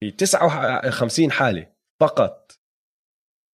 في 0.00 0.10
59 0.10 1.30
حالة 1.30 1.72
فقط 2.00 2.52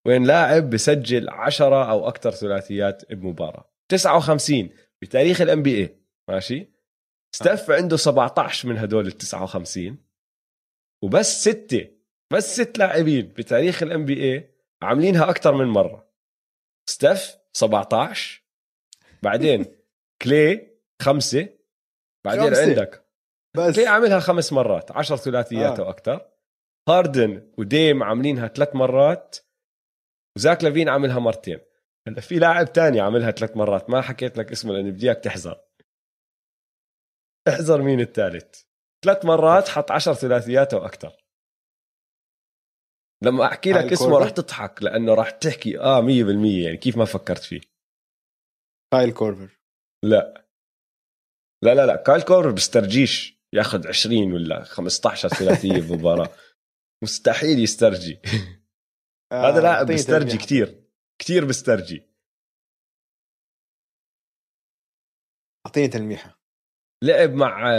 وين 0.08 0.24
لاعب 0.24 0.70
بسجل 0.70 1.30
10 1.30 1.92
أو 1.92 2.08
أكثر 2.08 2.32
ثلاثيات 2.32 3.14
بمباراة. 3.14 3.72
59 3.92 4.70
بتاريخ 5.02 5.42
ال 5.42 5.64
NBA 5.64 6.00
ماشي؟ 6.30 6.70
ستيف 7.36 7.72
عنده 7.72 7.98
17 7.98 8.70
من 8.70 8.78
هدول 8.78 9.08
ال 9.08 9.12
59 9.12 9.98
وبس 11.04 11.42
ستة 11.42 11.88
بس 12.34 12.62
ست 12.62 12.78
لاعبين 12.78 13.28
بتاريخ 13.28 13.84
ال 13.84 14.06
NBA 14.06 14.56
عاملينها 14.82 15.30
أكثر 15.30 15.56
من 15.56 15.66
مرة. 15.66 16.06
ستيف 16.90 17.38
17 17.54 18.44
بعدين 19.24 19.66
كلي 20.22 20.78
خمسة 21.02 21.50
بعدين 22.26 22.44
خمسة. 22.50 22.62
عندك. 22.62 23.06
بس. 23.58 23.76
كلي 23.76 23.88
عاملها 23.88 24.20
خمس 24.20 24.54
مرات 24.54 24.92
10 24.92 25.16
ثلاثيات 25.16 25.80
آه. 25.80 25.84
أو 25.84 25.90
أكثر 25.90 26.32
هاردن 26.90 27.52
وديم 27.58 28.04
عاملينها 28.04 28.48
ثلاث 28.48 28.76
مرات 28.76 29.38
وزاك 30.38 30.64
لافين 30.64 30.90
عاملها 30.90 31.20
مرتين. 31.20 31.60
هلا 32.08 32.22
في 32.22 32.40
لاعب 32.40 32.74
تاني 32.74 33.00
عاملها 33.00 33.32
ثلاث 33.32 33.58
مرات 33.58 33.90
ما 33.90 34.02
حكيت 34.02 34.38
لك 34.38 34.52
اسمه 34.52 34.74
لأني 34.74 34.92
بدي 34.92 35.06
إياك 35.06 35.24
تحذر. 35.24 35.62
احذر 37.48 37.82
مين 37.82 38.00
الثالث. 38.00 38.62
ثلاث 39.06 39.26
مرات 39.26 39.68
حط 39.68 39.92
عشر 39.92 40.14
ثلاثيات 40.14 40.74
أو 40.74 40.86
أكثر 40.86 41.25
لما 43.24 43.46
أحكي 43.46 43.72
لك 43.72 43.92
اسمه؟ 43.92 44.18
راح 44.20 44.30
تضحك 44.30 44.84
لأنه 44.84 45.14
راح 45.14 45.30
تحكي. 45.30 45.80
آه 45.80 46.02
100% 46.02 46.08
يعني 46.66 46.78
كيف 46.78 46.98
ما 46.98 47.06
فكرت 47.06 47.44
فيه. 47.44 47.62
كايل 48.94 49.14
كورفر. 49.14 49.60
لا. 50.04 50.48
لا 51.64 51.76
لا 51.76 51.86
لا 51.86 51.96
كايل 51.96 52.22
كورفر 52.22 52.52
بيسترجيش 52.52 53.42
ياخذ 53.54 53.88
20 53.88 54.34
ولا 54.34 54.64
15 54.64 55.30
ثلاثية 55.30 55.82
بمباراه 55.82 56.30
مستحيل 57.04 57.60
يسترجي. 57.60 58.22
آه، 59.32 59.50
هذا 59.50 59.62
لاعب 59.62 59.86
بيسترجي 59.86 60.26
تلميح. 60.26 60.46
كتير. 60.46 60.86
كتير 61.22 61.46
بسترجي 61.46 62.10
أعطيني 65.66 65.88
تلميحة. 65.88 66.40
لعب 67.04 67.30
مع 67.30 67.70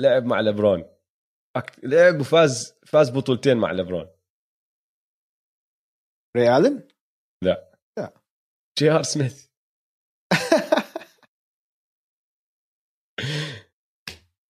لعب 0.00 0.24
مع 0.24 0.40
ليبرون. 0.40 0.84
لعب 1.82 2.20
وفاز 2.20 2.78
فاز 2.86 3.10
بطولتين 3.10 3.56
مع 3.56 3.72
ليبرون. 3.72 4.19
راي 6.36 6.56
ألن 6.56 6.88
جي 8.78 8.90
ار 8.90 9.02
سميث 9.02 9.46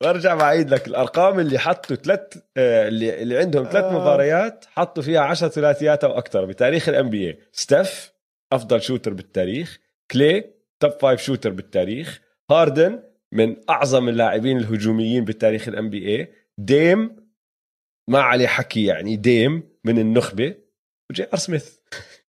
برجع 0.02 0.34
بعيد 0.34 0.70
لك. 0.70 0.88
الأرقام 0.88 1.40
اللي 1.40 1.58
حطوا 1.58 1.96
ثلاث 1.96 2.38
اللي 2.56 3.22
اللي 3.22 3.38
عندهم 3.38 3.64
ثلاث 3.64 3.84
آه. 3.84 4.00
مباريات 4.00 4.64
حطوا 4.64 5.02
فيها 5.02 5.20
10 5.20 5.48
ثلاثيات 5.48 6.04
أو 6.04 6.18
أكثر 6.18 6.44
بتاريخ 6.44 6.88
ال 6.88 7.10
NBA 7.10 7.38
ستيف 7.52 8.12
أفضل 8.52 8.82
shooter 8.82 9.12
بالتاريخ. 9.12 9.78
كلي 10.10 10.54
top 10.80 10.92
five 10.92 11.22
shooter 11.22 11.50
بالتاريخ. 11.50 12.20
هاردن 12.50 13.02
من 13.32 13.56
أعظم 13.70 14.08
اللاعبين 14.08 14.56
الهجوميين 14.56 15.24
بالتاريخ 15.24 15.68
ال 15.68 15.90
NBA 15.90 16.32
ديم 16.58 17.16
ما 18.08 18.20
عليه 18.20 18.46
حكي 18.46 18.84
يعني 18.84 19.16
ديم 19.16 19.70
من 19.84 19.98
النخبة. 19.98 20.54
وجي 21.10 21.24
آر 21.24 21.36
سميث. 21.36 21.78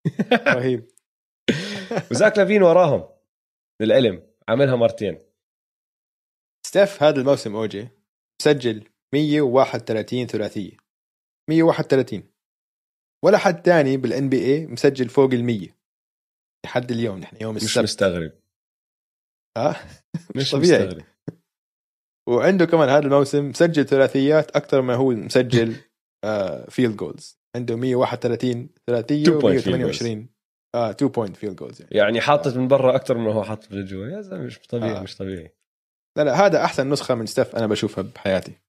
رهيب. 0.57 0.87
وزاك 2.11 2.37
لافين 2.37 2.63
وراهم. 2.63 3.09
للعلم. 3.81 4.27
عملها 4.49 4.75
مرتين. 4.75 5.19
ستيف 6.67 7.03
هذا 7.03 7.19
الموسم 7.19 7.55
اوجي 7.55 7.89
مسجل 8.41 8.89
131 9.13 10.27
ثلاثية. 10.27 10.77
131 11.49 12.23
ولا 13.25 13.37
حد 13.37 13.61
تاني 13.61 13.97
بال 13.97 14.29
NBA 14.29 14.65
مسجل 14.67 15.09
فوق 15.09 15.31
ال 15.33 15.43
100 15.43 15.67
لحد 16.65 16.91
اليوم 16.91 17.17
نحن 17.17 17.37
يوم 17.41 17.55
مش 17.55 17.63
السبت. 17.63 17.83
مستغرب. 17.83 18.31
آه. 19.57 19.75
مش 20.35 20.51
طبيعي. 20.51 20.85
مستغرب. 20.87 21.05
وعنده 22.29 22.65
كمان 22.65 22.89
هذا 22.89 23.05
الموسم 23.05 23.49
مسجل 23.49 23.85
ثلاثيات 23.85 24.51
أكثر 24.55 24.81
ما 24.81 24.95
هو 24.95 25.09
مسجل 25.11 25.75
آه 26.23 26.69
field 26.69 26.95
goals 26.97 27.40
عنده 27.55 27.75
131 27.75 28.69
ثلاثيه 28.87 29.23
Two 29.23 29.41
point 29.41 29.63
field 29.63 29.95
و128 29.95 30.31
آه 30.75 30.89
2 30.91 31.11
point 31.11 31.38
field 31.38 31.55
goals 31.55 31.81
يعني. 31.81 31.97
يعني 31.97 32.21
حاطط 32.21 32.57
من 32.57 32.67
برا 32.67 32.95
أكثر 32.95 33.17
من 33.17 33.31
هو 33.31 33.43
حاطط 33.43 33.71
من 33.71 33.85
جوا. 33.85 34.07
يا 34.07 34.21
زلمة 34.21 34.45
مش 34.45 34.59
طبيعي 34.59 34.97
آه. 34.97 35.03
مش 35.03 35.17
طبيعي. 35.17 35.55
لا 36.17 36.23
لا 36.23 36.45
هذا 36.45 36.65
أحسن 36.65 36.89
نسخة 36.89 37.15
من 37.15 37.25
ستيف 37.25 37.55
أنا 37.55 37.67
بشوفها 37.67 38.03
بحياتي. 38.03 38.59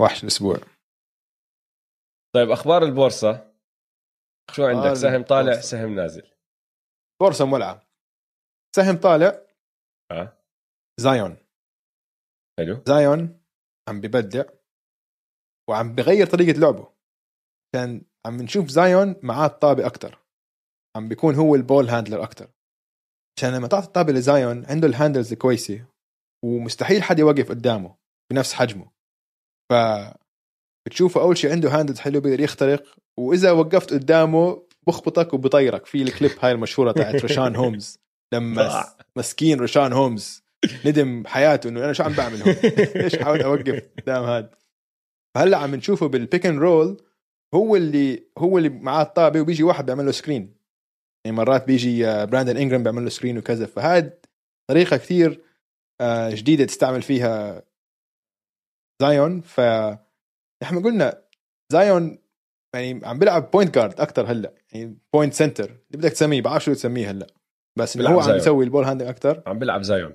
وحش 0.00 0.22
الأسبوع. 0.22 0.56
طيب 2.34 2.50
أخبار 2.50 2.82
البورصة؟ 2.82 3.54
شو 4.54 4.64
عندك؟ 4.64 4.90
آه، 4.90 4.94
سهم 4.94 5.22
طالع 5.22 5.40
البورصة. 5.40 5.68
سهم 5.68 5.94
نازل. 5.94 6.30
بورصة 7.20 7.46
مولعة. 7.46 7.88
سهم 8.76 8.96
طالع. 8.96 9.46
آه. 10.12 10.38
زايون. 11.00 11.36
حلو. 12.58 12.82
زايون 12.86 13.40
عم 13.88 14.00
ببدع. 14.00 14.44
وعم 15.70 15.94
بغير 15.94 16.26
طريقة 16.26 16.58
لعبه. 16.60 16.97
كان 17.74 18.02
عم 18.26 18.42
نشوف 18.42 18.68
زايون 18.68 19.16
معاه 19.22 19.46
الطابة 19.46 19.86
أكثر 19.86 20.18
عم 20.96 21.08
بيكون 21.08 21.34
هو 21.34 21.54
ال 21.54 21.61
ball 21.61 21.88
handler 21.88 22.22
أكثر 22.22 22.48
عشان 23.38 23.54
لما 23.54 23.68
تعطي 23.68 23.86
الطابة 23.86 24.12
لزايون 24.12 24.64
عنده 24.66 24.88
ال 24.88 24.94
handles 24.94 25.34
كويسة 25.34 25.84
ومستحيل 26.44 27.02
حد 27.02 27.18
يوقف 27.18 27.48
قدامه 27.48 27.94
بنفس 28.32 28.52
حجمه. 28.52 28.90
ف 29.72 29.74
بتشوفه 30.86 31.20
أول 31.20 31.36
شيء 31.36 31.50
عنده 31.52 31.70
handles 31.70 31.98
حلو 31.98 32.20
بيقدر 32.20 32.40
يخترق 32.40 32.84
وإذا 33.18 33.50
وقفت 33.50 33.92
قدامه 33.92 34.62
بخبطك 34.86 35.34
وبطيرك. 35.34 35.86
في 35.86 36.02
الكليب 36.02 36.30
هاي 36.40 36.52
المشهورة 36.52 36.92
تاعت 36.92 37.14
ريشان 37.24 37.56
هومز 37.56 37.98
لما. 38.34 38.84
مسكين 39.16 39.60
ريشان 39.60 39.92
هومز 39.92 40.42
ندم 40.84 41.26
حياته 41.26 41.68
إنه 41.68 41.84
أنا 41.84 41.92
شو 41.92 42.02
عم 42.02 42.12
بعمل 42.12 42.42
هون؟ 42.42 42.54
ليش 43.02 43.16
حاول 43.16 43.42
أوقف 43.42 43.88
قدام 43.98 44.24
هذا 44.24 44.50
فهلأ 45.34 45.56
عم 45.56 45.74
نشوفه 45.74 46.06
بال 46.06 46.19
pick 46.19 46.46
and 46.46 46.58
roll 46.58 47.02
هو 47.54 47.76
اللي 47.76 48.26
هو 48.38 48.58
اللي 48.58 48.68
معاه 48.68 49.02
الطابة 49.02 49.40
وبيجي 49.40 49.62
واحد 49.62 49.86
بيعمل 49.86 50.06
له 50.06 50.12
screen 50.12 50.54
يعني 51.24 51.36
مرات 51.36 51.64
بيجي 51.66 52.08
آه، 52.08 52.24
براندن 52.24 52.56
انجرام 52.56 52.82
بيعمل 52.82 53.02
له 53.04 53.08
screen 53.10 53.38
وكذا. 53.38 53.66
فهاد 53.66 54.26
طريقة 54.70 54.96
كثير 54.96 55.42
آه، 56.00 56.30
جديدة 56.30 56.64
تستعمل 56.64 57.02
فيها 57.02 57.62
زايون. 59.02 59.40
ف 59.40 59.60
نحن 60.62 60.82
قلنا 60.84 61.22
زايون 61.72 62.18
يعني 62.74 63.00
عم 63.06 63.18
بيلعب 63.18 63.50
point 63.50 63.74
guard 63.74 64.00
أكثر 64.00 64.26
هلأ. 64.32 64.54
يعني 64.72 64.98
point 65.14 65.34
center 65.34 65.64
اللي 65.64 65.78
بدك 65.98 66.10
تسميه 66.12 66.42
بعرف 66.42 66.64
شو 66.64 66.72
تسميه 66.72 67.10
هلأ. 67.10 67.26
بس 67.78 67.96
بيلعب 67.96 68.14
هو 68.14 68.20
عم. 68.20 68.36
يسوي 68.36 68.64
ال 68.64 68.68
ball 68.68 68.84
handle 68.84 69.06
أكثر 69.06 69.42
عم 69.46 69.58
بيلعب 69.58 69.82
زايون. 69.82 70.12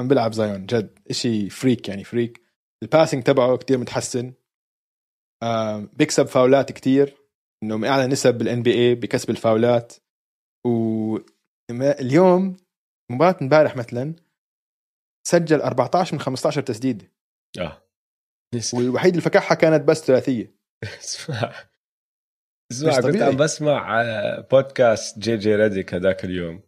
عم 0.00 0.08
بيلعب 0.08 0.32
زايون. 0.32 0.66
جد. 0.66 0.98
إشي 1.10 1.50
freak 1.50 1.88
يعني 1.88 2.04
freak 2.04 2.40
ال 2.82 2.87
passing 2.87 3.22
تبعه 3.22 3.56
كتير 3.56 3.78
متحسن. 3.78 4.32
بيكسب 5.92 6.26
فاولات 6.26 6.72
كتير 6.72 7.16
إنه 7.62 7.76
من 7.76 7.88
أعلى 7.88 8.06
نسب 8.06 8.38
بال 8.38 8.62
NBA 8.62 8.94
بكسب 8.94 9.30
الفاولات 9.30 9.92
واليوم 11.70 12.56
مباراة 13.12 13.36
امبارح 13.42 13.76
مثلا 13.76 14.14
سجل 15.28 15.60
14 15.60 16.14
من 16.14 16.20
15 16.20 16.62
تسديدة. 16.62 17.12
آه. 17.58 17.82
والوحيد 18.74 19.10
اللي 19.10 19.22
فكحها 19.22 19.54
كانت 19.54 19.88
بس 19.88 20.04
ثلاثية. 20.04 20.54
اسمع. 21.00 21.54
اسمع 22.72 23.00
كنت. 23.00 23.22
عم 23.22 23.36
بسمع 23.36 24.02
آه، 24.02 24.40
بودكاست 24.40 25.18
جي 25.18 25.36
جي 25.36 25.54
ريديك 25.56 25.94
هذاك 25.94 26.24
اليوم. 26.24 26.62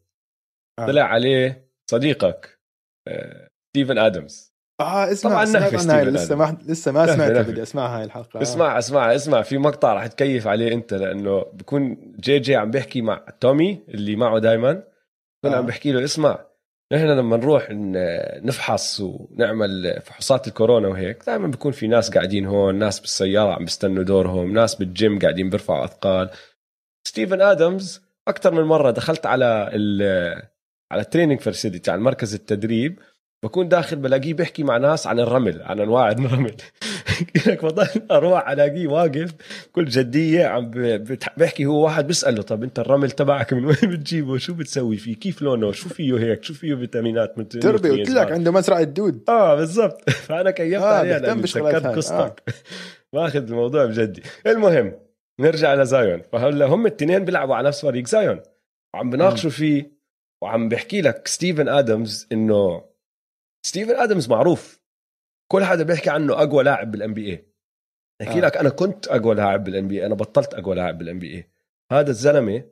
آه. 0.78 0.86
طلع 0.86 1.02
عليه 1.02 1.70
صديقك 1.90 2.60
آه، 3.08 3.48
ستيفن 3.70 3.98
آدمز. 3.98 4.54
آه 4.80 5.12
اسمع 5.12 5.30
طبعاً 5.30 5.40
عنها 5.46 5.68
ستيفن 5.68 6.08
لسه 6.08 6.36
ما 6.36 6.58
لسه 6.66 6.92
ما 6.92 7.06
سمعتها. 7.06 7.42
بدي 7.42 7.62
أسمعها 7.62 7.98
هاي 7.98 8.04
الحلقة 8.04 8.38
آه. 8.38 8.42
اسمع 8.42 8.78
اسمع 8.78 9.14
اسمع 9.14 9.42
في 9.42 9.58
مقطع 9.58 9.94
رح 9.94 10.06
تكيف 10.06 10.46
عليه 10.46 10.74
أنت 10.74 10.94
لأنه 10.94 11.40
بكون 11.52 12.12
جي 12.20 12.38
جي 12.38 12.56
عم 12.56 12.70
بيحكي 12.70 13.02
مع 13.02 13.24
تومي 13.40 13.82
اللي 13.88 14.16
معه 14.16 14.38
دائما 14.38 14.72
بكون 14.72 15.54
آه. 15.54 15.56
عم 15.56 15.66
بحكي 15.66 15.92
له 15.92 16.04
اسمع 16.04 16.48
نحن 16.92 17.04
لما 17.04 17.36
نروح 17.36 17.66
نفحص 18.42 19.00
ونعمل 19.00 20.00
فحوصات 20.04 20.48
الكورونا 20.48 20.88
وهيك 20.88 21.22
دائما 21.26 21.46
بيكون 21.46 21.72
في 21.72 21.86
ناس 21.86 22.10
قاعدين 22.10 22.46
هون 22.46 22.74
ناس 22.74 23.00
بالسيارة 23.00 23.52
عم 23.52 23.64
بيستنوا 23.64 24.02
دورهم 24.02 24.52
ناس 24.52 24.74
بالجيم 24.74 25.18
قاعدين 25.18 25.50
بيرفعوا 25.50 25.84
أثقال 25.84 26.30
ستيفن 27.08 27.40
آدمز 27.40 28.02
أكثر 28.28 28.54
من 28.54 28.62
مرة 28.62 28.90
دخلت 28.90 29.26
على 29.26 29.70
ال 29.72 30.02
على 30.92 31.02
ال 31.02 31.06
training 31.06 31.40
facility 31.40 31.90
على 31.90 32.00
مركز 32.00 32.34
التدريب 32.34 32.98
بكون 33.44 33.68
داخل 33.68 33.96
بلاقيه 33.96 34.34
بيحكي 34.34 34.62
مع 34.62 34.76
ناس 34.78 35.06
عن 35.06 35.20
الرمل 35.20 35.62
عن 35.62 35.80
أنواع 35.80 36.10
الرمل. 36.10 36.56
لك 37.46 37.64
بضل 37.64 37.88
أروح 38.10 38.48
ألاقيه 38.48 38.86
واقف 38.86 39.34
بكل 39.68 39.84
جدية 39.84 40.46
عم 40.46 40.70
بيحكي 41.36 41.66
هو 41.66 41.84
واحد 41.84 42.06
بيسأله 42.06 42.42
طب 42.42 42.62
أنت 42.62 42.78
الرمل 42.78 43.10
تبعك 43.10 43.52
من 43.52 43.64
وين 43.64 43.76
بتجيبه؟ 43.82 44.38
شو 44.38 44.54
بتسوي 44.54 44.96
فيه؟ 44.96 45.14
كيف 45.14 45.42
لونه؟ 45.42 45.72
شو 45.72 45.88
فيه 45.88 46.18
هيك؟ 46.18 46.44
شو 46.44 46.54
فيه 46.54 46.74
فيتامينات؟ 46.74 47.38
من 47.38 47.48
تربي 47.48 47.90
قلت 47.90 48.10
لك 48.10 48.32
عنده 48.32 48.50
مزرعة 48.50 48.82
دود. 48.82 49.24
آه 49.28 49.54
بالضبط. 49.54 50.10
فأنا 50.28 50.50
كيفت 50.50 50.82
آه، 50.82 51.02
لاني 51.02 51.40
بالشغلات 51.40 51.82
سكرت. 51.82 51.96
قصتك. 51.96 52.42
ماخذ 53.14 53.42
الموضوع 53.48 53.84
بجدي. 53.86 54.22
المهم 54.46 54.92
نرجع 55.40 55.74
لزايون. 55.74 56.22
فهلا 56.32 56.66
هم 56.66 56.86
الاثنين 56.86 57.24
بيلعبوا 57.24 57.54
على 57.54 57.68
نفس 57.68 57.82
فريق 57.82 58.06
زايون. 58.06 58.40
وعم 58.94 59.10
بناقشوا 59.10 59.50
فيه 59.50 59.98
وعم 60.42 60.68
بحكي 60.68 61.00
لك 61.00 61.28
ستيفن 61.28 61.68
آدمز 61.68 62.26
إنه 62.32 62.87
ستيفن 63.68 63.96
آدمز 63.96 64.28
معروف. 64.28 64.80
كل 65.52 65.64
حدا 65.64 65.82
بيحكي 65.82 66.10
عنه 66.10 66.42
أقوى 66.42 66.64
لاعب 66.64 66.90
بال 66.90 67.14
NBA 67.14 67.52
بحكي 68.20 68.38
آه. 68.38 68.42
لك 68.42 68.56
أنا 68.56 68.68
كنت 68.68 69.08
أقوى 69.08 69.34
لاعب 69.34 69.64
بال 69.64 69.88
NBA 69.88 70.06
أنا 70.06 70.14
بطلت 70.14 70.54
أقوى 70.54 70.74
لاعب 70.74 70.98
بال 70.98 71.18
NBA 71.18 71.50
هذا 71.92 72.10
الزلمة 72.10 72.64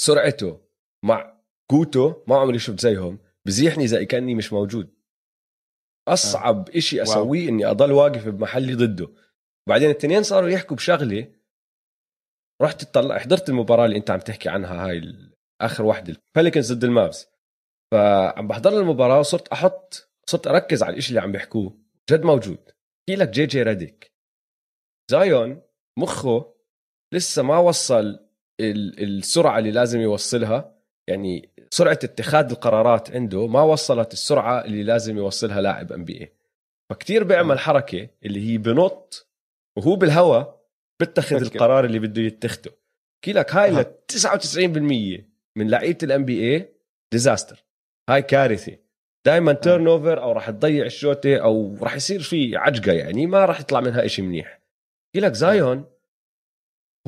سرعته 0.00 0.60
مع 1.04 1.40
قوته 1.70 2.24
ما 2.28 2.36
عمري 2.36 2.58
شفت 2.58 2.80
زيهم 2.80 3.18
بزيحني 3.46 3.86
زي 3.86 4.06
كأني 4.06 4.34
مش 4.34 4.52
موجود. 4.52 4.94
أصعب 6.08 6.68
إشي 6.68 6.96
wow. 6.96 7.04
أسويه 7.04 7.48
إني 7.48 7.66
أضل 7.66 7.92
واقف 7.92 8.28
بمحلي 8.28 8.74
ضده. 8.74 9.08
بعدين 9.68 9.90
الاثنين 9.90 10.22
صاروا 10.22 10.48
يحكوا 10.48 10.76
بشغلة 10.76 11.32
رحت 12.62 12.84
تطلع 12.84 13.18
حضرت 13.18 13.48
المباراة 13.48 13.84
اللي 13.84 13.96
أنت 13.96 14.10
عم 14.10 14.20
تحكي 14.20 14.48
عنها 14.48 14.86
هاي 14.86 15.14
آخر 15.60 15.84
واحدة 15.84 16.16
البليكنز 16.36 16.72
ضد 16.72 16.84
المافز. 16.84 17.26
فعم 17.92 18.48
بحضر 18.48 18.80
المباراة 18.80 19.18
وصرت 19.18 19.48
أحط 19.48 20.10
صرت 20.26 20.46
أركز 20.46 20.82
على 20.82 20.96
الشيء 20.96 21.10
اللي 21.10 21.20
عم 21.20 21.32
بيحكوه. 21.32 21.78
جد 22.10 22.22
موجود. 22.24 22.58
احكي 22.68 23.16
لك 23.22 23.28
جي 23.28 23.46
جي 23.46 23.62
ريديك. 23.62 24.12
زايون 25.10 25.62
مخه 25.98 26.54
لسه 27.14 27.42
ما 27.42 27.58
وصل 27.58 28.20
ال- 28.60 29.02
السرعة 29.18 29.58
اللي 29.58 29.70
لازم 29.70 30.00
يوصلها. 30.00 30.74
يعني 31.08 31.50
سرعة 31.70 31.92
اتخاذ 32.04 32.50
القرارات 32.50 33.10
عنده 33.10 33.46
ما 33.46 33.62
وصلت 33.62 34.12
السرعة 34.12 34.64
اللي 34.64 34.82
لازم 34.82 35.16
يوصلها 35.16 35.60
لاعب 35.60 35.92
NBA 35.92 36.32
فكتير 36.90 37.24
بيعمل 37.24 37.58
حركة 37.58 38.08
اللي 38.24 38.50
هي 38.52 38.58
بنط 38.58 39.28
وهو 39.78 39.96
بالهواء 39.96 40.66
بتخذ 41.00 41.44
فكر. 41.44 41.54
القرار 41.54 41.84
اللي 41.84 41.98
بده 41.98 42.22
يتخذه 42.22 42.70
احكي 43.16 43.32
لك 43.32 43.54
هاي. 43.54 43.70
ل 43.70 43.84
99% 43.84 45.24
من 45.56 45.70
لعيبة 45.70 45.98
ال 46.02 46.24
NBA 46.24 46.74
disaster 47.12 47.64
هاي 48.08 48.22
كارثة. 48.22 48.78
دائما 49.26 49.52
turnover 49.52 50.22
أو 50.22 50.32
راح 50.32 50.50
تضيع 50.50 50.86
الشوطة 50.86 51.36
أو 51.36 51.76
راح 51.82 51.96
يصير 51.96 52.20
في 52.20 52.56
عجقة 52.56 52.92
يعني 52.92 53.26
ما 53.26 53.44
راح 53.44 53.60
يطلع 53.60 53.80
منها 53.80 54.04
إشي 54.04 54.22
منيح. 54.22 54.60
لك 55.16 55.32
زايون 55.32 55.84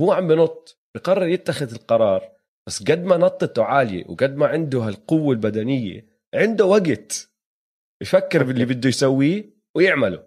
هو 0.00 0.12
عم 0.12 0.28
بنط 0.28 0.78
بقرر 0.94 1.26
يتخذ 1.26 1.74
القرار 1.74 2.32
بس 2.66 2.82
قد 2.82 3.04
ما 3.04 3.16
نطته 3.16 3.64
عالية 3.64 4.04
وقد 4.08 4.36
ما 4.36 4.46
عنده 4.46 4.78
هالقوة 4.78 5.32
البدنية 5.32 6.06
عنده 6.34 6.64
وقت 6.64 7.30
يفكر 8.02 8.42
باللي 8.42 8.64
بده 8.64 8.88
يسويه 8.88 9.50
ويعمله. 9.74 10.26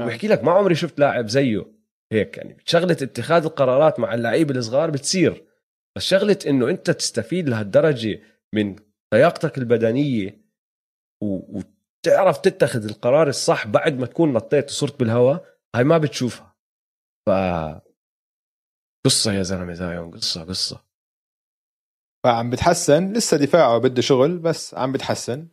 وبحكي 0.00 0.28
لك 0.28 0.44
ما 0.44 0.52
عمري 0.52 0.74
شفت 0.74 0.98
لاعب 0.98 1.28
زيه 1.28 1.66
هيك 2.12 2.36
يعني. 2.36 2.56
شغلة 2.64 2.96
اتخاذ 3.02 3.44
القرارات 3.44 4.00
مع 4.00 4.14
اللعيبة 4.14 4.54
الصغار 4.54 4.90
بتصير 4.90 5.44
بس 5.96 6.02
شغلة 6.02 6.38
إنه 6.46 6.70
أنت 6.70 6.90
تستفيد 6.90 7.48
لهالدرجة 7.48 8.20
من 8.54 8.76
لياقتك 9.14 9.58
البدنية. 9.58 10.50
وتعرف 11.22 12.38
تتخذ 12.38 12.84
القرار 12.84 13.28
الصح 13.28 13.66
بعد 13.66 13.98
ما 13.98 14.06
تكون 14.06 14.32
نطيت 14.32 14.70
وصرت 14.70 15.00
بالهواء 15.00 15.58
هاي 15.76 15.84
ما 15.84 15.98
بتشوفها. 15.98 16.56
ف 17.28 17.30
قصة 19.06 19.32
يا 19.32 19.42
زلمة 19.42 19.72
زايون 19.72 20.10
قصة 20.10 20.44
قصة. 20.44 20.84
فعم 22.24 22.50
بتحسن. 22.50 23.12
لسه 23.12 23.36
دفاعه 23.36 23.78
بده 23.78 24.02
شغل 24.02 24.38
بس 24.38 24.74
عم 24.74 24.92
بتحسن. 24.92 25.48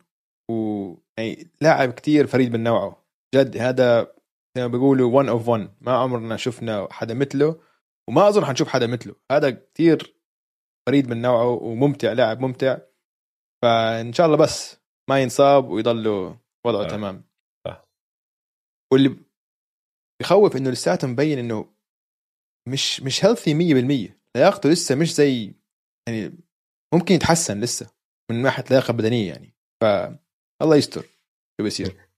و 0.50 0.94
يعني 1.18 1.50
لاعب 1.60 1.92
كتير 1.92 2.26
فريد 2.26 2.52
من 2.52 2.62
نوعه. 2.62 3.06
جد 3.34 3.56
هذا 3.56 4.14
زي 4.56 4.62
ما 4.62 4.66
بيقولوا 4.66 5.22
one 5.22 5.26
of 5.26 5.46
one. 5.46 5.70
ما 5.80 5.92
عمرنا 5.92 6.36
شفنا 6.36 6.88
حدا 6.90 7.14
مثله 7.14 7.60
وما 8.08 8.28
أظن 8.28 8.44
حنشوف 8.44 8.68
حدا 8.68 8.86
مثله. 8.86 9.14
هذا 9.32 9.50
كتير 9.50 10.16
فريد 10.88 11.08
من 11.08 11.22
نوعه 11.22 11.48
وممتع 11.48 12.12
لاعب 12.12 12.40
ممتع. 12.40 12.78
فإن 13.62 14.12
شاء 14.12 14.26
الله 14.26 14.36
بس 14.36 14.76
ما 15.10 15.22
ينصاب 15.22 15.68
ويضل 15.68 16.08
وضعه 16.66 16.84
آه. 16.84 16.88
تمام. 16.88 17.24
آه. 17.66 17.84
واللي 18.92 19.16
بخوف 20.22 20.56
إنه 20.56 20.70
لساته 20.70 21.08
مبين 21.08 21.38
إنه 21.38 21.74
مش 22.68 23.00
مش 23.00 23.24
هيلثي 23.24 23.54
100% 24.08 24.12
لياقته 24.36 24.68
لسه 24.68 24.94
مش 24.94 25.14
زي 25.14 25.54
يعني 26.08 26.32
ممكن 26.94 27.14
يتحسن 27.14 27.60
لسه 27.60 27.90
من 28.30 28.42
ناحية 28.42 28.64
لياقة 28.70 28.92
بدنية 28.92 29.28
يعني. 29.28 29.54
ف 29.82 29.84
الله 30.62 30.76
يستر 30.76 31.02
شو 31.02 31.64
بيصير. 31.64 31.96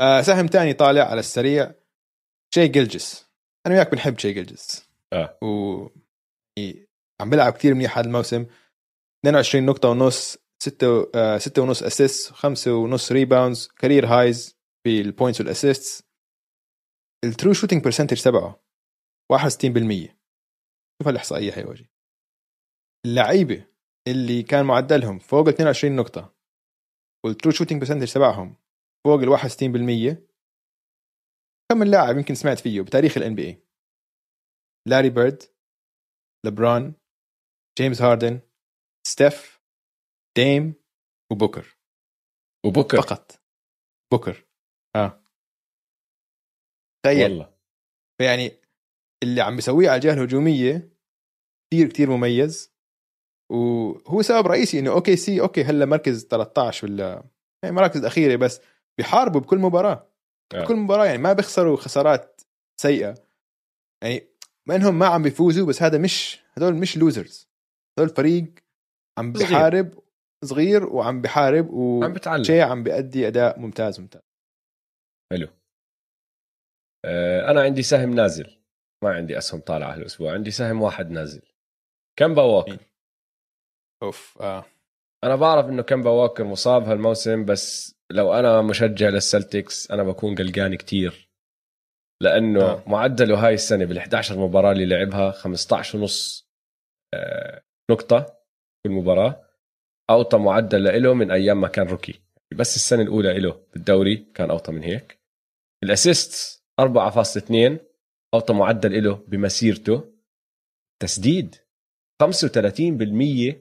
آه 0.00 0.22
سهم 0.22 0.46
تاني 0.46 0.72
طالع 0.72 1.02
على 1.02 1.20
السريع. 1.20 1.74
شاي 2.54 2.68
جلجس 2.68 3.26
أنا 3.66 3.74
وياك 3.74 3.90
بنحب 3.90 4.18
شاي 4.18 4.32
جلجس 4.32 4.88
آه. 5.12 5.38
و 5.42 5.88
يعني 6.58 6.88
عم 7.20 7.30
بيلعب 7.30 7.52
كثير 7.52 7.74
منيح 7.74 7.98
هذا 7.98 8.06
الموسم. 8.06 8.46
22 9.24 9.66
نقطة 9.66 9.88
ونص 9.88 10.38
6 10.62 11.10
آه 11.14 11.38
6 11.38 11.62
ونص 11.62 11.82
assist 11.82 12.32
5 12.32 12.74
ونص 12.74 13.12
rebounds 13.12 13.68
career 13.68 14.06
highs 14.06 14.58
في 14.84 15.00
ال 15.00 15.06
points 15.06 15.40
وال 15.40 15.57
assist 15.57 16.08
ال 17.24 17.30
true 17.30 17.52
shooting 17.52 17.84
percentage 17.84 18.22
تبعه 18.22 18.62
61% 19.32 19.36
شوف 21.02 21.08
الإحصائية 21.08 21.52
هي 21.52 21.64
وجهي. 21.64 21.88
اللعيبة 23.06 23.66
اللي 24.08 24.42
كان 24.42 24.64
معدلهم 24.64 25.18
فوق 25.18 25.48
ال 25.48 25.54
22 25.54 25.96
نقطة 25.96 26.34
وال 27.24 27.33
true 27.33 27.52
shooting 27.52 27.80
percentage 27.80 28.12
تبعهم 28.12 28.56
فوق 29.06 29.20
ال 29.20 29.38
61% 29.38 30.32
كم 31.70 31.78
من 31.78 31.90
لاعب 31.90 32.16
يمكن 32.16 32.34
سمعت 32.34 32.58
فيه 32.58 32.80
بتاريخ 32.80 33.16
ال 33.16 33.34
NBA 33.34 33.62
لاري 34.88 35.10
بيرد 35.10 35.42
لبران 36.46 36.94
جيمس 37.78 38.02
هاردن 38.02 38.40
ستيف 39.06 39.60
دام 40.36 40.74
وبوكر. 41.32 41.76
وبكر 42.66 43.02
فقط. 43.02 43.42
بوكر. 44.12 44.46
آه. 44.96 45.22
تخيل. 47.04 47.22
والله. 47.30 47.54
يعني 48.20 48.60
اللي 49.22 49.40
عم 49.40 49.56
بيسويه 49.56 49.88
على 49.88 49.96
الجهة 49.96 50.12
الهجومية 50.12 50.92
كثير 51.70 51.88
كثير 51.88 52.10
مميز. 52.10 52.72
وهو 53.50 54.22
سبب 54.22 54.46
رئيسي 54.46 54.78
إنه 54.78 54.92
OKC 54.92 55.40
okay 55.40 55.64
هلا 55.64 55.86
مركز 55.86 56.24
13 56.24 56.86
ولا 56.86 57.24
يعني 57.64 57.76
مراكز 57.76 57.96
الاخيره 58.00 58.36
بس 58.36 58.60
بيحاربوا 58.98 59.40
بكل 59.40 59.58
مباراة. 59.58 60.12
آه. 60.54 60.64
بكل 60.64 60.76
مباراة 60.76 61.04
يعني 61.04 61.18
ما 61.18 61.32
بيخسروا 61.32 61.76
خسارات 61.76 62.40
سيئة. 62.80 63.14
يعني 64.02 64.28
ما 64.68 64.76
إنهم 64.76 64.98
ما 64.98 65.06
عم 65.06 65.22
بيفوزوا 65.22 65.66
بس 65.66 65.82
هذا 65.82 65.98
مش 65.98 66.38
هدول 66.56 66.74
مش 66.74 66.96
losers 66.96 67.48
هدول 67.98 68.08
فريق 68.08 68.54
عم 69.18 69.34
صغير. 69.34 69.48
بيحارب 69.48 70.02
صغير 70.44 70.86
وعم 70.86 71.20
بيحارب 71.20 71.70
و 71.70 72.04
عم 72.04 72.12
بتعلم. 72.12 72.44
شاي 72.44 72.60
عم 72.62 72.82
بيأدي 72.82 73.28
أداء 73.28 73.58
ممتاز 73.58 74.00
ممتاز. 74.00 74.22
حلو. 75.32 75.48
آه، 77.04 77.50
أنا 77.50 77.62
عندي 77.62 77.82
سهم 77.82 78.14
نازل. 78.14 78.58
ما 79.04 79.10
عندي 79.10 79.38
أسهم 79.38 79.60
طالعة 79.60 79.94
هالأسبوع. 79.94 80.32
عندي 80.32 80.50
سهم 80.50 80.82
واحد 80.82 81.10
نازل. 81.10 81.42
كمبا 82.18 82.42
ووكر. 82.42 82.70
مين؟ 82.70 82.78
أوف 84.02 84.38
آه. 84.40 84.64
أنا 85.24 85.36
بعرف 85.36 85.66
إنه 85.66 85.82
كمبا 85.82 86.10
ووكر 86.10 86.44
مصاب 86.44 86.82
هالموسم 86.82 87.44
بس 87.44 87.94
لو 88.12 88.34
أنا 88.34 88.62
مشجع 88.62 89.08
لل 89.08 89.26
Celtics 89.26 89.90
أنا 89.90 90.02
بكون 90.02 90.34
قلقان 90.34 90.74
كتير. 90.74 91.30
لأنه 92.22 92.60
آه. 92.60 92.72
آه. 92.72 92.88
معدله 92.88 93.46
هاي 93.46 93.54
السنة 93.54 93.84
بال 93.84 93.98
11 93.98 94.38
مباراة 94.38 94.72
اللي 94.72 94.86
لعبها 94.86 95.30
15 95.30 95.98
ونص 95.98 96.48
آه، 97.14 97.62
نقطة. 97.90 98.41
كل 98.86 98.90
مباراه 98.90 99.48
اوطى 100.10 100.38
معدل 100.38 101.02
له 101.02 101.14
من 101.14 101.30
أيام 101.30 101.60
ما 101.60 101.68
كان 101.68 101.86
rookie. 101.86 102.20
بس 102.54 102.76
السنة 102.76 103.02
الأولى 103.02 103.38
له 103.38 103.66
بالدوري 103.72 104.16
كان 104.34 104.50
أوطى 104.50 104.72
من 104.72 104.82
هيك. 104.82 105.20
ال 105.84 105.95
assist 105.95 106.62
4.2 106.80 107.78
اوطى 108.34 108.52
معدل 108.54 109.04
له 109.04 109.14
بمسيرته. 109.14 110.14
تسديد 111.02 111.56
35% 112.22 113.56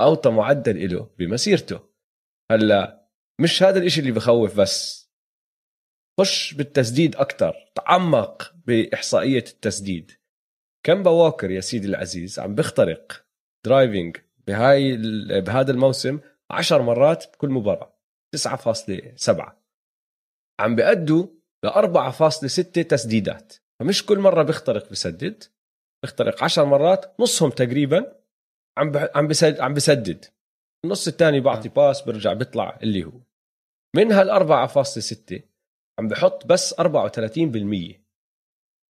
اوطى 0.00 0.30
معدل 0.30 0.94
له 0.94 1.10
بمسيرته. 1.18 1.80
هلأ 2.50 3.08
مش 3.40 3.62
هذا 3.62 3.78
الإشي 3.78 4.00
اللي 4.00 4.12
بخوف 4.12 4.60
بس. 4.60 5.06
خش 6.20 6.54
بالتسديد 6.54 7.16
أكثر 7.16 7.72
تعمق 7.74 8.54
بإحصائية 8.66 9.44
التسديد. 9.48 10.12
كمبا 10.86 11.10
ووكر 11.10 11.50
يا 11.50 11.60
سيدي 11.60 11.86
العزيز 11.86 12.38
عم 12.38 12.54
بيخترق. 12.54 13.26
driving 13.66 14.16
بهاي 14.48 14.96
بهذا 15.40 15.70
الموسم 15.70 16.20
10 16.50 16.82
مرات 16.82 17.32
بكل 17.32 17.50
مباراة 17.50 17.96
9.7 18.36 19.52
عم 20.60 20.76
بيأدوا 20.76 21.26
ل 21.64 21.68
4.6 21.68 22.86
تسديدات. 22.86 23.54
فمش 23.80 24.06
كل 24.06 24.18
مرة 24.18 24.42
بيخترق 24.42 24.90
بسدد 24.90 25.44
بيخترق 26.02 26.44
10 26.44 26.64
مرات 26.64 27.20
نصهم 27.20 27.50
تقريبا 27.50 28.16
عم 28.78 28.92
عم 29.14 29.28
بسدد 29.28 29.60
عم 29.60 29.74
بسدد. 29.74 30.24
النص 30.84 31.08
الثاني 31.08 31.40
بعطي 31.40 31.68
pass 31.68 32.02
برجع 32.02 32.32
بيطلع 32.32 32.78
اللي 32.82 33.04
هو. 33.04 33.20
من 33.96 34.12
هال 34.12 34.30
4.6 34.30 35.40
عم 35.98 36.08
بحط 36.08 36.46
بس 36.46 36.74
34% 36.74 38.00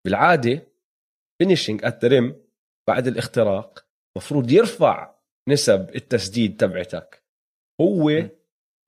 بالعادة 0.05 0.67
finishing 1.39 1.85
at 1.85 2.05
rim 2.05 2.47
بعد 2.89 3.07
الاختراق 3.07 3.87
مفروض 4.17 4.51
يرفع 4.51 5.16
نسب 5.49 5.95
التسديد 5.95 6.57
تبعتك. 6.57 7.25
هو 7.81 8.11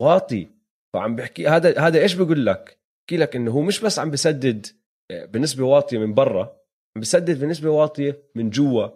واطي. 0.03 0.49
فعم 0.95 1.17
بحكي 1.17 1.49
هذا 1.49 1.81
هذا 1.81 2.03
إيش 2.03 2.15
بقول 2.15 2.47
لك؟ 2.47 2.81
بحكي 3.01 3.17
لك 3.17 3.37
إنه 3.37 3.51
هو 3.51 3.61
مش 3.61 3.81
بس 3.81 3.99
عم 3.99 4.11
بسدد 4.11 4.67
آه، 5.11 5.25
بنسبة 5.25 5.65
واطية 5.65 5.99
من 5.99 6.15
برا 6.15 6.61
عم 6.97 7.01
بسدد 7.01 7.41
بنسبة 7.41 7.71
واطية 7.71 8.31
من 8.35 8.51
جوا 8.51 8.89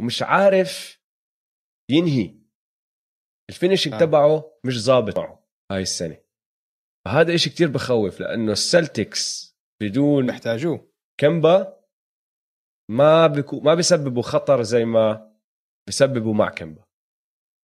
ومش 0.00 0.22
عارف 0.22 1.00
ينهي. 1.90 2.34
ال 3.50 3.54
finishing 3.54 3.94
آه. 3.94 3.98
تبعه 3.98 4.58
مش 4.64 4.82
ظابط 4.82 5.18
معه 5.18 5.46
هاي 5.72 5.82
السنة. 5.82 6.16
فهذا 7.04 7.34
إشي 7.34 7.50
كتير 7.50 7.68
بخوف 7.68 8.20
لأنه 8.20 8.52
ال 8.52 8.65
Celtics 8.65 9.56
بدون 9.82 10.26
بيحتاجوه. 10.26 10.90
كمبا 11.20 11.80
ما 12.90 13.26
بيكو 13.26 13.60
ما 13.60 13.74
بيسببوا 13.74 14.22
خطر 14.22 14.62
زي 14.62 14.84
ما 14.84 15.34
بيسببوا 15.88 16.34
مع 16.34 16.48
كمبا 16.48 16.84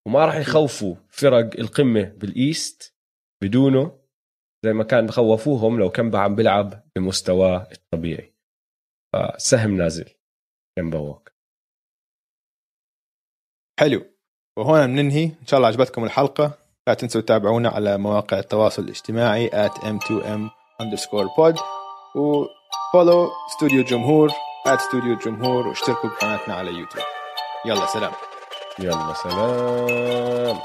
وما 0.07 0.25
راح 0.25 0.35
يخوفوا 0.35 0.95
فرق 1.09 1.61
القمة 1.61 2.03
بالإيست 2.03 2.95
بدونه 3.43 3.99
زي 4.65 4.73
ما 4.73 4.85
كان 4.85 5.07
بخوفوهم 5.07 5.79
لو 5.81 5.91
كمبا 5.91 6.19
عم 6.19 6.35
بيلعب 6.35 6.83
بمستواه 6.97 7.69
الطبيعي. 7.73 8.35
فسهم 9.15 9.77
نازل. 9.77 10.15
كمبا 10.79 10.99
ووك 10.99 11.33
حلو. 13.81 14.07
وهون 14.59 14.87
بننهي. 14.87 15.25
إن 15.25 15.47
شاء 15.47 15.59
الله 15.59 15.69
عجبتكم 15.69 16.05
الحلقة. 16.05 16.59
لا 16.89 16.95
تنسوا 16.95 17.21
تتابعونا 17.21 17.69
على 17.69 17.99
مواقع 17.99 18.39
التواصل 18.39 18.83
الاجتماعي 18.83 19.51
at 19.51 19.73
m2m 19.73 20.51
underscore 20.83 21.29
pod. 21.37 21.61
وفولو 22.17 23.31
استوديو 23.51 23.85
جمهور 23.85 24.31
@استوديو 24.67 25.13
الجمهور 25.13 25.67
واشتركوا 25.67 26.11
بقناتنا 26.11 26.55
على 26.55 26.71
يوتيوب 26.71 27.05
يلا 27.67 27.87
سلام. 27.87 28.13
يلا 28.79 29.15
سلام. 29.15 30.57